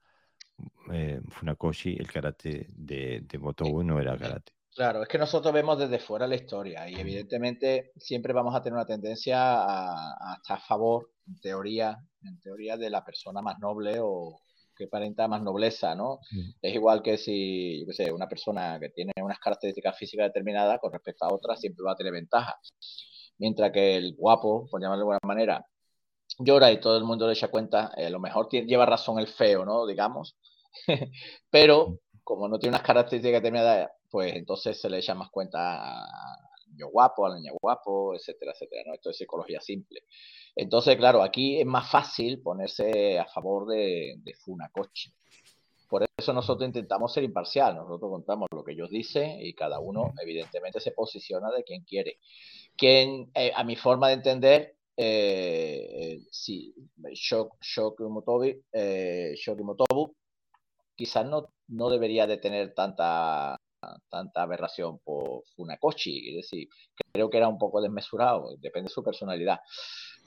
eh, 0.93 1.23
Funakoshi 1.31 1.97
el 1.99 2.07
karate 2.13 2.67
de, 2.69 3.23
de 3.23 3.39
Motobu 3.39 3.83
no 3.83 3.99
era 3.99 4.19
karate. 4.19 4.53
Claro, 4.75 5.03
es 5.03 5.09
que 5.09 5.17
nosotros 5.17 5.55
vemos 5.55 5.79
desde 5.79 5.99
fuera 5.99 6.27
la 6.27 6.35
historia 6.35 6.91
y 6.91 7.01
evidentemente 7.01 7.93
siempre 7.97 8.35
vamos 8.35 8.55
a 8.55 8.63
tener 8.63 8.75
una 8.75 8.85
tendencia 8.85 9.39
a, 9.41 10.37
estar 10.37 10.59
a 10.59 10.61
favor, 10.61 11.13
en 11.27 11.41
teoría, 11.41 11.97
en 12.23 12.39
teoría 12.39 12.77
de 12.77 12.91
la 12.91 13.03
persona 13.03 13.41
más 13.41 13.59
noble 13.61 13.97
o 13.99 14.43
que 14.77 14.85
aparenta 14.85 15.27
más 15.27 15.41
nobleza, 15.41 15.95
¿no? 15.95 16.21
Es 16.61 16.75
igual 16.75 17.03
que 17.03 17.17
si, 17.17 17.87
yo 17.87 17.93
sé, 17.95 18.13
una 18.13 18.29
persona 18.29 18.79
que 18.79 18.91
tiene 18.91 19.13
unas 19.23 19.39
características 19.39 19.97
físicas 19.97 20.27
determinadas 20.27 20.79
con 20.81 20.93
respecto 20.93 21.25
a 21.25 21.33
otras 21.33 21.59
siempre 21.61 21.83
va 21.83 21.93
a 21.93 21.97
tener 21.97 22.13
ventajas. 22.13 22.75
Mientras 23.41 23.73
que 23.73 23.97
el 23.97 24.15
guapo, 24.15 24.69
por 24.71 24.81
llamarlo 24.81 25.07
de 25.07 25.15
alguna 25.15 25.19
manera, 25.23 25.67
llora 26.39 26.71
y 26.71 26.79
todo 26.79 26.99
el 26.99 27.05
mundo 27.05 27.27
le 27.27 27.33
echa 27.33 27.49
cuenta, 27.49 27.93
eh, 27.97 28.07
a 28.07 28.11
lo 28.11 28.21
mejor 28.21 28.49
lleva 28.51 28.85
razón 28.87 29.19
el 29.19 29.29
feo, 29.29 29.65
¿no? 29.65 29.87
Digamos. 29.87 30.37
Pero 31.51 32.01
como 32.23 32.49
no 32.49 32.59
tiene 32.59 32.77
unas 32.77 32.87
características 32.87 33.41
determinadas, 33.41 33.91
pues 34.11 34.35
entonces 34.37 34.81
se 34.81 34.91
le 34.91 34.99
echa 34.99 35.15
más 35.15 35.31
cuenta 35.31 36.03
al 36.03 36.71
niño 36.71 36.89
guapo, 36.89 37.27
al 37.27 37.37
niño 37.37 37.55
guapo, 37.61 38.15
etcétera, 38.15 38.53
etcétera, 38.53 38.83
¿no? 38.87 38.95
Esto 38.95 39.11
es 39.11 39.17
psicología 39.17 39.61
simple. 39.61 40.05
Entonces, 40.55 40.97
claro, 40.97 41.23
aquí 41.23 41.59
es 41.61 41.67
más 41.67 41.91
fácil 41.91 42.43
ponerse 42.43 43.19
a 43.19 43.27
favor 43.27 43.67
de, 43.69 44.17
de 44.19 44.35
Funakoshi. 44.35 45.13
Por 45.89 46.07
eso 46.17 46.33
nosotros 46.33 46.69
intentamos 46.69 47.13
ser 47.13 47.25
imparcial, 47.25 47.75
nosotros 47.75 48.11
contamos 48.11 48.49
lo 48.55 48.63
que 48.63 48.73
ellos 48.73 48.91
dicen 48.91 49.41
y 49.41 49.55
cada 49.55 49.81
uno 49.81 50.13
evidentemente 50.23 50.79
se 50.79 50.93
posiciona 50.93 51.51
de 51.51 51.65
quien 51.65 51.83
quiere. 51.83 52.19
Quien, 52.81 53.31
eh, 53.35 53.53
a 53.55 53.63
mi 53.63 53.77
forma 53.77 54.09
de 54.09 54.15
entender, 54.15 54.75
eh, 54.97 56.19
sí, 56.31 56.75
Shoki 57.13 58.05
eh, 58.73 59.35
quizás 60.97 61.27
no, 61.27 61.53
no 61.69 61.91
debería 61.91 62.27
de 62.27 62.39
tener 62.39 62.73
tanta, 62.73 63.55
tanta 64.09 64.43
aberración 64.43 64.99
por 65.01 65.43
Funakoshi, 65.55 66.31
es 66.31 66.37
decir, 66.37 66.69
creo 67.13 67.29
que 67.29 67.37
era 67.37 67.49
un 67.49 67.59
poco 67.59 67.83
desmesurado, 67.83 68.57
depende 68.57 68.89
de 68.89 68.95
su 68.95 69.05
personalidad. 69.05 69.61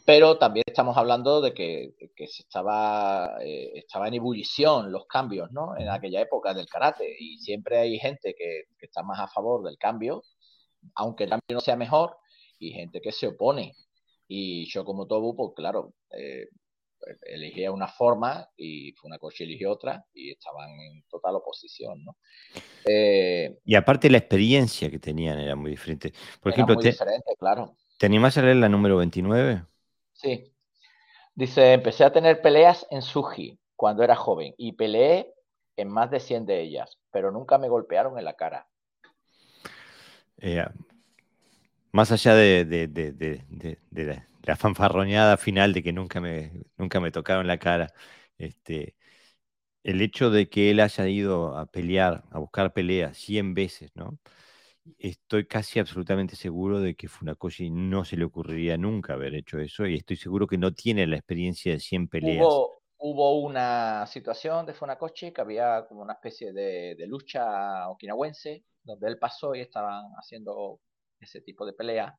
Pero 0.05 0.37
también 0.37 0.63
estamos 0.67 0.95
hablando 0.97 1.41
de 1.41 1.55
que, 1.55 1.95
se 2.27 2.43
estaba, 2.43 3.37
eh, 3.41 3.71
estaba 3.75 4.09
en 4.09 4.15
ebullición 4.15 4.91
los 4.91 5.07
cambios 5.07 5.51
¿no? 5.51 5.75
en 5.75 5.89
aquella 5.89 6.21
época 6.21 6.53
del 6.53 6.67
karate 6.67 7.15
y 7.17 7.39
siempre 7.39 7.79
hay 7.79 7.97
gente 7.97 8.35
que, 8.37 8.65
está 8.79 9.01
más 9.01 9.19
a 9.19 9.27
favor 9.27 9.63
del 9.63 9.77
cambio, 9.79 10.23
aunque 10.95 11.23
el 11.23 11.29
cambio 11.31 11.55
no 11.55 11.61
sea 11.61 11.77
mejor, 11.77 12.17
y 12.67 12.71
gente 12.71 13.01
que 13.01 13.11
se 13.11 13.27
opone. 13.27 13.75
Y 14.27 14.65
yo 14.69 14.85
como 14.85 15.05
Tobu, 15.05 15.35
pues 15.35 15.51
claro, 15.55 15.93
eh, 16.11 16.47
elegía 17.21 17.71
una 17.71 17.87
forma 17.87 18.49
y 18.55 18.93
Funakoshi 18.93 19.43
eligió 19.43 19.71
otra 19.71 20.05
y 20.13 20.31
estaban 20.31 20.69
en 20.69 21.03
total 21.09 21.35
oposición, 21.35 22.03
¿no? 22.03 22.17
Eh, 22.85 23.59
y 23.65 23.75
aparte 23.75 24.09
la 24.09 24.17
experiencia 24.17 24.89
que 24.89 24.99
tenían 24.99 25.39
era 25.39 25.55
muy 25.55 25.71
diferente. 25.71 26.13
Por 26.41 26.53
ejemplo, 26.53 26.75
muy 26.75 26.85
diferente, 26.85 27.35
claro. 27.37 27.75
¿te 27.97 28.05
animás 28.05 28.37
a 28.37 28.41
leer 28.41 28.57
la 28.57 28.69
número 28.69 28.97
29? 28.97 29.65
Sí. 30.13 30.53
Dice, 31.35 31.73
empecé 31.73 32.03
a 32.03 32.13
tener 32.13 32.41
peleas 32.41 32.87
en 32.91 33.01
Suji 33.01 33.59
cuando 33.75 34.03
era 34.03 34.15
joven 34.15 34.53
y 34.57 34.73
peleé 34.73 35.33
en 35.75 35.89
más 35.89 36.11
de 36.11 36.19
100 36.19 36.45
de 36.45 36.61
ellas, 36.61 36.99
pero 37.11 37.31
nunca 37.31 37.57
me 37.57 37.67
golpearon 37.67 38.17
en 38.17 38.25
la 38.25 38.33
cara. 38.33 38.67
Eh, 40.37 40.63
más 41.93 42.11
allá 42.11 42.33
de, 42.33 42.65
la, 44.41 44.55
fanfarroñada 44.55 45.37
final 45.37 45.73
de 45.73 45.83
que 45.83 45.93
nunca 45.93 46.19
me, 46.19 46.51
nunca 46.75 46.99
me 46.99 47.11
tocaron 47.11 47.47
la 47.47 47.59
cara, 47.59 47.93
este, 48.37 48.95
el 49.83 50.01
hecho 50.01 50.31
de 50.31 50.49
que 50.49 50.71
él 50.71 50.79
haya 50.79 51.07
ido 51.07 51.55
a 51.55 51.67
pelear, 51.67 52.23
a 52.31 52.39
buscar 52.39 52.73
peleas 52.73 53.17
100 53.17 53.53
veces, 53.53 53.91
¿no? 53.95 54.17
Estoy 54.97 55.45
casi 55.45 55.79
absolutamente 55.79 56.35
seguro 56.35 56.79
de 56.79 56.95
que 56.95 57.07
Funakoshi 57.07 57.69
no 57.69 58.03
se 58.03 58.17
le 58.17 58.25
ocurriría 58.25 58.75
nunca 58.75 59.13
haber 59.13 59.35
hecho 59.35 59.59
eso 59.59 59.85
y 59.85 59.95
estoy 59.95 60.17
seguro 60.17 60.47
que 60.47 60.57
no 60.57 60.73
tiene 60.73 61.07
la 61.07 61.15
experiencia 61.15 61.73
de 61.73 61.79
100 61.79 62.07
peleas. 62.07 62.45
Hubo, 63.05 63.41
una 63.41 64.07
situación 64.07 64.65
de 64.65 64.73
Funakoshi 64.73 65.31
que 65.31 65.41
había 65.41 65.85
como 65.87 66.01
una 66.01 66.13
especie 66.13 66.53
de, 66.53 66.95
de 66.95 67.05
lucha 67.05 67.89
okinawense 67.89 68.63
donde 68.81 69.07
él 69.07 69.19
pasó 69.19 69.53
y 69.55 69.59
estaban 69.61 70.05
haciendo 70.17 70.79
ese 71.23 71.41
tipo 71.41 71.65
de 71.65 71.73
pelea. 71.73 72.17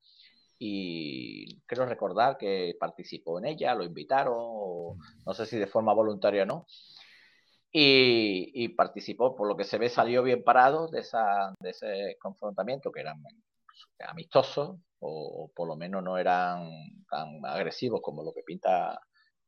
Y 0.59 1.61
creo 1.67 1.87
recordar 1.87 2.39
que 2.39 2.77
participó 2.79 3.39
en 3.39 3.47
ella, 3.47 3.75
lo 3.75 3.85
invitaron, 3.85 4.99
no 5.27 5.35
sé 5.35 5.47
si 5.47 5.59
de 5.59 5.67
forma 5.67 5.93
voluntaria 5.93 6.45
o 6.45 6.47
no. 6.47 6.67
Y, 7.77 8.69
participó, 8.69 9.35
por 9.35 9.49
lo 9.49 9.57
que 9.57 9.65
se 9.65 9.79
ve, 9.79 9.89
salió 9.89 10.23
bien 10.23 10.45
parado 10.45 10.87
de, 10.89 11.01
esa, 11.01 11.53
de 11.59 11.71
ese 11.71 12.17
confrontamiento, 12.21 12.93
que 12.93 13.01
eran 13.01 13.21
amistosos, 13.99 14.77
o, 15.01 15.51
por 15.55 15.69
lo 15.69 15.77
menos 15.77 16.03
no 16.03 16.17
eran 16.17 16.69
tan 17.11 17.45
agresivos 17.45 18.01
como 18.01 18.23
lo 18.23 18.33
que 18.33 18.43
pinta 18.45 19.01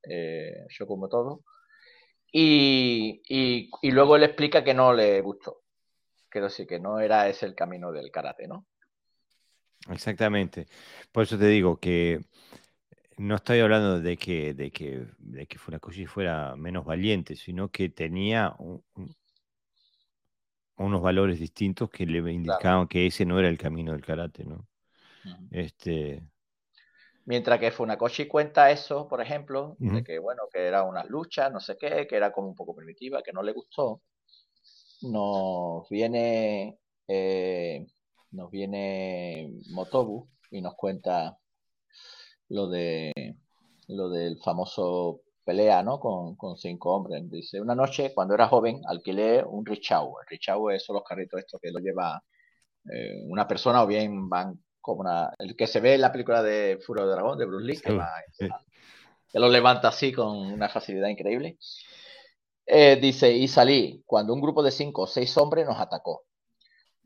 eh, 0.02 0.66
como 0.86 1.08
todo. 1.08 1.42
Y, 2.32 3.22
y, 3.28 3.70
y, 3.82 3.90
luego 3.92 4.16
él 4.16 4.24
explica 4.24 4.64
que 4.64 4.74
no 4.74 4.92
le 4.92 5.20
gustó. 5.20 5.62
Quiero 6.28 6.48
decir 6.48 6.66
que 6.66 6.80
no 6.80 7.00
era 7.00 7.28
ese 7.28 7.46
el 7.46 7.54
camino 7.54 7.92
del 7.92 8.10
karate, 8.10 8.48
¿no? 8.48 8.66
Exactamente. 9.90 10.66
Por 11.12 11.24
eso 11.24 11.38
te 11.38 11.46
digo 11.46 11.78
que 11.78 12.20
no 13.18 13.36
estoy 13.36 13.60
hablando 13.60 14.00
de 14.00 14.16
que, 14.16 14.54
de 14.54 14.70
que, 14.70 15.06
de 15.18 15.46
que 15.46 15.58
Funakoshi 15.58 16.06
fuera 16.06 16.54
menos 16.56 16.84
valiente, 16.84 17.36
sino 17.36 17.70
que 17.70 17.88
tenía 17.88 18.54
unos 20.76 21.02
valores 21.02 21.38
distintos 21.38 21.90
que 21.90 22.06
le 22.06 22.18
indicaban 22.30 22.88
que 22.88 23.06
ese 23.06 23.24
no 23.24 23.38
era 23.38 23.48
el 23.48 23.58
camino 23.58 23.92
del 23.92 24.04
karate, 24.04 24.44
¿no? 24.44 24.66
Este. 25.50 26.22
Mientras 27.24 27.58
que 27.58 27.72
Funakoshi 27.72 28.28
cuenta 28.28 28.70
eso, 28.70 29.08
por 29.08 29.20
ejemplo, 29.20 29.76
de 29.78 30.04
que 30.04 30.18
bueno, 30.18 30.42
que 30.52 30.60
era 30.60 30.84
una 30.84 31.02
lucha, 31.04 31.50
no 31.50 31.58
sé 31.58 31.76
qué, 31.76 32.06
que 32.06 32.16
era 32.16 32.30
como 32.30 32.48
un 32.48 32.54
poco 32.54 32.74
primitiva, 32.76 33.22
que 33.22 33.32
no 33.32 33.42
le 33.42 33.52
gustó, 33.52 34.02
nos 35.02 35.88
viene 35.88 36.78
eh, 37.08 37.84
nos 38.36 38.50
viene 38.50 39.50
Motobu 39.70 40.28
y 40.50 40.60
nos 40.60 40.74
cuenta 40.74 41.36
lo 42.48 42.68
de 42.68 43.12
lo 43.88 44.10
del 44.10 44.38
famoso 44.38 45.22
pelea, 45.44 45.82
¿no? 45.82 45.98
Con, 46.00 46.56
cinco 46.56 46.94
hombres. 46.94 47.22
Dice, 47.30 47.60
una 47.60 47.74
noche, 47.74 48.12
cuando 48.14 48.34
era 48.34 48.48
joven, 48.48 48.82
alquilé 48.86 49.44
un 49.44 49.64
Richau. 49.64 50.16
El 50.20 50.26
Richau 50.28 50.70
es 50.70 50.84
los 50.88 51.04
carritos 51.04 51.40
estos 51.40 51.60
que 51.60 51.70
lo 51.70 51.78
lleva 51.78 52.20
eh, 52.92 53.22
una 53.28 53.46
persona 53.46 53.82
o 53.82 53.86
bien 53.86 54.28
van 54.28 54.58
como 54.80 55.00
una... 55.00 55.32
El 55.38 55.56
que 55.56 55.68
se 55.68 55.80
ve 55.80 55.94
en 55.94 56.00
la 56.00 56.10
película 56.12 56.42
de 56.42 56.78
Furo 56.84 57.06
de 57.06 57.12
Dragón, 57.12 57.38
de 57.38 57.46
Bruce 57.46 57.64
Lee, 57.64 57.80
que, 57.80 57.92
va, 57.92 58.10
que 58.38 59.38
lo 59.38 59.48
levanta 59.48 59.88
así 59.88 60.12
con 60.12 60.36
una 60.36 60.68
facilidad 60.68 61.08
increíble. 61.08 61.58
Eh, 62.66 62.96
dice, 63.00 63.32
y 63.32 63.46
salí 63.46 64.02
cuando 64.04 64.34
un 64.34 64.40
grupo 64.40 64.64
de 64.64 64.72
cinco 64.72 65.02
o 65.02 65.06
seis 65.06 65.36
hombres 65.36 65.64
nos 65.64 65.78
atacó 65.78 66.24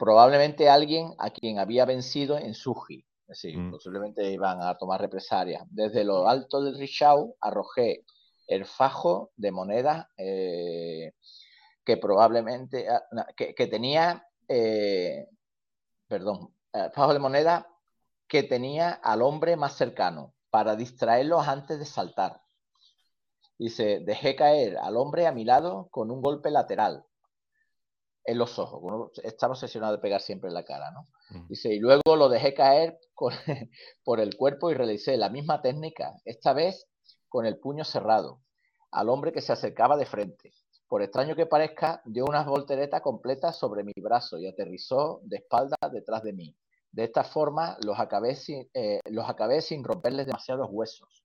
probablemente 0.01 0.71
alguien 0.71 1.15
a 1.19 1.29
quien 1.29 1.59
había 1.59 1.85
vencido 1.85 2.39
en 2.39 2.55
Suji. 2.55 3.05
Es 3.29 3.43
decir, 3.43 3.59
mm. 3.59 3.71
posiblemente 3.71 4.33
iban 4.33 4.63
a 4.63 4.79
tomar 4.79 4.99
represalias. 4.99 5.63
Desde 5.71 6.05
lo 6.05 6.27
alto 6.27 6.63
del 6.63 6.79
Richau 6.79 7.37
arrojé 7.39 8.07
el 8.47 8.65
fajo 8.65 9.31
de 9.37 9.53
monedas 9.53 10.07
eh, 10.17 11.13
que 11.85 11.99
probablemente 11.99 12.89
ah, 12.89 13.03
que, 13.37 13.67
tenía, 13.67 14.27
eh, 14.49 15.29
perdón, 16.09 16.55
el 16.73 16.91
fajo 16.93 17.13
de 17.13 17.65
que 18.27 18.43
tenía 18.45 18.93
al 18.93 19.21
hombre 19.21 19.55
más 19.57 19.77
cercano 19.77 20.33
para 20.49 20.77
distraerlos 20.77 21.47
antes 21.47 21.79
de 21.79 21.85
saltar. 21.85 22.41
Dice, 23.59 24.01
dejé 24.01 24.35
caer 24.35 24.79
al 24.79 24.97
hombre 24.97 25.27
a 25.27 25.33
mi 25.33 25.45
lado 25.45 25.89
con 25.91 26.11
un 26.11 26.23
golpe 26.23 26.51
lateral 26.51 27.05
en 28.25 28.39
los 28.39 28.59
ojos. 28.59 28.81
Uno 28.83 29.11
está 29.23 29.47
obsesionado 29.49 29.93
de 29.93 30.03
pegar 30.03 30.21
siempre 30.21 30.49
en 30.49 30.55
la 30.55 30.65
cara, 30.65 30.91
¿no? 30.91 31.09
Mm. 31.31 31.49
Dice, 31.49 31.73
y 31.73 31.79
luego 31.79 32.17
lo 32.17 32.29
dejé 32.29 32.55
caer 32.55 32.99
por 34.05 34.21
el 34.21 34.37
cuerpo 34.37 34.71
y 34.71 34.75
realicé 34.75 35.17
la 35.17 35.31
misma 35.31 35.63
técnica, 35.63 36.15
esta 36.25 36.53
vez 36.53 36.89
con 37.29 37.47
el 37.47 37.59
puño 37.59 37.85
cerrado, 37.85 38.43
al 38.91 39.09
hombre 39.09 39.33
que 39.33 39.41
se 39.41 39.53
acercaba 39.53 39.97
de 39.97 40.07
frente. 40.07 40.53
Por 40.89 41.03
extraño 41.03 41.37
que 41.37 41.47
parezca, 41.47 42.03
dio 42.05 42.25
una 42.25 42.43
voltereta 42.43 43.01
completa 43.01 43.53
sobre 43.53 43.85
mi 43.85 43.93
brazo 43.97 44.39
y 44.39 44.49
aterrizó 44.49 45.21
de 45.23 45.37
espalda 45.37 45.77
detrás 45.93 46.23
de 46.23 46.33
mí. 46.33 46.57
De 46.91 47.05
esta 47.05 47.23
forma 47.23 47.77
los 47.85 48.01
acabé 48.01 48.35
sin, 48.35 48.69
eh, 48.75 48.99
los 49.05 49.29
acabé 49.29 49.63
sin 49.63 49.85
romperles 49.85 50.27
demasiados 50.27 50.69
huesos. 50.71 51.25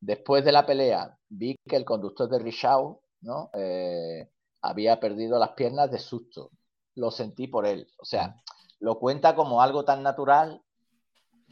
Después 0.00 0.44
de 0.44 0.52
la 0.52 0.64
pelea, 0.64 1.18
vi 1.28 1.56
que 1.68 1.76
el 1.76 1.84
conductor 1.84 2.28
de 2.30 2.38
Richau 2.38 3.00
¿no? 3.24 3.50
Eh, 3.54 4.28
había 4.64 4.98
perdido 4.98 5.38
las 5.38 5.50
piernas 5.50 5.90
de 5.90 5.98
susto. 5.98 6.50
Lo 6.94 7.10
sentí 7.10 7.48
por 7.48 7.66
él. 7.66 7.86
O 7.98 8.04
sea, 8.04 8.36
lo 8.80 8.98
cuenta 8.98 9.34
como 9.34 9.60
algo 9.60 9.84
tan 9.84 10.02
natural 10.02 10.62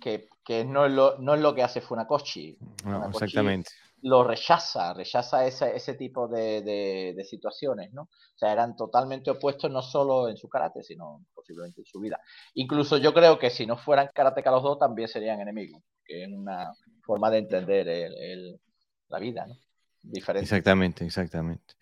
que, 0.01 0.29
no, 0.65 0.87
es 0.87 0.93
lo, 0.93 1.19
no 1.19 1.35
es 1.35 1.41
lo 1.41 1.55
que 1.55 1.63
hace 1.63 1.81
Funakoshi. 1.81 2.59
No, 2.85 3.09
exactamente. 3.09 3.71
Lo 4.05 4.25
rechaza, 4.25 4.93
rechaza 4.95 5.47
ese, 5.47 5.77
ese 5.77 5.95
tipo 5.95 6.27
de, 6.27 7.15
situaciones, 7.29 7.93
¿no? 7.93 8.03
O 8.03 8.37
sea, 8.39 8.51
eran 8.51 8.75
totalmente 8.75 9.31
opuestos 9.31 9.71
no 9.71 9.81
solo 9.81 10.29
en 10.29 10.37
su 10.37 10.49
karate, 10.49 10.83
sino 10.83 11.25
posiblemente 11.33 11.83
en 11.83 11.87
su 11.87 12.01
vida. 12.01 12.19
Incluso 12.55 12.97
yo 12.97 13.15
creo 13.15 13.39
que 13.39 13.51
si 13.51 13.65
no 13.65 13.77
fueran 13.77 14.11
karateka 14.13 14.51
los 14.51 14.65
dos, 14.65 14.79
también 14.79 15.07
serían 15.07 15.41
enemigos, 15.41 15.83
que 16.05 16.25
es 16.25 16.29
una 16.33 16.73
forma 17.05 17.31
de 17.31 17.39
entender 17.39 18.59
la 19.09 19.19
vida, 19.21 19.47
¿no? 19.47 19.55
Exactamente, 20.11 21.05
exactamente. 21.05 21.75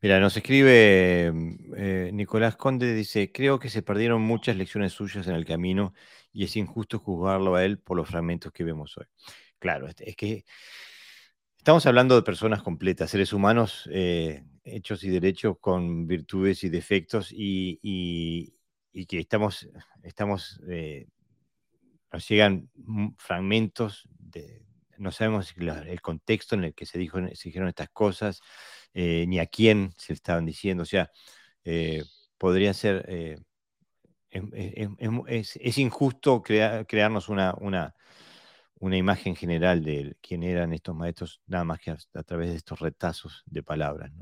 Mira, 0.00 0.20
nos 0.20 0.36
escribe 0.36 1.32
eh, 1.76 2.10
Nicolás 2.12 2.56
Conde, 2.56 2.94
dice, 2.94 3.32
creo 3.32 3.58
que 3.58 3.68
se 3.68 3.82
perdieron 3.82 4.22
muchas 4.22 4.56
lecciones 4.56 4.92
suyas 4.92 5.26
en 5.26 5.34
el 5.34 5.44
camino 5.44 5.92
y 6.32 6.44
es 6.44 6.56
injusto 6.56 7.00
juzgarlo 7.00 7.56
a 7.56 7.64
él 7.64 7.78
por 7.78 7.96
los 7.96 8.08
fragmentos 8.08 8.52
que 8.52 8.64
vemos 8.64 8.96
hoy. 8.96 9.06
Claro, 9.58 9.88
es 9.88 10.16
que 10.16 10.44
estamos 11.58 11.84
hablando 11.86 12.14
de 12.14 12.22
personas 12.22 12.62
completas, 12.62 13.10
seres 13.10 13.32
humanos 13.32 13.88
eh, 13.92 14.44
hechos 14.62 15.02
y 15.02 15.10
derechos 15.10 15.56
con 15.60 16.06
virtudes 16.06 16.62
y 16.62 16.68
defectos 16.68 17.30
y, 17.32 18.52
que 19.08 19.18
estamos, 19.18 19.68
estamos 20.02 20.60
eh, 20.68 21.08
nos 22.12 22.28
llegan 22.28 22.70
fragmentos 23.16 24.08
de, 24.18 24.63
no 24.98 25.12
sabemos 25.12 25.54
el 25.56 26.00
contexto 26.02 26.54
en 26.54 26.64
el 26.64 26.74
que 26.74 26.86
se, 26.86 26.98
dijo, 26.98 27.18
se 27.34 27.48
dijeron 27.48 27.68
estas 27.68 27.90
cosas, 27.90 28.40
eh, 28.94 29.26
ni 29.28 29.38
a 29.38 29.46
quién 29.46 29.92
se 29.96 30.12
estaban 30.12 30.46
diciendo. 30.46 30.82
O 30.82 30.86
sea, 30.86 31.10
eh, 31.64 32.04
podría 32.38 32.74
ser, 32.74 33.04
eh, 33.08 33.38
es, 34.30 35.78
injusto 35.78 36.42
crearnos 36.42 37.28
una, 37.28 37.54
una, 37.60 37.94
una, 38.80 38.96
imagen 38.96 39.36
general 39.36 39.84
de 39.84 40.16
quién 40.20 40.42
eran 40.42 40.72
estos 40.72 40.94
maestros, 40.96 41.40
nada 41.46 41.64
más 41.64 41.80
que 41.80 41.90
a, 41.92 42.22
través 42.24 42.50
de 42.50 42.56
estos 42.56 42.80
retazos 42.80 43.42
de 43.46 43.62
palabras. 43.62 44.12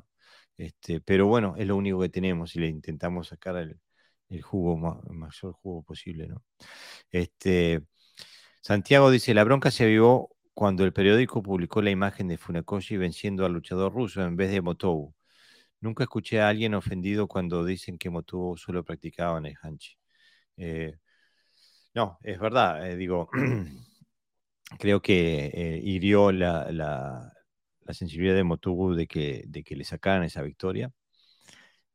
Este, 0.56 1.00
pero 1.00 1.26
bueno, 1.26 1.54
es 1.58 1.66
lo 1.66 1.76
único 1.76 2.00
que 2.00 2.08
tenemos 2.08 2.54
y 2.56 2.60
le 2.60 2.68
intentamos 2.68 3.28
sacar 3.28 3.56
el, 3.56 3.80
el 4.28 4.42
jugo, 4.42 5.02
el 5.08 5.14
mayor 5.16 5.52
jugo 5.54 5.82
posible. 5.82 6.28
¿no? 6.28 6.44
Este, 7.10 7.82
Santiago 8.62 9.10
dice, 9.10 9.34
la 9.34 9.44
bronca 9.44 9.70
se 9.70 9.84
avivó 9.84 10.30
cuando 10.54 10.84
el 10.84 10.92
periódico 10.92 11.42
publicó 11.42 11.82
la 11.82 11.90
imagen 11.90 12.28
de 12.28 12.38
Funakoshi 12.38 12.96
venciendo 12.96 13.46
al 13.46 13.52
luchador 13.52 13.92
ruso 13.92 14.22
en 14.22 14.36
vez 14.36 14.50
de 14.50 14.60
Motobu. 14.62 15.14
Nunca 15.80 16.04
escuché 16.04 16.40
a 16.40 16.48
alguien 16.48 16.74
ofendido 16.74 17.28
cuando 17.28 17.64
dicen 17.64 17.98
que 17.98 18.10
Motobu 18.10 18.56
solo 18.56 18.84
practicaba 18.84 19.38
en 19.38 19.46
el 19.46 19.56
Hanchi. 19.62 19.96
Eh, 20.56 20.96
no, 21.94 22.18
es 22.22 22.38
verdad, 22.38 22.88
eh, 22.90 22.96
digo, 22.96 23.28
creo 24.78 25.02
que 25.02 25.46
eh, 25.54 25.80
hirió 25.82 26.32
la, 26.32 27.32
sensibilidad 27.90 28.34
de 28.36 28.44
Motobu 28.44 28.94
de 28.94 29.06
que, 29.06 29.44
de 29.46 29.62
que 29.64 29.76
le 29.76 29.84
sacaran 29.84 30.24
esa 30.24 30.42
victoria. 30.42 30.92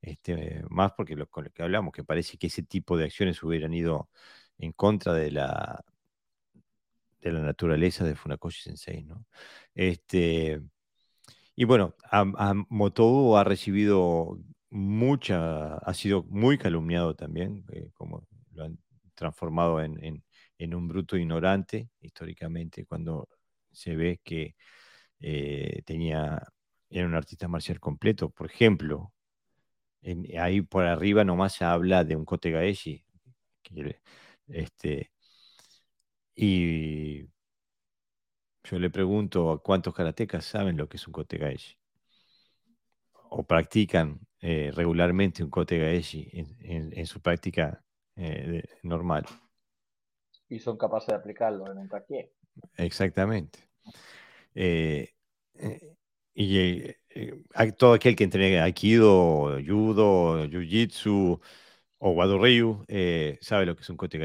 Este, 0.01 0.63
más 0.69 0.93
porque 0.93 1.15
lo, 1.15 1.27
con 1.27 1.45
lo 1.45 1.49
que 1.51 1.63
hablamos, 1.63 1.91
que 1.91 2.03
parece 2.03 2.37
que 2.37 2.47
ese 2.47 2.63
tipo 2.63 2.97
de 2.97 3.05
acciones 3.05 3.41
hubieran 3.43 3.73
ido 3.73 4.09
en 4.57 4.71
contra 4.73 5.13
de 5.13 5.31
la, 5.31 5.83
de 7.21 7.31
la 7.31 7.41
naturaleza 7.41 8.05
de 8.05 8.15
Funakoshi 8.15 8.61
Sensei, 8.61 9.03
¿no? 9.03 9.25
Este, 9.75 10.61
y 11.55 11.65
bueno, 11.65 11.95
a, 12.11 12.25
ha 12.39 13.43
recibido 13.43 14.39
mucha, 14.69 15.75
ha 15.77 15.93
sido 15.93 16.23
muy 16.23 16.57
calumniado 16.57 17.15
también, 17.15 17.65
eh, 17.71 17.89
como 17.93 18.27
lo 18.51 18.65
han 18.65 18.79
transformado 19.15 19.81
en, 19.81 20.23
un 20.59 20.87
bruto 20.87 21.17
ignorante 21.17 21.89
históricamente, 22.01 22.85
cuando 22.85 23.27
se 23.71 23.95
ve 23.95 24.21
que 24.23 24.55
eh, 25.19 25.81
tenía, 25.85 26.41
era 26.89 27.07
un 27.07 27.15
artista 27.15 27.47
marcial 27.47 27.79
completo. 27.79 28.29
Por 28.29 28.47
ejemplo, 28.47 29.13
ahí 30.39 30.61
por 30.61 30.85
arriba 30.85 31.23
nomás 31.23 31.53
se 31.53 31.65
habla 31.65 32.03
de 32.03 32.15
un 32.15 32.25
Kote 32.25 32.51
Gaeshi, 32.51 33.03
este, 34.47 35.11
y 36.39 37.23
yo 38.63 38.77
le 38.77 38.91
pregunto 38.91 39.49
a 39.49 39.61
cuántos 39.61 39.93
karatecas 39.93 40.45
saben 40.45 40.77
lo 40.77 40.87
que 40.87 40.97
es 40.97 41.07
un 41.07 41.13
kote 41.13 41.39
o 43.29 43.43
practican 43.43 44.19
eh, 44.39 44.71
regularmente 44.73 45.43
un 45.43 45.49
kote 45.49 45.95
en, 45.95 47.05
su 47.07 47.21
práctica 47.21 47.83
eh, 48.15 48.63
normal. 48.83 49.25
Y 50.47 50.59
son 50.59 50.77
capaces 50.77 51.07
de 51.07 51.15
aplicarlo 51.15 51.71
en 51.71 51.79
un 51.79 51.89
taquie. 51.89 52.31
Exactamente. 52.77 53.67
Eh, 54.53 55.09
y 56.35 56.93
todo 57.77 57.93
aquel 57.93 58.15
que 58.15 58.25
entrega 58.25 58.63
Aikido, 58.63 59.57
Judo, 59.65 60.45
Jiu-Jitsu 60.45 61.41
o 61.97 62.09
Wado 62.11 62.37
Ryu 62.37 62.85
sabe 63.41 63.65
lo 63.65 63.75
que 63.75 63.81
es 63.81 63.89
un 63.89 63.97
kote 63.97 64.19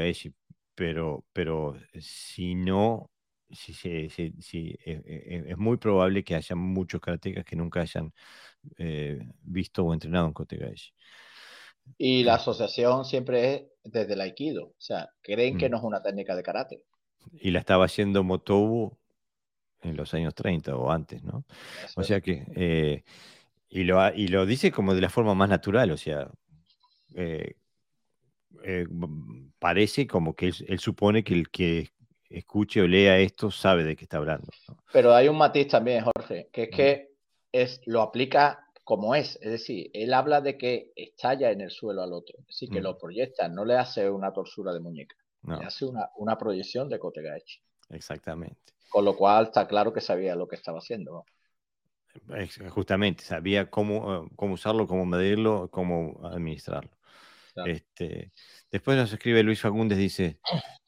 pero, 0.75 1.25
pero 1.33 1.75
si 1.99 2.55
no, 2.55 3.11
si, 3.51 3.73
si, 3.73 4.77
e, 4.85 5.01
e, 5.05 5.43
es 5.47 5.57
muy 5.57 5.77
probable 5.77 6.23
que 6.23 6.35
haya 6.35 6.55
muchos 6.55 7.01
karatecas 7.01 7.45
que 7.45 7.55
nunca 7.55 7.81
hayan 7.81 8.13
eh, 8.77 9.19
visto 9.41 9.83
o 9.83 9.93
entrenado 9.93 10.27
en 10.27 10.33
Kotegaeshi. 10.33 10.93
Y 11.97 12.23
la 12.23 12.35
asociación 12.35 13.05
siempre 13.05 13.53
es 13.53 13.63
desde 13.83 14.13
el 14.13 14.21
Aikido, 14.21 14.67
o 14.67 14.75
sea, 14.77 15.09
creen 15.21 15.57
que 15.57 15.67
mm. 15.67 15.71
no 15.71 15.77
es 15.77 15.83
una 15.83 16.01
técnica 16.01 16.35
de 16.35 16.43
karate. 16.43 16.83
Y 17.33 17.51
la 17.51 17.59
estaba 17.59 17.85
haciendo 17.85 18.23
Motobu 18.23 18.97
en 19.81 19.97
los 19.97 20.13
años 20.13 20.33
30 20.33 20.75
o 20.75 20.91
antes, 20.91 21.23
¿no? 21.23 21.45
o 21.95 22.03
sea 22.03 22.21
que, 22.21 22.45
eh, 22.55 23.03
y, 23.69 23.83
lo, 23.83 24.13
y 24.13 24.27
lo 24.29 24.45
dice 24.45 24.71
como 24.71 24.95
de 24.95 25.01
la 25.01 25.09
forma 25.09 25.35
más 25.35 25.49
natural, 25.49 25.91
o 25.91 25.97
sea, 25.97 26.29
eh, 27.15 27.55
eh, 28.63 28.85
parece 29.59 30.07
como 30.07 30.35
que 30.35 30.53
él, 30.67 30.79
supone 30.79 31.23
que 31.23 31.33
el 31.33 31.49
que 31.49 31.89
escuche 32.29 32.81
o 32.81 32.87
lea 32.87 33.19
esto 33.19 33.51
sabe 33.51 33.83
de 33.83 33.95
qué 33.95 34.05
está 34.05 34.17
hablando. 34.17 34.47
Pero 34.91 35.13
hay 35.13 35.27
un 35.27 35.37
matiz 35.37 35.67
también, 35.67 36.03
Jorge, 36.03 36.49
que 36.51 36.63
es 36.63 36.69
que 36.69 37.11
es, 37.51 37.81
lo 37.85 38.01
aplica 38.01 38.67
como 38.83 39.15
es, 39.15 39.39
es 39.41 39.51
decir, 39.51 39.89
él 39.93 40.13
habla 40.13 40.41
de 40.41 40.57
que 40.57 40.91
estalla 40.95 41.51
en 41.51 41.61
el 41.61 41.71
suelo 41.71 42.03
al 42.03 42.11
otro, 42.11 42.37
es 42.39 42.47
decir, 42.47 42.69
que 42.69 42.81
lo 42.81 42.97
proyecta, 42.97 43.47
no 43.47 43.63
le 43.63 43.77
hace 43.77 44.09
una 44.09 44.33
torsura 44.33 44.73
de 44.73 44.81
muñeca, 44.81 45.15
le 45.43 45.65
hace 45.65 45.85
una, 45.85 46.09
una 46.17 46.37
proyección 46.37 46.89
de 46.89 46.99
Kotegaechi. 46.99 47.61
Exactamente. 47.89 48.57
Con 48.89 49.05
lo 49.05 49.15
cual 49.15 49.45
está 49.45 49.67
claro 49.67 49.93
que 49.93 50.01
sabía 50.01 50.35
lo 50.35 50.47
que 50.47 50.55
estaba 50.55 50.79
haciendo. 50.79 51.25
Justamente, 52.69 53.23
sabía 53.23 53.69
cómo, 53.69 54.29
cómo 54.35 54.55
usarlo, 54.55 54.85
cómo 54.85 55.05
medirlo, 55.05 55.69
cómo 55.71 56.19
administrarlo. 56.23 56.91
Este, 57.65 58.31
después 58.71 58.97
nos 58.97 59.13
escribe 59.13 59.43
Luis 59.43 59.61
Fagundes, 59.61 59.97
dice, 59.97 60.39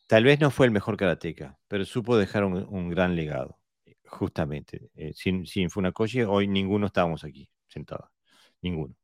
tal 0.07 0.23
vez 0.23 0.39
no 0.39 0.51
fue 0.51 0.65
el 0.65 0.71
mejor 0.71 0.97
karateca, 0.97 1.57
pero 1.67 1.85
supo 1.85 2.17
dejar 2.17 2.43
un, 2.43 2.89
gran 2.89 3.15
legado. 3.15 3.59
Justamente, 4.07 4.89
eh, 4.95 5.13
sin, 5.13 5.45
sin, 5.45 5.69
Funakoshi 5.69 6.21
hoy 6.23 6.47
ninguno 6.47 6.87
estábamos 6.87 7.23
aquí 7.23 7.49
sentados, 7.67 8.09
ninguno. 8.61 8.95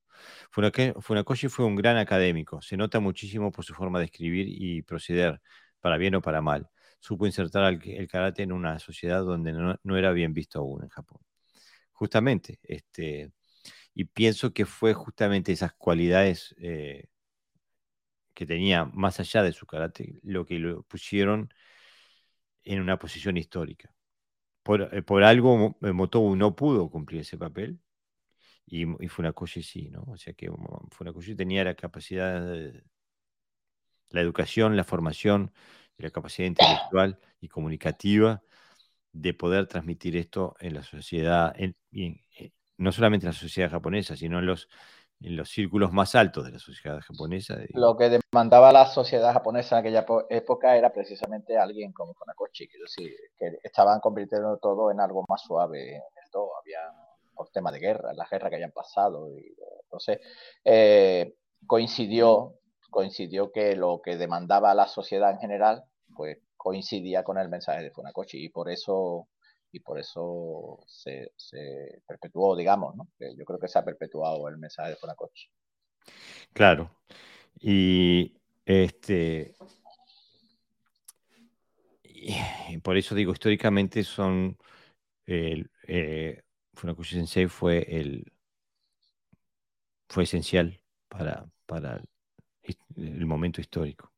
Funakoshi 0.52 1.48
fue 1.48 1.66
un 1.66 1.76
gran 1.76 1.98
académico, 1.98 2.62
se 2.62 2.78
nota 2.78 3.00
muchísimo 3.00 3.52
por 3.52 3.66
su 3.66 3.74
forma 3.74 4.00
de 4.00 4.06
escribir 4.06 4.48
y 4.50 4.82
proceder, 4.84 5.42
para 5.80 5.98
bien 5.98 6.16
o 6.16 6.22
para 6.22 6.42
mal. 6.42 6.70
Supo 7.00 7.26
insertar 7.26 7.74
el, 7.74 8.08
karate 8.08 8.44
en 8.44 8.52
una 8.52 8.80
sociedad 8.80 9.24
donde 9.24 9.54
no, 9.54 9.98
era 9.98 10.12
bien 10.12 10.34
visto 10.34 10.60
aún 10.60 10.84
en 10.84 10.90
Japón. 10.90 11.20
Justamente, 11.92 12.60
este, 12.64 13.32
y 13.94 14.06
pienso 14.06 14.54
que 14.54 14.66
fue 14.66 14.94
justamente 14.94 15.52
esas 15.52 15.74
cualidades 15.74 16.56
eh, 16.60 17.06
que 18.34 18.46
tenía 18.46 18.86
más 18.86 19.20
allá 19.20 19.44
de 19.44 19.54
su 19.54 19.66
carácter, 19.66 20.20
lo 20.24 20.46
que 20.46 20.60
lo 20.60 20.84
pusieron 20.84 21.54
en 22.64 22.82
una 22.82 22.98
posición 23.00 23.38
histórica. 23.38 23.94
Por, 24.64 24.90
eh, 24.94 25.02
por 25.02 25.24
algo 25.24 25.78
eh, 25.82 25.92
Motobu 25.92 26.36
no 26.36 26.56
pudo 26.56 26.90
cumplir 26.90 27.22
ese 27.22 27.38
papel 27.38 27.80
y, 28.66 28.84
y 29.04 29.08
Funakoshi 29.08 29.64
sí, 29.64 29.90
¿no? 29.90 30.04
O 30.08 30.18
sea 30.18 30.34
que 30.34 30.52
Funakoshi 30.92 31.36
tenía 31.36 31.64
la 31.64 31.76
capacidad, 31.76 32.42
la 34.10 34.22
educación, 34.22 34.78
la 34.78 34.84
formación, 34.84 35.52
la 35.98 36.10
capacidad 36.12 36.48
intelectual 36.48 37.20
y 37.40 37.48
comunicativa 37.48 38.44
de 39.14 39.34
poder 39.34 39.68
transmitir 39.68 40.16
esto 40.16 40.56
en 40.60 40.76
la 40.76 40.84
sociedad, 40.84 41.54
eh, 41.58 41.74
no 42.78 42.92
solamente 42.92 43.26
en 43.26 43.34
la 43.34 43.38
sociedad 43.38 43.72
japonesa, 43.72 44.16
sino 44.16 44.40
en 44.40 44.46
los 44.46 44.70
en 45.24 45.36
los 45.36 45.50
círculos 45.50 45.92
más 45.92 46.16
altos 46.16 46.46
de 46.46 46.52
la 46.52 46.60
sociedad 46.60 47.00
japonesa. 47.00 47.58
Lo 47.74 47.96
que 47.96 48.10
demandaba 48.10 48.72
la 48.72 48.88
sociedad 48.88 49.34
japonesa 49.34 49.78
en 49.78 49.82
aquella 49.82 50.06
época 50.30 50.76
era 50.76 50.92
precisamente 50.92 51.58
alguien 51.58 51.94
como 51.94 52.14
Funakoshi, 52.14 52.68
quiero 52.68 52.86
decir, 52.86 53.14
que 53.38 53.60
estaban 53.64 54.00
convirtiendo 54.00 54.58
todo 54.58 54.92
en 54.92 55.00
algo 55.00 55.24
más 55.28 55.42
suave 55.42 55.96
en 55.96 56.02
el 56.02 56.32
todo, 56.32 56.58
había 56.60 56.80
por 57.36 57.50
tema 57.50 57.72
de 57.72 57.80
guerra, 57.80 58.14
la 58.14 58.28
guerra 58.30 58.50
que 58.50 58.58
hayan 58.58 58.72
pasado, 58.72 59.30
y 59.30 59.56
entonces 59.84 60.20
eh, 60.64 61.36
coincidió, 61.66 62.56
coincidió 62.90 63.52
que 63.52 63.76
lo 63.76 64.02
que 64.04 64.18
demandaba 64.18 64.74
la 64.74 64.88
sociedad 64.88 65.32
en 65.32 65.40
general, 65.40 65.84
pues 66.16 66.40
coincidía 66.58 67.24
con 67.24 67.38
el 67.38 67.50
mensaje 67.50 67.84
de 67.84 67.92
Funakoshi 67.92 68.46
y 68.46 68.50
por 68.50 68.70
eso 68.70 69.28
y 69.72 69.80
por 69.80 70.00
eso 70.00 70.80
se, 70.86 71.32
perpetuó, 72.08 72.56
digamos, 72.56 72.96
¿no? 72.96 73.08
yo 73.20 73.46
creo 73.46 73.60
que 73.60 73.68
se 73.68 73.80
ha 73.80 73.86
perpetuado 73.86 74.48
el 74.48 74.58
mensaje 74.58 74.92
de 74.92 74.96
Funakoshi. 74.96 75.50
Claro. 76.54 76.92
Y 77.60 78.36
este 78.66 79.56
y 82.14 82.78
por 82.80 82.98
eso 82.98 83.16
digo, 83.16 83.32
históricamente 83.32 84.04
son 84.04 84.58
el, 85.26 85.72
eh, 85.88 86.42
Funakoshi 86.74 87.16
Sensei 87.16 87.48
fue 87.48 87.86
el 87.90 88.32
fue 90.08 90.24
esencial 90.24 90.80
para, 91.08 91.50
para 91.66 92.02
el, 92.96 93.26
momento 93.26 93.62
histórico. 93.62 94.14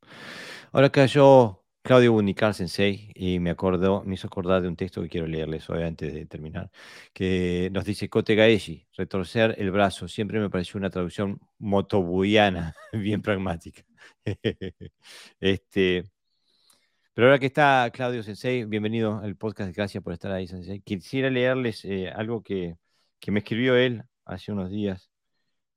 Ahora 0.72 1.06
yo 1.06 1.62
Claudio 1.84 2.14
Unicar 2.14 2.54
Sensei, 2.54 3.12
y 3.14 3.40
me 3.40 3.50
acordó, 3.50 4.04
me 4.06 4.16
hizo 4.16 4.28
acordar 4.28 4.62
de 4.62 4.70
un 4.70 4.78
texto 4.78 5.02
que 5.02 5.10
quiero 5.10 5.28
leerles 5.28 5.70
hoy 5.70 5.84
antes 5.84 6.14
de 6.14 6.26
terminar, 6.26 6.72
que 7.14 7.70
nos 7.74 7.84
dice 7.84 8.10
Kote 8.10 8.36
Gaeshi, 8.36 8.88
retorcer 8.94 9.56
el 9.58 9.70
brazo, 9.70 10.08
siempre 10.08 10.40
me 10.40 10.50
pareció 10.50 10.78
una 10.78 10.90
traducción 10.90 11.42
motobuiana, 11.60 12.74
bien 12.94 13.22
pragmática. 13.22 13.84
este, 15.42 16.06
pero 17.14 17.28
ahora 17.28 17.40
que 17.40 17.48
está 17.48 17.90
Claudio 17.94 18.24
Sensei, 18.24 18.66
bienvenido 18.66 19.20
al 19.20 19.36
podcast, 19.36 19.76
gracias 19.76 20.04
por 20.04 20.14
estar 20.14 20.32
ahí, 20.32 20.48
Sensei. 20.48 20.82
Quisiera 20.82 21.30
leerles 21.30 21.84
eh, 21.86 22.10
algo 22.10 22.42
que, 22.42 22.78
que 23.20 23.32
me 23.32 23.40
escribió 23.40 23.76
él 23.76 24.04
hace 24.26 24.52
unos 24.52 24.72
días 24.72 25.12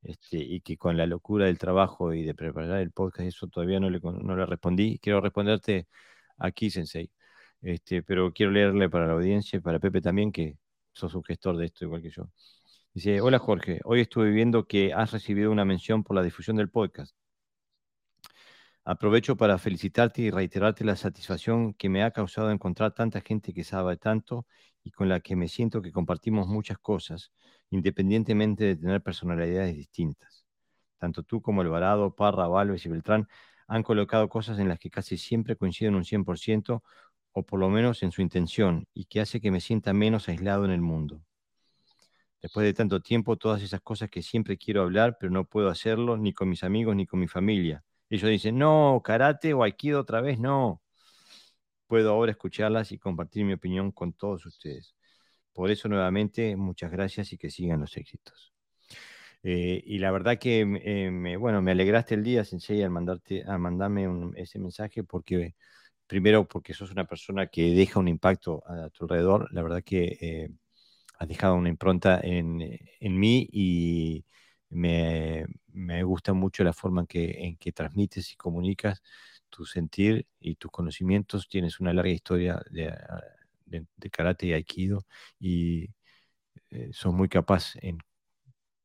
este, 0.03 0.39
y 0.39 0.61
que 0.61 0.77
con 0.77 0.97
la 0.97 1.07
locura 1.07 1.47
del 1.47 1.59
trabajo 1.59 2.15
y 2.15 2.23
de 2.25 2.35
preparar 2.35 2.81
el 2.81 2.93
podcast, 2.93 3.29
eso 3.29 3.49
todavía 3.49 3.81
no 3.81 3.91
le, 3.91 4.01
no 4.01 4.37
le 4.37 4.47
respondí. 4.47 4.99
Quiero 5.01 5.21
responderte 5.21 5.89
aquí, 6.39 6.71
Sensei, 6.71 7.11
este, 7.63 8.03
pero 8.03 8.33
quiero 8.33 8.53
leerle 8.53 8.89
para 8.91 9.07
la 9.07 9.15
audiencia 9.15 9.59
y 9.59 9.61
para 9.61 9.79
Pepe 9.81 10.01
también, 10.01 10.33
que 10.33 10.57
sos 10.93 11.15
un 11.15 11.25
gestor 11.25 11.57
de 11.57 11.67
esto 11.67 11.85
igual 11.85 12.03
que 12.03 12.11
yo. 12.11 12.31
Dice, 12.95 13.21
hola 13.21 13.39
Jorge, 13.39 13.81
hoy 13.85 14.01
estuve 14.01 14.31
viendo 14.31 14.67
que 14.67 14.93
has 14.95 15.13
recibido 15.13 15.51
una 15.53 15.65
mención 15.67 16.03
por 16.03 16.17
la 16.17 16.23
difusión 16.23 16.57
del 16.57 16.71
podcast. 16.71 17.15
Aprovecho 18.85 19.37
para 19.37 19.59
felicitarte 19.59 20.23
y 20.23 20.31
reiterarte 20.31 20.85
la 20.85 20.97
satisfacción 20.97 21.75
que 21.75 21.89
me 21.89 22.05
ha 22.05 22.13
causado 22.13 22.51
encontrar 22.51 22.95
tanta 22.95 23.21
gente 23.21 23.53
que 23.53 23.65
sabe 23.65 23.97
tanto 23.97 24.47
y 24.87 24.93
con 24.93 25.09
la 25.09 25.19
que 25.19 25.35
me 25.35 25.49
siento 25.49 25.83
que 25.83 25.91
compartimos 25.91 26.47
muchas 26.47 26.79
cosas 26.79 27.33
independientemente 27.71 28.63
de 28.63 28.77
tener 28.77 29.03
personalidades 29.03 29.75
distintas. 29.75 30.47
Tanto 30.97 31.25
tú 31.25 31.43
como 31.43 31.63
Alvarado, 31.63 32.15
Parra, 32.15 32.47
Valves 32.47 32.87
y 32.87 32.89
Beltrán 32.89 33.27
han 33.67 33.83
colocado 33.83 34.29
cosas 34.29 34.61
en 34.61 34.69
las 34.69 34.79
que 34.79 34.89
casi 34.89 35.19
siempre 35.19 35.57
coinciden 35.57 35.97
un 35.97 36.05
100%, 36.05 36.85
o 37.33 37.43
por 37.43 37.59
lo 37.59 37.69
menos 37.69 38.05
en 38.05 38.13
su 38.13 38.23
intención, 38.23 38.87
y 38.95 39.07
que 39.07 39.21
hace 39.21 39.41
que 39.41 39.51
me 39.51 39.61
sienta 39.61 39.93
menos 39.93 40.29
aislado 40.29 40.65
en 40.65 40.71
el 40.71 40.81
mundo. 40.81 41.21
Después 42.41 42.65
de 42.65 42.73
tanto 42.73 43.01
tiempo, 43.01 43.37
todas 43.37 43.63
esas 43.63 43.81
cosas 43.81 44.09
que 44.09 44.23
siempre 44.23 44.57
quiero 44.57 44.83
hablar, 44.83 45.17
pero 45.19 45.33
no 45.33 45.47
puedo 45.47 45.69
hacerlo 45.69 46.17
ni 46.17 46.33
con 46.33 46.49
mis 46.49 46.63
amigos 46.63 46.95
ni 46.95 47.07
con 47.07 47.19
mi 47.19 47.27
familia. 47.27 47.83
Ellos 48.09 48.31
dicen, 48.31 48.57
no, 48.57 49.01
karate 49.03 49.53
o 49.53 49.65
aikido 49.65 49.99
otra 49.99 50.21
vez, 50.21 50.39
no. 50.39 50.81
Puedo 51.87 52.11
ahora 52.11 52.33
escucharlas 52.33 52.93
y 52.93 52.99
compartir 52.99 53.45
mi 53.45 53.55
opinión 53.55 53.93
con 53.93 54.13
todos 54.13 54.47
ustedes. 54.47 54.95
Por 55.53 55.71
eso, 55.71 55.89
nuevamente, 55.89 56.57
muchas 56.57 56.91
gracias 56.91 57.33
y 57.33 57.39
que 57.39 57.51
sigan 57.51 57.81
los 57.81 57.97
éxitos. 57.97 58.53
Eh, 59.43 59.83
y 59.87 59.99
la 59.99 60.11
verdad 60.11 60.39
que, 60.39 60.61
eh, 60.61 61.11
me, 61.11 61.37
bueno, 61.37 61.63
me 61.63 61.73
alegraste 61.73 62.15
el 62.15 62.25
día, 62.25 62.45
Sensei, 62.45 62.83
al, 62.83 62.91
mandarte, 62.91 63.45
a 63.47 63.59
mandarme 63.59 64.33
ese 64.37 64.59
mensaje, 64.59 65.05
porque 65.05 65.55
primero 66.07 66.47
porque 66.49 66.75
sos 66.75 66.91
una 66.93 67.07
persona 67.07 67.49
que 67.49 67.75
deja 67.75 68.01
un 68.01 68.09
impacto 68.09 68.63
a, 68.67 68.91
tu 68.91 69.05
alrededor. 69.05 69.49
La 69.53 69.63
verdad 69.63 69.83
que 69.85 70.19
eh, 70.21 70.51
has 71.19 71.29
dejado 71.29 71.55
una 71.57 71.69
impronta 71.69 72.21
en, 72.23 72.61
en 73.01 73.19
mí 73.19 73.49
y 73.53 74.25
me, 74.71 75.47
me, 75.69 76.03
gusta 76.05 76.33
mucho 76.33 76.65
la 76.65 76.73
forma 76.73 77.03
en 77.03 77.07
que, 77.07 77.47
en 77.47 77.57
que 77.57 77.73
transmites 77.73 78.33
y 78.33 78.37
comunicas 78.37 79.03
tu 79.57 79.65
sentir 79.65 80.27
y 80.39 80.57
tus 80.57 80.71
conocimientos. 80.71 81.49
Tienes 81.49 81.81
una 81.81 81.93
larga 81.95 82.11
historia 82.11 82.63
de, 82.71 82.93
de, 83.65 84.11
karate 84.11 84.47
y 84.47 84.53
aikido 84.53 85.07
y 85.41 85.91
eh, 86.71 86.91
sos 86.93 87.15
muy 87.15 87.29
capaz 87.29 87.75
en 87.83 87.99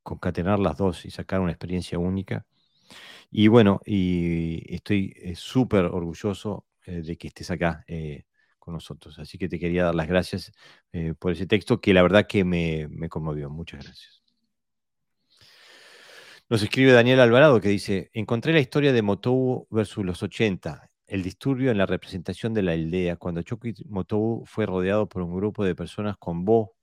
concatenar 0.04 0.60
las 0.60 0.78
dos 0.78 1.06
y 1.06 1.12
sacar 1.12 1.42
una 1.42 1.52
experiencia 1.52 2.00
única. 2.00 2.46
Y 3.32 3.48
bueno, 3.50 3.82
y 3.86 4.74
estoy 4.74 5.14
eh, 5.18 5.36
súper 5.36 5.86
orgulloso 5.86 6.68
eh, 6.86 7.02
de 7.02 7.18
que 7.18 7.28
estés 7.28 7.52
acá 7.52 7.86
con 8.60 8.74
nosotros. 8.76 9.20
Así 9.20 9.38
que 9.38 9.50
te 9.50 9.60
quería 9.60 9.86
dar 9.86 9.96
las 9.96 10.08
gracias 10.08 10.52
por 11.20 11.32
ese 11.34 11.48
texto 11.48 11.82
que 11.82 11.94
la 11.94 12.04
verdad 12.04 12.28
que 12.28 12.44
me, 12.46 12.88
me 12.90 13.10
conmovió. 13.10 13.50
Muchas 13.50 13.84
gracias. 13.84 14.21
Nos 16.52 16.64
escribe 16.64 16.92
Daniel 16.92 17.22
Alvarado 17.22 17.62
que 17.62 17.70
dice, 17.70 18.10
encontré 18.12 18.52
la 18.52 18.60
historia 18.60 18.92
de 18.92 19.02
Motou 19.02 19.68
versus 19.72 20.04
los 20.04 20.22
80 20.22 20.90
el 21.08 21.24
disturbio 21.24 21.72
en 21.72 21.78
la 21.78 21.86
representación 21.86 22.54
de 22.54 22.62
la 22.62 22.74
aldea, 22.74 23.16
cuando 23.16 23.42
Choki 23.42 23.74
Motobu 23.88 24.46
fue 24.46 24.66
rodeado 24.66 25.08
por 25.08 25.22
un 25.22 25.34
grupo 25.34 25.64
de 25.64 25.76
personas 25.76 26.18
con 26.18 26.44
bo, 26.44 26.76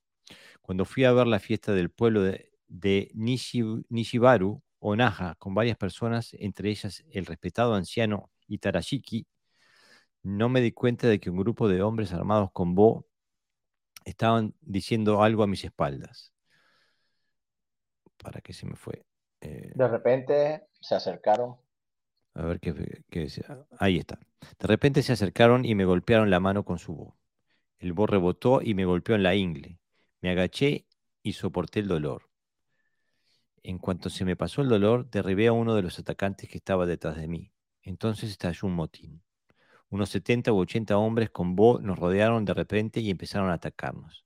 cuando 0.62 0.86
fui 0.86 1.04
a 1.04 1.12
ver 1.12 1.26
la 1.26 1.38
fiesta 1.38 1.74
del 1.74 1.90
pueblo 1.90 2.22
de, 2.22 3.10
Nishibaru 3.14 4.62
o 4.78 4.96
Naha, 4.96 5.34
con 5.34 5.54
varias 5.54 5.76
personas, 5.76 6.32
entre 6.38 6.70
ellas 6.70 7.04
el 7.10 7.26
respetado 7.26 7.74
anciano 7.74 8.30
Itarashiki, 8.46 9.26
no 10.22 10.48
me 10.48 10.62
di 10.62 10.72
cuenta 10.72 11.08
de 11.08 11.20
que 11.20 11.28
un 11.28 11.36
grupo 11.36 11.68
de 11.68 11.82
hombres 11.82 12.14
armados 12.14 12.52
con 12.52 12.74
bo 12.74 13.06
estaban 14.06 14.54
diciendo 14.62 15.22
algo 15.22 15.42
a 15.42 15.46
mis 15.46 15.62
espaldas. 15.62 16.32
¿Para 18.16 18.40
qué 18.40 18.54
se 18.54 18.64
me 18.64 18.74
fue? 18.74 19.07
Eh, 19.40 19.72
de 19.74 19.88
repente 19.88 20.66
se 20.80 20.94
acercaron 20.94 21.56
a 22.38 22.44
ver 22.44 22.60
qué, 22.60 22.72
Ahí 23.80 23.98
está. 23.98 24.20
De 24.60 24.68
repente 24.68 25.02
se 25.02 25.12
acercaron 25.12 25.64
y 25.64 25.74
me 25.74 25.84
golpearon 25.84 26.30
la 26.30 26.38
mano 26.38 26.64
con 26.64 26.78
su 26.78 26.94
voz. 26.94 27.14
El 27.80 27.92
bo 27.92 28.06
rebotó 28.06 28.60
y 28.62 28.74
me 28.74 28.84
golpeó 28.84 29.16
en 29.16 29.24
la 29.24 29.34
ingle. 29.34 29.80
Me 30.20 30.30
agaché 30.30 30.86
y 31.24 31.32
soporté 31.32 31.80
el 31.80 31.88
dolor. 31.88 32.30
En 33.64 33.78
cuanto 33.78 34.08
se 34.08 34.24
me 34.24 34.36
pasó 34.36 34.62
el 34.62 34.68
dolor, 34.68 35.10
derribé 35.10 35.48
a 35.48 35.52
uno 35.52 35.74
de 35.74 35.82
los 35.82 35.98
atacantes 35.98 36.48
que 36.48 36.58
estaba 36.58 36.86
detrás 36.86 37.16
de 37.16 37.26
mí. 37.26 37.52
Entonces 37.82 38.30
estalló 38.30 38.68
un 38.68 38.74
motín. 38.74 39.20
Unos 39.90 40.10
70 40.10 40.52
u 40.52 40.58
80 40.58 40.96
hombres 40.96 41.30
con 41.30 41.56
bo 41.56 41.80
nos 41.80 41.98
rodearon 41.98 42.44
de 42.44 42.54
repente 42.54 43.00
y 43.00 43.10
empezaron 43.10 43.50
a 43.50 43.54
atacarnos. 43.54 44.22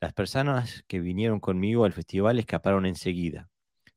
Las 0.00 0.12
personas 0.12 0.84
que 0.86 1.00
vinieron 1.00 1.40
conmigo 1.40 1.84
al 1.84 1.92
festival 1.92 2.38
escaparon 2.38 2.86
enseguida. 2.86 3.50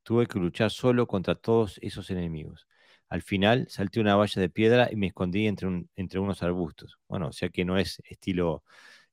Tuve 0.06 0.28
que 0.28 0.40
luchar 0.40 0.72
solo 0.72 1.08
contra 1.08 1.36
todos 1.36 1.80
esos 1.82 2.12
enemigos. 2.12 2.68
Al 3.10 3.24
final 3.24 3.68
salté 3.70 4.00
una 4.00 4.16
valla 4.16 4.40
de 4.42 4.50
piedra 4.50 4.90
y 4.92 4.96
me 4.98 5.08
escondí 5.08 5.48
entre, 5.48 6.20
unos 6.20 6.44
arbustos. 6.44 7.00
Bueno, 7.08 7.30
o 7.30 7.32
sea 7.34 7.50
que 7.50 7.66
no 7.66 7.78
es 7.78 8.02
estilo 8.06 8.64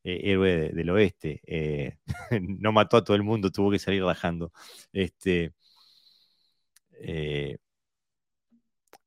eh, 0.05 0.21
héroe 0.25 0.71
del 0.73 0.91
oeste. 0.91 1.41
Eh, 1.47 1.97
no 2.43 2.73
mató 2.73 2.99
a 2.99 3.05
todo 3.05 3.17
el 3.17 3.23
mundo, 3.23 3.51
tuvo 3.51 3.71
que 3.71 3.79
salir 3.79 4.05
rajando. 4.05 4.53
Este, 4.93 5.55
eh, 7.01 7.59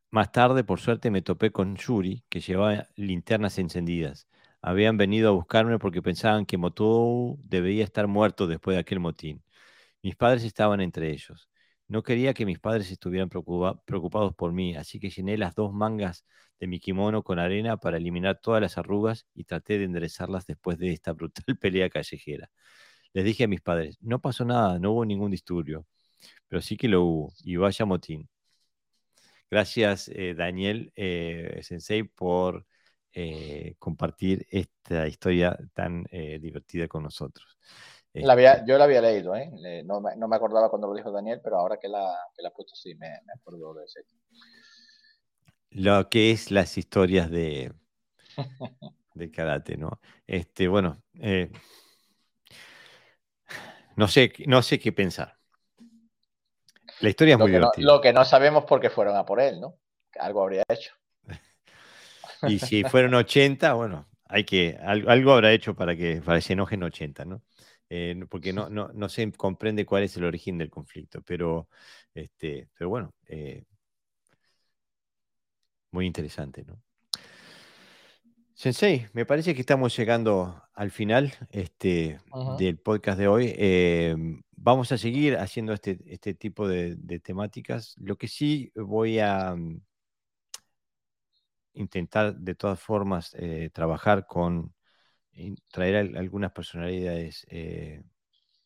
más 0.09 0.31
tarde, 0.31 0.63
por 0.63 0.79
suerte, 0.79 1.11
me 1.11 1.21
topé 1.21 1.51
con 1.51 1.75
Yuri, 1.75 2.23
que 2.29 2.39
llevaba 2.39 2.87
linternas 2.95 3.59
encendidas. 3.59 4.27
Habían 4.61 4.97
venido 4.97 5.29
a 5.29 5.33
buscarme 5.33 5.77
porque 5.77 6.01
pensaban 6.01 6.45
que 6.45 6.57
Motou 6.57 7.37
debía 7.43 7.83
estar 7.83 8.07
muerto 8.07 8.47
después 8.47 8.75
de 8.75 8.81
aquel 8.81 8.99
motín. 8.99 9.43
Mis 10.03 10.15
padres 10.15 10.43
estaban 10.43 10.81
entre 10.81 11.11
ellos. 11.11 11.49
No 11.87 12.03
quería 12.03 12.33
que 12.33 12.45
mis 12.45 12.59
padres 12.59 12.91
estuvieran 12.91 13.29
preocupados 13.29 14.33
por 14.35 14.51
mí, 14.53 14.75
así 14.75 14.99
que 14.99 15.09
llené 15.09 15.37
las 15.37 15.53
dos 15.55 15.73
mangas 15.73 16.25
de 16.59 16.67
mi 16.67 16.79
kimono 16.79 17.23
con 17.23 17.37
arena 17.39 17.77
para 17.77 17.97
eliminar 17.97 18.39
todas 18.41 18.61
las 18.61 18.77
arrugas 18.77 19.27
y 19.35 19.43
traté 19.45 19.77
de 19.77 19.85
enderezarlas 19.85 20.47
después 20.47 20.77
de 20.79 20.91
esta 20.93 21.13
brutal 21.13 21.45
pelea 21.59 21.89
callejera. 21.89 22.49
Les 23.13 23.25
dije 23.25 23.45
a 23.45 23.47
mis 23.47 23.61
padres, 23.61 23.97
no 24.01 24.19
pasó 24.21 24.45
nada, 24.45 24.79
no 24.79 24.91
hubo 24.93 25.05
ningún 25.05 25.31
disturbio, 25.31 25.85
pero 26.47 26.61
sí 26.61 26.77
que 26.77 26.87
lo 26.89 27.03
hubo, 27.03 27.33
y 27.43 27.57
vaya 27.57 27.85
motín. 27.85 28.29
Gracias, 29.49 30.09
eh, 30.09 30.33
Daniel 30.35 30.91
eh, 30.95 31.59
Sensei, 31.63 32.03
por 32.03 32.65
eh, 33.13 33.75
compartir 33.79 34.45
esta 34.49 35.07
historia 35.07 35.57
tan 35.73 36.03
divertida 36.41 36.87
con 36.87 37.03
nosotros. 37.03 37.57
Este 38.15 38.63
yo 38.65 38.77
la 38.77 38.85
había 38.85 39.01
leído, 39.01 39.35
¿eh? 39.35 39.51
no, 39.83 39.99
me 39.99 40.35
acordaba 40.37 40.69
cuando 40.69 40.87
lo 40.87 40.95
dijo 40.95 41.11
Daniel, 41.11 41.41
pero 41.43 41.57
ahora 41.57 41.77
que 41.77 41.89
la, 41.89 42.17
que 42.33 42.41
la 42.41 42.49
puesto 42.49 42.73
sí 42.73 42.95
me, 42.95 43.09
acuerdo 43.37 43.73
de 43.73 43.83
ese. 43.83 44.05
Lo 45.71 46.07
que 46.07 46.31
es 46.31 46.49
las 46.49 46.77
historias 46.77 47.29
de, 47.29 47.73
de 49.15 49.31
karate, 49.31 49.75
¿no? 49.75 49.99
Este, 50.25 50.69
bueno, 50.69 51.03
eh, 51.19 51.51
no, 53.97 54.07
sé, 54.07 54.31
no 54.47 54.61
sé 54.61 54.79
qué 54.79 54.93
pensar. 54.93 55.35
La 57.01 57.09
historia 57.09 57.33
es 57.33 57.39
muy 57.39 57.51
divertida. 57.51 57.85
lo 57.85 57.99
que 57.99 58.13
no 58.13 58.23
sabemos 58.23 58.63
por 58.63 58.79
qué 58.79 58.89
fueron 58.89 59.17
a 59.17 59.25
por 59.25 59.41
él, 59.41 59.59
¿no? 59.59 59.77
Algo 60.21 60.41
habría 60.41 60.63
hecho. 60.69 60.93
y 62.43 62.59
si 62.59 62.85
fueron 62.85 63.13
80, 63.13 63.73
bueno, 63.73 64.07
hay 64.23 64.45
que, 64.45 64.79
algo, 64.81 65.33
habrá 65.33 65.51
hecho 65.51 65.75
para 65.75 65.97
que, 65.97 66.21
para 66.21 66.37
que 66.37 66.43
se 66.43 66.53
enojen 66.53 66.81
80, 66.81 67.25
¿no? 67.25 67.41
Eh, 67.89 68.25
porque 68.29 68.53
no, 68.53 68.69
no, 68.69 68.89
no, 68.93 69.09
se 69.09 69.31
comprende 69.33 69.85
cuál 69.85 70.03
es 70.03 70.17
el 70.17 70.25
origen 70.25 70.57
del 70.57 70.69
conflicto, 70.69 71.21
pero, 71.21 71.69
este, 72.13 72.69
pero 72.77 72.89
bueno, 72.89 73.13
eh, 73.27 73.63
muy 75.91 76.05
interesante, 76.05 76.63
¿no? 76.65 76.81
Sensei, 78.53 79.07
me 79.13 79.25
parece 79.25 79.53
que 79.53 79.59
estamos 79.61 79.95
llegando 79.97 80.63
al 80.73 80.89
final 80.89 81.33
este, 81.49 82.19
del 82.57 82.77
podcast 82.79 83.19
de 83.19 83.27
hoy. 83.27 83.53
Eh, 83.57 84.15
vamos 84.51 84.91
a 84.93 84.97
seguir 84.97 85.37
haciendo 85.37 85.73
este, 85.73 85.99
este 86.05 86.33
tipo 86.33 86.67
de, 86.67 86.95
temáticas. 87.21 87.95
Lo 87.97 88.17
que 88.17 88.29
sí 88.29 88.71
voy 88.75 89.19
a, 89.19 89.55
intentar 91.73 92.35
de 92.35 92.55
todas 92.55 92.79
formas 92.79 93.35
eh, 93.37 93.69
trabajar 93.73 94.25
con, 94.25 94.73
traer 95.71 96.17
algunas 96.17 96.51
personalidades 96.51 97.45
eh, 97.49 98.01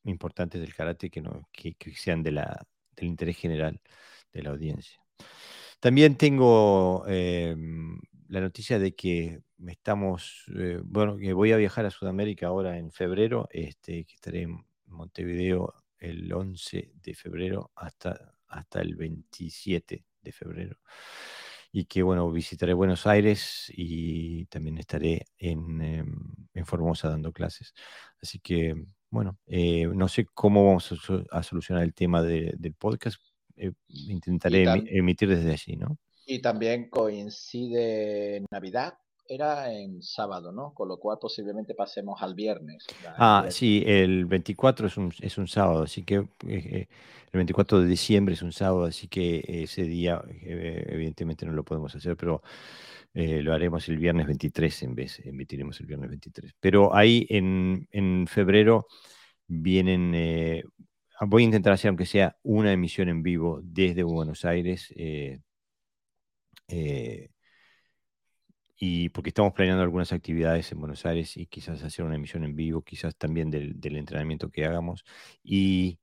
importantes 0.04 0.62
del 0.62 0.74
karate 0.74 1.10
que, 1.10 1.22
no, 1.22 1.48
que, 1.52 1.76
sean 1.96 2.24
del 2.24 2.40
interés 3.02 3.38
general 3.38 3.82
de 4.32 4.44
la 4.44 4.52
audiencia. 4.52 5.00
También 5.80 6.18
tengo 6.18 7.06
em, 7.08 8.00
la 8.28 8.42
noticia 8.42 8.80
de 8.80 8.96
que 8.96 9.42
estamos, 9.68 10.46
eh, 10.56 10.80
bueno, 10.84 11.18
que 11.18 11.34
voy 11.34 11.52
a 11.52 11.58
viajar 11.58 11.86
a 11.86 11.92
Sudamérica 11.92 12.48
ahora 12.48 12.78
en 12.78 12.92
febrero, 12.92 13.48
este, 13.52 14.06
que 14.06 14.16
estaré 14.16 14.44
en 14.44 14.66
Montevideo 14.86 15.74
el 15.98 16.32
11 16.32 16.92
de 16.96 17.14
febrero 17.14 17.72
hasta, 17.76 18.34
hasta 18.48 18.82
el 18.82 18.96
27 18.96 20.06
de 20.22 20.32
febrero. 20.32 20.78
Y 21.72 21.86
que, 21.86 22.02
bueno, 22.02 22.32
visitaré 22.32 22.74
Buenos 22.74 23.06
Aires 23.06 23.72
y 23.76 24.46
también 24.46 24.78
estaré 24.80 25.26
en, 25.38 25.82
em, 25.82 26.66
Formosa 26.66 27.10
dando 27.10 27.32
clases. 27.32 27.74
Así 28.22 28.40
que, 28.40 28.76
bueno, 29.10 29.38
eh, 29.48 29.88
no 29.88 30.08
sé 30.08 30.26
cómo 30.34 30.66
vamos 30.66 30.94
a, 31.32 31.44
solucionar 31.44 31.84
el 31.84 31.94
tema 31.94 32.22
del 32.22 32.74
podcast. 32.78 33.22
Eh, 33.56 33.72
intentaré 33.88 34.66
emitir 34.88 35.30
desde 35.30 35.52
allí, 35.52 35.78
¿no? 35.78 35.98
Y 36.26 36.42
también 36.42 36.90
coincide 36.90 38.46
Navidad, 38.52 38.98
era 39.30 39.72
en 39.72 40.02
sábado, 40.02 40.52
¿no? 40.52 40.74
Con 40.74 40.88
lo 40.88 40.98
cual 40.98 41.18
posiblemente 41.22 41.76
pasemos 41.76 42.22
al 42.22 42.34
viernes. 42.34 42.86
Ah, 43.18 43.46
sí, 43.50 43.84
el 43.86 44.26
24 44.26 44.88
es 44.88 44.98
un, 44.98 45.14
es 45.22 45.38
un 45.38 45.48
sábado, 45.48 45.84
así 45.84 46.04
que 46.04 46.28
eh, 46.48 46.88
el 47.32 47.38
24 47.38 47.82
de 47.82 47.88
diciembre 47.88 48.34
es 48.34 48.42
un 48.42 48.52
sábado, 48.52 48.86
así 48.86 49.08
que 49.08 49.44
ese 49.46 49.84
día 49.84 50.22
eh, 50.42 50.86
evidentemente 50.90 51.46
no 51.46 51.54
lo 51.54 51.64
podemos 51.64 51.96
hacer, 51.96 52.18
pero 52.18 52.42
eh, 53.14 53.42
lo 53.42 53.54
haremos 53.54 53.88
el 53.88 53.98
viernes 53.98 54.26
23 54.26 54.84
en 54.84 54.96
vez, 54.96 55.20
emitiremos 55.20 55.80
el 55.80 55.86
viernes 55.86 56.10
23. 56.10 56.56
Pero 56.60 56.96
ahí 56.96 57.28
en, 57.30 57.88
en 57.92 58.26
febrero 58.28 58.88
vienen, 59.48 60.64
voy 61.22 61.44
a 61.44 61.46
intentar 61.46 61.74
hacer 61.74 61.90
aunque 61.90 62.06
sea 62.06 62.36
una 62.44 62.72
emisión 62.72 63.10
en 63.10 63.22
vivo 63.22 63.62
desde 63.64 64.04
Buenos 64.04 64.44
Aires. 64.44 64.92
Eh, 66.70 67.30
y 68.82 69.10
porque 69.10 69.30
estamos 69.30 69.52
planeando 69.54 69.84
algunas 69.84 70.14
actividades 70.14 70.72
en 70.72 70.80
Buenos 70.80 71.06
Aires 71.06 71.36
y 71.36 71.48
quizás 71.48 71.84
hacer 71.84 72.06
una 72.06 72.16
emisión 72.16 72.46
en 72.46 72.56
vivo, 72.56 72.82
quizás 72.82 73.14
también 73.18 73.52
del, 73.52 73.76
entrenamiento 73.98 74.50
que 74.50 74.66
hagamos. 74.66 75.04
Y 75.44 76.00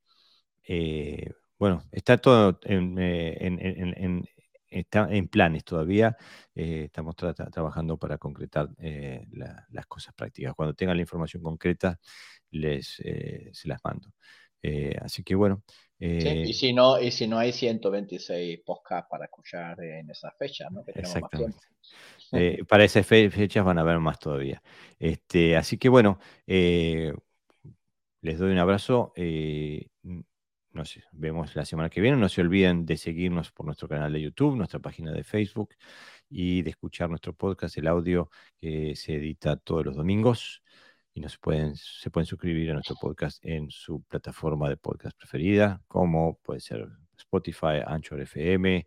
eh, 0.69 1.33
bueno, 1.59 1.83
está 1.91 2.19
todo 2.19 2.61
en, 2.65 2.99
eh, 2.99 4.23
está 4.69 5.09
en 5.11 5.29
planes 5.29 5.65
todavía. 5.65 6.19
Eh, 6.55 6.85
estamos 6.85 7.17
trabajando 7.17 7.97
para 7.97 8.19
concretar 8.19 8.69
las 9.71 9.87
cosas 9.87 10.13
prácticas. 10.15 10.55
Cuando 10.55 10.75
tengan 10.75 10.99
la 10.99 11.03
información 11.03 11.43
concreta, 11.43 11.99
les 12.51 12.89
se 13.53 13.69
las 13.69 13.81
mando. 13.83 14.13
así 15.01 15.23
que 15.25 15.35
bueno. 15.35 15.63
y, 15.99 16.53
si 16.53 16.75
no, 16.75 17.01
y 17.01 17.11
si 17.11 17.27
no 17.27 17.39
hay 17.39 17.53
126 17.53 18.61
podcasts 18.67 19.09
para 19.11 19.25
escuchar 19.25 19.83
en 19.83 20.11
esa 20.11 20.31
fecha, 20.33 20.69
¿no? 20.71 20.85
que 20.85 20.93
tenemos 20.93 21.23
más 21.23 21.31
tiempo. 21.31 21.59
Eh, 22.33 22.65
para 22.69 22.85
esas 22.85 23.07
fechas 23.07 23.65
van 23.65 23.79
a 23.79 23.83
haber 23.83 23.99
más 24.01 24.19
todavía. 24.19 24.63
Este, 24.99 25.57
así 25.57 25.79
que 25.79 25.89
bueno, 25.89 26.19
eh, 26.47 27.13
les 28.21 28.39
doy 28.39 28.53
un 28.53 28.59
abrazo. 28.59 29.13
Eh, 29.17 29.89
nos 30.73 30.99
vemos 31.13 31.57
la 31.57 31.65
semana 31.65 31.89
que 31.91 32.01
viene. 32.01 32.17
No 32.17 32.29
se 32.29 32.41
olviden 32.43 32.85
de 32.87 32.97
seguirnos 32.97 33.51
por 33.53 33.67
nuestro 33.67 33.89
canal 33.89 34.13
de 34.13 34.21
YouTube, 34.21 34.57
nuestra 34.57 34.79
página 34.81 35.13
de 35.13 35.25
Facebook 35.25 35.71
y 36.29 36.63
de 36.63 36.71
escuchar 36.71 37.09
nuestro 37.09 37.33
podcast, 37.35 37.77
el 37.79 37.87
audio 37.87 38.31
que 38.61 38.95
se 38.97 39.15
edita 39.15 39.57
todos 39.57 39.85
los 39.85 39.97
domingos. 39.97 40.63
Y 41.15 41.21
nos 41.21 41.39
pueden, 41.39 41.77
se 41.77 42.11
pueden 42.11 42.27
suscribir 42.27 42.71
a 42.71 42.75
nuestro 42.75 42.97
podcast 43.01 43.43
en 43.45 43.71
su 43.71 44.03
plataforma 44.03 44.69
de 44.69 44.77
podcast 44.77 45.17
preferida, 45.17 45.83
como 45.89 46.39
puede 46.43 46.61
ser 46.61 46.87
Spotify, 47.17 47.81
Anchor 47.87 48.21
FM, 48.21 48.87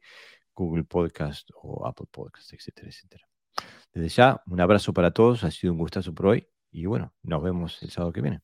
Google 0.54 0.84
Podcast 0.84 1.50
o 1.56 1.88
Apple 1.88 2.08
Podcast, 2.12 2.54
etcétera, 2.54 2.90
etcétera. 2.90 3.29
Desde 3.94 4.10
ya, 4.10 4.42
un 4.46 4.62
abrazo 4.62 4.94
para 4.94 5.12
todos, 5.12 5.44
ha 5.44 5.52
sido 5.52 5.74
un 5.74 5.80
gustazo 5.80 6.14
por 6.14 6.28
hoy 6.28 6.48
y 6.72 6.86
bueno, 6.86 7.14
nos 7.24 7.42
vemos 7.42 7.82
el 7.82 7.90
sábado 7.90 8.14
que 8.14 8.22
viene. 8.22 8.42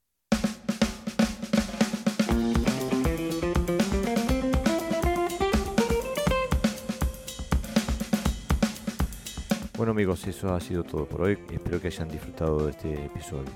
Bueno 9.78 9.92
amigos, 9.92 10.26
eso 10.26 10.54
ha 10.54 10.60
sido 10.62 10.84
todo 10.84 11.06
por 11.06 11.22
hoy. 11.22 11.38
Espero 11.52 11.82
que 11.82 11.88
hayan 11.88 12.08
disfrutado 12.08 12.66
de 12.66 12.72
este 12.72 13.06
episodio. 13.06 13.52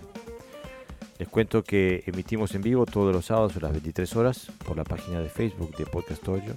Les 1.18 1.28
cuento 1.28 1.64
que 1.64 2.04
emitimos 2.08 2.54
en 2.56 2.62
vivo 2.62 2.86
todos 2.86 3.14
los 3.14 3.26
sábados 3.26 3.56
a 3.58 3.62
las 3.62 3.72
23 3.72 4.16
horas 4.16 4.52
por 4.66 4.78
la 4.78 4.84
página 4.84 5.22
de 5.22 5.30
Facebook 5.30 5.76
de 5.78 5.86
Podcast 5.86 6.22
Toyo 6.22 6.54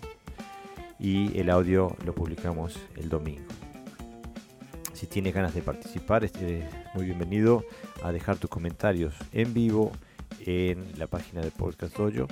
y 0.99 1.39
el 1.39 1.49
audio 1.49 1.97
lo 2.05 2.13
publicamos 2.13 2.79
el 2.97 3.09
domingo. 3.09 3.45
Si 5.03 5.09
tienes 5.09 5.35
ganas 5.35 5.53
de 5.53 5.63
participar, 5.63 6.23
estés 6.23 6.65
muy 6.95 7.07
bienvenido 7.07 7.65
a 8.05 8.13
dejar 8.13 8.37
tus 8.37 8.49
comentarios 8.49 9.13
en 9.33 9.53
vivo 9.53 9.91
en 10.47 10.97
la 10.97 11.09
página 11.09 11.41
de 11.41 11.51
Podcast 11.51 11.97
Dojo 11.97 12.29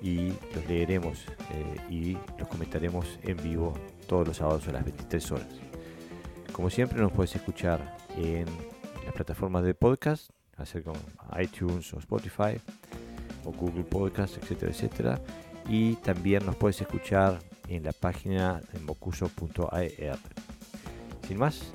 y 0.00 0.28
los 0.54 0.64
leeremos 0.68 1.24
eh, 1.50 1.92
y 1.92 2.16
los 2.38 2.46
comentaremos 2.46 3.18
en 3.24 3.36
vivo 3.38 3.74
todos 4.06 4.28
los 4.28 4.36
sábados 4.36 4.68
a 4.68 4.72
las 4.74 4.84
23 4.84 5.32
horas. 5.32 5.48
Como 6.52 6.70
siempre 6.70 7.00
nos 7.00 7.10
puedes 7.10 7.34
escuchar 7.34 7.96
en 8.16 8.46
las 9.04 9.12
plataformas 9.12 9.64
de 9.64 9.74
podcast, 9.74 10.30
hacer 10.56 10.84
con 10.84 10.94
iTunes 11.42 11.92
o 11.94 11.98
Spotify 11.98 12.60
o 13.44 13.50
Google 13.50 13.82
Podcast, 13.82 14.36
etcétera, 14.36 14.70
etcétera. 14.70 15.20
Y 15.68 15.94
también 15.96 16.46
nos 16.46 16.54
puedes 16.54 16.80
escuchar 16.80 17.40
en 17.66 17.82
la 17.82 17.92
página 17.92 18.60
de 18.72 18.78
mocuso.ar. 18.78 20.18
Sin 21.26 21.38
más, 21.38 21.74